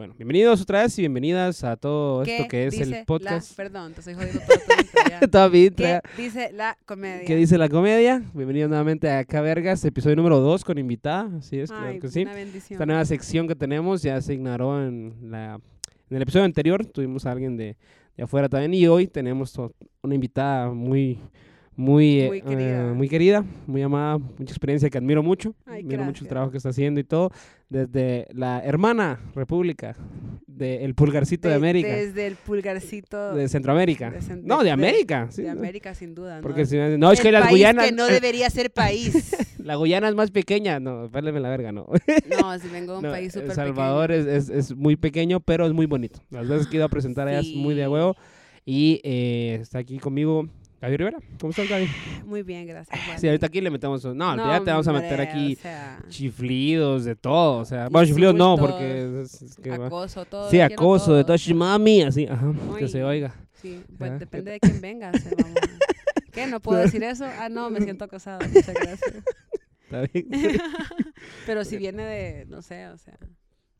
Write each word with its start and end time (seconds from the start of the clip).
Bueno, 0.00 0.14
bienvenidos 0.16 0.62
otra 0.62 0.80
vez 0.80 0.98
y 0.98 1.02
bienvenidas 1.02 1.62
a 1.62 1.76
todo 1.76 2.22
esto 2.22 2.44
¿Qué 2.44 2.48
que 2.48 2.66
es 2.68 2.72
dice 2.72 3.00
el 3.00 3.04
podcast. 3.04 3.50
La, 3.50 3.56
perdón, 3.56 3.92
te 3.92 4.00
estoy 4.00 4.14
jodiendo 4.14 4.40
tu. 4.40 5.28
Toda 5.30 5.54
intro, 5.54 5.84
¿Qué 6.16 6.22
dice 6.22 6.50
la 6.54 6.78
comedia? 6.86 7.26
¿Qué 7.26 7.36
dice 7.36 7.58
la 7.58 7.68
comedia? 7.68 8.22
Bienvenidos 8.32 8.70
nuevamente 8.70 9.10
a 9.10 9.18
Acá 9.18 9.42
Vergas, 9.42 9.84
episodio 9.84 10.16
número 10.16 10.40
2 10.40 10.64
con 10.64 10.78
invitada. 10.78 11.28
Así 11.36 11.60
es, 11.60 11.70
Ay, 11.70 11.76
claro 11.76 12.00
que 12.00 12.08
sí. 12.08 12.22
una 12.22 12.32
bendición. 12.32 12.76
Esta 12.76 12.86
nueva 12.86 13.04
sección 13.04 13.46
que 13.46 13.54
tenemos 13.54 14.00
ya 14.00 14.18
se 14.22 14.32
ignoró 14.32 14.82
en, 14.82 15.16
la, 15.30 15.60
en 16.08 16.16
el 16.16 16.22
episodio 16.22 16.46
anterior. 16.46 16.86
Tuvimos 16.86 17.26
a 17.26 17.32
alguien 17.32 17.58
de, 17.58 17.76
de 18.16 18.22
afuera 18.22 18.48
también 18.48 18.72
y 18.72 18.86
hoy 18.86 19.06
tenemos 19.06 19.54
una 20.00 20.14
invitada 20.14 20.70
muy, 20.70 21.18
muy, 21.80 22.20
eh, 22.20 22.28
Muy 22.28 22.42
querida. 22.42 22.90
eh, 22.90 22.92
muy 22.94 23.08
querida, 23.08 23.44
muy 23.66 23.80
amada, 23.82 24.18
mucha 24.18 24.52
experiencia 24.52 24.90
que 24.90 24.98
admiro 24.98 25.22
mucho. 25.22 25.54
Ay, 25.66 25.80
admiro 25.82 26.04
mucho 26.04 26.08
el 26.08 26.12
gracias. 26.12 26.28
trabajo 26.28 26.50
que 26.52 26.56
está 26.58 26.68
haciendo 26.68 27.00
y 27.00 27.04
todo. 27.04 27.30
Desde 27.70 28.26
la 28.32 28.60
hermana 28.64 29.18
república 29.34 29.96
del 30.46 30.94
Pulgarcito 30.94 31.48
de, 31.48 31.52
De- 31.54 31.56
América. 31.58 31.88
Desde 31.88 32.26
el 32.26 32.34
pulgarcito 32.36 33.34
de 33.34 33.48
Centroamérica. 33.48 34.10
de 34.10 34.18
cen- 34.20 34.42
no, 34.42 34.58
de- 34.58 34.64
de 34.64 34.64
de- 34.66 34.70
América. 34.72 35.28
sí, 35.30 35.42
de 35.42 35.54
¿no? 35.54 35.58
América, 35.60 35.94
sin 35.94 36.14
duda. 36.14 36.36
¿no? 36.36 36.42
Porque 36.42 36.66
si 36.66 36.76
me- 36.76 36.98
no, 36.98 37.12
es 37.12 37.20
El 37.20 37.24
que 37.26 37.32
las 37.32 37.48
Guyanas. 37.48 37.86
que 37.86 37.92
no 37.92 38.06
debería 38.08 38.50
ser 38.50 38.70
país. 38.70 39.34
La 39.64 39.76
Guyana 39.76 40.08
es 40.08 40.14
más 40.14 40.30
pequeña. 40.30 40.80
No, 40.80 41.08
péleme 41.10 41.38
la 41.40 41.48
verga, 41.50 41.70
no. 41.70 41.86
no, 42.40 42.58
si 42.58 42.68
vengo 42.68 42.92
de 42.94 42.98
un 42.98 43.04
No, 43.04 43.10
país 43.10 43.34
El 43.36 43.42
súper 43.42 43.54
Salvador 43.54 44.10
es, 44.10 44.26
es, 44.26 44.48
es 44.50 44.74
muy 44.76 44.96
pequeño, 44.96 45.40
pero 45.40 45.66
es 45.66 45.72
muy 45.72 45.86
bonito. 45.86 46.20
Las 46.30 46.48
veces 46.48 46.66
que 46.66 46.76
he 46.76 46.78
ido 46.78 46.86
a 46.86 46.88
presentar 46.90 47.28
allá 47.28 47.40
es 47.40 47.54
muy 47.54 47.74
de 47.74 47.86
huevo. 47.88 48.16
Y 48.66 49.00
eh, 49.04 49.58
está 49.62 49.78
aquí 49.78 49.98
conmigo 49.98 50.48
Gaby 50.80 50.96
Rivera. 50.96 51.18
¿Cómo 51.38 51.50
estás, 51.50 51.68
Gaby? 51.68 51.88
Muy 52.26 52.42
bien, 52.42 52.66
gracias. 52.66 52.98
Sí, 52.98 53.10
Wally. 53.10 53.28
ahorita 53.28 53.46
aquí 53.46 53.60
le 53.60 53.70
metemos. 53.70 54.02
No, 54.04 54.36
ya 54.36 54.60
te 54.64 54.70
vamos 54.70 54.88
a 54.88 54.92
meter 54.92 55.12
hombre, 55.20 55.28
aquí 55.28 55.52
o 55.54 55.56
sea, 55.62 55.98
chiflidos 56.08 57.04
de 57.04 57.16
todo. 57.16 57.58
O 57.58 57.64
sea, 57.64 57.88
bueno, 57.88 58.06
chiflidos 58.06 58.34
no, 58.34 58.56
porque. 58.56 59.22
Es, 59.22 59.42
es 59.42 59.56
que 59.56 59.72
acoso, 59.72 60.24
todo. 60.24 60.50
sí, 60.50 60.60
acoso 60.60 61.14
de 61.14 61.24
todo. 61.24 61.36
todo 61.36 61.54
mami, 61.54 62.02
así. 62.02 62.26
Ajá, 62.26 62.52
que 62.78 62.88
se 62.88 63.04
oiga. 63.04 63.34
Sí, 63.60 63.82
pues 63.98 64.10
Ah. 64.12 64.18
depende 64.18 64.52
de 64.52 64.60
quién 64.60 64.80
venga. 64.80 65.10
o 65.14 65.18
sea, 65.18 65.30
vamos 65.36 65.56
a- 65.56 66.30
¿Qué? 66.32 66.46
¿No 66.46 66.60
puedo 66.60 66.80
decir 66.80 67.02
eso? 67.02 67.26
Ah, 67.26 67.48
no, 67.50 67.68
me 67.70 67.80
siento 67.82 68.04
acosada. 68.04 68.38
Muchas 68.46 68.72
gracias. 68.74 69.14
¿Está 69.84 70.02
bien? 70.12 70.28
Pero 71.44 71.64
si 71.64 71.76
viene 71.76 72.04
de, 72.04 72.46
no 72.46 72.62
sé, 72.62 72.86
o 72.88 72.96
sea. 72.96 73.18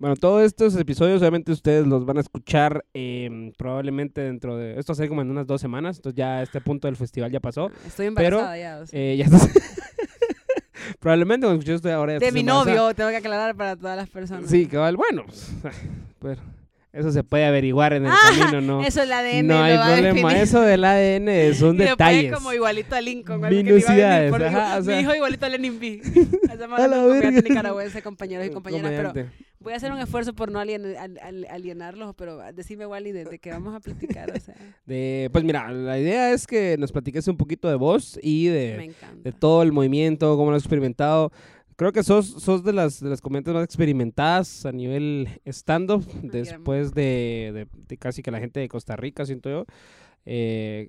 Bueno, 0.01 0.17
todos 0.17 0.43
estos 0.43 0.75
episodios 0.77 1.21
obviamente 1.21 1.53
ustedes 1.53 1.87
los 1.87 2.07
van 2.07 2.17
a 2.17 2.21
escuchar 2.23 2.87
em, 2.95 3.53
probablemente 3.53 4.23
dentro 4.23 4.57
de... 4.57 4.79
Esto 4.79 4.95
ser 4.95 5.11
como 5.11 5.21
en 5.21 5.31
unas 5.31 5.47
dos 5.47 5.61
semanas, 5.61 5.97
entonces 5.99 6.17
ya 6.17 6.43
este 6.43 6.59
punto 6.63 6.89
del 6.89 6.97
festival 6.97 7.31
ya 7.31 7.39
pasó. 7.39 7.71
Estoy 7.87 8.11
Pero, 8.15 8.39
embarazada 8.39 8.59
ya. 8.59 8.79
o 8.79 8.87
sea. 8.87 8.99
Eh, 8.99 9.17
ya 9.19 9.27
estás- 9.27 9.51
probablemente 11.01 11.47
cuando 11.47 11.61
escuches 11.61 11.77
esto 11.77 11.93
ahora 11.93 12.15
ya 12.15 12.19
de 12.19 12.33
mi 12.33 12.43
novio, 12.43 12.95
tengo 12.95 13.11
que 13.11 13.17
aclarar 13.17 13.55
para 13.55 13.77
todas 13.77 13.95
las 13.99 14.09
personas. 14.09 14.49
Sí, 14.49 14.65
cabal, 14.65 14.97
bueno. 14.97 15.25
pues, 15.27 15.53
pero 16.19 16.41
eso 16.93 17.13
se 17.13 17.23
puede 17.23 17.45
averiguar 17.45 17.93
en 17.93 18.07
el 18.07 18.11
Ah, 18.13 18.17
camino, 18.37 18.61
¿no? 18.61 18.83
Eso 18.87 19.03
el 19.03 19.13
ADN 19.13 19.47
no 19.47 19.63
hay 19.63 19.77
problema, 19.79 20.37
eso 20.41 20.61
del 20.61 20.85
ADN 20.85 21.55
son 21.55 21.77
Y 21.77 21.79
después 21.79 21.91
detalles. 21.99 22.33
como 22.35 22.53
igualito 22.53 22.97
a 22.97 23.01
Lincoln. 23.01 23.45
algo 23.45 23.57
que 23.59 23.73
le 23.73 23.79
iba 23.79 23.91
a 23.91 23.93
venir 23.93 24.29
Minucidades, 24.29 24.31
por- 24.31 24.45
ajá, 24.45 24.79
o 24.79 24.83
sea. 24.83 24.97
Mi 24.97 25.03
hijo 25.03 25.15
igualito 25.15 25.47
a 25.47 25.49
Lenin 25.51 25.79
B. 25.79 26.01
A 26.77 26.87
la 26.89 26.99
un 27.07 27.19
verga. 27.21 27.31
nicaragüense, 27.31 28.03
compañeros 28.03 28.47
y 28.47 28.51
compañeras, 28.53 28.91
pero 28.95 29.09
Comediante. 29.11 29.37
voy 29.61 29.73
a 29.73 29.77
hacer 29.77 29.93
un 29.93 29.99
esfuerzo 29.99 30.35
por 30.35 30.51
no 30.51 30.59
alien- 30.61 30.97
al- 30.97 31.19
al- 31.23 31.47
alienarlos, 31.51 32.15
pero 32.17 32.39
decime, 32.53 32.87
Wally, 32.87 33.13
de, 33.13 33.25
de 33.25 33.39
qué 33.39 33.51
vamos 33.51 33.75
a 33.75 33.81
platicar, 33.81 34.31
o 34.31 34.41
sea, 34.41 34.55
De, 34.85 35.29
pues 35.33 35.43
mira, 35.45 35.71
la 35.73 35.99
idea 35.99 36.33
es 36.33 36.47
que 36.47 36.77
nos 36.79 36.93
platiques 36.93 37.27
un 37.29 37.37
poquito 37.37 37.69
de 37.69 37.77
vos 37.77 38.19
y 38.23 38.47
de, 38.47 38.93
de 39.23 39.33
todo 39.33 39.63
el 39.63 39.73
movimiento, 39.73 40.37
cómo 40.37 40.51
lo 40.51 40.57
has 40.57 40.63
experimentado. 40.63 41.33
Creo 41.81 41.93
que 41.93 42.03
sos, 42.03 42.27
sos 42.27 42.63
de 42.63 42.75
las 42.75 43.01
de 43.01 43.09
las 43.09 43.23
comediantes 43.23 43.55
más 43.55 43.65
experimentadas 43.65 44.67
a 44.67 44.71
nivel 44.73 45.29
stand-up, 45.47 46.05
después 46.23 46.93
de, 46.93 47.53
de- 47.55 47.67
de 47.89 47.97
casi 47.97 48.23
que 48.23 48.31
la 48.31 48.39
gente 48.39 48.61
de 48.61 48.69
Costa 48.69 48.97
Rica, 48.97 49.25
siento 49.25 49.49
yo. 49.49 49.65
eh, 50.27 50.89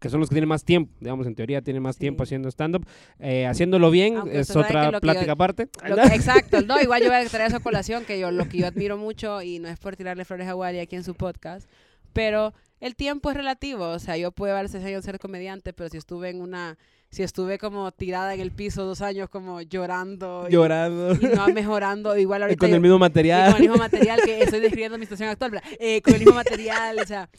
que 0.00 0.08
son 0.10 0.18
los 0.18 0.28
que 0.28 0.34
tienen 0.34 0.48
más 0.48 0.64
tiempo, 0.64 0.92
digamos, 1.00 1.26
en 1.28 1.34
teoría 1.36 1.62
tienen 1.62 1.82
más 1.82 1.94
Sí. 1.96 2.00
tiempo 2.00 2.22
haciendo 2.24 2.48
stand-up. 2.48 2.84
Eh, 3.20 3.46
haciéndolo 3.46 3.90
bien 3.92 4.16
Aunque 4.16 4.40
es 4.40 4.50
otra 4.56 4.90
yo- 4.90 5.00
plática 5.00 5.32
aparte. 5.32 5.68
Que- 5.68 6.14
exacto, 6.14 6.62
no, 6.62 6.74
igual 6.82 7.00
yo 7.02 7.08
voy 7.08 7.16
a 7.16 7.28
traer 7.28 7.48
esa 7.48 7.60
colación 7.60 8.04
que 8.04 8.18
yo 8.18 8.30
lo 8.32 8.48
que 8.48 8.58
yo 8.58 8.66
admiro 8.66 8.96
mucho 8.96 9.40
y 9.42 9.60
no 9.60 9.68
es 9.68 9.78
por 9.78 9.94
tirarle 9.96 10.24
flores 10.24 10.48
a 10.48 10.54
Wally 10.56 10.80
aquí 10.80 10.96
en 10.96 11.04
su 11.04 11.14
podcast, 11.14 11.68
pero 12.12 12.52
el 12.80 12.94
tiempo 12.96 13.30
es 13.30 13.36
relativo, 13.36 13.88
o 13.88 13.98
sea, 13.98 14.16
yo 14.16 14.30
puedo 14.32 14.54
haber 14.56 14.68
seis 14.68 14.84
años 14.84 15.04
ser 15.04 15.18
comediante, 15.18 15.72
pero 15.72 15.88
si 15.88 15.96
estuve 15.96 16.30
en 16.30 16.40
una 16.40 16.76
si 17.10 17.22
estuve 17.22 17.58
como 17.58 17.90
tirada 17.90 18.34
en 18.34 18.40
el 18.40 18.50
piso 18.52 18.84
dos 18.84 19.00
años 19.00 19.30
como 19.30 19.62
llorando 19.62 20.44
y, 20.46 20.52
Llorando. 20.52 21.14
y 21.14 21.24
no 21.34 21.48
mejorando, 21.54 22.16
igual 22.18 22.42
ahorita 22.42 22.58
con 22.60 22.68
yo- 22.68 22.74
el 22.76 22.82
mismo 22.82 22.96
y 22.96 23.00
material. 23.00 23.46
con 23.52 23.56
el 23.62 23.68
mismo 23.68 23.76
material 23.78 24.20
que 24.22 24.42
estoy 24.42 24.60
describiendo 24.60 24.98
mi 24.98 25.06
situación 25.06 25.30
actual. 25.30 25.60
Eh, 25.80 26.02
con 26.02 26.12
el 26.12 26.18
mismo 26.20 26.34
material, 26.34 26.98
o 26.98 27.06
sea, 27.06 27.30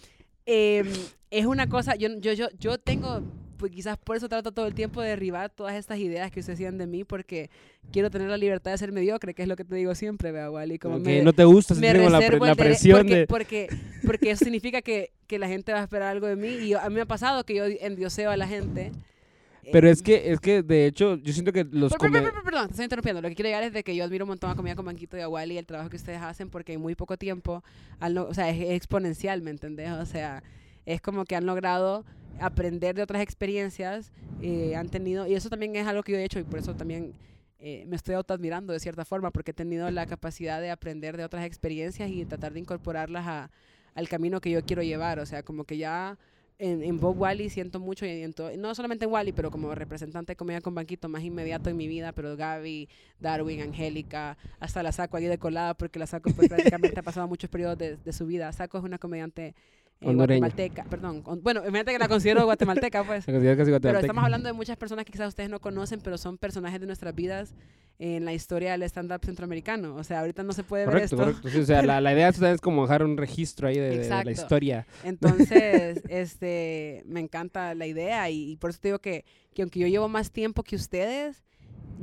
em, 0.48 0.88
es 1.30 1.46
una 1.46 1.70
cosa, 1.70 1.96
yo, 1.96 2.10
yo, 2.20 2.34
yo, 2.34 2.48
yo 2.58 2.80
tengo, 2.80 3.22
pues 3.60 3.72
quizás 3.72 3.98
por 3.98 4.16
eso 4.16 4.28
trato 4.28 4.52
todo 4.52 4.66
el 4.66 4.74
tiempo 4.74 5.02
de 5.02 5.10
derribar 5.10 5.52
todas 5.52 5.76
estas 5.76 6.00
ideas 6.00 6.32
que 6.32 6.40
ustedes 6.40 6.58
decían 6.58 6.78
de 6.80 6.88
mí, 6.88 7.04
porque 7.04 7.52
quiero 7.92 8.10
tener 8.10 8.30
la 8.30 8.38
libertad 8.38 8.72
de 8.72 8.78
ser 8.80 8.92
mediocre, 8.92 9.36
que 9.36 9.44
es 9.44 9.48
lo 9.48 9.56
que 9.56 9.64
te 9.66 9.76
digo 9.76 9.94
siempre, 9.94 10.32
vea, 10.32 10.50
Wally, 10.50 10.80
como 10.80 10.98
que 11.04 11.18
me, 11.20 11.22
no 11.22 11.34
te 11.34 11.44
gusta 11.44 11.76
me 11.76 11.94
la, 11.94 12.10
la 12.20 12.56
presión 12.56 13.00
porque, 13.00 13.16
de... 13.16 13.28
porque, 13.28 13.68
porque 14.06 14.32
eso 14.32 14.44
significa 14.46 14.82
que, 14.82 15.12
que 15.28 15.38
la 15.38 15.48
gente 15.48 15.72
va 15.74 15.82
a 15.82 15.84
esperar 15.84 16.08
algo 16.10 16.26
de 16.26 16.36
mí, 16.36 16.48
y 16.48 16.70
yo- 16.70 16.80
a 16.80 16.90
mí 16.90 16.96
me 16.96 17.02
ha 17.02 17.06
pasado 17.06 17.44
que 17.44 17.54
yo 17.54 17.66
endioseo 17.66 18.32
a 18.32 18.38
la 18.38 18.48
gente. 18.48 18.92
Pero 19.72 19.88
eh, 19.88 19.92
es 19.92 20.02
que, 20.02 20.32
es 20.32 20.40
que 20.40 20.64
de 20.64 20.88
hecho, 20.88 21.18
yo 21.18 21.32
siento 21.32 21.52
que 21.52 21.64
los 21.64 21.92
Per- 21.92 22.00
per- 22.00 22.12
per- 22.12 22.22
come- 22.22 22.32
per- 22.32 22.44
Perdón, 22.44 22.68
te 22.68 22.72
estoy 22.72 22.86
interrumpiendo. 22.86 23.22
Lo 23.22 23.30
que 23.30 23.36
quiero 23.36 23.50
llegar 23.50 23.64
es 23.64 23.74
de 23.74 23.84
que 23.84 23.96
yo 23.96 24.04
admiro 24.04 24.26
un 24.26 24.30
montón 24.30 24.50
a 24.50 24.56
Comida 24.56 24.76
con 24.76 24.86
Banquito 24.86 25.16
y 25.16 25.22
a 25.22 25.30
Wally 25.30 25.56
y 25.56 25.58
el 25.60 25.68
trabajo 25.68 25.90
que 25.92 25.98
ustedes 25.98 26.20
hacen 26.22 26.50
porque 26.50 26.74
en 26.74 26.82
muy 26.82 26.96
poco 26.96 27.18
tiempo, 27.18 27.62
o 28.02 28.34
sea, 28.34 28.50
es 28.50 28.72
exponencial, 28.72 29.42
¿me 29.44 29.52
entendés? 29.52 29.92
O 29.92 30.06
sea, 30.08 30.42
es 30.88 31.02
como 31.02 31.26
que 31.26 31.36
han 31.36 31.46
logrado 31.46 32.04
aprender 32.40 32.96
de 32.96 33.04
otras 33.04 33.22
experiencias, 33.22 34.12
eh, 34.42 34.76
han 34.76 34.90
tenido, 34.90 35.28
y 35.28 35.36
eso 35.36 35.50
también 35.50 35.76
es 35.76 35.88
algo 35.88 36.04
que 36.04 36.14
yo 36.14 36.18
he 36.18 36.24
hecho 36.24 36.40
y 36.40 36.44
por 36.44 36.60
eso 36.60 36.76
también 36.76 37.14
eh, 37.60 37.84
me 37.88 37.98
estoy 37.98 38.16
autoadmirando 38.16 38.72
de 38.72 38.80
cierta 38.80 39.04
forma 39.04 39.32
porque 39.32 39.52
he 39.52 39.54
tenido 39.54 39.92
la 39.92 40.06
capacidad 40.06 40.62
de 40.62 40.72
aprender 40.72 41.18
de 41.18 41.26
otras 41.26 41.46
experiencias 41.46 42.10
y 42.10 42.24
tratar 42.26 42.54
de 42.54 42.60
incorporarlas 42.62 43.28
a, 43.28 43.52
al 43.96 44.08
camino 44.08 44.40
que 44.40 44.50
yo 44.50 44.64
quiero 44.64 44.82
llevar. 44.82 45.20
O 45.20 45.26
sea, 45.26 45.44
como 45.44 45.66
que 45.66 45.78
ya 45.78 46.18
en, 46.58 46.84
en 46.84 47.00
Bob 47.00 47.20
Wally 47.20 47.50
siento 47.50 47.82
mucho, 47.82 48.06
y 48.06 48.34
no 48.58 48.76
solamente 48.76 49.06
en 49.06 49.12
Wally, 49.12 49.34
pero 49.34 49.52
como 49.52 49.76
representante 49.76 50.32
de 50.32 50.36
Comida 50.38 50.62
con 50.62 50.74
Banquito 50.74 51.10
más 51.10 51.24
inmediato 51.24 51.70
en 51.70 51.76
mi 51.76 51.88
vida, 51.90 52.14
pero 52.14 52.38
Gaby, 52.38 52.88
Darwin, 53.20 53.62
Angélica, 53.62 54.38
hasta 54.60 54.82
la 54.82 54.94
Saco 54.94 55.18
allí 55.18 55.28
de 55.28 55.38
colada, 55.38 55.74
porque 55.74 56.00
la 56.00 56.08
Saco 56.08 56.30
pues, 56.34 56.48
prácticamente 56.50 57.00
ha 57.00 57.04
pasado 57.04 57.28
muchos 57.28 57.50
periodos 57.50 57.78
de 57.78 58.14
su 58.14 58.26
vida. 58.26 58.52
Saco 58.54 58.78
es 58.78 58.86
una 58.86 58.98
comediante 58.98 59.54
eh, 60.02 60.08
Hondureña. 60.08 60.40
guatemalteca, 60.48 60.84
perdón, 60.86 61.22
con- 61.22 61.42
bueno, 61.44 61.60
imagínate 61.62 61.92
que 61.94 62.00
la 62.00 62.08
considero 62.08 62.46
guatemalteca, 62.46 63.04
pues. 63.04 63.26
se 63.26 63.32
considera 63.32 63.56
casi 63.58 63.66
Pero 63.66 63.76
guatemalteca. 63.80 64.06
estamos 64.08 64.24
hablando 64.24 64.48
de 64.48 64.54
muchas 64.54 64.78
personas 64.78 65.06
que 65.06 65.12
quizás 65.12 65.28
ustedes 65.30 65.50
no 65.50 65.60
conocen, 65.60 66.00
pero 66.02 66.18
son 66.18 66.38
personajes 66.38 66.80
de 66.80 66.86
nuestras 66.88 67.14
vidas 67.16 67.54
en 68.02 68.24
la 68.24 68.32
historia 68.32 68.72
del 68.72 68.84
stand-up 68.84 69.20
centroamericano. 69.26 69.96
O 69.96 70.04
sea, 70.06 70.22
ahorita 70.22 70.42
no 70.44 70.54
se 70.54 70.64
puede 70.64 70.86
ver 70.86 71.00
esto. 71.04 71.18
correcto. 71.18 71.50
Sí, 71.50 71.60
o 71.60 71.66
sea, 71.66 71.82
la, 71.84 72.00
la 72.00 72.14
idea 72.14 72.30
es 72.30 72.62
como 72.62 72.84
dejar 72.84 73.04
un 73.04 73.18
registro 73.18 73.68
ahí 73.68 73.78
de, 73.78 73.98
de 73.98 74.10
la 74.24 74.32
historia. 74.32 74.88
Entonces, 75.04 76.02
este, 76.10 77.04
me 77.06 77.20
encanta 77.20 77.76
la 77.76 77.86
idea 77.88 78.30
y, 78.30 78.52
y 78.52 78.56
por 78.56 78.70
eso 78.70 78.80
te 78.82 78.88
digo 78.88 79.00
que, 79.00 79.26
que 79.54 79.64
aunque 79.64 79.80
yo 79.80 79.88
llevo 79.88 80.08
más 80.08 80.32
tiempo 80.32 80.64
que 80.64 80.78
ustedes, 80.78 81.44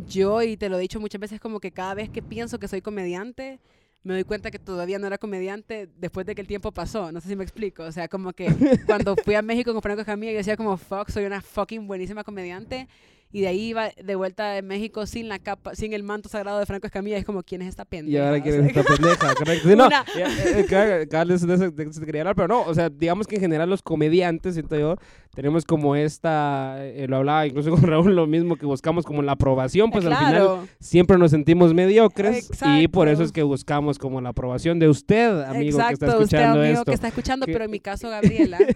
yo, 0.06 0.42
y 0.42 0.58
te 0.58 0.68
lo 0.68 0.76
he 0.76 0.80
dicho 0.82 1.00
muchas 1.00 1.20
veces, 1.20 1.40
como 1.40 1.60
que 1.60 1.70
cada 1.72 1.94
vez 1.94 2.10
que 2.10 2.20
pienso 2.20 2.58
que 2.58 2.68
soy 2.68 2.82
comediante, 2.82 3.58
me 4.06 4.14
doy 4.14 4.22
cuenta 4.22 4.52
que 4.52 4.60
todavía 4.60 5.00
no 5.00 5.08
era 5.08 5.18
comediante 5.18 5.88
después 5.98 6.24
de 6.26 6.36
que 6.36 6.40
el 6.40 6.46
tiempo 6.46 6.70
pasó. 6.70 7.10
No 7.10 7.20
sé 7.20 7.28
si 7.28 7.34
me 7.34 7.42
explico. 7.42 7.82
O 7.82 7.90
sea, 7.90 8.06
como 8.06 8.32
que 8.32 8.46
cuando 8.86 9.16
fui 9.16 9.34
a 9.34 9.42
México 9.42 9.72
con 9.72 9.82
Franco 9.82 10.02
Escamilla, 10.02 10.30
yo 10.30 10.38
decía 10.38 10.56
como, 10.56 10.76
fuck, 10.76 11.10
soy 11.10 11.24
una 11.24 11.40
fucking 11.40 11.88
buenísima 11.88 12.22
comediante. 12.22 12.86
Y 13.32 13.40
de 13.42 13.48
ahí 13.48 13.60
iba 13.68 13.90
de 14.02 14.14
vuelta 14.14 14.50
de 14.52 14.62
México 14.62 15.04
sin 15.04 15.28
la 15.28 15.38
capa, 15.38 15.74
sin 15.74 15.92
el 15.92 16.02
manto 16.04 16.28
sagrado 16.28 16.58
de 16.58 16.64
Franco 16.64 16.86
Escamilla. 16.86 17.18
Es 17.18 17.24
como, 17.24 17.42
¿quién 17.42 17.60
es 17.60 17.68
esta 17.68 17.84
pendeja? 17.84 18.16
Y 18.16 18.16
ahora 18.24 18.40
quieres 18.42 18.72
sea, 18.72 18.82
esta 18.82 18.94
pendeja, 18.96 19.34
correcto. 19.34 19.68
Sí, 19.68 19.76
no, 19.76 19.86
Una- 19.88 20.04
ya, 20.16 20.58
eh, 20.58 20.64
cada- 20.68 21.06
cada 21.06 21.24
vez 21.24 21.46
de 21.46 21.54
eso 21.54 21.70
de 21.70 21.82
eso 21.84 22.00
te 22.00 22.06
quería 22.06 22.22
hablar, 22.22 22.36
pero 22.36 22.48
no, 22.48 22.62
o 22.62 22.72
sea, 22.72 22.88
digamos 22.88 23.26
que 23.26 23.34
en 23.34 23.40
general 23.42 23.68
los 23.68 23.82
comediantes, 23.82 24.54
siento 24.54 24.78
yo, 24.78 24.96
tenemos 25.34 25.64
como 25.66 25.96
esta, 25.96 26.76
eh, 26.80 27.06
lo 27.08 27.16
hablaba 27.16 27.46
incluso 27.46 27.70
con 27.72 27.82
Raúl, 27.82 28.14
lo 28.14 28.26
mismo 28.26 28.56
que 28.56 28.64
buscamos 28.64 29.04
como 29.04 29.20
la 29.22 29.32
aprobación, 29.32 29.90
pues 29.90 30.06
al 30.06 30.16
final 30.16 30.60
siempre 30.80 31.18
nos 31.18 31.32
sentimos 31.32 31.74
mediocres 31.74 32.48
y 32.78 32.88
por 32.88 33.08
eso 33.08 33.22
Exacto. 33.22 33.24
es 33.24 33.32
que 33.32 33.42
buscamos 33.42 33.98
como 33.98 34.20
la 34.20 34.30
aprobación 34.30 34.78
de 34.78 34.88
usted, 34.88 35.42
amigo 35.42 35.76
que 35.78 35.92
está 35.92 36.06
Exacto, 36.06 36.06
usted 36.06 36.22
escuchando 36.38 36.60
amigo 36.60 36.72
esto. 36.78 36.84
que 36.86 36.94
está 36.94 37.08
escuchando, 37.08 37.46
pero 37.46 37.64
en 37.64 37.70
mi 37.70 37.80
caso 37.80 38.08
Gabriela. 38.08 38.58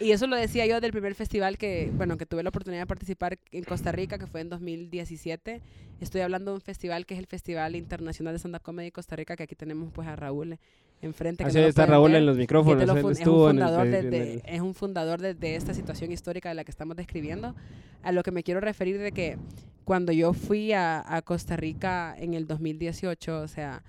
y 0.00 0.10
eso 0.12 0.26
lo 0.26 0.36
decía 0.36 0.66
yo 0.66 0.80
del 0.80 0.92
primer 0.92 1.14
festival 1.14 1.56
que, 1.58 1.90
bueno, 1.94 2.16
que 2.18 2.26
tuve 2.26 2.42
la 2.42 2.50
oportunidad 2.50 2.82
de 2.82 2.86
participar 2.86 3.38
en 3.52 3.64
Costa 3.64 3.92
Rica, 3.92 4.18
que 4.18 4.26
fue 4.26 4.40
en 4.42 4.48
2017. 4.50 5.62
Estoy 6.00 6.20
hablando 6.20 6.50
de 6.50 6.56
un 6.56 6.60
festival 6.60 7.06
que 7.06 7.14
es 7.14 7.20
el 7.20 7.26
Festival 7.26 7.74
Internacional 7.76 8.34
de 8.34 8.38
Stand 8.38 8.56
Up 8.56 8.62
Comedy 8.62 8.90
Costa 8.90 9.16
Rica, 9.16 9.36
que 9.36 9.44
aquí 9.44 9.54
tenemos 9.54 9.90
pues 9.92 10.06
a 10.06 10.14
Raúl 10.16 10.58
enfrente. 11.00 11.44
Así 11.44 11.58
no 11.58 11.66
está 11.66 11.86
Raúl 11.86 12.10
ver, 12.12 12.20
en 12.20 12.26
los 12.26 12.36
micrófonos, 12.36 12.82
lo 12.86 12.92
fun- 13.02 13.12
es 13.12 13.18
un 13.18 13.24
fundador 13.50 13.86
de- 13.90 14.02
de- 14.10 14.42
es 14.44 14.60
un 14.60 14.74
fundador 14.74 15.20
de, 15.20 15.34
de 15.34 15.56
esta 15.56 15.72
situación 15.74 16.12
histórica 16.12 16.48
de 16.50 16.54
la 16.56 16.64
que 16.64 16.70
estamos 16.70 16.96
describiendo. 16.96 17.54
A 18.02 18.12
lo 18.12 18.22
que 18.22 18.30
me 18.30 18.42
quiero 18.42 18.60
referir 18.60 18.98
de 18.98 19.12
que 19.12 19.38
cuando 19.84 20.12
yo 20.12 20.32
fui 20.32 20.72
a, 20.72 21.02
a 21.06 21.22
Costa 21.22 21.56
Rica 21.56 22.14
en 22.18 22.34
el 22.34 22.46
2018, 22.46 23.40
o 23.40 23.48
sea, 23.48 23.82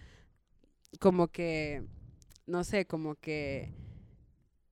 como 1.00 1.28
que, 1.28 1.84
no 2.46 2.64
sé, 2.64 2.86
como 2.86 3.16
que 3.16 3.72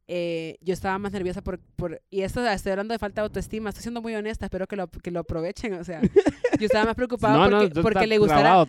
eh, 0.07 0.57
yo 0.62 0.74
estaba 0.74 0.98
más 1.00 1.12
nerviosa 1.12 1.42
por, 1.42 1.60
por, 1.75 2.02
y 2.12 2.22
esto 2.22 2.46
estoy 2.48 2.72
hablando 2.72 2.94
de 2.94 3.00
falta 3.00 3.22
de 3.22 3.25
autoestima, 3.25 3.69
estoy 3.69 3.84
siendo 3.84 4.02
muy 4.02 4.13
honesta, 4.13 4.46
espero 4.46 4.68
que 4.68 4.75
lo, 4.75 4.88
que 4.88 5.10
lo 5.10 5.22
aprovechen, 5.22 5.74
o 5.74 5.84
sea, 5.84 6.02
yo 6.60 6.66
estaba 6.66 6.86
más 6.86 6.96
preocupada 6.96 7.50
porque, 7.50 7.81
porque 7.81 8.07
le 8.07 8.18
gustara, 8.19 8.66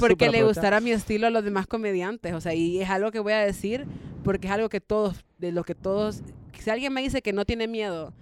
porque 0.00 0.30
le 0.30 0.42
gustara 0.42 0.80
mi 0.80 0.90
estilo 0.90 1.28
a 1.28 1.30
los 1.30 1.44
demás 1.44 1.66
comediantes, 1.66 2.34
o 2.34 2.40
sea, 2.40 2.54
y 2.54 2.80
es 2.80 2.90
algo 2.90 3.12
que 3.12 3.20
voy 3.20 3.34
a 3.34 3.38
decir 3.38 3.86
porque 4.24 4.48
es 4.48 4.52
algo 4.52 4.68
que 4.68 4.80
todos, 4.80 5.24
de 5.38 5.52
lo 5.52 5.64
que 5.64 5.74
todos, 5.74 6.22
si 6.58 6.70
alguien 6.70 6.92
me 6.92 7.02
dice 7.02 7.22
que 7.22 7.32
no 7.32 7.44
tiene 7.44 7.68
miedo 7.68 8.12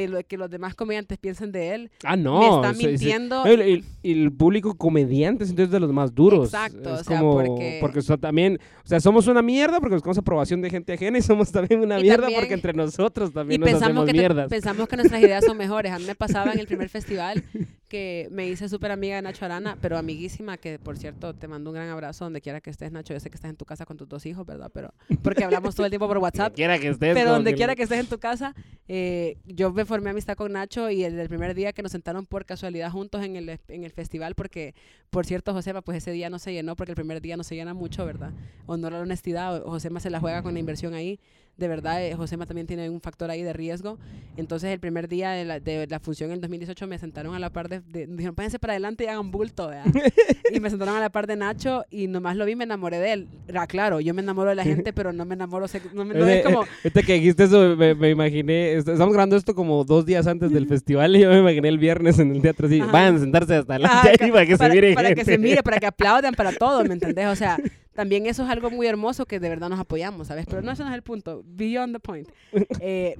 de 0.00 0.08
lo 0.08 0.22
que 0.22 0.36
los 0.36 0.50
demás 0.50 0.74
comediantes 0.74 1.18
piensen 1.18 1.52
de 1.52 1.74
él. 1.74 1.90
Ah, 2.04 2.16
no. 2.16 2.40
Me 2.40 2.68
está 2.68 2.72
mintiendo. 2.72 3.44
El, 3.44 3.84
el, 4.02 4.32
público 4.32 4.76
comediante 4.76 5.44
es 5.44 5.54
de 5.54 5.80
los 5.80 5.92
más 5.92 6.14
duros. 6.14 6.52
Exacto. 6.52 6.94
o 6.94 7.04
sea, 7.04 7.20
porque... 7.20 7.78
Porque 7.80 8.00
también, 8.18 8.58
o 8.84 8.88
sea, 8.88 9.00
somos 9.00 9.26
una 9.26 9.42
mierda 9.42 9.80
porque 9.80 9.94
buscamos 9.94 10.18
aprobación 10.18 10.60
de 10.60 10.70
gente 10.70 10.92
ajena 10.92 11.18
y 11.18 11.22
somos 11.22 11.50
también 11.50 11.80
una 11.80 11.98
mierda 11.98 12.28
porque 12.34 12.54
entre 12.54 12.72
nosotros 12.72 13.32
también 13.32 13.60
nos 13.60 13.74
hacemos 13.74 14.12
mierdas. 14.12 14.48
Pensamos 14.48 14.88
que 14.88 14.96
nuestras 14.96 15.22
ideas 15.22 15.44
son 15.44 15.56
mejores. 15.56 15.92
A 15.92 15.98
mí 15.98 16.04
me 16.04 16.14
pasaba 16.14 16.52
en 16.52 16.60
el 16.60 16.66
primer 16.66 16.88
festival 16.96 17.42
que 17.88 18.28
me 18.30 18.46
hice 18.48 18.68
súper 18.68 18.90
amiga 18.90 19.16
de 19.16 19.22
Nacho 19.22 19.44
Arana, 19.44 19.76
pero 19.80 19.96
amiguísima, 19.96 20.56
que 20.56 20.78
por 20.78 20.96
cierto 20.96 21.34
te 21.34 21.48
mando 21.48 21.70
un 21.70 21.74
gran 21.74 21.88
abrazo 21.88 22.24
donde 22.24 22.40
quiera 22.40 22.60
que 22.60 22.70
estés, 22.70 22.92
Nacho. 22.92 23.14
Yo 23.14 23.20
sé 23.20 23.30
que 23.30 23.36
estás 23.36 23.50
en 23.50 23.56
tu 23.56 23.64
casa 23.64 23.86
con 23.86 23.96
tus 23.96 24.08
dos 24.08 24.26
hijos, 24.26 24.46
¿verdad? 24.46 24.70
Pero 24.72 24.92
porque 25.22 25.44
hablamos 25.44 25.74
todo 25.74 25.86
el 25.86 25.90
tiempo 25.90 26.08
por 26.08 26.18
WhatsApp. 26.18 26.54
quiera 26.54 26.78
que 26.78 26.88
estés. 26.88 27.14
Pero 27.14 27.30
donde 27.30 27.54
quiera 27.54 27.74
que 27.76 27.82
estés 27.82 28.00
en 28.00 28.06
tu 28.06 28.18
casa, 28.18 28.54
eh, 28.88 29.38
yo 29.44 29.72
me 29.72 29.84
formé 29.84 30.10
amistad 30.10 30.36
con 30.36 30.52
Nacho 30.52 30.90
y 30.90 31.04
el, 31.04 31.18
el, 31.18 31.28
primer 31.28 31.54
día 31.54 31.72
que 31.72 31.82
nos 31.82 31.92
sentaron 31.92 32.26
por 32.26 32.44
casualidad 32.44 32.90
juntos 32.90 33.24
en 33.24 33.36
el, 33.36 33.60
en 33.68 33.84
el 33.84 33.92
festival, 33.92 34.34
porque 34.34 34.74
por 35.10 35.24
cierto, 35.24 35.52
Josema, 35.52 35.82
pues 35.82 35.98
ese 35.98 36.10
día 36.10 36.30
no 36.30 36.38
se 36.38 36.52
llenó 36.52 36.76
porque 36.76 36.92
el 36.92 36.96
primer 36.96 37.20
día 37.20 37.36
no 37.36 37.44
se 37.44 37.54
llena 37.54 37.74
mucho, 37.74 38.04
¿verdad? 38.04 38.32
Honor 38.66 38.94
a 38.94 38.96
la 38.98 39.02
honestidad, 39.02 39.62
Josema 39.62 40.00
se 40.00 40.10
la 40.10 40.20
juega 40.20 40.42
con 40.42 40.54
la 40.54 40.60
inversión 40.60 40.94
ahí 40.94 41.20
de 41.56 41.68
verdad, 41.68 42.04
eh, 42.04 42.14
Josema 42.14 42.44
también 42.44 42.66
tiene 42.66 42.90
un 42.90 43.00
factor 43.00 43.30
ahí 43.30 43.42
de 43.42 43.52
riesgo. 43.52 43.98
Entonces, 44.36 44.70
el 44.70 44.78
primer 44.78 45.08
día 45.08 45.30
de 45.30 45.44
la, 45.44 45.60
de 45.60 45.86
la 45.86 46.00
función 46.00 46.30
en 46.30 46.40
2018 46.40 46.86
me 46.86 46.98
sentaron 46.98 47.34
a 47.34 47.38
la 47.38 47.50
par 47.50 47.68
de, 47.68 47.80
dijeron, 48.06 48.34
pásense 48.34 48.58
para 48.58 48.74
adelante 48.74 49.04
y 49.04 49.06
hagan 49.06 49.30
bulto, 49.30 49.70
y 50.52 50.60
me 50.60 50.68
sentaron 50.68 50.96
a 50.96 51.00
la 51.00 51.10
par 51.10 51.26
de 51.26 51.36
Nacho 51.36 51.84
y 51.90 52.08
nomás 52.08 52.36
lo 52.36 52.44
vi, 52.44 52.56
me 52.56 52.64
enamoré 52.64 52.98
de 52.98 53.12
él. 53.12 53.28
Era 53.48 53.66
claro, 53.66 54.00
yo 54.00 54.12
me 54.12 54.20
enamoro 54.20 54.50
de 54.50 54.56
la 54.56 54.64
gente, 54.64 54.92
pero 54.92 55.12
no 55.12 55.24
me 55.24 55.34
enamoro, 55.34 55.66
no, 55.94 56.04
no 56.04 56.26
es 56.26 56.44
como... 56.44 56.64
Este 56.84 57.02
que 57.02 57.14
dijiste 57.14 57.44
eso, 57.44 57.74
me, 57.76 58.10
imaginé, 58.10 58.74
estamos 58.74 59.12
grabando 59.12 59.36
esto 59.36 59.54
como 59.54 59.84
dos 59.84 60.04
días 60.04 60.26
antes 60.26 60.50
del 60.52 60.66
festival 60.66 61.16
y 61.16 61.20
yo 61.20 61.30
me 61.30 61.38
imaginé 61.38 61.68
el 61.68 61.78
viernes 61.78 62.18
en 62.18 62.34
el 62.34 62.42
teatro 62.42 62.66
así, 62.66 62.80
vayan 62.80 63.16
a 63.16 63.18
sentarse 63.18 63.54
hasta 63.56 63.74
adelante 63.74 64.28
para 64.32 64.46
que 64.46 64.56
se 64.56 64.68
mire 64.68 64.94
Para 64.94 65.14
que 65.14 65.24
se 65.24 65.38
mire, 65.38 65.62
para 65.62 65.78
que 65.78 65.86
aplaudan, 65.86 66.34
para 66.34 66.52
todo, 66.52 66.84
¿me 66.84 66.94
entendés? 66.94 67.26
O 67.28 67.36
sea, 67.36 67.56
también 67.96 68.26
eso 68.26 68.44
es 68.44 68.50
algo 68.50 68.70
muy 68.70 68.86
hermoso 68.86 69.26
que 69.26 69.40
de 69.40 69.48
verdad 69.48 69.68
nos 69.68 69.80
apoyamos, 69.80 70.28
¿sabes? 70.28 70.46
Pero 70.46 70.62
no, 70.62 70.70
ese 70.70 70.84
no 70.84 70.90
es 70.90 70.94
el 70.94 71.02
punto. 71.02 71.42
Beyond 71.44 71.94
the 71.94 72.00
point. 72.00 72.28
Eh, 72.80 73.16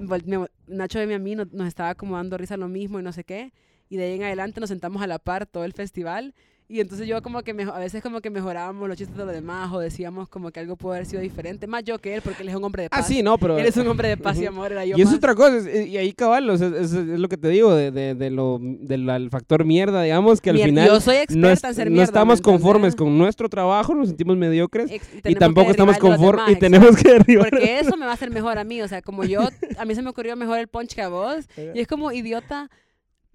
Nacho 0.66 1.02
y 1.02 1.12
a 1.12 1.18
mí 1.18 1.34
nos, 1.34 1.52
nos 1.52 1.66
estaba 1.66 1.94
como 1.94 2.16
dando 2.16 2.36
risa 2.36 2.56
lo 2.56 2.68
mismo 2.68 3.00
y 3.00 3.02
no 3.02 3.12
sé 3.12 3.24
qué. 3.24 3.52
Y 3.88 3.96
de 3.96 4.04
ahí 4.04 4.14
en 4.14 4.22
adelante 4.22 4.60
nos 4.60 4.68
sentamos 4.68 5.02
a 5.02 5.06
la 5.06 5.18
par 5.18 5.46
todo 5.46 5.64
el 5.64 5.72
festival 5.72 6.34
y 6.68 6.80
entonces 6.80 7.06
yo 7.06 7.22
como 7.22 7.42
que 7.42 7.52
a 7.52 7.78
veces 7.78 8.02
como 8.02 8.20
que 8.20 8.28
mejorábamos 8.28 8.88
los 8.88 8.98
chistes 8.98 9.16
de 9.16 9.24
los 9.24 9.32
demás 9.32 9.72
o 9.72 9.78
decíamos 9.78 10.28
como 10.28 10.50
que 10.50 10.58
algo 10.58 10.74
puede 10.74 10.96
haber 10.96 11.06
sido 11.06 11.22
diferente. 11.22 11.68
Más 11.68 11.84
yo 11.84 11.98
que 12.00 12.14
él, 12.14 12.22
porque 12.22 12.42
él 12.42 12.48
es 12.48 12.56
un 12.56 12.64
hombre 12.64 12.82
de 12.82 12.86
ah, 12.86 12.96
paz. 12.96 13.04
Ah, 13.04 13.08
sí, 13.08 13.22
no, 13.22 13.38
pero... 13.38 13.56
Él 13.56 13.66
es 13.66 13.76
un 13.76 13.86
hombre 13.86 14.08
de 14.08 14.16
paz 14.16 14.36
y 14.38 14.46
amor, 14.46 14.72
era 14.72 14.84
yo 14.84 14.96
Y 14.98 15.02
es 15.02 15.12
otra 15.12 15.36
cosa, 15.36 15.70
y 15.70 15.96
ahí 15.96 16.12
cabal, 16.12 16.50
es, 16.50 16.92
lo 16.92 17.28
que 17.28 17.36
te 17.36 17.48
digo, 17.50 17.72
de, 17.72 17.92
de, 17.92 18.14
de 18.16 18.30
lo, 18.30 18.58
del 18.60 19.30
factor 19.30 19.64
mierda, 19.64 20.02
digamos, 20.02 20.40
que 20.40 20.50
al 20.50 20.58
final... 20.58 20.88
Yo 20.88 21.00
soy 21.00 21.18
no, 21.30 21.50
en 21.50 21.56
ser 21.56 21.88
mierda, 21.88 21.90
No 21.90 22.02
estamos 22.02 22.40
conformes 22.40 22.96
con 22.96 23.16
nuestro 23.16 23.48
trabajo, 23.48 23.94
nos 23.94 24.08
sentimos 24.08 24.36
mediocres 24.36 24.90
y 25.24 25.34
tampoco 25.36 25.70
estamos 25.70 25.98
conformes 25.98 26.50
y 26.50 26.56
tenemos 26.56 26.96
que 26.96 27.12
derribar. 27.12 27.50
Porque 27.50 27.78
eso 27.78 27.96
me 27.96 28.06
va 28.06 28.10
a 28.10 28.14
hacer 28.14 28.30
mejor 28.30 28.58
a 28.58 28.64
mí, 28.64 28.82
o 28.82 28.88
sea, 28.88 29.02
como 29.02 29.22
yo, 29.24 29.48
a 29.78 29.84
mí 29.84 29.94
se 29.94 30.02
me 30.02 30.10
ocurrió 30.10 30.34
mejor 30.34 30.58
el 30.58 30.66
punch 30.66 30.94
que 30.94 31.02
a 31.02 31.08
vos, 31.08 31.46
y 31.74 31.78
es 31.78 31.86
como 31.86 32.10
idiota 32.10 32.70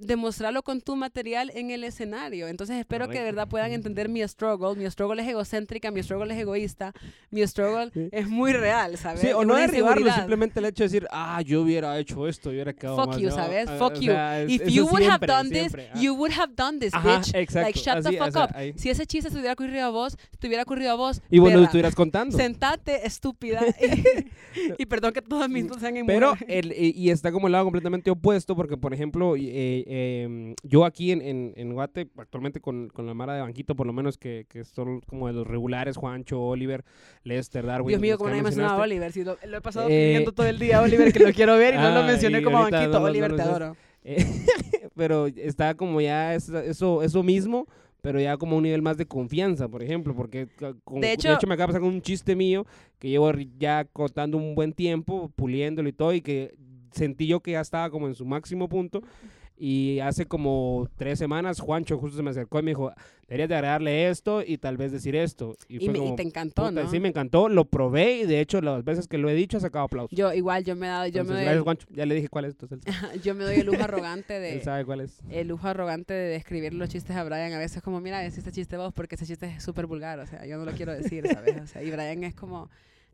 demostrarlo 0.02 0.64
con 0.64 0.82
tu 0.82 0.96
material 0.96 1.52
en 1.56 1.72
el 1.72 1.84
escenario. 1.84 2.48
Entonces 2.48 2.78
espero 2.78 3.10
que 3.10 3.20
de 3.20 3.26
verdad 3.26 3.48
puedan 3.48 3.72
entender 3.72 4.10
mi 4.10 4.22
struggle. 4.28 4.76
Mi 4.76 4.90
struggle 4.90 5.22
es 5.22 5.28
egocéntrica, 5.28 5.92
mi 5.92 6.04
struggle 6.04 6.34
es 6.34 6.40
egoísta, 6.40 6.94
mi 7.30 7.46
struggle 7.48 7.92
es 8.12 8.28
muy 8.28 8.54
real, 8.54 8.98
¿sabes? 8.98 9.22
Sí, 9.22 9.28
o 9.34 9.46
no 9.46 9.56
derribarlo, 9.56 10.12
simplemente 10.12 10.60
el 10.60 10.66
hecho 10.66 10.84
de 10.84 10.90
decir, 10.90 11.08
ah, 11.12 11.42
yo 11.42 11.62
hubiera 11.62 11.98
hecho 12.00 12.28
esto, 12.28 12.50
hubiera 12.50 12.74
quedado 12.74 13.04
Fuck 13.04 13.18
you, 13.18 13.32
¿sabes? 13.32 13.70
fuck 13.78 13.96
you. 13.96 14.14
If 14.48 14.68
you 14.68 14.86
would 14.88 15.04
have 15.04 15.26
done 15.26 15.50
this, 15.50 15.74
you 15.96 16.14
would 16.16 16.32
have 16.32 16.54
done 16.56 16.80
this, 16.80 16.94
bitch. 16.94 17.34
Exacto, 17.34 17.62
like, 17.62 17.80
shut 17.80 18.04
the 18.04 18.18
fuck 18.18 18.36
up. 18.36 18.50
Si 18.76 18.90
ese 18.90 19.06
chiste 19.06 19.30
se 19.30 19.36
hubiera 19.38 19.54
ocurrido 19.54 19.86
a 19.86 19.90
vos, 19.90 20.18
te 20.40 20.48
hubiera 20.48 20.64
ocurrido 20.64 20.92
a 20.92 20.96
vos. 20.96 21.22
Y 21.30 21.40
bueno, 21.40 21.58
lo 21.58 21.66
estuvieras 21.66 21.96
contando. 21.96 22.38
Sentate, 22.38 23.06
estúpida. 23.06 23.62
y, 24.78 24.86
perdón 24.86 25.14
que 25.14 25.22
todos 25.22 25.50
mis 25.50 25.68
sean 25.80 25.98
en 25.98 26.06
Pero, 26.06 26.34
el, 26.48 26.74
y 26.74 27.10
está 27.10 27.32
como 27.32 27.48
el 27.48 27.54
lado 27.54 27.66
completamente 27.66 28.10
opuesto, 28.12 28.56
porque, 28.56 28.78
por 28.78 28.94
ejemplo, 28.94 29.36
eh, 29.36 29.84
eh, 29.94 30.56
yo 30.64 30.86
aquí 30.86 31.12
en, 31.12 31.22
en, 31.22 31.54
en 31.58 31.74
Guate, 31.74 32.08
actualmente 32.18 32.62
con, 32.62 32.88
con, 32.88 33.06
la 33.06 33.14
Mara 33.14 33.34
de 33.36 33.42
Banquito, 33.42 33.76
por 33.76 33.86
lo 33.86 33.92
menos 33.92 34.18
que, 34.18 34.46
que, 34.48 34.64
son 34.64 35.02
como 35.02 35.28
de 35.28 35.34
los 35.34 35.46
regulares, 35.46 35.98
Juancho, 35.98 36.42
Oliver, 36.42 36.86
Lester, 37.26 37.66
Darwin. 37.66 37.90
Dios 37.90 38.00
mío, 38.00 38.18
como 38.18 38.30
nadie 38.30 38.42
mencionaba 38.42 38.80
a 38.80 38.84
Oliver. 38.84 39.12
Si 39.12 39.26
lo, 39.26 39.36
he 39.44 39.60
pasado 39.60 39.90
eh, 39.90 40.08
pidiendo 40.08 40.32
todo 40.32 40.48
el 40.48 40.60
día 40.60 40.78
a 40.78 40.84
Oliver 40.84 41.12
que 41.12 41.20
lo 41.20 41.34
quiero 41.34 41.58
ver 41.58 41.74
y 41.74 41.78
no 41.78 41.90
lo 41.90 42.00
ah, 42.00 42.08
mencioné 42.08 42.42
como 42.42 42.60
Banquito. 42.60 43.02
Oliver, 43.02 43.36
te 43.36 43.42
adoro. 43.42 43.76
pero 44.96 45.28
está 45.28 45.76
como 45.76 46.00
ya 46.00 46.36
eso, 46.36 47.04
eso 47.04 47.24
mismo 47.24 47.68
pero 48.02 48.20
ya 48.20 48.38
como 48.38 48.58
un 48.58 48.64
nivel 48.64 48.82
más 48.82 48.98
de 48.98 49.06
confianza, 49.06 49.68
por 49.68 49.84
ejemplo, 49.84 50.16
porque 50.16 50.48
de, 50.48 51.14
hecho, 51.14 51.28
de, 51.28 51.36
hecho, 51.36 51.48
me 51.48 51.54
acaba 51.54 51.68
de 51.68 51.74
pasar 51.74 51.82
con 51.82 51.94
un 51.94 52.02
chiste 52.02 52.36
mío 52.36 52.66
que 52.98 53.10
llevo 53.10 53.32
ya 53.60 53.86
contando 53.86 54.38
un 54.38 54.56
buen 54.56 54.74
tiempo, 54.74 55.32
puliéndolo 55.36 55.88
y 55.88 55.94
todo, 55.94 56.14
y 56.14 56.22
que 56.22 56.56
sentí 56.92 57.28
yo 57.28 57.42
que 57.42 57.52
ya 57.52 57.62
estaba 57.62 57.92
como 57.92 58.08
en 58.08 58.16
su 58.16 58.26
máximo 58.26 58.68
punto, 58.68 59.04
y 59.64 60.00
hace 60.00 60.26
como 60.26 60.90
tres 60.98 61.20
semanas 61.20 61.60
Juancho 61.60 62.00
justo 62.00 62.18
se 62.18 62.24
me 62.24 62.32
acercó 62.32 62.58
y 62.58 62.64
me 62.64 62.72
dijo, 62.72 62.92
deberías 63.28 63.48
de 63.48 63.54
agregarle 63.54 64.10
esto 64.10 64.42
y 64.44 64.58
tal 64.58 64.76
vez 64.76 64.92
decir 64.92 65.16
esto. 65.16 65.56
Y, 65.70 65.88
y, 65.88 66.16
te 66.16 66.24
encantó, 66.24 66.72
¿no? 66.72 66.90
Sí, 66.90 67.00
me 67.00 67.10
encantó, 67.10 67.48
lo 67.48 67.66
probé 67.66 68.22
y 68.22 68.26
de 68.26 68.40
hecho 68.40 68.60
las 68.60 68.84
veces 68.84 69.08
que 69.08 69.20
lo 69.20 69.30
he 69.30 69.36
dicho 69.36 69.58
ha 69.58 69.60
sacado 69.60 69.86
aplausos. 69.86 70.18
Yo 70.18 70.34
igual, 70.34 70.64
yo 70.64 70.76
me 70.76 70.88
he 70.88 70.90
dado, 70.90 71.06
yo 71.06 71.24
me 71.24 71.36
doy 71.36 71.44
gracias, 71.44 71.64
Juancho, 71.64 71.88
ya 71.92 72.08
le 72.08 72.16
dije 72.16 72.28
cuál 72.28 72.46
es. 72.46 72.56
Entonces. 72.60 72.80
yo 73.24 73.36
me 73.36 73.44
doy 73.44 73.58
el 73.58 73.68
lujo 73.68 73.84
arrogante 73.84 74.34
de... 74.40 74.54
Él 74.54 74.64
sabe 74.64 74.84
cuál 74.84 75.02
es. 75.02 75.20
El 75.30 75.50
lujo 75.50 75.68
arrogante 75.68 76.16
de 76.16 76.30
describir 76.30 76.74
los 76.74 76.90
chistes 76.90 77.16
a 77.16 77.24
Brian. 77.24 77.54
A 77.54 77.60
veces 77.60 77.84
como, 77.84 78.02
mira, 78.02 78.26
es 78.26 78.40
este 78.40 78.52
chiste 78.52 78.78
vos 78.78 78.92
porque 78.96 79.14
ese 79.14 79.28
chiste 79.28 79.46
es 79.46 79.62
súper 79.62 79.86
vulgar, 79.86 80.18
o 80.20 80.26
sea, 80.26 80.44
yo 80.48 80.58
no 80.58 80.66
lo 80.66 80.72
quiero 80.72 80.92
decir, 80.92 81.28
¿sabes? 81.32 81.62
O 81.62 81.68
sea, 81.68 81.84
y 81.84 81.92
Brian 81.92 82.24
es 82.24 82.34
como 82.34 82.72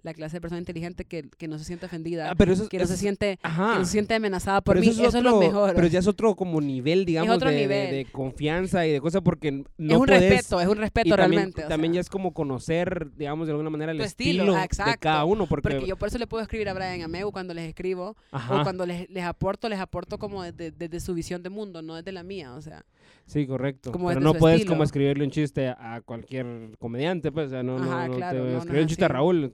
la 0.08 0.14
clase 0.14 0.38
de 0.38 0.42
persona 0.42 0.60
inteligente 0.60 1.04
que, 1.04 1.30
que 1.38 1.50
no 1.50 1.60
se 1.60 1.66
siente 1.66 1.86
ofendida, 1.86 2.32
ah, 2.32 2.36
pero 2.36 2.54
eso, 2.54 2.70
que, 2.70 2.80
no 2.80 2.88
se 2.88 2.96
siente, 2.96 3.38
que 3.44 3.50
no 3.50 3.86
se 3.86 3.92
siente 3.92 4.16
amenazada 4.16 4.62
por 4.62 4.80
mí. 4.80 4.88
Eso, 4.88 5.06
es, 5.06 5.14
lo 5.22 5.38
mejor. 5.38 5.74
Pero 5.76 5.88
ya 5.88 6.00
es 6.00 6.08
otro 6.08 6.34
como 6.36 6.62
nivel, 6.62 7.04
digamos, 7.04 7.38
de, 7.40 7.68
de, 7.68 8.08
confianza 8.10 8.88
y 8.88 8.94
de 8.94 9.02
cosas 9.02 9.22
porque 9.22 9.52
no 9.52 9.94
Es 9.94 9.98
un 9.98 10.08
respeto, 10.08 10.62
es 10.62 10.68
un 10.68 10.78
respeto 10.78 11.16
realmente. 11.16 11.64
También, 11.64 11.94
ya 11.94 12.00
es 12.00 12.10
como 12.10 12.34
conocer, 12.34 13.12
digamos, 13.18 13.48
de 13.48 13.52
alguna 13.52 13.70
manera 13.70 13.92
el 13.92 14.00
estilo, 14.00 14.54
de 14.54 14.68
cada 14.98 15.26
uno. 15.26 15.46
Porque... 15.46 15.86
yo 15.86 15.98
por 15.98 16.08
eso 16.08 16.18
le 16.18 16.28
puedo 16.28 16.42
escribir 16.42 16.70
a 16.70 16.74
Brian 16.74 17.02
Ameu 17.02 17.32
cuando 17.32 17.54
les 17.54 17.68
escribo 17.68 18.16
o 18.32 18.64
cuando 18.64 18.86
les, 18.86 19.10
les 19.10 19.26
aporto, 19.26 19.68
les 19.68 19.80
aporto 19.80 20.18
como 20.18 20.44
desde, 20.44 20.72
desde 20.72 21.02
su 21.02 21.14
visión 21.14 21.44
de 21.44 21.50
mundo, 21.50 21.82
no 21.82 21.96
desde 21.96 22.14
la 22.14 22.24
mía, 22.24 22.54
o 22.54 22.62
sea. 22.62 22.86
Sí, 23.26 23.46
correcto. 23.46 23.92
pero 23.92 24.22
no 24.22 24.34
puedes 24.34 24.66
como 24.66 24.84
escribirle 24.84 25.26
un 25.26 25.32
chiste 25.32 25.68
a 25.68 26.02
cualquier 26.06 26.78
comediante, 26.80 27.30
pues, 27.30 27.48
o 27.48 27.50
sea, 27.50 27.64
no, 27.64 27.78
no, 27.78 28.16
claro, 28.16 28.46
te 28.46 28.58
escribir 28.58 28.82
un 28.82 28.88
chiste 28.88 29.04
a 29.04 29.10
Raúl. 29.10 29.52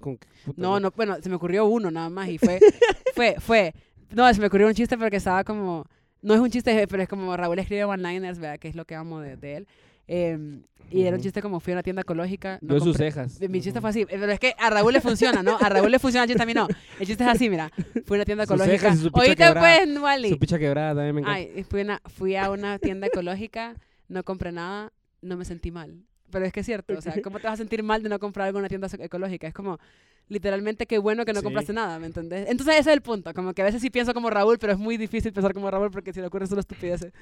No, 0.56 0.80
no, 0.80 0.92
bueno, 0.92 1.18
se 1.22 1.30
me 1.30 1.36
ocurrió 1.36 1.66
uno 1.66 1.92
nada 1.92 2.10
más 2.10 2.30
y 2.30 2.38
fue, 2.38 2.60
fue, 3.16 3.36
fue, 3.40 3.74
no, 4.12 4.32
se 4.34 4.40
me 4.40 4.48
ocurrió 4.48 4.68
un 4.68 4.74
chiste 4.74 4.98
porque 4.98 5.18
estaba 5.18 5.44
como, 5.44 5.86
no 6.22 6.34
es 6.34 6.40
un 6.40 6.50
chiste, 6.50 6.88
pero 6.88 7.04
es 7.04 7.10
como 7.10 7.36
Raúl 7.36 7.60
escribe 7.60 7.86
one-liners, 7.86 8.40
¿verdad? 8.40 8.60
Que 8.60 8.68
es 8.68 8.76
lo 8.76 8.86
que 8.86 8.96
amo 8.96 9.20
de, 9.20 9.38
de 9.38 9.58
él. 9.58 9.68
Eh, 10.08 10.62
y 10.92 11.04
era 11.04 11.16
un 11.16 11.22
chiste 11.24 11.42
como 11.42 11.60
fui 11.60 11.74
a 11.74 11.78
una 11.78 11.84
tienda 11.84 12.02
ecológica. 12.04 12.60
No 12.62 12.80
sus 12.80 12.98
cejas. 12.98 13.40
Mi 13.50 13.62
chiste 13.62 13.82
fue 13.82 13.90
así. 13.90 14.06
Pero 14.06 14.32
es 14.32 14.40
que 14.40 14.54
a 14.60 14.70
Raúl 14.70 14.94
le 14.94 15.02
funciona, 15.02 15.42
¿no? 15.42 15.58
A 15.60 15.70
Raúl 15.70 15.90
le 15.90 15.98
funciona, 15.98 16.26
yo 16.26 16.36
también 16.36 16.58
no. 16.58 16.68
El 17.00 17.08
chiste 17.08 17.24
es 17.24 17.30
así, 17.30 17.50
mira. 17.50 17.72
Fui 18.06 18.16
a 18.16 18.20
una 18.20 18.26
tienda 18.26 18.44
ecológica. 18.44 18.94
Oíste 19.14 19.54
pues, 19.54 20.00
Wally. 20.00 20.30
Su 20.30 20.40
picha 20.40 20.60
quebrada 20.60 20.96
también 20.96 21.16
me 21.16 21.22
encanta. 21.22 21.40
Ay, 21.40 21.64
fui, 21.64 21.82
una, 21.82 22.02
fui 22.06 22.36
a 22.36 22.52
una 22.52 22.78
tienda 22.80 23.08
ecológica, 23.08 23.76
no 24.08 24.24
compré 24.24 24.52
nada, 24.52 24.92
no 25.22 25.36
me 25.36 25.46
sentí 25.46 25.72
mal. 25.72 26.04
Pero 26.30 26.46
es 26.46 26.54
que 26.54 26.60
es 26.60 26.66
cierto, 26.66 26.98
o 26.98 27.02
sea, 27.02 27.14
¿cómo 27.24 27.40
te 27.40 27.48
vas 27.48 27.54
a 27.54 27.58
sentir 27.58 27.84
mal 27.84 28.02
de 28.02 28.10
no 28.10 28.20
comprar 28.20 28.48
algo 28.48 28.60
en 28.60 28.64
una 28.64 28.70
tienda 28.70 28.88
ecológica? 29.00 29.48
Es 29.48 29.54
como, 29.54 29.80
literalmente, 30.28 30.86
qué 30.86 30.98
bueno 30.98 31.26
que 31.26 31.34
no 31.34 31.44
compraste 31.44 31.74
nada, 31.74 32.00
¿me 32.00 32.08
entendés? 32.08 32.50
Entonces 32.50 32.76
ese 32.76 32.90
es 32.90 32.96
el 32.96 33.02
punto, 33.02 33.34
como 33.34 33.54
que 33.54 33.62
a 33.62 33.66
veces 33.66 33.82
sí 33.82 33.90
pienso 33.90 34.14
como 34.14 34.30
Raúl, 34.30 34.58
pero 34.60 34.74
es 34.74 34.80
muy 34.80 34.98
difícil 34.98 35.34
pensar 35.34 35.54
como 35.54 35.70
Raúl 35.70 35.92
porque 35.92 36.14
si 36.14 36.22
le 36.22 36.28
ocurre 36.28 36.48
solo 36.48 36.62
estupideces. 36.62 37.12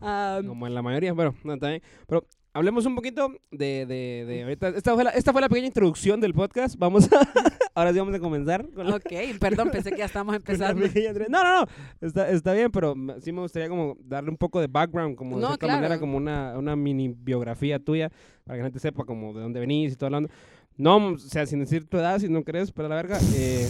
Um, 0.00 0.46
como 0.46 0.66
en 0.68 0.74
la 0.76 0.80
mayoría, 0.80 1.12
bueno, 1.12 1.34
no, 1.42 1.58
también. 1.58 1.82
Pero 2.06 2.24
hablemos 2.52 2.86
un 2.86 2.94
poquito 2.94 3.32
de, 3.50 3.86
de, 3.86 4.24
de 4.26 4.42
ahorita. 4.42 4.68
Esta 4.68 4.94
fue, 4.94 5.04
la, 5.04 5.10
esta 5.10 5.32
fue 5.32 5.40
la 5.40 5.48
pequeña 5.48 5.68
introducción 5.68 6.20
del 6.20 6.34
podcast. 6.34 6.76
Vamos 6.78 7.10
a, 7.12 7.20
ahora 7.74 7.92
sí 7.92 7.98
vamos 7.98 8.14
a 8.14 8.20
comenzar. 8.20 8.64
ok, 8.64 9.38
perdón, 9.40 9.70
pensé 9.70 9.90
que 9.90 9.98
ya 9.98 10.04
estábamos 10.06 10.36
empezando. 10.36 10.86
No, 11.28 11.42
no, 11.42 11.60
no, 11.60 11.66
está, 12.00 12.28
está 12.30 12.52
bien, 12.52 12.70
pero 12.70 12.94
sí 13.20 13.32
me 13.32 13.40
gustaría 13.40 13.68
como 13.68 13.96
darle 14.00 14.30
un 14.30 14.36
poco 14.36 14.60
de 14.60 14.66
background, 14.66 15.16
como 15.16 15.38
de 15.38 15.46
cierta 15.46 15.66
manera, 15.66 15.98
como 15.98 16.16
una, 16.16 16.56
una 16.58 16.76
mini 16.76 17.08
biografía 17.08 17.78
tuya, 17.78 18.10
para 18.44 18.56
que 18.56 18.62
la 18.62 18.66
gente 18.66 18.80
sepa 18.80 19.04
como 19.04 19.32
de 19.34 19.40
dónde 19.40 19.60
venís 19.60 19.92
y 19.92 19.96
todo 19.96 20.06
hablando. 20.06 20.30
No, 20.78 21.08
o 21.08 21.18
sea, 21.18 21.44
sin 21.44 21.58
decir 21.60 21.84
tu 21.86 21.98
edad, 21.98 22.18
si 22.18 22.28
no 22.28 22.42
crees, 22.44 22.72
pero 22.72 22.88
la 22.88 22.94
verga. 22.96 23.18
Eh, 23.34 23.68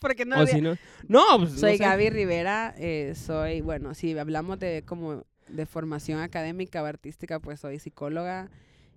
Porque 0.00 0.24
no, 0.24 0.36
o 0.36 0.40
había- 0.40 0.54
si 0.54 0.60
no. 0.60 0.76
No, 1.06 1.22
pues. 1.38 1.52
no 1.52 1.58
Soy 1.58 1.76
sé. 1.78 1.84
Gaby 1.84 2.10
Rivera, 2.10 2.74
eh, 2.78 3.14
soy, 3.14 3.60
bueno, 3.60 3.94
si 3.94 4.16
hablamos 4.18 4.58
de 4.58 4.82
como 4.86 5.24
de 5.48 5.66
formación 5.66 6.20
académica 6.20 6.82
o 6.82 6.86
artística, 6.86 7.38
pues 7.40 7.60
soy 7.60 7.78
psicóloga. 7.78 8.50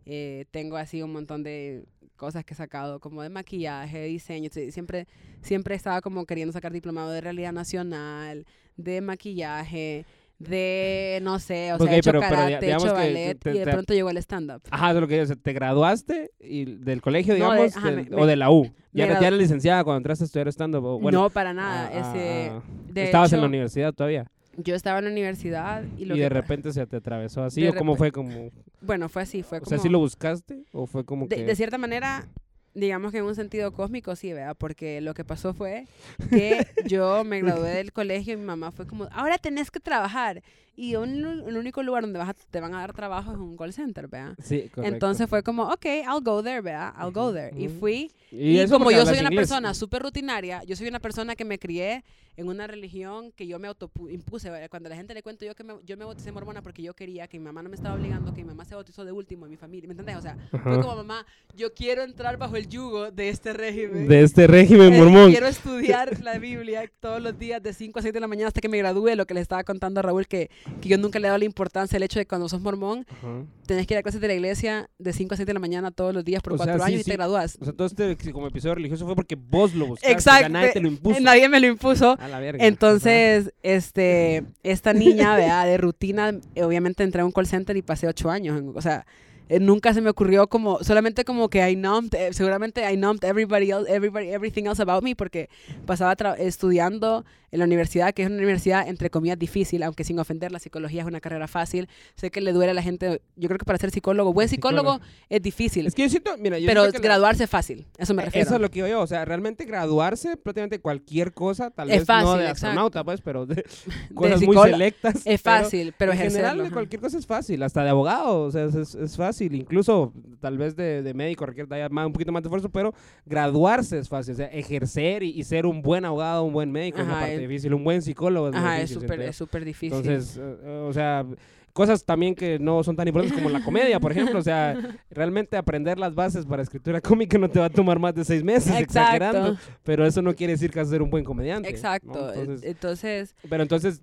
eh, 0.07 0.45
tengo 0.49 0.77
así 0.77 1.03
un 1.03 1.13
montón 1.13 1.43
de 1.43 1.83
cosas 2.15 2.43
que 2.43 2.55
he 2.55 2.57
sacado, 2.57 2.99
como 2.99 3.21
de 3.21 3.29
maquillaje, 3.29 3.99
de 3.99 4.07
diseño. 4.07 4.49
Siempre, 4.71 5.07
siempre 5.43 5.75
estaba 5.75 6.01
como 6.01 6.25
queriendo 6.25 6.51
sacar 6.51 6.71
diplomado 6.73 7.11
de 7.11 7.21
realidad 7.21 7.53
nacional, 7.53 8.47
de 8.77 8.99
maquillaje, 9.01 10.05
de, 10.47 11.19
no 11.21 11.39
sé, 11.39 11.73
o 11.73 11.77
sea, 11.77 11.85
Ok, 11.85 11.91
he 11.91 11.97
hecho 11.97 12.09
pero- 12.11 12.21
karate, 12.21 12.65
he 12.65 12.73
hecho 12.73 12.93
ballet 12.93 13.39
te- 13.39 13.55
y 13.55 13.59
de 13.59 13.65
pronto 13.67 13.93
llegó 13.93 14.09
el 14.09 14.17
stand-up. 14.17 14.61
Ajá, 14.71 14.89
eso 14.89 14.97
es 14.97 15.01
lo 15.01 15.07
que 15.07 15.17
yo, 15.17 15.23
o 15.23 15.25
sea, 15.25 15.35
te 15.35 15.53
graduaste 15.53 16.31
y 16.39 16.65
del 16.65 17.01
colegio, 17.01 17.33
No, 17.37 17.51
de- 17.51 17.57
digamos, 17.57 17.77
ajá, 17.77 17.91
me- 17.91 18.15
o 18.15 18.25
de 18.25 18.35
la 18.35 18.49
U. 18.51 18.71
Ya, 18.93 19.07
gradu- 19.07 19.21
ya 19.21 19.27
eres 19.27 19.39
licenciada 19.39 19.83
cuando 19.83 19.97
entraste 19.97 20.23
a 20.23 20.25
estudiar 20.25 20.47
stand-up. 20.49 20.83
o 20.83 20.99
Bueno, 20.99 21.21
no, 21.23 21.29
para 21.29 21.53
nada. 21.53 21.89
ah, 21.93 21.99
ese, 22.15 22.49
ah, 22.51 22.61
de 22.89 23.03
estabas 23.05 23.31
en 23.33 23.41
la 23.41 23.47
universidad 23.47 23.93
todavía. 23.93 24.29
Yo 24.57 24.75
estaba 24.75 24.99
en 24.99 25.05
la 25.05 25.11
universidad 25.11 25.83
y 25.97 26.03
lo 26.03 26.13
Y 26.13 26.17
que 26.17 26.23
de 26.23 26.29
repente 26.29 26.73
se 26.73 26.85
te 26.85 26.97
atravesó 26.97 27.41
así. 27.43 27.61
de 27.61 27.69
¿O 27.69 27.73
cómo 27.75 27.95
fue? 27.95 28.11
como 28.11 28.49
Bueno, 28.81 29.07
fue 29.07 29.21
así, 29.21 29.43
fue 29.43 29.59
O 29.59 29.61
como... 29.61 29.69
sea, 29.69 29.77
¿sí 29.79 29.87
lo 29.87 29.99
buscaste? 29.99 30.65
¿O 30.73 30.87
fue 30.87 31.05
como 31.05 31.27
de, 31.27 31.37
que.? 31.37 31.45
de 31.45 31.55
cierta 31.55 31.77
manera, 31.77 32.27
digamos 32.73 33.11
que 33.11 33.17
en 33.19 33.25
un 33.25 33.35
sentido 33.35 33.71
cósmico 33.73 34.15
sí, 34.15 34.31
¿verdad? 34.33 34.55
Porque 34.57 35.01
lo 35.01 35.13
que 35.13 35.23
pasó 35.25 35.53
fue 35.53 35.87
que 36.29 36.65
yo 36.85 37.23
me 37.23 37.41
gradué 37.41 37.69
del 37.71 37.91
colegio 37.93 38.33
y 38.33 38.37
mi 38.37 38.45
mamá 38.45 38.71
fue 38.71 38.87
como, 38.87 39.07
ahora 39.11 39.37
tenés 39.37 39.69
que 39.71 39.79
trabajar. 39.79 40.41
Y 40.75 40.95
un- 40.95 41.43
el 41.47 41.57
único 41.57 41.83
lugar 41.83 42.03
donde 42.03 42.17
vas 42.17 42.29
a- 42.29 42.33
te 42.33 42.59
van 42.61 42.73
a 42.73 42.79
dar 42.79 42.93
trabajo 42.93 43.31
es 43.33 43.37
un 43.37 43.57
call 43.57 43.73
center, 43.73 44.07
¿verdad? 44.07 44.35
Sí, 44.41 44.69
correcto. 44.73 44.83
Entonces 44.83 45.29
fue 45.29 45.43
como, 45.43 45.63
ok, 45.63 45.85
I'll 45.85 46.23
go 46.23 46.41
there, 46.41 46.61
¿verdad? 46.61 46.93
I'll 46.99 47.11
go 47.11 47.33
there. 47.33 47.51
Y 47.61 47.67
fui 47.67 48.09
Y, 48.31 48.61
y, 48.61 48.67
como 48.67 48.89
yo 48.89 49.05
soy 49.05 49.19
una 49.19 49.23
inglés. 49.29 49.49
persona 49.49 49.73
súper 49.73 50.01
rutinaria, 50.01 50.63
yo 50.63 50.75
soy 50.77 50.87
una 50.87 50.99
persona 50.99 51.35
que 51.35 51.43
me 51.43 51.59
crié 51.59 52.03
en 52.37 52.47
una 52.47 52.65
religión 52.67 53.31
que 53.33 53.45
yo 53.47 53.59
me 53.59 53.67
autoimpuse. 53.67 54.49
Cuando 54.69 54.89
la 54.89 54.95
gente 54.95 55.13
le 55.13 55.21
cuento 55.23 55.45
yo 55.45 55.53
que 55.55 55.63
me, 55.63 55.73
yo 55.85 55.97
me 55.97 56.05
bauticé 56.05 56.31
mormona 56.31 56.61
porque 56.61 56.81
yo 56.81 56.93
quería 56.93 57.27
que 57.27 57.37
mi 57.39 57.45
mamá 57.45 57.61
no 57.61 57.69
me 57.69 57.75
estaba 57.75 57.95
obligando, 57.95 58.33
que 58.33 58.41
mi 58.41 58.47
mamá 58.47 58.65
se 58.65 58.75
bautizó 58.75 59.03
de 59.05 59.11
último 59.11 59.45
en 59.45 59.51
mi 59.51 59.57
familia. 59.57 59.87
¿Me 59.87 59.93
entendés? 59.93 60.15
O 60.17 60.21
sea, 60.21 60.37
fue 60.49 60.59
Ajá. 60.59 60.81
como 60.81 60.95
mamá, 60.95 61.25
yo 61.55 61.73
quiero 61.73 62.03
entrar 62.03 62.37
bajo 62.37 62.55
el 62.55 62.67
yugo 62.67 63.11
de 63.11 63.29
este 63.29 63.53
régimen. 63.53 64.07
De 64.07 64.21
este 64.21 64.47
régimen 64.47 64.93
Eh, 64.93 64.97
mormón. 64.99 65.31
Quiero 65.31 65.47
estudiar 65.47 66.21
la 66.21 66.37
Biblia 66.37 66.89
todos 66.99 67.21
los 67.21 67.37
días 67.37 67.61
de 67.61 67.73
5 67.73 67.99
a 67.99 68.01
7 68.01 68.13
de 68.13 68.19
la 68.21 68.27
mañana 68.27 68.47
hasta 68.47 68.61
que 68.61 68.69
me 68.69 68.77
gradúe. 68.77 69.15
Lo 69.15 69.25
que 69.25 69.33
le 69.33 69.41
estaba 69.41 69.63
contando 69.63 69.99
a 69.99 70.03
Raúl, 70.03 70.27
que, 70.27 70.49
que 70.81 70.89
yo 70.89 70.97
nunca 70.97 71.19
le 71.19 71.27
he 71.27 71.29
dado 71.29 71.39
la 71.39 71.45
importancia 71.45 71.97
al 71.97 72.03
hecho 72.03 72.19
de 72.19 72.25
que 72.25 72.29
cuando 72.29 72.47
sos 72.49 72.61
mormón, 72.61 73.05
Ajá. 73.09 73.43
tenés 73.65 73.85
que 73.87 73.93
ir 73.93 73.97
a 73.97 74.03
clases 74.03 74.21
de 74.21 74.27
la 74.27 74.33
iglesia 74.33 74.89
de 74.97 75.13
5 75.13 75.33
a 75.33 75.37
7 75.37 75.49
de 75.49 75.53
la 75.53 75.59
mañana 75.59 75.91
todos 75.91 76.13
los 76.13 76.23
días 76.23 76.41
por 76.41 76.53
O 76.53 76.57
sea, 76.57 76.65
cuatro 76.65 76.83
sí, 76.85 76.87
años 76.91 77.01
y 77.01 77.03
sí. 77.03 77.09
te 77.11 77.17
gradúas. 77.17 77.57
O 77.61 77.65
sea, 77.65 77.73
todo 77.73 77.87
este 77.87 78.15
como 78.31 78.47
episodio 78.47 78.75
religioso 78.75 79.05
fue 79.05 79.15
porque 79.15 79.35
vos 79.35 79.73
lo 79.75 79.87
buscaste. 79.87 80.11
Exacto. 80.11 80.37
O 80.37 80.39
sea, 80.41 80.49
nadie 80.49 80.71
te 80.71 80.79
lo 80.79 80.87
impuso. 80.87 81.17
Eh, 81.17 81.21
Nadie 81.21 81.49
me 81.49 81.59
lo 81.59 81.67
impuso. 81.67 82.17
La 82.31 82.39
verga. 82.39 82.65
Entonces, 82.65 83.53
este, 83.63 84.43
esta 84.63 84.93
niña, 84.93 85.35
¿verdad? 85.35 85.65
De 85.65 85.77
rutina, 85.77 86.33
obviamente 86.63 87.03
entré 87.03 87.21
a 87.21 87.25
un 87.25 87.31
call 87.31 87.45
center 87.47 87.75
y 87.77 87.81
pasé 87.81 88.07
ocho 88.07 88.29
años. 88.31 88.57
en- 88.59 88.71
o 88.75 88.81
sea, 88.81 89.05
eh, 89.49 89.59
nunca 89.59 89.93
se 89.93 89.99
me 90.01 90.09
ocurrió 90.09 90.47
como, 90.47 90.79
solamente 90.81 91.25
como 91.25 91.49
que 91.49 91.69
I 91.69 91.75
numbed, 91.75 92.13
eh, 92.17 92.33
seguramente 92.33 92.89
I 92.89 92.95
numbed 92.95 93.23
everybody 93.25 93.69
else, 93.69 93.93
everybody, 93.93 94.29
everything 94.29 94.65
else 94.65 94.81
about 94.81 95.03
me, 95.03 95.13
porque 95.15 95.49
pasaba 95.85 96.13
estudiando 96.39 97.25
en 97.51 97.59
la 97.59 97.65
universidad, 97.65 98.13
que 98.13 98.23
es 98.23 98.27
una 98.29 98.37
universidad, 98.37 98.87
entre 98.87 99.09
comillas, 99.09 99.37
difícil, 99.37 99.83
aunque 99.83 100.03
sin 100.03 100.17
ofender, 100.19 100.51
la 100.51 100.59
psicología 100.59 101.01
es 101.01 101.07
una 101.07 101.19
carrera 101.19 101.47
fácil. 101.47 101.87
Sé 102.15 102.31
que 102.31 102.39
le 102.41 102.53
duele 102.53 102.71
a 102.71 102.73
la 102.73 102.81
gente, 102.81 103.21
yo 103.35 103.47
creo 103.49 103.57
que 103.57 103.65
para 103.65 103.77
ser 103.77 103.91
psicólogo, 103.91 104.33
buen 104.33 104.47
psicólogo, 104.49 104.93
Psicólogo. 104.93 105.11
es 105.29 105.41
difícil, 105.41 105.85
Es 105.87 105.93
que 105.95 106.03
yo 106.03 106.09
siento, 106.09 106.31
mira, 106.37 106.57
yo 106.59 106.67
pero 106.67 106.81
siento 106.83 107.01
que 107.01 107.07
la- 107.07 107.15
graduarse 107.15 107.43
es 107.43 107.49
fácil, 107.49 107.85
eso 107.97 108.13
me 108.13 108.23
refiero. 108.25 108.45
Eso 108.45 108.55
es 108.55 108.61
lo 108.61 108.69
que 108.69 108.75
digo 108.75 108.87
yo, 108.87 109.01
o 109.01 109.07
sea, 109.07 109.25
realmente 109.25 109.65
graduarse, 109.65 110.37
prácticamente 110.37 110.79
cualquier 110.79 111.33
cosa, 111.33 111.69
tal 111.71 111.89
Es 111.91 111.99
vez 111.99 112.07
no 112.07 112.35
de 112.37 112.43
exacto. 112.43 112.51
astronauta, 112.51 113.03
pues, 113.03 113.21
pero 113.21 113.45
de 113.45 113.63
cosas 114.15 114.41
muy 114.41 114.55
selectas. 114.57 115.15
Es 115.25 115.41
pero 115.41 115.63
fácil, 115.63 115.93
pero 115.97 116.11
en 116.13 116.17
general, 116.19 116.63
de 116.63 116.71
cualquier 116.71 117.01
cosa 117.01 117.17
es 117.17 117.25
fácil, 117.27 117.61
hasta 117.63 117.83
de 117.83 117.89
abogado, 117.89 118.43
o 118.43 118.51
sea, 118.51 118.63
es, 118.65 118.75
es- 118.75 118.95
es 118.95 119.17
fácil, 119.17 119.53
incluso 119.55 120.13
tal 120.39 120.57
vez 120.57 120.75
de, 120.75 121.01
de 121.03 121.13
médico 121.13 121.45
requiere 121.45 121.67
más, 121.89 122.05
un 122.07 122.13
poquito 122.13 122.31
más 122.31 122.43
de 122.43 122.47
esfuerzo, 122.47 122.69
pero 122.69 122.93
graduarse 123.25 123.97
es 123.99 124.09
fácil, 124.09 124.33
o 124.33 124.37
sea, 124.37 124.47
ejercer 124.47 125.23
y, 125.23 125.29
y 125.31 125.43
ser 125.43 125.65
un 125.65 125.81
buen 125.81 126.05
abogado, 126.05 126.43
un 126.43 126.53
buen 126.53 126.71
médico 126.71 126.99
es 127.01 127.07
Ajá, 127.07 127.29
el- 127.29 127.40
difícil, 127.41 127.73
un 127.73 127.83
buen 127.83 128.01
psicólogo 128.01 128.49
es 128.49 128.55
Ajá, 128.55 128.81
es 128.81 128.89
difícil, 128.89 129.21
es 129.21 129.35
súper 129.35 129.65
difícil. 129.65 129.97
Entonces, 129.97 130.37
eh, 130.41 130.85
o 130.87 130.93
sea, 130.93 131.25
cosas 131.73 132.03
también 132.03 132.35
que 132.35 132.59
no 132.59 132.83
son 132.83 132.95
tan 132.95 133.07
importantes 133.07 133.37
como 133.37 133.49
la 133.49 133.63
comedia, 133.63 133.99
por 133.99 134.11
ejemplo. 134.11 134.39
O 134.39 134.43
sea, 134.43 134.75
realmente 135.09 135.57
aprender 135.57 135.97
las 135.97 136.13
bases 136.13 136.45
para 136.45 136.63
escritura 136.63 136.99
cómica 137.01 137.37
no 137.37 137.49
te 137.49 137.59
va 137.59 137.65
a 137.65 137.69
tomar 137.69 137.99
más 137.99 138.13
de 138.13 138.25
seis 138.25 138.43
meses, 138.43 138.73
exagerando. 138.79 139.57
Pero 139.83 140.05
eso 140.05 140.21
no 140.21 140.35
quiere 140.35 140.53
decir 140.53 140.71
que 140.71 140.79
vas 140.79 140.87
a 140.87 140.91
ser 140.91 141.01
un 141.01 141.09
buen 141.09 141.23
comediante. 141.23 141.69
¿no? 141.69 141.75
Exacto. 141.75 142.33
Entonces, 142.33 142.69
Entonces, 142.69 143.35
pero 143.49 143.63
entonces, 143.63 144.01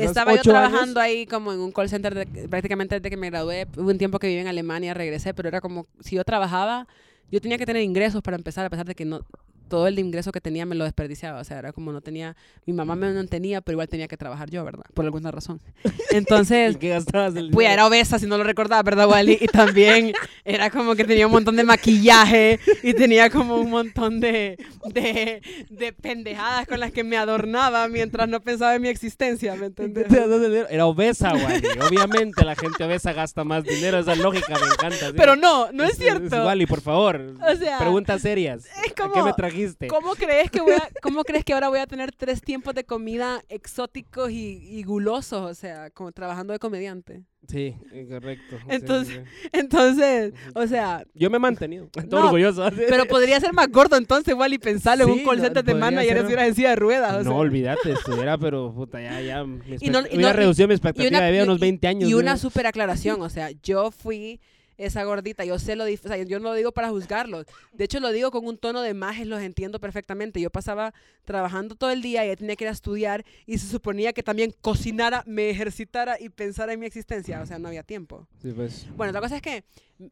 estaba 0.00 0.34
yo 0.36 0.42
trabajando 0.42 1.00
años. 1.00 1.14
ahí 1.16 1.26
como 1.26 1.52
en 1.52 1.60
un 1.60 1.72
call 1.72 1.88
center 1.88 2.14
de- 2.14 2.48
prácticamente 2.48 2.94
desde 2.96 3.10
que 3.10 3.16
me 3.16 3.30
gradué. 3.30 3.66
Hubo 3.76 3.88
un 3.88 3.98
tiempo 3.98 4.18
que 4.18 4.26
viví 4.28 4.40
en 4.40 4.46
Alemania, 4.46 4.94
regresé, 4.94 5.34
pero 5.34 5.48
era 5.48 5.60
como 5.60 5.86
si 6.00 6.16
yo 6.16 6.24
trabajaba, 6.24 6.86
yo 7.30 7.40
tenía 7.40 7.58
que 7.58 7.66
tener 7.66 7.82
ingresos 7.82 8.22
para 8.22 8.36
empezar, 8.36 8.64
a 8.66 8.70
pesar 8.70 8.86
de 8.86 8.94
que 8.94 9.04
no 9.04 9.20
todo 9.68 9.86
el 9.86 9.98
ingreso 9.98 10.32
que 10.32 10.40
tenía 10.40 10.66
me 10.66 10.74
lo 10.74 10.84
desperdiciaba. 10.84 11.40
O 11.40 11.44
sea, 11.44 11.58
era 11.58 11.72
como 11.72 11.92
no 11.92 12.00
tenía, 12.00 12.36
mi 12.66 12.72
mamá 12.72 12.96
me 12.96 13.12
mantenía, 13.12 13.60
pero 13.60 13.74
igual 13.74 13.88
tenía 13.88 14.08
que 14.08 14.16
trabajar 14.16 14.50
yo, 14.50 14.64
¿verdad? 14.64 14.84
Por 14.94 15.04
alguna 15.04 15.30
razón. 15.30 15.60
Entonces, 16.10 16.74
¿Y 16.74 16.78
qué 16.78 16.88
gastabas 16.90 17.34
el 17.36 17.50
Pues 17.50 17.68
era 17.68 17.86
obesa, 17.86 18.18
si 18.18 18.26
no 18.26 18.36
lo 18.38 18.44
recordaba, 18.44 18.82
¿verdad, 18.82 19.08
Wally? 19.08 19.38
Y 19.40 19.46
también 19.46 20.12
era 20.44 20.70
como 20.70 20.94
que 20.94 21.04
tenía 21.04 21.26
un 21.26 21.32
montón 21.32 21.56
de 21.56 21.64
maquillaje 21.64 22.58
y 22.82 22.94
tenía 22.94 23.30
como 23.30 23.56
un 23.56 23.70
montón 23.70 24.20
de, 24.20 24.58
de, 24.92 25.42
de 25.70 25.92
pendejadas 25.92 26.66
con 26.66 26.80
las 26.80 26.92
que 26.92 27.04
me 27.04 27.16
adornaba 27.16 27.88
mientras 27.88 28.28
no 28.28 28.40
pensaba 28.40 28.74
en 28.74 28.82
mi 28.82 28.88
existencia, 28.88 29.54
¿me 29.54 29.70
dinero? 29.70 30.66
Era 30.70 30.86
obesa, 30.86 31.32
Wally. 31.34 31.68
Obviamente 31.86 32.44
la 32.44 32.54
gente 32.56 32.84
obesa 32.84 33.12
gasta 33.12 33.44
más 33.44 33.64
dinero. 33.64 33.98
Esa 33.98 34.14
lógica 34.14 34.54
me 34.58 34.66
encanta. 34.66 35.08
¿sí? 35.10 35.14
Pero 35.16 35.36
no, 35.36 35.72
no 35.72 35.84
es 35.84 35.96
cierto. 35.96 36.44
Wally, 36.46 36.66
por 36.66 36.80
favor. 36.80 37.34
O 37.48 37.56
sea, 37.56 37.78
preguntas 37.78 38.22
serias. 38.22 38.64
es 38.66 38.70
¿A 38.78 38.82
qué 38.94 38.94
como- 38.94 39.24
me 39.26 39.32
trajiste? 39.32 39.57
¿Cómo 39.88 40.14
crees, 40.14 40.50
que 40.50 40.60
voy 40.60 40.72
a, 40.72 40.88
¿Cómo 41.02 41.24
crees 41.24 41.44
que 41.44 41.52
ahora 41.52 41.68
voy 41.68 41.78
a 41.80 41.86
tener 41.86 42.12
tres 42.12 42.40
tiempos 42.40 42.74
de 42.74 42.84
comida 42.84 43.42
exóticos 43.48 44.30
y, 44.30 44.58
y 44.62 44.82
gulosos? 44.82 45.50
O 45.50 45.54
sea, 45.54 45.90
como 45.90 46.12
trabajando 46.12 46.52
de 46.52 46.58
comediante. 46.58 47.22
Sí, 47.48 47.74
eh, 47.92 48.06
correcto. 48.10 48.56
Entonces- 48.68 49.22
sí. 49.24 49.48
Entonces, 49.52 50.34
o 50.54 50.66
sea, 50.66 51.04
Yo 51.14 51.30
me 51.30 51.36
he 51.36 51.40
mantenido. 51.40 51.88
Todo 51.88 52.20
No, 52.20 52.24
orgulloso. 52.26 52.68
pero 52.88 53.06
podría 53.06 53.38
ser 53.40 53.52
más 53.52 53.68
gordo 53.70 53.96
entonces, 53.96 54.34
Wally, 54.34 54.58
pensarlo 54.58 55.04
en 55.04 55.12
Sí, 55.14 55.18
un 55.20 55.24
call 55.24 55.40
center 55.40 55.64
de 55.64 55.74
manager 55.74 56.08
ser- 56.08 56.16
estuvieras 56.18 56.48
en 56.48 56.54
silla 56.54 56.70
de 56.70 56.76
ruedas. 56.76 57.12
o 57.14 57.18
No, 57.18 57.30
sea. 57.30 57.32
olvídate, 57.38 57.92
estuviera, 57.92 58.36
pero 58.36 58.74
puta, 58.74 59.00
ya, 59.00 59.20
ya. 59.20 59.42
Y 59.80 59.90
no- 59.90 60.00
y 60.10 60.18
no- 60.18 60.28
y- 60.28 60.32
reducido 60.32 60.68
mi 60.68 60.74
Y 60.74 60.76
expectativa 60.76 61.08
una, 61.18 61.26
de 61.26 61.32
vida 61.32 61.40
a 61.42 61.44
y- 61.44 61.48
unos 61.48 61.58
y- 61.58 61.60
20 61.60 61.86
años. 61.88 62.10
y 62.10 62.14
una 62.14 62.36
super 62.36 62.66
aclaración, 62.66 63.22
o 63.22 63.28
sea, 63.30 63.50
yo 63.62 63.90
fui 63.92 64.40
esa 64.78 65.02
gordita, 65.04 65.44
yo 65.44 65.58
sé 65.58 65.76
lo 65.76 65.84
o 65.84 65.96
sea, 65.96 66.16
yo 66.16 66.38
no 66.38 66.50
lo 66.50 66.54
digo 66.54 66.72
para 66.72 66.88
juzgarlos. 66.90 67.46
De 67.72 67.84
hecho, 67.84 68.00
lo 68.00 68.12
digo 68.12 68.30
con 68.30 68.46
un 68.46 68.56
tono 68.56 68.80
de 68.80 68.94
majes, 68.94 69.26
los 69.26 69.40
entiendo 69.42 69.80
perfectamente. 69.80 70.40
Yo 70.40 70.50
pasaba 70.50 70.94
trabajando 71.24 71.74
todo 71.74 71.90
el 71.90 72.00
día 72.00 72.30
y 72.30 72.34
tenía 72.36 72.56
que 72.56 72.64
ir 72.64 72.68
a 72.68 72.72
estudiar 72.72 73.24
y 73.44 73.58
se 73.58 73.66
suponía 73.66 74.12
que 74.12 74.22
también 74.22 74.54
cocinara, 74.60 75.24
me 75.26 75.50
ejercitara 75.50 76.20
y 76.20 76.28
pensara 76.28 76.72
en 76.72 76.80
mi 76.80 76.86
existencia, 76.86 77.42
o 77.42 77.46
sea, 77.46 77.58
no 77.58 77.68
había 77.68 77.82
tiempo. 77.82 78.26
Sí, 78.40 78.52
pues. 78.52 78.86
Bueno, 78.96 79.12
la 79.12 79.20
cosa 79.20 79.36
es 79.36 79.42
que 79.42 79.64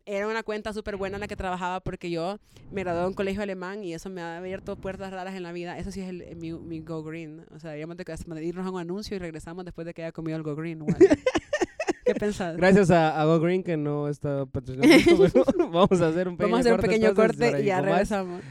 era 0.04 0.26
una 0.26 0.42
cuenta 0.42 0.72
súper 0.72 0.96
buena 0.96 1.16
en 1.16 1.20
la 1.20 1.28
que 1.28 1.36
trabajaba 1.36 1.80
porque 1.80 2.10
yo 2.10 2.38
me 2.72 2.82
gradué 2.82 3.02
de 3.02 3.06
un 3.06 3.14
colegio 3.14 3.42
alemán 3.42 3.84
y 3.84 3.94
eso 3.94 4.10
me 4.10 4.20
ha 4.20 4.38
abierto 4.38 4.76
puertas 4.76 5.12
raras 5.12 5.36
en 5.36 5.44
la 5.44 5.52
vida. 5.52 5.78
Eso 5.78 5.92
sí 5.92 6.00
es 6.00 6.08
el, 6.08 6.36
mi, 6.36 6.52
mi 6.52 6.80
Go 6.80 7.04
Green. 7.04 7.46
O 7.54 7.60
sea, 7.60 7.70
deberíamos 7.70 7.96
de 7.96 8.44
irnos 8.44 8.66
a 8.66 8.70
un 8.70 8.80
anuncio 8.80 9.14
y 9.16 9.20
regresamos 9.20 9.64
después 9.64 9.86
de 9.86 9.94
que 9.94 10.02
haya 10.02 10.12
comido 10.12 10.36
el 10.36 10.42
Go 10.42 10.56
Green. 10.56 10.80
Juan. 10.80 10.96
¿Qué 12.06 12.14
pensás? 12.14 12.56
Gracias 12.56 12.90
a, 12.90 13.20
a 13.20 13.24
Go 13.24 13.40
Green 13.40 13.64
que 13.64 13.76
no 13.76 14.08
está 14.08 14.46
patrocinando 14.46 14.94
esto, 14.94 15.44
pero 15.54 15.70
vamos 15.70 16.00
a 16.00 16.08
hacer 16.08 16.28
un 16.28 16.36
pequeño 16.36 16.52
Vamos 16.52 16.58
a 16.58 16.60
hacer 16.60 16.72
un 16.72 16.76
corte, 16.78 16.88
pequeño 16.88 17.14
corte 17.14 17.62
y 17.62 17.64
ya 17.66 17.80
regresamos. 17.80 18.42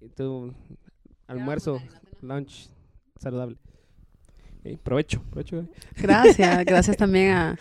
Y 0.00 0.08
tu 0.08 0.52
almuerzo, 1.28 1.80
lunch 2.20 2.68
saludable. 3.20 3.56
Provecho, 4.82 5.22
provecho. 5.30 5.66
Gracias, 5.96 6.64
gracias 6.66 6.96
también 6.96 7.32
a, 7.32 7.58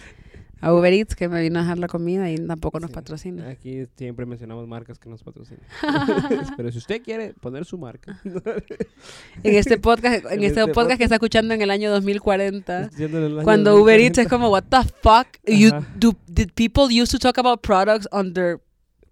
a 0.64 0.74
Uber 0.74 0.94
Eats 0.94 1.16
que 1.16 1.28
me 1.30 1.42
vino 1.42 1.60
a 1.60 1.62
dejar 1.64 1.78
la 1.78 1.88
comida 1.88 2.30
y 2.32 2.38
tampoco 2.38 2.80
nos 2.80 2.90
Sí. 2.90 2.96
patrocina. 2.96 3.50
Aquí 3.50 3.86
siempre 3.98 4.26
mencionamos 4.26 4.68
marcas 4.68 4.98
que 5.00 5.10
nos 5.10 5.24
patrocinan. 5.24 5.66
Pero 6.58 6.72
si 6.72 6.78
usted 6.78 7.02
quiere 7.02 7.34
poner 7.34 7.66
su 7.66 7.78
marca, 7.78 8.20
En 9.44 9.56
este 9.56 9.78
podcast, 9.78 10.26
en 10.26 10.32
En 10.40 10.44
este, 10.44 10.62
este 10.62 10.74
podcast 10.74 10.98
que 10.98 11.04
está 11.04 11.16
escuchando 11.16 11.54
en 11.54 11.62
el 11.62 11.70
año 11.72 11.92
2040. 11.92 12.88
diciéndole 12.90 13.26
el 13.28 13.34
año 13.34 13.44
Cuando 13.44 13.76
Uber 13.82 14.00
Eats 14.00 14.18
es 14.20 14.30
2040. 14.30 14.30
como, 14.30 14.50
what 14.50 14.64
the 14.64 14.90
fuck? 15.02 15.28
You, 15.46 15.70
Ajá. 15.76 15.88
do, 15.98 16.14
did 16.28 16.50
people 16.56 16.86
used 16.86 17.12
to 17.12 17.20
talk 17.20 17.38
about 17.38 17.62
products 17.62 18.08
on 18.12 18.34
their 18.34 18.60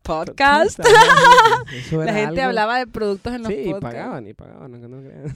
podcast? 0.03 0.79
La 0.79 2.13
gente 2.13 2.41
algo. 2.41 2.41
hablaba 2.43 2.79
de 2.79 2.87
productos 2.87 3.33
en 3.33 3.43
los 3.43 3.51
Sí, 3.51 3.65
podcasts. 3.65 3.81
pagaban, 3.81 4.27
y 4.27 4.33
pagaban, 4.33 4.71
no 4.81 5.01
crean. 5.01 5.35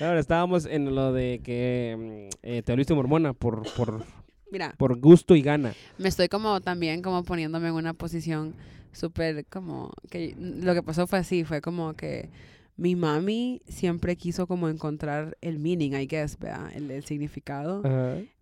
Ahora 0.00 0.20
estábamos 0.20 0.66
en 0.66 0.94
lo 0.94 1.12
de 1.12 1.40
que 1.42 2.28
mm, 2.32 2.36
eh, 2.42 2.62
te 2.62 2.72
volviste 2.72 2.92
mormona 2.94 3.32
por, 3.32 3.62
por, 3.74 4.04
Mira, 4.52 4.74
por 4.76 5.00
gusto 5.00 5.34
y 5.34 5.40
gana. 5.40 5.72
me 5.96 6.10
estoy 6.10 6.28
como 6.28 6.60
también 6.60 7.00
como 7.00 7.24
poniéndome 7.24 7.68
en 7.68 7.74
una 7.74 7.94
posición 7.94 8.54
súper 8.92 9.46
como 9.46 9.94
que 10.10 10.36
lo 10.38 10.74
que 10.74 10.82
pasó 10.82 11.06
fue 11.06 11.20
así, 11.20 11.42
fue 11.42 11.62
como 11.62 11.94
que 11.94 12.28
mi 12.76 12.96
mami 12.96 13.60
siempre 13.68 14.16
quiso 14.16 14.46
como 14.46 14.68
encontrar 14.68 15.36
el 15.40 15.58
meaning, 15.58 15.92
I 15.92 16.06
guess, 16.06 16.38
¿verdad? 16.38 16.70
El, 16.74 16.90
el 16.90 17.04
significado. 17.04 17.82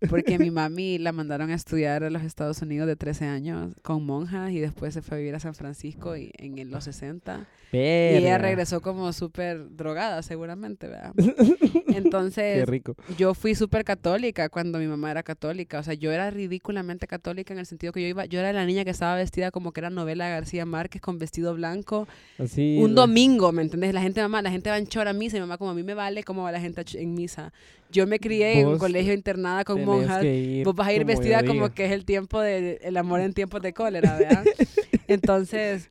Porque 0.09 0.39
mi 0.39 0.51
mami 0.51 0.97
la 0.97 1.11
mandaron 1.11 1.51
a 1.51 1.55
estudiar 1.55 2.03
a 2.03 2.09
los 2.09 2.23
Estados 2.23 2.61
Unidos 2.61 2.87
de 2.87 2.95
13 2.95 3.25
años 3.25 3.73
con 3.81 4.05
monjas 4.05 4.51
y 4.51 4.59
después 4.59 4.93
se 4.93 5.01
fue 5.01 5.17
a 5.17 5.19
vivir 5.19 5.35
a 5.35 5.39
San 5.39 5.53
Francisco 5.53 6.15
y, 6.15 6.31
en 6.37 6.71
los 6.71 6.85
60. 6.85 7.47
Y 7.73 7.77
ella 7.77 8.37
regresó 8.37 8.81
como 8.81 9.13
súper 9.13 9.75
drogada, 9.75 10.21
seguramente, 10.23 10.87
¿verdad? 10.87 11.13
Entonces, 11.87 12.67
rico. 12.67 12.95
yo 13.17 13.33
fui 13.33 13.55
súper 13.55 13.83
católica 13.83 14.49
cuando 14.49 14.79
mi 14.79 14.87
mamá 14.87 15.11
era 15.11 15.23
católica. 15.23 15.79
O 15.79 15.83
sea, 15.83 15.93
yo 15.93 16.11
era 16.11 16.29
ridículamente 16.31 17.07
católica 17.07 17.53
en 17.53 17.59
el 17.59 17.65
sentido 17.65 17.93
que 17.93 18.01
yo 18.01 18.07
iba, 18.07 18.25
yo 18.25 18.39
era 18.39 18.51
la 18.53 18.65
niña 18.65 18.83
que 18.83 18.89
estaba 18.89 19.15
vestida 19.15 19.51
como 19.51 19.71
que 19.71 19.81
era 19.81 19.89
novela 19.89 20.29
García 20.29 20.65
Márquez 20.65 21.01
con 21.01 21.17
vestido 21.17 21.53
blanco. 21.53 22.07
Así. 22.37 22.77
Un 22.81 22.95
domingo, 22.95 23.51
¿me 23.51 23.61
entiendes? 23.61 23.93
La 23.93 24.01
gente, 24.01 24.20
mamá, 24.21 24.41
la 24.41 24.51
gente 24.51 24.69
va 24.69 24.77
en 24.77 24.87
chora 24.87 25.11
a 25.11 25.13
misa 25.13 25.37
y 25.37 25.39
mamá, 25.39 25.57
como 25.57 25.71
a 25.71 25.73
mí 25.73 25.83
me 25.83 25.93
vale 25.93 26.23
cómo 26.23 26.43
va 26.43 26.51
la 26.51 26.59
gente 26.59 26.83
en 26.93 27.13
misa. 27.13 27.53
Yo 27.91 28.07
me 28.07 28.19
crié 28.19 28.59
en 28.59 28.67
un 28.67 28.77
colegio 28.77 29.13
internada 29.13 29.63
con 29.63 29.83
monjas. 29.83 30.23
Vos 30.63 30.75
vas 30.75 30.87
a 30.87 30.93
ir 30.93 31.05
vestida 31.05 31.43
como 31.43 31.73
que 31.73 31.85
es 31.85 31.91
el 31.91 32.05
tiempo 32.05 32.39
del 32.39 32.77
el 32.81 32.97
amor 32.97 33.19
en 33.19 33.33
tiempos 33.33 33.61
de 33.61 33.73
cólera, 33.73 34.17
¿verdad? 34.17 34.45
Entonces 35.07 35.89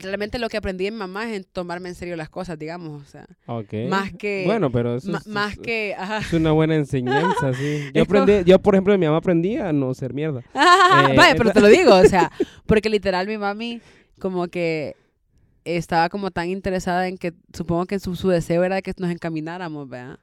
realmente 0.00 0.38
lo 0.38 0.48
que 0.48 0.56
aprendí 0.56 0.86
en 0.86 0.96
mamá 0.96 1.28
es 1.28 1.36
en 1.36 1.44
tomarme 1.44 1.88
en 1.88 1.94
serio 1.94 2.16
las 2.16 2.28
cosas, 2.28 2.58
digamos, 2.58 3.02
o 3.02 3.06
sea, 3.06 3.26
más 3.88 4.12
que 4.12 4.44
bueno, 4.46 4.70
pero 4.70 4.96
eso 4.96 5.10
más 5.26 5.58
que 5.58 5.96
es 6.20 6.32
una 6.32 6.52
buena 6.52 6.74
enseñanza, 6.74 7.52
sí. 7.54 7.90
Yo 7.94 8.02
aprendí, 8.02 8.44
yo 8.44 8.58
por 8.58 8.74
ejemplo 8.74 8.92
de 8.92 8.98
mi 8.98 9.06
mamá 9.06 9.18
aprendí 9.18 9.56
a 9.56 9.72
no 9.72 9.92
ser 9.94 10.14
mierda. 10.14 10.40
eh, 10.54 11.14
vaya, 11.16 11.34
pero 11.36 11.52
te 11.52 11.60
lo 11.60 11.68
digo, 11.68 11.94
o 11.94 12.04
sea, 12.04 12.30
porque 12.66 12.88
literal 12.88 13.26
mi 13.26 13.38
mami 13.38 13.80
como 14.18 14.48
que 14.48 14.96
estaba 15.76 16.08
como 16.08 16.30
tan 16.30 16.48
interesada 16.48 17.08
en 17.08 17.18
que 17.18 17.34
supongo 17.52 17.86
que 17.86 17.98
su, 17.98 18.16
su 18.16 18.28
deseo 18.28 18.64
era 18.64 18.82
que 18.82 18.92
nos 18.98 19.10
encamináramos, 19.10 19.88
¿verdad? 19.88 20.18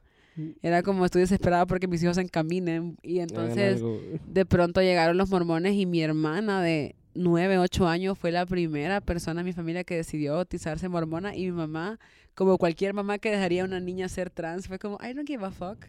Era 0.60 0.82
como 0.82 1.04
estoy 1.06 1.22
desesperada 1.22 1.66
porque 1.66 1.88
mis 1.88 2.02
hijos 2.02 2.16
se 2.16 2.22
encaminen 2.22 2.98
y 3.02 3.20
entonces 3.20 3.82
de 4.26 4.44
pronto 4.44 4.82
llegaron 4.82 5.16
los 5.16 5.30
mormones 5.30 5.74
y 5.74 5.86
mi 5.86 6.02
hermana 6.02 6.60
de 6.60 6.94
nueve, 7.14 7.56
ocho 7.56 7.88
años 7.88 8.18
fue 8.18 8.30
la 8.32 8.44
primera 8.44 9.00
persona 9.00 9.40
en 9.40 9.46
mi 9.46 9.54
familia 9.54 9.84
que 9.84 9.96
decidió 9.96 10.34
bautizarse 10.34 10.90
mormona 10.90 11.34
y 11.34 11.46
mi 11.46 11.52
mamá, 11.52 11.98
como 12.34 12.58
cualquier 12.58 12.92
mamá 12.92 13.18
que 13.18 13.30
dejaría 13.30 13.62
a 13.62 13.64
una 13.64 13.80
niña 13.80 14.10
ser 14.10 14.28
trans, 14.28 14.68
fue 14.68 14.78
como, 14.78 14.98
I 15.02 15.14
don't 15.14 15.26
give 15.26 15.44
a 15.44 15.50
fuck. 15.50 15.86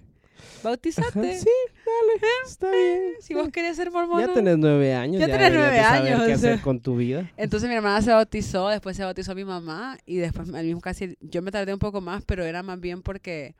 Bautízate. 0.64 1.40
Sí, 1.40 1.50
dale, 1.86 2.32
está 2.46 2.72
bien. 2.72 3.14
Si 3.20 3.34
vos 3.34 3.50
querés 3.50 3.76
ser 3.76 3.92
mormona. 3.92 4.28
Ya 4.28 4.34
tenés 4.34 4.58
nueve 4.58 4.94
años. 4.94 5.20
Ya, 5.20 5.28
tenés 5.28 5.54
nueve 5.54 5.80
años. 5.80 6.24
¿Qué 6.26 6.34
hacer 6.34 6.62
con 6.62 6.80
tu 6.80 6.96
vida? 6.96 7.32
Entonces 7.38 7.70
mi 7.70 7.76
hermana 7.76 8.02
se 8.02 8.12
bautizó, 8.12 8.70
después 8.70 8.98
se 8.98 9.04
bautizó 9.04 9.36
mi 9.36 9.46
mamá 9.46 9.98
y 10.06 10.18
después 10.18 10.54
al 10.54 10.66
mismo 10.66 10.82
casi, 10.82 11.18
yo 11.22 11.42
me 11.42 11.52
tardé 11.52 11.74
un 11.74 11.80
poco 11.80 12.02
más, 12.02 12.24
pero 12.26 12.44
era 12.44 12.64
más 12.64 12.80
bien 12.80 13.02
porque 13.02 13.56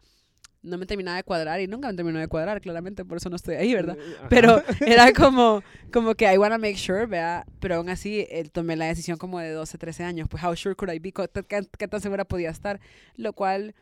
no 0.68 0.78
me 0.78 0.86
terminaba 0.86 1.18
de 1.18 1.24
cuadrar 1.24 1.62
y 1.62 1.68
nunca 1.68 1.88
me 1.88 1.94
terminó 1.94 2.20
de 2.20 2.28
cuadrar, 2.28 2.62
claramente, 2.62 3.06
por 3.06 3.18
eso 3.18 3.30
no 3.30 3.36
estoy 3.36 3.56
ahí, 3.56 3.74
¿verdad? 3.74 3.98
Pero 4.30 4.62
era 4.86 5.14
como, 5.14 5.64
como 5.92 6.16
que 6.16 6.32
I 6.32 6.38
wanna 6.38 6.58
make 6.58 6.78
sure, 6.78 7.06
¿verdad? 7.06 7.46
Pero 7.60 7.76
aún 7.76 7.90
así 7.90 8.26
eh, 8.30 8.50
tomé 8.52 8.76
la 8.76 8.86
decisión 8.86 9.18
como 9.18 9.40
de 9.40 9.52
12, 9.52 9.78
13 9.78 10.04
años, 10.04 10.28
pues 10.30 10.44
how 10.44 10.56
sure 10.56 10.76
could 10.76 10.92
I 10.92 11.00
be, 11.00 11.14
¿Qué, 11.48 11.88
tan 11.88 12.02
segura 12.02 12.26
podía 12.26 12.50
estar, 12.50 12.80
lo 13.16 13.34
cual, 13.34 13.76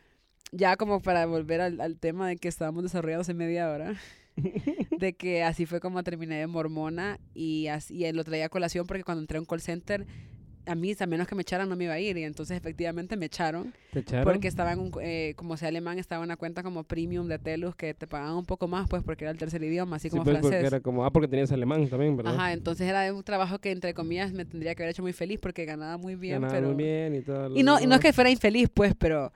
ya 0.52 0.78
como 0.78 1.02
para 1.02 1.25
volver 1.25 1.62
al, 1.62 1.82
al 1.82 1.98
tema 1.98 2.28
de 2.28 2.38
que 2.38 2.48
estábamos 2.48 2.84
desarrollando 2.84 3.22
hace 3.22 3.34
media 3.34 3.70
hora, 3.70 3.96
de 5.00 5.14
que 5.14 5.44
así 5.44 5.66
fue 5.66 5.80
como 5.80 6.04
terminé 6.04 6.36
de 6.40 6.48
mormona 6.48 7.20
y, 7.34 7.68
así, 7.68 8.06
y 8.06 8.12
lo 8.12 8.24
traía 8.24 8.46
a 8.46 8.50
colación 8.50 8.86
porque 8.86 9.04
cuando 9.04 9.22
entré 9.22 9.38
a 9.38 9.42
un 9.42 9.46
call 9.46 9.62
center 9.62 10.06
a 10.68 10.75
mí, 10.75 10.94
a 11.00 11.06
menos 11.06 11.28
que 11.28 11.36
me 11.36 11.42
echaran, 11.42 11.70
no 11.70 11.75
me 11.75 11.86
iba 11.86 11.94
a 11.94 12.00
ir. 12.00 12.18
Y 12.18 12.24
entonces, 12.24 12.58
efectivamente, 12.58 13.18
me 13.18 13.28
echaron. 13.28 13.74
¿Te 13.92 14.00
echaron? 14.00 14.25
Porque 14.25 14.48
estaba 14.48 14.74
en 14.74 14.80
un, 14.80 14.92
eh, 15.02 15.34
como 15.36 15.58
sea 15.58 15.70
alemán, 15.70 16.00
estaba 16.00 16.24
en 16.24 16.30
una 16.30 16.38
cuenta 16.38 16.64
como 16.64 16.84
premium 16.84 17.27
de 17.27 17.40
Telus 17.40 17.75
que 17.75 17.94
te 17.94 18.08
pagaban 18.08 18.36
un 18.36 18.46
poco 18.46 18.68
más, 18.68 18.88
pues, 18.90 19.03
porque 19.03 19.25
era 19.25 19.31
el 19.31 19.38
tercer 19.38 19.64
idioma, 19.64 19.98
así 19.98 20.10
como 20.10 20.24
pues, 20.24 20.40
francés. 20.40 20.51
Porque 20.51 20.68
era 20.68 20.79
como, 20.79 21.05
ah, 21.05 21.12
porque 21.12 21.27
tenías 21.27 21.51
alemán 21.51 21.88
también, 21.88 22.18
¿verdad? 22.18 22.36
Ajá, 22.36 22.53
entonces 22.53 22.88
era 22.88 23.14
un 23.14 23.24
trabajo 23.24 23.60
que, 23.60 23.72
entre 23.72 23.94
comillas, 23.94 24.34
me 24.34 24.46
tendría 24.46 24.75
que 24.75 24.84
haber 24.84 24.92
hecho 24.92 25.03
muy 25.03 25.14
feliz 25.14 25.40
porque 25.40 25.66
ganaba 25.66 25.98
muy 25.98 26.16
bien. 26.16 26.42
Ganaba 26.42 26.53
pero... 26.53 26.68
muy 26.68 26.84
bien 26.84 27.16
y 27.16 27.22
todo. 27.22 27.55
Y 27.55 27.64
no, 27.64 27.79
y 27.79 27.88
no 27.88 27.96
es 27.96 28.01
que 28.01 28.14
fuera 28.14 28.29
infeliz, 28.29 28.70
pues, 28.74 28.94
pero 28.98 29.31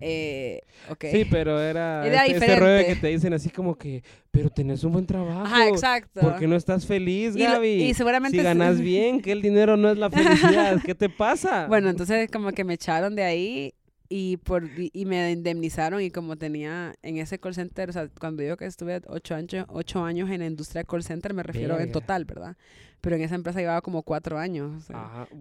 eh, 0.00 0.62
okay. 0.88 1.12
Sí, 1.12 1.28
pero 1.30 1.60
era, 1.60 2.06
era 2.06 2.26
este, 2.26 2.52
este 2.52 2.86
que 2.86 2.96
te 2.96 3.08
dicen 3.08 3.32
así 3.32 3.50
como 3.50 3.76
que, 3.76 4.02
pero 4.30 4.50
tenés 4.50 4.82
un 4.84 4.92
buen 4.92 5.06
trabajo. 5.06 5.42
Ajá, 5.42 5.68
exacto. 5.68 6.20
¿Por 6.20 6.38
qué 6.38 6.46
no 6.46 6.56
estás 6.56 6.86
feliz, 6.86 7.36
Gaby? 7.36 7.84
Y, 7.84 7.94
seguramente... 7.94 8.38
Si 8.38 8.42
ganas 8.42 8.80
bien, 8.80 9.20
que 9.20 9.32
el 9.32 9.42
dinero 9.42 9.76
no 9.76 9.90
es 9.90 9.98
la 9.98 10.10
felicidad, 10.10 10.80
¿qué 10.84 10.94
te 10.94 11.08
pasa? 11.08 11.66
Bueno, 11.70 11.88
entonces 11.90 12.30
como 12.30 12.52
que 12.52 12.64
me 12.64 12.74
echaron 12.74 13.14
de 13.14 13.22
ahí 13.22 13.74
y 14.08 14.38
por 14.38 14.68
y, 14.76 15.04
me 15.04 15.30
indemnizaron 15.30 16.02
y 16.02 16.10
como 16.10 16.36
tenía 16.36 16.94
en 17.02 17.18
ese 17.18 17.38
call 17.38 17.54
center, 17.54 17.90
o 17.90 17.92
sea, 17.92 18.08
cuando 18.08 18.42
digo 18.42 18.56
que 18.56 18.66
estuve 18.66 19.00
ocho 19.06 19.36
años, 19.36 19.66
ocho 19.68 20.02
años 20.02 20.28
en 20.30 20.40
la 20.40 20.46
industria 20.46 20.82
call 20.82 21.04
center, 21.04 21.32
me 21.32 21.44
refiero 21.44 21.78
en 21.78 21.92
total, 21.92 22.24
¿verdad? 22.24 22.56
Pero 23.00 23.16
en 23.16 23.22
esa 23.22 23.34
empresa 23.34 23.60
llevaba 23.60 23.80
como 23.80 24.02
cuatro 24.02 24.38
años. 24.38 24.84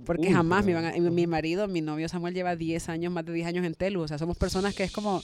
porque 0.05 0.31
jamás 0.31 0.65
me 0.65 0.71
iban 0.71 0.85
a, 0.85 0.91
mi, 0.93 1.27
marido, 1.27 1.67
mi 1.67 1.81
novio 1.81 2.07
Samuel 2.07 2.33
lleva 2.33 2.55
10 2.55 2.89
años, 2.89 3.11
más 3.11 3.25
de 3.25 3.33
10 3.33 3.47
años 3.47 3.65
en 3.65 3.73
Telu. 3.73 4.01
O 4.01 4.07
sea, 4.07 4.17
somos 4.17 4.37
personas 4.37 4.75
que 4.75 4.83
es 4.83 4.91
como, 4.91 5.21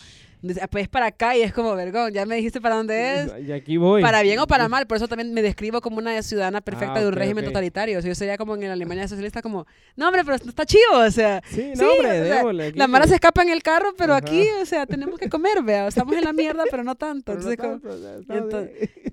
pues 0.69 0.87
para 0.87 1.07
acá 1.07 1.35
y 1.35 1.41
es 1.41 1.53
como, 1.53 1.75
vergón, 1.75 2.13
ya 2.13 2.25
me 2.25 2.35
dijiste 2.35 2.61
para 2.61 2.75
dónde 2.75 3.21
es. 3.21 3.47
Y 3.47 3.51
aquí 3.51 3.77
voy. 3.77 4.01
Para 4.01 4.21
bien 4.21 4.39
o 4.39 4.47
para 4.47 4.67
mal. 4.69 4.85
Por 4.87 4.97
eso 4.97 5.07
también 5.07 5.33
me 5.33 5.41
describo 5.41 5.81
como 5.81 5.97
una 5.97 6.21
ciudadana 6.21 6.61
perfecta 6.61 6.95
ah, 6.95 7.01
de 7.01 7.07
un 7.07 7.13
régimen 7.13 7.45
totalitario. 7.45 7.97
O 7.97 8.01
sea, 8.01 8.09
yo 8.09 8.15
sería 8.15 8.37
como 8.37 8.55
en 8.55 8.61
la 8.67 8.73
Alemania 8.73 9.07
socialista 9.07 9.41
como, 9.41 9.65
no, 9.95 10.07
hombre, 10.07 10.23
pero 10.23 10.35
está 10.35 10.65
chido, 10.65 10.99
o 10.99 11.11
sea. 11.11 11.41
Sí, 11.49 11.73
no, 11.75 11.91
hombre, 11.91 12.73
La 12.73 12.87
mara 12.87 13.07
se 13.07 13.15
escapa 13.15 13.41
en 13.41 13.49
el 13.49 13.63
carro, 13.63 13.93
pero 13.97 14.13
aquí, 14.13 14.45
o 14.61 14.65
sea, 14.65 14.85
tenemos 14.85 15.19
que 15.19 15.29
comer, 15.29 15.63
vea. 15.63 15.87
Estamos 15.87 16.15
en 16.15 16.23
la 16.23 16.33
mierda, 16.33 16.63
pero 16.69 16.83
no 16.83 16.95
tanto. 16.95 17.33
Entonces, 17.33 17.57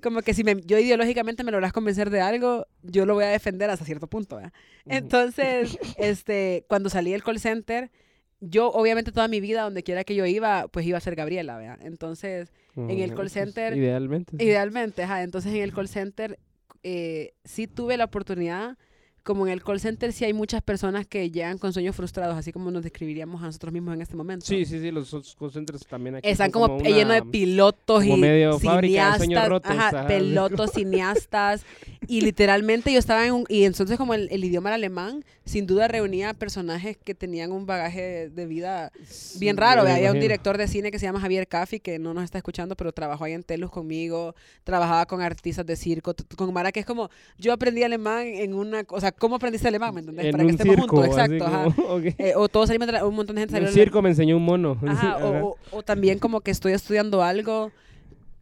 como, 0.01 0.21
que 0.21 0.33
si 0.33 0.43
me, 0.43 0.61
yo 0.61 0.77
ideológicamente 0.77 1.43
me 1.43 1.51
logras 1.51 1.73
convencer 1.73 2.09
de 2.09 2.21
algo, 2.21 2.67
yo 2.83 3.05
lo 3.05 3.12
voy 3.13 3.25
a 3.25 3.29
defender 3.29 3.69
hasta 3.69 3.85
cierto 3.85 4.07
punto, 4.07 4.37
¿verdad? 4.37 4.53
Entonces, 4.85 5.77
este, 5.97 6.65
cuando 6.67 6.89
salí 6.89 7.11
del 7.11 7.23
call 7.23 7.39
center, 7.39 7.91
yo 8.39 8.69
obviamente 8.71 9.11
toda 9.11 9.27
mi 9.27 9.39
vida, 9.39 9.63
donde 9.63 9.83
quiera 9.83 10.03
que 10.03 10.15
yo 10.15 10.25
iba, 10.25 10.67
pues 10.67 10.85
iba 10.85 10.97
a 10.97 11.01
ser 11.01 11.15
Gabriela, 11.15 11.57
¿verdad? 11.57 11.79
Entonces, 11.81 12.51
en 12.75 12.89
el 12.89 13.09
call 13.09 13.17
pues, 13.17 13.33
center... 13.33 13.77
Idealmente. 13.77 14.43
Idealmente, 14.43 15.03
ajá. 15.03 15.23
Entonces, 15.23 15.53
en 15.53 15.61
el 15.61 15.73
call 15.73 15.87
center 15.87 16.39
eh, 16.83 17.33
sí 17.45 17.67
tuve 17.67 17.95
la 17.95 18.05
oportunidad 18.05 18.77
como 19.23 19.47
en 19.47 19.53
el 19.53 19.63
call 19.63 19.79
center 19.79 20.11
sí 20.11 20.25
hay 20.25 20.33
muchas 20.33 20.61
personas 20.61 21.07
que 21.07 21.31
llegan 21.31 21.57
con 21.57 21.71
sueños 21.71 21.95
frustrados, 21.95 22.35
así 22.35 22.51
como 22.51 22.69
nos 22.71 22.83
describiríamos 22.83 23.41
a 23.41 23.45
nosotros 23.45 23.71
mismos 23.71 23.95
en 23.95 24.01
este 24.01 24.15
momento. 24.15 24.45
Sí, 24.45 24.65
sí, 24.65 24.79
sí, 24.79 24.91
los 24.91 25.35
call 25.39 25.51
centers 25.51 25.85
también 25.87 26.15
aquí 26.15 26.27
Están 26.27 26.51
como, 26.51 26.79
llenos 26.79 27.15
de 27.15 27.21
pilotos 27.23 28.03
y 28.03 28.11
cineastas, 28.11 29.61
ajá, 29.63 30.07
pilotos, 30.07 30.71
cineastas, 30.75 31.65
y 32.07 32.21
literalmente 32.21 32.91
yo 32.91 32.99
estaba 32.99 33.25
en 33.25 33.33
un, 33.33 33.45
y 33.47 33.63
entonces 33.63 33.97
como 33.97 34.13
el, 34.13 34.43
idioma 34.43 34.69
era 34.69 34.75
alemán, 34.75 35.23
sin 35.45 35.65
duda 35.65 35.87
reunía 35.87 36.33
personajes 36.33 36.97
que 36.97 37.15
tenían 37.15 37.51
un 37.51 37.65
bagaje 37.65 38.29
de 38.29 38.45
vida 38.45 38.91
bien 39.39 39.55
raro. 39.55 39.81
Había 39.83 40.11
un 40.11 40.19
director 40.19 40.57
de 40.57 40.67
cine 40.67 40.91
que 40.91 40.99
se 40.99 41.05
llama 41.05 41.21
Javier 41.21 41.47
Caffi, 41.47 41.79
que 41.79 41.99
no 41.99 42.13
nos 42.13 42.25
está 42.25 42.37
escuchando, 42.37 42.75
pero 42.75 42.91
trabajó 42.91 43.23
ahí 43.23 43.33
en 43.33 43.43
Telus 43.43 43.71
conmigo, 43.71 44.35
trabajaba 44.63 45.05
con 45.05 45.21
artistas 45.21 45.65
de 45.65 45.75
circo, 45.75 46.13
con 46.35 46.53
Mara, 46.53 46.71
que 46.71 46.81
es 46.81 46.85
como, 46.85 47.09
yo 47.37 47.53
aprendí 47.53 47.83
alemán 47.83 48.27
en 48.27 48.53
una, 48.53 48.83
o 48.89 48.99
sea, 48.99 49.12
¿cómo 49.19 49.35
aprendiste 49.35 49.67
alemán? 49.67 49.93
¿Me 49.93 50.01
entendés? 50.01 50.31
Para 50.31 50.43
que 50.45 50.51
estemos 50.51 50.87
juntos, 50.87 51.05
exacto. 51.05 51.73
Eh, 52.17 52.33
o 52.35 52.47
todos 52.47 52.67
salimos, 52.67 52.89
un 53.03 53.15
montón 53.15 53.35
de 53.35 53.41
gente 53.41 53.53
salió. 53.53 53.67
El 53.67 53.73
circo 53.73 54.01
me 54.01 54.09
enseñó 54.09 54.37
un 54.37 54.45
mono. 54.45 54.77
o, 55.21 55.57
o, 55.71 55.83
también 55.83 56.19
como 56.19 56.41
que 56.41 56.51
estoy 56.51 56.73
estudiando 56.73 57.23
algo 57.23 57.71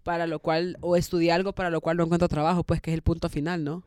para 0.04 0.28
lo 0.28 0.40
cual, 0.40 0.78
o 0.82 0.96
estudié 0.96 1.32
algo 1.32 1.54
para 1.54 1.70
lo 1.70 1.82
cual 1.82 1.98
no 1.98 2.04
encuentro 2.04 2.28
trabajo, 2.28 2.64
pues 2.64 2.82
que 2.82 2.92
es 2.92 2.96
el 2.96 3.02
punto 3.02 3.30
final, 3.30 3.64
¿no? 3.64 3.84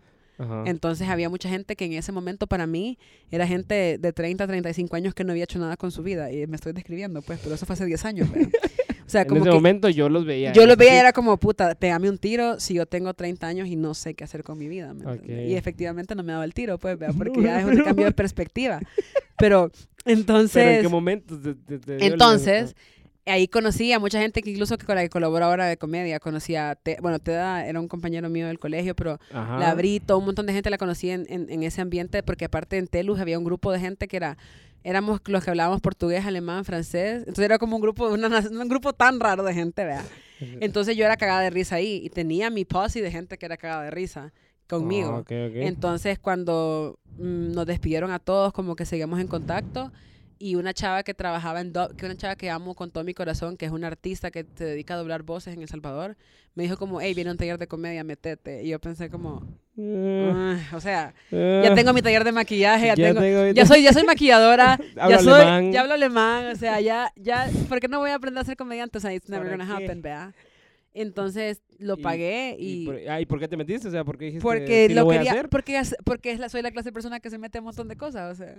Entonces 0.65 1.09
había 1.09 1.29
mucha 1.29 1.49
gente 1.49 1.77
que 1.77 1.85
en 1.85 1.93
ese 1.93 2.11
momento 2.11 2.49
para 2.49 2.67
mí 2.67 2.99
era 3.31 3.47
gente 3.47 3.99
de 3.99 4.13
30, 4.13 4.47
35 4.49 4.97
años 4.97 5.15
que 5.15 5.23
no 5.23 5.31
había 5.31 5.45
hecho 5.45 5.61
nada 5.61 5.77
con 5.77 5.93
su 5.93 6.03
vida. 6.03 6.33
Y 6.33 6.47
me 6.49 6.57
estoy 6.57 6.73
describiendo, 6.73 7.23
pues, 7.23 7.39
pero 7.41 7.55
eso 7.55 7.67
fue 7.67 7.75
hace 7.75 7.87
10 7.87 8.05
años. 8.05 8.29
O 9.07 9.11
sea, 9.11 9.23
en 9.23 9.37
ese 9.37 9.51
momento 9.51 9.89
yo 9.89 10.09
los 10.09 10.25
veía. 10.25 10.53
Yo 10.53 10.67
los 10.67 10.77
veía 10.77 10.95
y 10.95 10.99
era 10.99 11.13
como, 11.13 11.37
puta, 11.37 11.75
pégame 11.75 12.09
un 12.09 12.19
tiro 12.19 12.59
si 12.59 12.75
yo 12.75 12.87
tengo 12.87 13.13
30 13.13 13.47
años 13.47 13.69
y 13.69 13.77
no 13.77 13.95
sé 13.95 14.15
qué 14.15 14.25
hacer 14.25 14.43
con 14.43 14.59
mi 14.59 14.69
vida. 14.69 14.95
Y 15.27 15.55
efectivamente 15.55 16.15
no 16.15 16.23
me 16.23 16.33
daba 16.33 16.45
el 16.45 16.55
tiro, 16.55 16.79
pues, 16.79 16.97
porque 17.19 17.43
ya 17.43 17.61
es 17.61 17.67
un 17.67 17.83
cambio 17.83 18.07
de 18.07 18.13
perspectiva. 18.13 18.81
Pero 19.39 19.71
entonces... 20.05 20.77
en 20.77 20.83
qué 20.83 20.89
momento? 20.89 21.39
entonces, 21.99 22.75
ahí 23.27 23.49
conocí 23.49 23.93
a 23.93 23.99
mucha 23.99 24.21
gente 24.21 24.43
que 24.43 24.51
incluso 24.51 24.79
que 24.79 24.87
con 24.87 24.97
la 24.97 25.03
que 25.03 25.11
colabora 25.11 25.47
ahora 25.47 25.67
de 25.67 25.77
comedia. 25.77 26.21
Conocí 26.21 26.57
a, 26.57 26.79
bueno, 27.01 27.19
Teda 27.19 27.67
era 27.67 27.81
un 27.81 27.89
compañero 27.89 28.29
mío 28.29 28.47
del 28.47 28.59
colegio, 28.59 28.95
pero 28.95 29.19
la 29.33 29.75
Brito, 29.75 30.19
un 30.19 30.27
montón 30.27 30.47
de 30.47 30.53
gente 30.53 30.71
la 30.71 30.79
conocí 30.79 31.11
en, 31.11 31.27
en, 31.29 31.63
ese 31.63 31.81
ambiente 31.81 32.23
porque 32.23 32.47
aparte 32.47 32.79
en 32.79 32.87
Telus 32.87 33.21
había 33.21 33.39
un 33.39 33.45
grupo 33.45 33.73
de 33.73 33.81
gente 33.81 34.09
que 34.09 34.17
era 34.17 34.37
éramos 34.85 35.21
los 35.27 35.43
que 35.43 35.51
hablábamos 35.51 35.81
portugués, 35.81 36.25
alemán, 36.25 36.65
francés. 36.65 37.21
Entonces 37.21 37.45
era 37.47 37.59
como 37.59 37.77
un 37.77 37.83
grupo, 37.83 38.09
un 38.09 38.69
grupo 38.69 38.93
tan 38.93 39.19
raro 39.19 39.43
de 39.43 39.55
gente, 39.55 39.85
¿vea? 39.85 40.05
Entonces 40.61 40.97
yo 40.97 41.05
era 41.05 41.17
cagada 41.17 41.41
de 41.41 41.51
risa 41.51 41.77
ahí 41.77 42.01
y 42.05 42.11
tenía 42.11 42.51
mi 42.51 42.65
posse 42.65 43.03
de 43.03 43.11
gente 43.11 43.39
que 43.39 43.47
era 43.47 43.57
cagada 43.57 43.85
de 43.85 43.91
risa 43.91 44.33
conmigo. 44.69 45.25
Ah. 45.29 45.35
Entonces, 45.55 46.19
cuando 46.19 46.99
mm, 47.19 47.53
nos 47.53 47.67
despidieron 47.67 48.11
a 48.13 48.19
todos, 48.19 48.53
como 48.53 48.77
que 48.77 48.85
seguimos 48.85 49.21
en 49.21 49.27
contacto. 49.27 49.91
Y 50.39 50.57
una 50.57 50.75
chava 50.75 51.03
que 51.05 51.15
trabajaba 51.15 51.61
en 51.61 51.73
que 51.97 52.07
una 52.07 52.17
chava 52.17 52.35
que 52.37 52.51
amo 52.51 52.75
con 52.75 52.91
todo 52.91 53.05
mi 53.05 53.15
corazón, 53.15 53.57
que 53.57 53.67
es 53.67 53.73
una 53.73 53.87
artista 53.87 54.31
que 54.31 54.45
se 54.57 54.65
dedica 54.65 54.95
a 54.95 54.97
doblar 54.97 55.23
voces 55.23 55.55
en 55.55 55.63
El 55.63 55.69
Salvador, 55.69 56.17
me 56.55 56.65
dijo 56.65 56.77
como, 56.77 57.01
hey, 57.01 57.15
viene 57.15 57.31
un 57.31 57.37
taller 57.37 57.57
de 57.59 57.67
comedia, 57.69 58.03
metete. 58.05 58.63
Y 58.65 58.69
yo 58.71 58.81
pensé 58.81 59.09
como, 59.11 59.43
Eh, 59.79 60.33
"Ah", 60.35 60.59
o 60.77 60.81
sea, 60.81 61.15
ya 61.31 61.75
tengo 61.75 61.93
mi 61.93 62.01
taller 62.03 62.25
de 62.25 62.33
maquillaje, 62.33 62.87
ya, 62.89 62.95
ya 62.95 63.09
tengo, 63.09 63.21
tengo- 63.21 63.53
ya 63.53 63.67
soy, 63.67 63.83
ya 63.83 63.93
soy 63.93 64.05
maquilladora, 64.05 64.79
ya 65.09 65.19
soy, 65.19 65.33
alemán. 65.41 65.73
ya 65.73 65.81
hablo 65.81 65.95
alemán, 65.95 66.47
o 66.53 66.57
sea, 66.57 66.81
ya, 66.81 67.13
ya, 67.17 67.49
¿por 67.69 67.81
qué 67.81 67.89
no 67.89 67.99
voy 68.01 68.11
a 68.11 68.17
aprender 68.17 68.41
a 68.43 68.45
ser 68.45 68.57
comediante? 68.57 68.99
O 68.99 69.01
sea, 69.01 69.13
it's 69.15 69.29
never 69.29 69.49
¿Para 69.51 69.65
gonna 69.65 69.77
happen, 69.77 70.01
¿vea? 70.03 70.33
Entonces 70.93 71.61
lo 71.79 71.95
Y- 71.99 72.03
pagué 72.03 72.57
¿Y, 72.59 72.83
y... 72.83 72.87
por, 72.87 72.97
ah, 73.09 73.21
¿y 73.21 73.27
por 73.27 73.41
qué 73.41 73.49
te 73.49 73.57
metiste? 73.57 73.89
O 73.89 73.91
sea, 73.91 74.05
¿por 74.05 74.17
qué 74.17 74.27
dijiste 74.27 74.43
porque 74.43 74.87
sí 74.89 74.95
lo, 74.95 75.01
lo 75.01 75.05
voy 75.07 75.17
a 75.17 75.19
quería, 75.19 75.33
hacer? 75.33 75.49
porque, 75.49 75.79
es- 75.79 75.97
porque 76.05 76.31
es 76.33 76.39
la, 76.39 76.49
soy 76.49 76.63
la 76.63 76.71
clase 76.71 76.91
de 76.91 76.93
persona 76.93 77.19
que 77.21 77.31
se 77.31 77.39
mete 77.39 77.59
a 77.59 77.61
un 77.61 77.67
montón 77.67 77.89
de 77.89 77.97
cosas, 77.97 78.33
o 78.33 78.35
sea. 78.37 78.55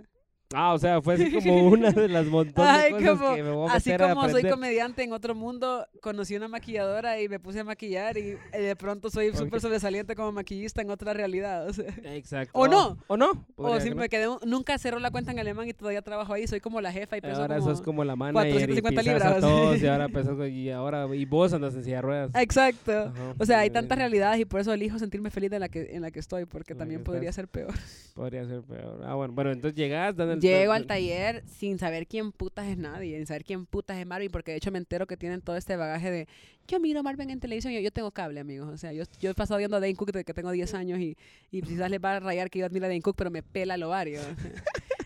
Ah, 0.53 0.73
o 0.73 0.77
sea, 0.77 1.01
fue 1.01 1.15
así 1.15 1.31
como 1.31 1.67
una 1.69 1.91
de 1.91 2.07
las 2.07 2.25
montones 2.27 2.69
Ay, 2.71 2.93
de 2.93 2.99
cosas 2.99 3.19
como- 3.19 3.35
que 3.35 3.43
me 3.43 3.51
voy 3.51 3.69
a 3.69 3.73
Así 3.73 3.91
a 3.91 3.97
como 3.97 4.29
soy 4.29 4.43
comediante 4.47 5.03
en 5.03 5.11
otro 5.11 5.33
mundo, 5.33 5.87
conocí 6.01 6.35
una 6.35 6.47
maquilladora 6.47 7.19
y 7.19 7.27
me 7.27 7.39
puse 7.39 7.61
a 7.61 7.63
maquillar 7.63 8.17
y, 8.17 8.37
de 8.51 8.75
pronto 8.77 9.09
soy 9.09 9.29
Ok. 9.29 9.35
súper 9.37 9.59
sobresaliente 9.61 10.15
como 10.15 10.31
maquillista 10.31 10.81
en 10.81 10.91
otra 10.91 11.13
realidad. 11.13 11.67
O, 11.67 11.73
sea. 11.73 11.85
Exacto. 12.03 12.51
¿O 12.53 12.67
no? 12.67 12.97
¿O 13.07 13.17
no? 13.17 13.45
o 13.55 13.79
si 13.79 13.89
no. 13.89 13.95
me 13.95 14.07
quedé, 14.07 14.27
nunca 14.45 14.77
cerró 14.77 14.99
la 14.99 15.09
cuenta 15.11 15.31
en 15.31 15.39
alemán 15.39 15.67
y 15.67 15.73
todavía 15.73 16.01
trabajo 16.01 16.33
ahí, 16.33 16.45
soy 16.47 16.59
como 16.59 16.79
la 16.79 16.91
jefa 16.91 17.17
y 17.17 17.21
peso 17.21 17.41
Ahora 17.41 17.57
como... 17.57 17.69
sos 17.69 17.81
como 17.81 18.03
la 18.03 18.13
y 18.13 18.17
450 18.17 18.89
pisas 19.01 19.05
libras. 19.05 19.37
a 19.37 19.39
todos 19.39 19.81
y 19.81 19.87
ahora 19.87 20.07
pesas 20.09 20.49
y 20.49 20.69
ahora 20.69 21.07
y 21.15 21.25
vos 21.25 21.53
andas 21.53 21.73
en 21.75 21.83
silla 21.83 21.95
de 21.97 22.01
ruedas. 22.03 22.31
Exacto. 22.35 22.91
Ajá, 22.91 23.33
O 23.39 23.45
sea, 23.45 23.59
hay 23.59 23.69
tantas 23.71 23.97
realidades 23.97 24.39
y 24.41 24.45
por 24.45 24.59
eso 24.61 24.71
elijo 24.73 24.99
sentirme 24.99 25.31
feliz 25.31 25.49
de 25.49 25.59
la 25.59 25.69
que, 25.69 25.95
en 25.95 26.01
la 26.03 26.11
que 26.11 26.19
estoy, 26.19 26.45
porque 26.45 26.73
En 26.73 26.79
también 26.79 27.03
podría 27.03 27.29
estás. 27.29 27.35
ser 27.35 27.47
peor. 27.47 27.73
Podría 28.13 28.45
ser 28.45 28.61
peor. 28.61 29.01
Ah, 29.05 29.15
bueno, 29.15 29.33
bueno, 29.33 29.51
entonces 29.51 29.75
llegas, 29.75 30.15
dan 30.15 30.34
Llego 30.39 30.73
al 30.73 30.85
taller 30.85 31.43
sin 31.47 31.77
saber 31.79 32.07
quién 32.07 32.31
putas 32.31 32.67
es 32.67 32.77
nadie, 32.77 33.17
sin 33.17 33.27
saber 33.27 33.43
quién 33.43 33.65
putas 33.65 33.97
es 33.97 34.05
Marvin, 34.05 34.31
porque 34.31 34.51
de 34.51 34.57
hecho 34.57 34.71
me 34.71 34.77
entero 34.77 35.07
que 35.07 35.17
tienen 35.17 35.41
todo 35.41 35.55
este 35.55 35.75
bagaje 35.75 36.11
de 36.11 36.27
yo 36.67 36.79
miro 36.79 36.99
a 36.99 37.03
Marvin 37.03 37.29
en 37.29 37.39
televisión, 37.39 37.73
yo, 37.73 37.79
yo 37.79 37.91
tengo 37.91 38.11
cable, 38.11 38.39
amigos. 38.39 38.69
O 38.73 38.77
sea, 38.77 38.91
yo, 38.91 39.03
yo 39.19 39.29
he 39.29 39.33
pasado 39.33 39.57
viendo 39.59 39.77
a 39.77 39.79
Dane 39.79 39.95
Cook 39.95 40.11
desde 40.11 40.23
que 40.23 40.33
tengo 40.33 40.51
10 40.51 40.73
años 40.73 40.99
y, 40.99 41.17
y 41.51 41.61
quizás 41.61 41.89
les 41.89 42.03
va 42.03 42.15
a 42.15 42.19
rayar 42.19 42.49
que 42.49 42.59
yo 42.59 42.65
admiro 42.65 42.85
a 42.85 42.89
Dane 42.89 43.01
Cook, 43.01 43.15
pero 43.15 43.29
me 43.29 43.43
pela 43.43 43.75
el 43.75 43.83
ovario. 43.83 44.19
o 44.21 44.23
sea. 44.41 44.51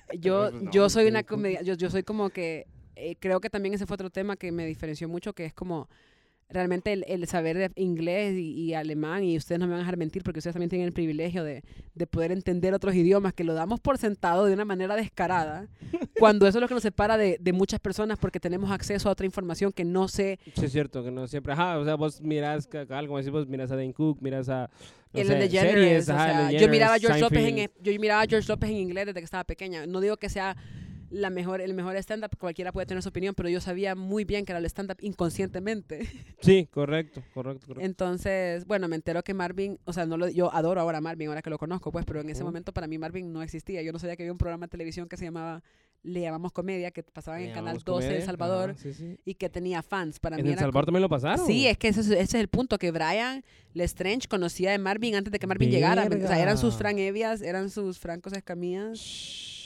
yo, 0.20 0.52
no, 0.52 0.72
yo 0.72 0.90
soy 0.90 1.08
una 1.08 1.24
comedia, 1.24 1.62
yo, 1.62 1.74
yo 1.74 1.90
soy 1.90 2.04
como 2.04 2.30
que, 2.30 2.68
eh, 2.96 3.16
creo 3.20 3.42
que 3.42 3.50
también 3.50 3.74
ese 3.74 3.86
fue 3.86 3.96
otro 3.96 4.10
tema 4.10 4.38
que 4.38 4.52
me 4.52 4.66
diferenció 4.66 5.10
mucho, 5.10 5.34
que 5.34 5.46
es 5.46 5.54
como 5.54 5.90
realmente 6.50 6.94
el, 6.94 7.06
el 7.08 7.28
saber 7.28 7.72
inglés 7.76 8.36
y, 8.38 8.54
y 8.54 8.74
alemán, 8.74 9.24
y 9.24 9.38
ustedes 9.38 9.60
no 9.60 9.66
me 9.66 9.72
van 9.72 9.82
a 9.82 9.84
dejar 9.84 9.98
mentir 9.98 10.24
porque 10.24 10.40
ustedes 10.40 10.54
también 10.54 10.70
tienen 10.70 10.88
el 10.88 10.94
privilegio 10.94 11.44
de, 11.44 11.64
de 11.94 12.08
poder 12.08 12.32
entender 12.32 12.74
otros 12.74 12.96
idiomas, 12.96 13.34
que 13.34 13.44
lo 13.44 13.54
damos 13.54 13.80
por 13.80 13.98
sentado 13.98 14.46
de 14.46 14.54
una 14.54 14.66
manera 14.66 14.96
descarada, 14.96 15.68
cuando 16.20 16.48
eso 16.48 16.58
es 16.58 16.62
lo 16.62 16.68
que 16.68 16.74
nos 16.74 16.84
separa 16.84 17.18
de, 17.18 17.38
de 17.40 17.54
muchas 17.54 17.80
personas 17.80 18.18
porque 18.18 18.40
tenemos 18.40 18.72
acceso 18.72 19.10
a 19.10 19.12
otra 19.12 19.26
información 19.26 19.72
que 19.72 19.86
no 19.86 20.08
sé, 20.08 20.40
Sí, 20.56 20.66
es 20.66 20.72
cierto 20.72 21.04
que 21.04 21.12
no 21.12 21.28
siempre. 21.28 21.54
Ajá, 21.54 21.78
o 21.78 21.86
sea, 21.86 21.96
vos 21.96 22.22
mirás 22.22 22.68
algo 22.90 23.18
así, 23.18 23.30
vos 23.30 23.48
miras 23.48 23.72
a 23.72 23.76
Dane 23.76 23.94
Cook, 23.94 24.22
miras 24.22 24.50
a. 24.50 24.70
No 25.12 25.22
el 25.22 25.28
sé, 25.28 25.36
de 25.36 25.98
o 25.98 26.02
sea, 26.04 26.52
yo 26.52 26.70
miraba 26.70 26.96
a 26.96 27.00
George 27.00 27.20
López 27.20 27.44
en, 27.44 27.72
yo 27.82 28.00
miraba 28.00 28.22
a 28.22 28.28
George 28.28 28.48
López 28.48 28.70
en 28.70 28.76
inglés 28.78 29.08
desde 29.08 29.20
que 29.20 29.26
estaba 29.26 29.44
pequeña. 29.44 29.88
No 29.88 30.02
digo 30.02 30.18
que 30.18 30.30
sea 30.30 30.56
la 31.12 31.30
mejor, 31.30 31.60
el 31.62 31.74
mejor 31.74 31.96
stand-up, 31.98 32.38
cualquiera 32.38 32.72
puede 32.72 32.86
tener 32.86 33.02
su 33.04 33.10
opinión, 33.10 33.34
pero 33.36 33.50
yo 33.50 33.60
sabía 33.62 33.96
muy 33.96 34.26
bien 34.26 34.46
que 34.46 34.52
era 34.52 34.60
el 34.60 34.66
stand-up 34.66 34.98
inconscientemente. 35.02 36.00
Sí, 36.42 36.68
correcto, 36.72 37.22
correcto, 37.34 37.68
correcto. 37.68 37.86
Entonces, 37.86 38.66
bueno, 38.66 38.88
me 38.88 38.96
entero 38.96 39.24
que 39.24 39.34
Marvin, 39.34 39.78
o 39.84 39.92
sea, 39.92 40.06
no 40.06 40.16
lo, 40.18 40.30
yo 40.30 40.54
adoro 40.54 40.80
ahora 40.80 41.00
a 41.00 41.02
Marvin, 41.02 41.28
ahora 41.28 41.42
que 41.42 41.50
lo 41.50 41.58
conozco, 41.58 41.92
pues, 41.92 42.06
pero 42.06 42.22
en 42.22 42.30
ese 42.30 42.44
momento 42.46 42.72
para 42.74 42.88
mí 42.88 42.98
Marvin 42.98 43.34
no 43.34 43.42
existía. 43.42 43.82
Yo 43.82 43.92
no 43.92 44.00
sabía 44.00 44.16
que 44.16 44.24
había 44.24 44.32
un 44.32 44.38
programa 44.38 44.68
de 44.68 44.70
televisión 44.70 45.10
que 45.10 45.18
se 45.18 45.26
llamaba 45.26 45.62
Le 46.02 46.22
llamamos 46.22 46.54
comedia, 46.54 46.92
que 46.92 47.04
pasaba 47.04 47.40
en 47.42 47.48
el 47.48 47.54
canal 47.54 47.66
llamamos 47.78 47.84
12 47.84 48.00
de 48.00 48.06
El 48.06 48.10
comedia, 48.14 48.26
Salvador 48.26 48.70
ajá, 48.70 48.80
sí, 48.80 48.94
sí. 48.94 49.18
y 49.26 49.34
que 49.36 49.50
tenía 49.50 49.84
fans. 49.84 50.18
Para 50.20 50.38
¿En 50.38 50.46
mí 50.46 50.52
El 50.54 50.58
Salvador 50.60 50.86
también 50.86 51.02
lo 51.02 51.10
pasaron? 51.10 51.46
Sí, 51.46 51.68
es 51.68 51.78
que 51.78 51.90
ese, 51.90 52.00
es- 52.00 52.08
ese 52.08 52.22
es 52.22 52.34
el 52.36 52.48
punto, 52.48 52.78
que 52.78 52.92
Brian 52.92 53.44
Lestrange 53.74 54.30
conocía 54.30 54.72
de 54.72 54.78
Marvin 54.78 55.16
antes 55.16 55.32
de 55.34 55.40
que 55.40 55.48
Marvin 55.48 55.72
llegara. 55.72 56.06
O 56.06 56.10
sea, 56.28 56.40
eran 56.42 56.58
sus. 56.58 56.76
Fran 56.78 56.98
Evias, 57.00 57.42
eran 57.42 57.70
sus 57.70 58.00
Francos 58.00 58.32
Escamillas. 58.32 59.58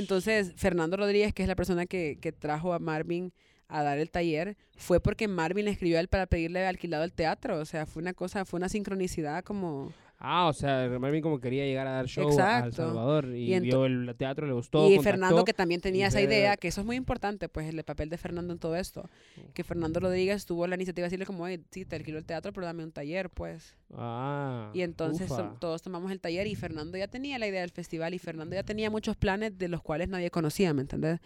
Entonces, 0.00 0.52
Fernando 0.56 0.96
Rodríguez, 0.96 1.32
que 1.32 1.42
es 1.42 1.48
la 1.48 1.54
persona 1.54 1.86
que, 1.86 2.18
que 2.20 2.32
trajo 2.32 2.72
a 2.72 2.78
Marvin 2.78 3.32
a 3.68 3.82
dar 3.82 3.98
el 3.98 4.10
taller, 4.10 4.56
fue 4.76 4.98
porque 5.00 5.28
Marvin 5.28 5.66
le 5.66 5.70
escribió 5.70 5.98
a 5.98 6.00
él 6.00 6.08
para 6.08 6.26
pedirle 6.26 6.66
alquilado 6.66 7.04
el 7.04 7.12
teatro. 7.12 7.58
O 7.58 7.64
sea, 7.64 7.86
fue 7.86 8.02
una 8.02 8.14
cosa, 8.14 8.44
fue 8.44 8.58
una 8.58 8.68
sincronicidad 8.68 9.44
como... 9.44 9.92
Ah, 10.22 10.48
o 10.48 10.52
sea, 10.52 10.86
Marvin 11.00 11.22
como 11.22 11.40
quería 11.40 11.64
llegar 11.64 11.86
a 11.86 11.92
dar 11.92 12.06
show 12.06 12.24
a 12.24 12.26
El 12.26 12.32
Exacto. 12.32 12.72
Salvador 12.76 13.28
y, 13.34 13.54
Y 13.54 13.60
vio 13.60 13.86
el 13.86 14.14
teatro, 14.18 14.46
le 14.46 14.52
gustó, 14.52 14.80
y 14.86 14.96
contactó. 14.96 15.02
Fernando 15.02 15.44
que 15.46 15.54
también 15.54 15.80
tenía 15.80 16.08
esa 16.08 16.20
idea, 16.20 16.58
que 16.58 16.68
eso 16.68 16.82
es 16.82 16.86
muy 16.86 16.96
importante, 16.96 17.48
pues 17.48 17.66
el 17.72 17.82
papel 17.84 18.10
de 18.10 18.18
Fernando 18.18 18.52
en 18.52 18.58
todo 18.58 18.76
esto. 18.76 19.08
Que 19.54 19.64
Fernando 19.64 19.98
Rodríguez 19.98 20.44
tuvo 20.44 20.66
la 20.66 20.74
iniciativa 20.74 21.04
de 21.04 21.06
decirle 21.08 21.24
como, 21.24 21.44
oye, 21.44 21.60
sí, 21.70 21.86
te 21.86 21.96
alquilo 21.96 22.18
el 22.18 22.26
teatro, 22.26 22.52
pero 22.52 22.66
dame 22.66 22.84
un 22.84 22.92
taller, 22.92 23.30
pues. 23.30 23.74
Ah, 23.96 24.70
Y 24.74 24.82
entonces 24.82 25.30
ufa. 25.30 25.52
to- 25.52 25.56
todos 25.58 25.80
tomamos 25.80 26.12
el 26.12 26.20
taller 26.20 26.46
y 26.46 26.54
Fernando 26.54 26.98
ya 26.98 27.08
tenía 27.08 27.38
la 27.38 27.46
idea 27.46 27.62
del 27.62 27.70
festival 27.70 28.12
y 28.12 28.18
Fernando 28.18 28.54
ya 28.54 28.62
tenía 28.62 28.90
muchos 28.90 29.16
planes 29.16 29.56
de 29.56 29.68
los 29.68 29.80
cuales 29.80 30.10
nadie 30.10 30.30
conocía, 30.30 30.74
¿me 30.74 30.82
entendés? 30.82 31.18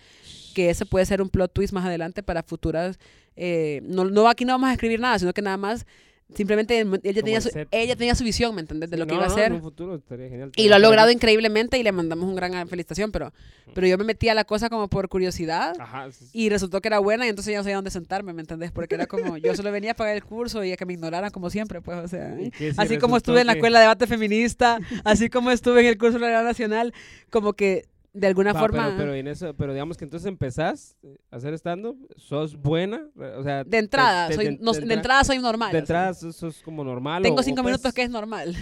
Que 0.55 0.71
ese 0.71 0.87
puede 0.87 1.05
ser 1.05 1.21
un 1.21 1.31
plot 1.31 1.53
twist 1.53 1.73
más 1.73 1.85
adelante 1.85 2.23
para 2.23 2.45
futuras... 2.45 3.01
eh, 3.35 3.81
no, 3.83 4.05
no, 4.05 4.29
aquí 4.29 4.45
no 4.45 4.53
vamos 4.53 4.69
a 4.71 4.73
escribir 4.73 5.01
nada, 5.01 5.19
sino 5.19 5.33
que 5.33 5.43
nada 5.43 5.57
más... 5.57 5.85
Simplemente 6.35 6.81
él 6.81 7.01
ya 7.03 7.23
tenía 7.23 7.41
su, 7.41 7.51
ella 7.71 7.97
tenía 7.97 8.15
su 8.15 8.25
visión, 8.25 8.55
¿me 8.55 8.63
entendés? 8.63 8.91
De 8.91 8.97
Sí, 8.97 9.01
lo 9.01 9.07
que 9.07 9.15
iba 9.15 9.25
a 9.25 9.29
no, 9.29 9.33
hacer. 9.33 9.47
En 9.47 9.53
un 9.55 9.63
futuro 9.63 9.95
estaría 9.95 10.29
genial. 10.29 10.53
Y 10.57 10.69
lo 10.69 10.77
ha 10.77 10.79
logrado 10.79 11.11
increíblemente 11.11 11.79
y 11.79 11.83
le 11.83 11.93
mandamos 11.93 12.27
un 12.27 12.35
gran 12.35 12.67
felicitación, 12.67 13.13
pero, 13.13 13.33
pero 13.75 13.87
yo 13.87 13.99
me 13.99 14.05
metí 14.05 14.29
a 14.31 14.35
la 14.35 14.45
cosa 14.45 14.71
como 14.71 14.89
por 14.89 15.09
curiosidad 15.09 15.75
Ajá, 15.79 16.11
sí, 16.11 16.25
sí. 16.25 16.31
y 16.33 16.49
resultó 16.49 16.81
que 16.81 16.89
era 16.89 16.99
buena 16.99 17.27
y 17.27 17.29
entonces 17.29 17.53
ya 17.53 17.59
no 17.59 17.65
sabía 17.65 17.77
dónde 17.77 17.91
sentarme, 17.91 18.33
¿me 18.33 18.41
entendés? 18.41 18.73
Porque 18.73 18.95
era 18.95 19.07
como, 19.07 19.37
yo 19.37 19.55
solo 19.55 19.71
venía 19.71 19.93
a 19.93 19.95
pagar 19.95 20.17
el 20.17 20.25
curso 20.25 20.65
y 20.65 20.73
a 20.73 20.77
que 20.77 20.87
me 20.87 20.95
ignoraran 20.95 21.31
como 21.31 21.51
siempre, 21.51 21.83
pues, 21.83 21.99
o 21.99 22.09
sea. 22.09 22.35
¿Y 22.41 22.51
qué 22.51 22.73
si 22.73 22.81
Así 22.81 22.99
como 22.99 23.17
estuve 23.19 23.43
en 23.43 23.47
la 23.47 23.53
escuela 23.53 23.79
de 23.79 23.85
debate 23.85 24.07
feminista, 24.07 24.79
así 25.05 25.29
como 25.29 25.51
estuve 25.51 25.81
en 25.81 25.87
el 25.87 25.99
curso 25.99 26.19
de 26.19 26.31
la 26.31 26.43
Nacional, 26.43 26.95
como 27.31 27.53
que 27.53 27.85
de 28.15 28.27
alguna 28.29 28.53
Va, 28.53 28.61
forma... 28.61 28.85
Pero, 28.87 28.97
pero, 28.97 29.15
en 29.15 29.27
eso, 29.29 29.55
pero 29.55 29.73
digamos 29.73 29.97
que 29.99 30.05
entonces 30.05 30.27
empezás 30.27 30.97
eh, 31.03 31.19
a 31.31 31.37
hacer 31.37 31.53
stand-up, 31.55 31.99
sos 32.17 32.57
buena, 32.57 33.09
o 33.37 33.43
sea... 33.43 33.65
de 33.65 33.77
entrada, 33.79 34.29
te- 34.29 34.35
soy, 34.35 34.59
no- 34.61 34.73
de 34.73 34.79
de, 34.81 34.85
entra- 34.87 34.95
entrada 34.95 35.25
soy 35.25 35.39
normal. 35.41 35.73
De 35.73 35.79
entrada 35.79 36.15
sos, 36.15 36.35
sos 36.37 36.63
como 36.63 36.83
normal. 36.85 37.23
Tengo 37.23 37.41
o- 37.41 37.43
cinco 37.43 37.61
o, 37.61 37.65
pues, 37.65 37.73
minutos 37.73 37.93
que 37.93 38.03
es 38.03 38.11
normal. 38.11 38.55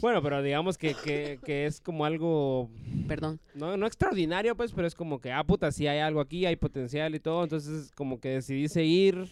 Bueno, 0.00 0.22
pero 0.22 0.42
digamos 0.42 0.78
que, 0.78 0.94
que, 0.94 1.38
que 1.44 1.66
es 1.66 1.80
como 1.80 2.04
algo, 2.04 2.68
Perdón. 3.06 3.38
no, 3.54 3.76
no 3.76 3.86
extraordinario, 3.86 4.56
pues, 4.56 4.72
pero 4.72 4.86
es 4.86 4.94
como 4.94 5.20
que, 5.20 5.30
ah, 5.32 5.44
puta, 5.44 5.70
sí 5.72 5.86
hay 5.86 5.98
algo 5.98 6.20
aquí, 6.20 6.46
hay 6.46 6.56
potencial 6.56 7.14
y 7.14 7.20
todo, 7.20 7.42
entonces 7.44 7.90
como 7.94 8.20
que 8.20 8.30
decidí 8.30 8.68
seguir, 8.68 9.26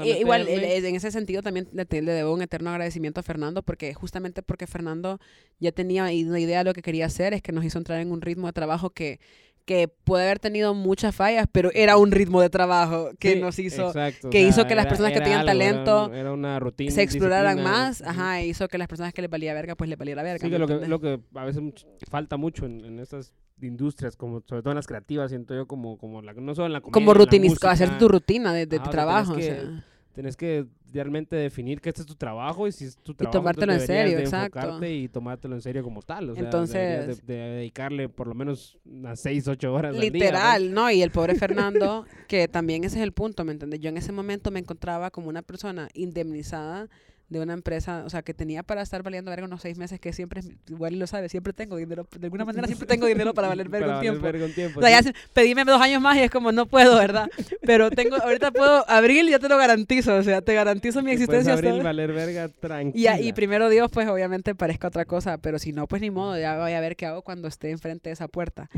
a 0.00 0.06
I- 0.06 0.20
Igual, 0.20 0.48
en 0.48 0.94
ese 0.96 1.10
sentido 1.10 1.42
también 1.42 1.68
le, 1.72 1.86
le 2.02 2.12
debo 2.12 2.34
un 2.34 2.42
eterno 2.42 2.70
agradecimiento 2.70 3.20
a 3.20 3.22
Fernando, 3.22 3.62
porque 3.62 3.94
justamente 3.94 4.42
porque 4.42 4.66
Fernando 4.66 5.18
ya 5.58 5.72
tenía 5.72 6.04
una 6.04 6.40
idea 6.40 6.58
de 6.58 6.64
lo 6.64 6.74
que 6.74 6.82
quería 6.82 7.06
hacer, 7.06 7.32
es 7.34 7.42
que 7.42 7.52
nos 7.52 7.64
hizo 7.64 7.78
entrar 7.78 8.00
en 8.00 8.12
un 8.12 8.20
ritmo 8.20 8.46
de 8.46 8.52
trabajo 8.52 8.90
que, 8.90 9.20
que 9.64 9.88
puede 9.88 10.24
haber 10.24 10.38
tenido 10.38 10.74
muchas 10.74 11.14
fallas, 11.14 11.46
pero 11.50 11.70
era 11.74 11.96
un 11.96 12.10
ritmo 12.12 12.40
de 12.40 12.50
trabajo 12.50 13.10
que 13.18 13.34
Sí, 13.34 13.40
nos 13.40 13.58
hizo, 13.58 13.86
exacto, 13.88 14.28
o 14.28 14.30
que 14.30 14.40
sea, 14.40 14.48
hizo 14.48 14.66
que 14.66 14.74
las 14.74 14.86
personas 14.86 15.12
que 15.12 15.20
tenían 15.20 15.40
algo, 15.40 15.52
talento 15.52 16.12
Era, 16.12 16.32
una 16.32 16.58
rutina. 16.60 16.90
se 16.90 17.02
exploraran 17.02 17.62
más, 17.62 18.02
ajá, 18.02 18.40
e 18.40 18.46
hizo 18.48 18.68
que 18.68 18.76
las 18.78 18.88
personas 18.88 19.12
que 19.14 19.22
les 19.22 19.30
valía 19.30 19.54
verga, 19.54 19.74
pues 19.74 19.88
les 19.88 19.98
valiera 19.98 20.22
verga. 20.22 20.38
Sí, 20.38 20.46
¿me 20.46 20.52
que 20.52 20.58
lo, 20.58 20.66
que 20.80 20.86
lo 20.86 21.00
que 21.00 21.20
a 21.34 21.44
veces 21.44 21.62
falta 22.10 22.36
mucho 22.36 22.66
en, 22.66 22.84
en 22.84 22.98
estas 22.98 23.32
industrias, 23.62 24.16
como 24.16 24.42
sobre 24.46 24.62
todo 24.62 24.72
en 24.72 24.76
las 24.76 24.86
creativas, 24.86 25.30
siento 25.30 25.54
yo, 25.54 25.66
como, 25.66 25.96
como 25.96 26.20
la, 26.20 26.34
no 26.34 26.54
solo 26.54 26.66
en 26.66 26.72
la 26.74 26.80
comedia, 26.80 26.92
Como 26.92 27.14
rutinizar, 27.14 27.70
hacer 27.70 27.98
tu 27.98 28.08
rutina 28.08 28.52
de, 28.52 28.66
sea, 28.66 28.82
trabajo. 28.82 29.32
o 29.32 29.40
sea. 29.40 29.84
Tenés 30.14 30.36
que 30.36 30.66
realmente 30.92 31.34
definir 31.34 31.80
que 31.80 31.88
este 31.88 32.02
es 32.02 32.06
tu 32.06 32.14
trabajo 32.14 32.68
y 32.68 32.72
si 32.72 32.84
es 32.84 32.96
tu 32.96 33.14
trabajo, 33.14 33.38
tomártelo 33.38 33.72
en 33.72 33.80
serio, 33.80 34.16
de 34.16 34.22
exacto. 34.22 34.84
y 34.86 35.08
tomártelo 35.08 35.56
en 35.56 35.60
serio 35.60 35.82
como 35.82 36.02
tal. 36.02 36.30
O 36.30 36.34
sea, 36.34 36.44
Entonces- 36.44 37.26
de, 37.26 37.34
de 37.34 37.40
dedicarle 37.56 38.08
por 38.08 38.28
lo 38.28 38.34
menos 38.34 38.78
unas 38.84 39.18
6, 39.18 39.48
8 39.48 39.74
horas 39.74 39.94
al 39.94 40.00
día, 40.00 40.10
Literal, 40.10 40.72
¿no? 40.72 40.88
Y 40.90 41.02
el 41.02 41.10
pobre 41.10 41.34
Fernando, 41.34 42.06
que 42.28 42.46
también 42.46 42.84
ese 42.84 42.98
es 42.98 43.02
el 43.02 43.12
punto, 43.12 43.44
¿me 43.44 43.52
entiendes? 43.52 43.80
Yo 43.80 43.88
en 43.88 43.96
ese 43.96 44.12
momento 44.12 44.52
me 44.52 44.60
encontraba 44.60 45.10
como 45.10 45.28
una 45.28 45.42
persona 45.42 45.88
indemnizada 45.94 46.88
de 47.28 47.40
una 47.40 47.54
empresa, 47.54 48.02
o 48.04 48.10
sea, 48.10 48.22
que 48.22 48.34
tenía 48.34 48.62
para 48.62 48.82
estar 48.82 49.02
valiendo 49.02 49.30
verga 49.30 49.46
unos 49.46 49.62
seis 49.62 49.78
meses, 49.78 49.98
que 49.98 50.12
siempre, 50.12 50.42
igual 50.68 50.98
lo 50.98 51.06
sabe, 51.06 51.28
siempre 51.30 51.52
tengo 51.52 51.76
dinero, 51.76 52.06
de 52.18 52.26
alguna 52.26 52.44
manera 52.44 52.66
siempre 52.66 52.86
tengo 52.86 53.06
dinero 53.06 53.32
para 53.34 53.48
valer 53.48 53.68
verga 53.70 53.94
un 53.96 54.00
tiempo. 54.00 54.30
tiempo, 54.54 54.78
O 54.78 54.82
sea, 54.82 54.90
ya 54.90 55.02
sí. 55.02 55.08
se- 55.08 55.14
pedime 55.32 55.64
dos 55.64 55.80
años 55.80 56.00
más 56.02 56.16
y 56.18 56.20
es 56.20 56.30
como, 56.30 56.52
no 56.52 56.66
puedo, 56.66 56.96
¿verdad? 56.96 57.28
Pero 57.62 57.90
tengo, 57.90 58.16
ahorita 58.16 58.50
puedo, 58.52 58.88
abril 58.88 59.28
ya 59.30 59.38
te 59.38 59.48
lo 59.48 59.56
garantizo, 59.56 60.14
o 60.16 60.22
sea, 60.22 60.42
te 60.42 60.54
garantizo 60.54 61.02
mi 61.02 61.10
Y 61.10 61.14
existencia 61.14 61.54
hasta... 61.54 61.72
valer 61.82 62.12
verga 62.12 62.44
Y, 62.46 62.60
tranquila. 62.60 63.12
a- 63.14 63.20
y 63.20 63.32
primero 63.32 63.68
Dios, 63.70 63.90
pues 63.90 64.06
obviamente 64.08 64.54
parezca 64.54 64.88
otra 64.88 65.06
cosa, 65.06 65.38
pero 65.38 65.58
si 65.58 65.72
no, 65.72 65.86
pues 65.86 66.02
ni 66.02 66.10
modo, 66.10 66.38
ya 66.38 66.58
voy 66.58 66.72
a 66.72 66.80
ver 66.80 66.94
qué 66.94 67.06
hago 67.06 67.22
cuando 67.22 67.48
esté 67.48 67.70
enfrente 67.70 68.10
de 68.10 68.12
esa 68.12 68.28
puerta. 68.28 68.68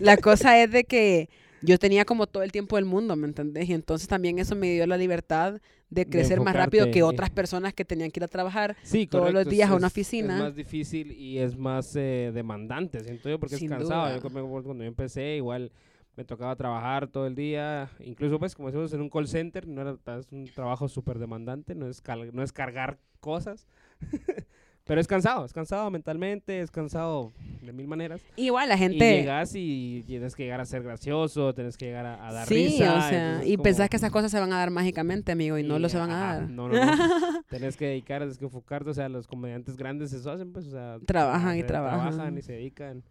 La 0.00 0.16
cosa 0.16 0.60
es 0.62 0.70
de 0.70 0.84
que 0.84 1.28
yo 1.62 1.78
tenía 1.78 2.04
como 2.04 2.26
todo 2.26 2.42
el 2.42 2.52
tiempo 2.52 2.76
del 2.76 2.84
mundo, 2.84 3.16
¿me 3.16 3.26
entendés? 3.26 3.68
Y 3.68 3.74
entonces 3.74 4.08
también 4.08 4.38
eso 4.38 4.54
me 4.56 4.72
dio 4.72 4.86
la 4.86 4.96
libertad 4.96 5.60
de 5.90 6.06
crecer 6.06 6.40
más 6.40 6.54
rápido 6.54 6.90
que 6.90 7.02
otras 7.02 7.30
personas 7.30 7.74
que 7.74 7.84
tenían 7.84 8.10
que 8.10 8.20
ir 8.20 8.24
a 8.24 8.28
trabajar 8.28 8.76
Sí, 8.82 9.06
todos 9.06 9.24
los 9.32 9.32
correcto, 9.32 9.50
días 9.50 9.68
es- 9.68 9.72
a 9.72 9.76
una 9.76 9.86
oficina. 9.88 10.36
Es 10.36 10.42
más 10.42 10.54
difícil 10.54 11.12
y 11.12 11.38
es 11.38 11.56
más 11.56 11.94
eh, 11.96 12.30
demandante, 12.32 13.00
siento 13.00 13.28
yo, 13.28 13.38
porque 13.38 13.56
Sin 13.56 13.70
es 13.72 13.78
cansado. 13.78 14.14
Yo 14.14 14.20
cuando 14.22 14.74
yo 14.74 14.88
empecé, 14.88 15.36
igual 15.36 15.72
me 16.16 16.24
tocaba 16.24 16.54
trabajar 16.56 17.08
todo 17.08 17.26
el 17.26 17.34
día, 17.34 17.90
incluso 18.00 18.38
pues 18.38 18.54
como 18.54 18.68
decimos 18.68 18.92
en 18.92 19.00
un 19.00 19.08
call 19.10 19.26
center, 19.28 19.66
no 19.66 19.80
era, 19.80 20.18
es 20.18 20.30
un 20.32 20.44
trabajo 20.46 20.88
súper 20.88 21.18
demandante, 21.18 21.74
no 21.74 21.88
es, 21.88 22.00
cal- 22.00 22.30
no 22.34 22.42
es 22.42 22.52
cargar 22.52 22.98
cosas, 23.20 23.66
pero 24.90 25.00
es 25.00 25.06
cansado, 25.06 25.44
es 25.44 25.52
cansado 25.52 25.88
mentalmente, 25.88 26.60
es 26.60 26.68
cansado 26.72 27.30
de 27.62 27.72
mil 27.72 27.86
maneras. 27.86 28.20
Igual 28.34 28.68
la 28.68 28.74
Y 28.74 28.78
gente... 28.78 28.98
llegas 29.18 29.52
y 29.54 30.02
tienes 30.04 30.34
que 30.34 30.42
llegar 30.42 30.60
a 30.60 30.64
ser 30.66 30.82
gracioso, 30.82 31.54
tienes 31.54 31.76
que 31.76 31.84
llegar 31.84 32.06
a, 32.06 32.26
a 32.26 32.32
dar 32.32 32.48
Sí, 32.48 32.54
risa. 32.54 32.96
o 32.98 33.08
sea, 33.08 33.40
y 33.44 33.52
como- 33.52 33.62
pensás 33.62 33.88
que 33.88 33.96
esas 33.98 34.10
cosas 34.10 34.32
se 34.32 34.40
van 34.40 34.52
a 34.52 34.58
dar 34.58 34.70
mágicamente, 34.72 35.30
amigo, 35.30 35.58
y 35.58 35.62
no 35.62 35.78
lo 35.78 35.88
se 35.88 35.96
van 35.96 36.10
a 36.10 36.18
dar. 36.18 36.50
No, 36.50 36.68
no, 36.68 36.74
no. 36.84 37.42
tenés 37.48 37.76
que 37.76 37.84
dedicar, 37.86 38.22
tienes 38.22 38.38
que 38.38 38.46
enfocarte, 38.46 38.90
o 38.90 38.94
sea, 38.94 39.08
los 39.08 39.28
comediantes 39.28 39.76
grandes 39.76 40.12
eso 40.12 40.28
hacen, 40.32 40.52
pues, 40.52 40.66
o 40.66 40.70
sea, 40.72 40.96
Trabajan 41.06 41.56
y 41.56 41.60
se- 41.60 41.66
trabajan. 41.68 42.36
y 42.38 42.42
se 42.42 42.52
dedican. 42.54 43.04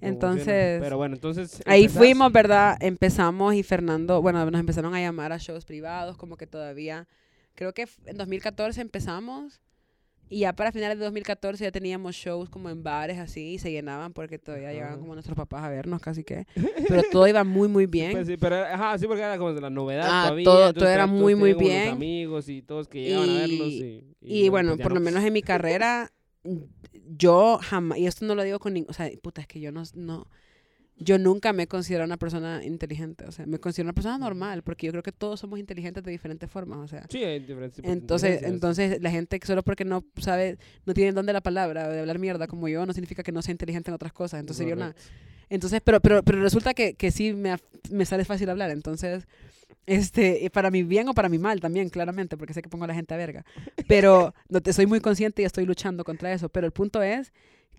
Entonces, 0.00 0.80
pero 0.80 0.96
bueno, 0.96 1.14
entonces 1.14 1.62
Ahí 1.66 1.84
empezás- 1.84 1.98
fuimos, 1.98 2.32
¿verdad? 2.32 2.76
Empezamos 2.80 3.54
y 3.54 3.62
Fernando, 3.62 4.20
bueno, 4.22 4.48
nos 4.50 4.60
empezaron 4.60 4.94
a 4.94 5.00
llamar 5.00 5.32
a 5.32 5.38
shows 5.38 5.64
privados, 5.64 6.16
como 6.16 6.36
que 6.36 6.46
todavía, 6.46 7.08
creo 7.54 7.72
que 7.72 7.88
en 8.04 8.16
2014 8.16 8.80
empezamos 8.80 9.60
y 10.28 10.40
ya 10.40 10.52
para 10.54 10.72
finales 10.72 10.98
de 10.98 11.04
2014 11.04 11.62
ya 11.64 11.70
teníamos 11.72 12.14
shows 12.16 12.48
como 12.48 12.68
en 12.70 12.82
bares 12.82 13.18
así 13.18 13.54
y 13.54 13.58
se 13.58 13.70
llenaban 13.70 14.12
porque 14.12 14.38
todavía 14.38 14.72
llegaban 14.72 14.98
como 14.98 15.14
nuestros 15.14 15.36
papás 15.36 15.62
a 15.64 15.68
vernos 15.68 16.00
casi 16.00 16.24
que. 16.24 16.46
Pero 16.88 17.02
todo 17.12 17.26
iba 17.28 17.44
muy, 17.44 17.68
muy 17.68 17.86
bien. 17.86 18.12
Pues 18.12 18.26
sí, 18.26 18.36
pero 18.36 18.56
ajá, 18.64 18.98
sí, 18.98 19.06
porque 19.06 19.22
era 19.22 19.38
como 19.38 19.52
de 19.54 19.60
la 19.60 19.70
novedad 19.70 20.06
Ah, 20.10 20.22
todavía. 20.24 20.44
todo- 20.44 20.72
todo 20.74 20.88
era 20.88 21.06
muy, 21.06 21.34
muy 21.34 21.54
bien. 21.54 21.90
amigos 21.90 22.48
y 22.48 22.62
todos 22.62 22.88
que 22.88 23.02
llegaban 23.02 23.30
a 23.30 23.32
verlos. 23.34 23.68
Y- 23.68 24.04
Y, 24.22 24.48
bueno, 24.48 24.70
pues, 24.76 24.82
por 24.82 24.92
no. 24.92 24.98
lo 24.98 25.04
menos 25.04 25.22
en 25.24 25.32
mi 25.32 25.42
carrera, 25.42 26.12
yo 27.16 27.58
jamás, 27.62 27.98
y 27.98 28.06
esto 28.06 28.24
no 28.24 28.34
lo 28.34 28.42
digo 28.42 28.58
con 28.58 28.74
ningún, 28.74 28.90
o 28.90 28.92
sea, 28.94 29.10
puta, 29.22 29.40
es 29.40 29.46
que 29.46 29.60
yo 29.60 29.70
no, 29.72 29.82
no, 29.94 30.26
yo 30.98 31.18
nunca 31.18 31.52
me 31.52 31.66
considero 31.66 32.04
una 32.04 32.16
persona 32.16 32.64
inteligente, 32.64 33.24
o 33.26 33.32
sea, 33.32 33.46
me 33.46 33.58
considero 33.58 33.86
una 33.86 33.92
persona 33.92 34.18
normal, 34.18 34.62
porque 34.62 34.86
yo 34.86 34.92
creo 34.92 35.02
que 35.02 35.12
todos 35.12 35.40
somos 35.40 35.58
inteligentes 35.58 36.02
de 36.02 36.10
diferentes 36.10 36.50
formas, 36.50 36.78
o 36.78 36.88
sea. 36.88 37.06
Sí, 37.10 37.22
hay 37.22 37.40
diferentes 37.40 37.84
Entonces, 37.84 38.42
entonces 38.42 39.02
la 39.02 39.10
gente 39.10 39.38
solo 39.44 39.62
porque 39.62 39.84
no 39.84 40.04
sabe, 40.16 40.58
no 40.86 40.94
tiene 40.94 41.10
el 41.10 41.14
don 41.14 41.26
de 41.26 41.32
la 41.32 41.42
palabra, 41.42 41.88
de 41.88 42.00
hablar 42.00 42.18
mierda 42.18 42.46
como 42.46 42.68
yo, 42.68 42.86
no 42.86 42.92
significa 42.92 43.22
que 43.22 43.32
no 43.32 43.42
sea 43.42 43.52
inteligente 43.52 43.90
en 43.90 43.94
otras 43.94 44.12
cosas. 44.12 44.40
Entonces 44.40 44.58
sería 44.58 44.74
una, 44.74 44.94
entonces, 45.48 45.80
pero, 45.84 46.00
pero, 46.00 46.22
pero 46.22 46.40
resulta 46.40 46.74
que, 46.74 46.94
que 46.94 47.10
sí 47.10 47.32
me, 47.32 47.56
me 47.90 48.04
sale 48.04 48.24
fácil 48.24 48.50
hablar. 48.50 48.70
Entonces, 48.70 49.26
este, 49.86 50.48
para 50.50 50.70
mi 50.70 50.82
bien 50.82 51.08
o 51.08 51.14
para 51.14 51.28
mi 51.28 51.38
mal 51.38 51.60
también, 51.60 51.88
claramente, 51.88 52.36
porque 52.36 52.54
sé 52.54 52.62
que 52.62 52.68
pongo 52.68 52.84
a 52.84 52.88
la 52.88 52.94
gente 52.94 53.14
a 53.14 53.16
verga. 53.16 53.44
Pero 53.86 54.34
no 54.48 54.60
te 54.60 54.72
soy 54.72 54.86
muy 54.86 55.00
consciente 55.00 55.42
y 55.42 55.44
estoy 55.44 55.64
luchando 55.66 56.04
contra 56.04 56.32
eso. 56.32 56.48
Pero 56.48 56.66
el 56.66 56.72
punto 56.72 57.02
es 57.02 57.32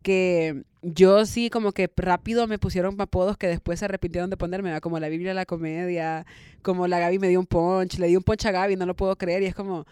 que 0.08 0.64
yo 0.82 1.26
sí 1.26 1.50
como 1.50 1.74
que 1.74 1.90
rápido 1.98 2.48
me 2.48 2.58
pusieron 2.58 2.96
apodos 3.02 3.36
que 3.36 3.48
después 3.48 3.80
se 3.80 3.84
arrepintieron 3.86 4.30
de 4.30 4.38
ponerme, 4.38 4.70
¿verdad? 4.70 4.80
como 4.82 4.98
la 5.02 5.10
Biblia 5.10 5.32
de 5.32 5.36
la 5.36 5.46
comedia, 5.46 6.26
como 6.62 6.88
la 6.88 6.98
Gaby 7.00 7.20
me 7.20 7.28
dio 7.28 7.42
un 7.42 7.46
punch, 7.46 8.00
le 8.00 8.08
di 8.08 8.16
un 8.16 8.24
punch 8.24 8.46
a 8.46 8.52
Gaby, 8.52 8.78
no 8.78 8.86
lo 8.86 8.96
puedo 8.96 9.18
creer, 9.18 9.44
y 9.44 9.48
es 9.48 9.54
como, 9.54 9.86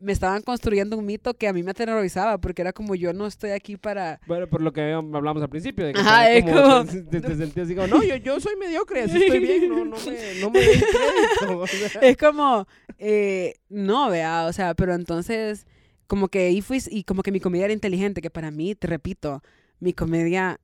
me 0.00 0.10
estaban 0.10 0.42
construyendo 0.42 0.98
un 0.98 1.06
mito 1.06 1.34
que 1.34 1.46
a 1.46 1.52
mí 1.52 1.62
me 1.62 1.70
aterrorizaba, 1.70 2.38
porque 2.38 2.62
era 2.62 2.72
como 2.72 2.96
yo 2.96 3.12
no 3.12 3.28
estoy 3.28 3.50
aquí 3.50 3.76
para... 3.76 4.18
Bueno, 4.26 4.48
por 4.48 4.60
lo 4.60 4.72
que 4.72 4.92
hablamos 4.92 5.40
al 5.40 5.48
principio, 5.50 5.86
de 5.86 5.92
que 5.92 6.00
Ajá, 6.00 6.32
es 6.32 6.44
como- 6.44 6.84
te, 6.84 7.02
te- 7.02 7.20
te 7.20 7.36
sentías 7.36 7.66
así 7.66 7.76
como, 7.76 7.86
no, 7.86 8.02
yo, 8.02 8.16
yo 8.16 8.40
soy 8.40 8.56
mediocre, 8.56 9.02
así 9.02 9.22
estoy 9.22 9.38
bien, 9.38 9.68
no, 9.68 9.84
no 9.84 9.96
me, 9.96 10.40
no 10.40 10.50
me 10.50 10.60
crédito. 10.60 11.58
o 11.60 11.66
sea. 11.68 12.00
es 12.02 12.16
como, 12.16 12.66
eh, 12.98 13.54
no, 13.68 14.10
vea, 14.10 14.46
o 14.46 14.52
sea, 14.52 14.74
pero 14.74 14.94
entonces, 14.96 15.64
como 16.08 16.26
que 16.26 16.46
ahí 16.48 16.60
fui, 16.60 16.78
y 16.90 17.04
como 17.04 17.22
que 17.22 17.30
mi 17.30 17.38
comedia 17.38 17.66
era 17.66 17.72
inteligente, 17.72 18.20
que 18.20 18.30
para 18.30 18.50
mí, 18.50 18.74
te 18.74 18.88
repito, 18.88 19.44
mi 19.80 19.92
comedia, 19.92 20.60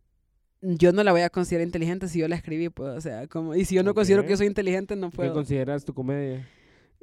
yo 0.63 0.93
no 0.93 1.03
la 1.05 1.13
voy 1.13 1.23
a 1.23 1.31
considerar 1.31 1.67
inteligente 1.67 2.09
si 2.09 2.19
yo 2.21 2.29
la 2.29 2.37
escribí, 2.37 2.69
pues, 2.69 2.97
o 2.97 3.01
sea, 3.01 3.27
como, 3.27 3.55
y 3.55 3.65
si 3.65 3.75
yo 3.75 3.83
no 3.83 3.95
considero 3.95 4.23
que 4.25 4.31
yo 4.31 4.37
soy 4.37 4.47
inteligente, 4.47 4.97
no 4.97 5.11
¿Qué 5.11 5.17
puedo. 5.17 5.33
consideras 5.33 5.85
tu 5.85 5.95
comedia? 5.95 6.47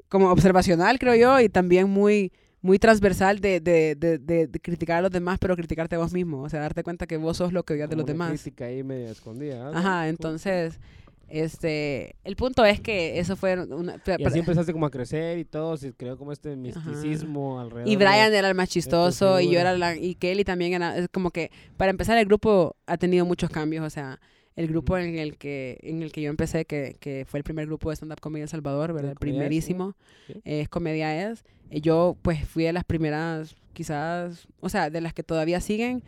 Como 0.09 0.29
observacional, 0.31 0.99
creo 0.99 1.15
yo, 1.15 1.39
y 1.39 1.49
también 1.49 1.89
muy 1.89 2.31
muy 2.61 2.79
transversal 2.79 3.39
de, 3.41 3.59
de, 3.59 3.93
de, 3.95 4.17
de, 4.19 4.47
de 4.47 4.59
criticar 4.61 4.99
a 4.99 5.01
los 5.01 5.11
demás, 5.11 5.37
pero 5.37 5.53
criticarte 5.57 5.95
a 5.95 5.99
vos 5.99 6.13
mismo. 6.13 6.43
O 6.43 6.49
sea, 6.49 6.61
darte 6.61 6.81
cuenta 6.81 7.05
que 7.07 7.17
vos 7.17 7.35
sos 7.35 7.51
lo 7.51 7.63
que 7.63 7.73
odias 7.73 7.89
de 7.89 7.97
los 7.97 8.05
una 8.05 8.13
demás. 8.13 8.29
crítica 8.29 8.65
ahí 8.65 8.83
media 8.83 9.11
escondida. 9.11 9.69
Ajá, 9.77 10.07
entonces, 10.07 10.79
este, 11.29 12.15
el 12.23 12.35
punto 12.35 12.63
es 12.65 12.79
que 12.79 13.19
eso 13.19 13.35
fue 13.35 13.57
una... 13.63 14.01
Y 14.17 14.23
así 14.23 14.39
empezaste 14.39 14.71
como 14.73 14.85
a 14.85 14.91
crecer 14.91 15.37
y 15.39 15.45
todo, 15.45 15.77
se 15.77 15.93
creó 15.93 16.17
como 16.17 16.31
este 16.31 16.55
misticismo 16.55 17.59
alrededor. 17.59 17.87
Y 17.87 17.95
de- 17.95 18.05
Brian 18.05 18.33
era 18.33 18.47
el 18.49 18.55
más 18.55 18.69
chistoso 18.69 19.39
y 19.39 19.49
yo 19.51 19.59
era 19.59 19.75
la... 19.77 19.95
Y 19.95 20.15
Kelly 20.15 20.43
también 20.43 20.73
era... 20.73 20.97
Es 20.97 21.07
como 21.09 21.31
que, 21.31 21.51
para 21.77 21.89
empezar, 21.91 22.17
el 22.17 22.25
grupo 22.25 22.75
ha 22.85 22.97
tenido 22.97 23.25
muchos 23.25 23.49
cambios, 23.49 23.85
o 23.85 23.89
sea... 23.89 24.19
El 24.55 24.67
grupo 24.67 24.99
en 24.99 25.17
el 25.17 25.39
que 25.39 25.79
en 25.81 26.03
el 26.03 26.11
que 26.11 26.21
yo 26.21 26.29
empecé, 26.29 26.65
que, 26.65 26.95
que 26.99 27.25
fue 27.27 27.39
el 27.39 27.43
primer 27.43 27.65
grupo 27.65 27.89
de 27.89 27.95
stand-up 27.95 28.19
comedy 28.21 28.41
en 28.41 28.43
El 28.43 28.49
Salvador, 28.49 28.93
¿verdad? 28.93 29.13
El 29.13 29.17
Comedia 29.17 29.33
primerísimo, 29.39 29.95
Sí. 30.27 30.33
es 30.45 30.69
Comedia 30.69 31.27
Es. 31.31 31.43
Eh, 31.71 31.81
Yo, 31.81 32.15
pues, 32.21 32.47
fui 32.47 32.63
de 32.65 32.71
las 32.71 32.83
primeras, 32.83 33.55
quizás, 33.73 34.47
o 34.59 34.69
sea, 34.69 34.91
de 34.91 35.01
las 35.01 35.15
que 35.15 35.23
todavía 35.23 35.59
siguen. 35.59 36.03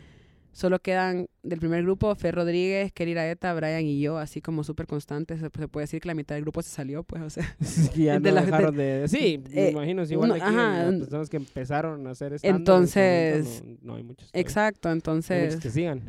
Solo 0.56 0.78
quedan 0.78 1.28
del 1.42 1.58
primer 1.58 1.82
grupo 1.82 2.14
Fer 2.14 2.34
Rodríguez, 2.34 2.90
Kelly 2.90 3.12
Raeta, 3.12 3.52
Brian 3.52 3.84
y 3.84 4.00
yo, 4.00 4.16
así 4.16 4.40
como 4.40 4.64
súper 4.64 4.86
constantes. 4.86 5.38
Se, 5.38 5.50
se 5.54 5.68
puede 5.68 5.82
decir 5.84 6.00
que 6.00 6.08
la 6.08 6.14
mitad 6.14 6.34
del 6.34 6.44
grupo 6.44 6.62
se 6.62 6.70
salió, 6.70 7.02
pues, 7.02 7.20
o 7.20 7.28
sea. 7.28 7.44
Sí, 7.60 8.04
ya 8.04 8.18
de 8.18 8.30
no 8.30 8.36
la- 8.36 8.42
dejaron 8.46 8.74
de... 8.74 9.04
Sí, 9.08 9.42
me 9.52 9.66
eh, 9.66 9.70
imagino, 9.72 10.00
es 10.00 10.10
igual 10.10 10.32
aquí, 10.32 10.40
ajá, 10.40 10.84
las 10.84 10.94
personas 11.00 11.28
que 11.28 11.36
empezaron 11.36 12.06
a 12.06 12.12
hacer 12.12 12.32
stand 12.32 12.56
Entonces, 12.56 13.62
no, 13.66 13.76
no 13.82 13.94
hay 13.96 14.02
muchos. 14.04 14.30
Exacto, 14.32 14.88
Hay 14.88 14.94
entonces... 14.94 15.44
muchos 15.48 15.60
que 15.60 15.68
sigan. 15.70 16.08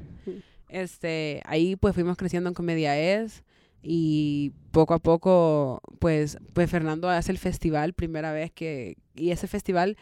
este, 0.70 1.42
ahí 1.44 1.76
pues 1.76 1.94
fuimos 1.94 2.16
creciendo 2.16 2.48
en 2.50 2.54
Comedia 2.54 2.98
Es 2.98 3.44
y 3.82 4.54
poco 4.72 4.94
a 4.94 5.00
poco 5.00 5.82
pues, 6.00 6.38
pues 6.54 6.72
Fernando 6.72 7.10
hace 7.10 7.34
el 7.34 7.38
festival, 7.38 7.92
primera 7.92 8.32
vez 8.32 8.54
que, 8.54 8.96
y 9.14 9.32
ese 9.32 9.48
festival 9.50 9.98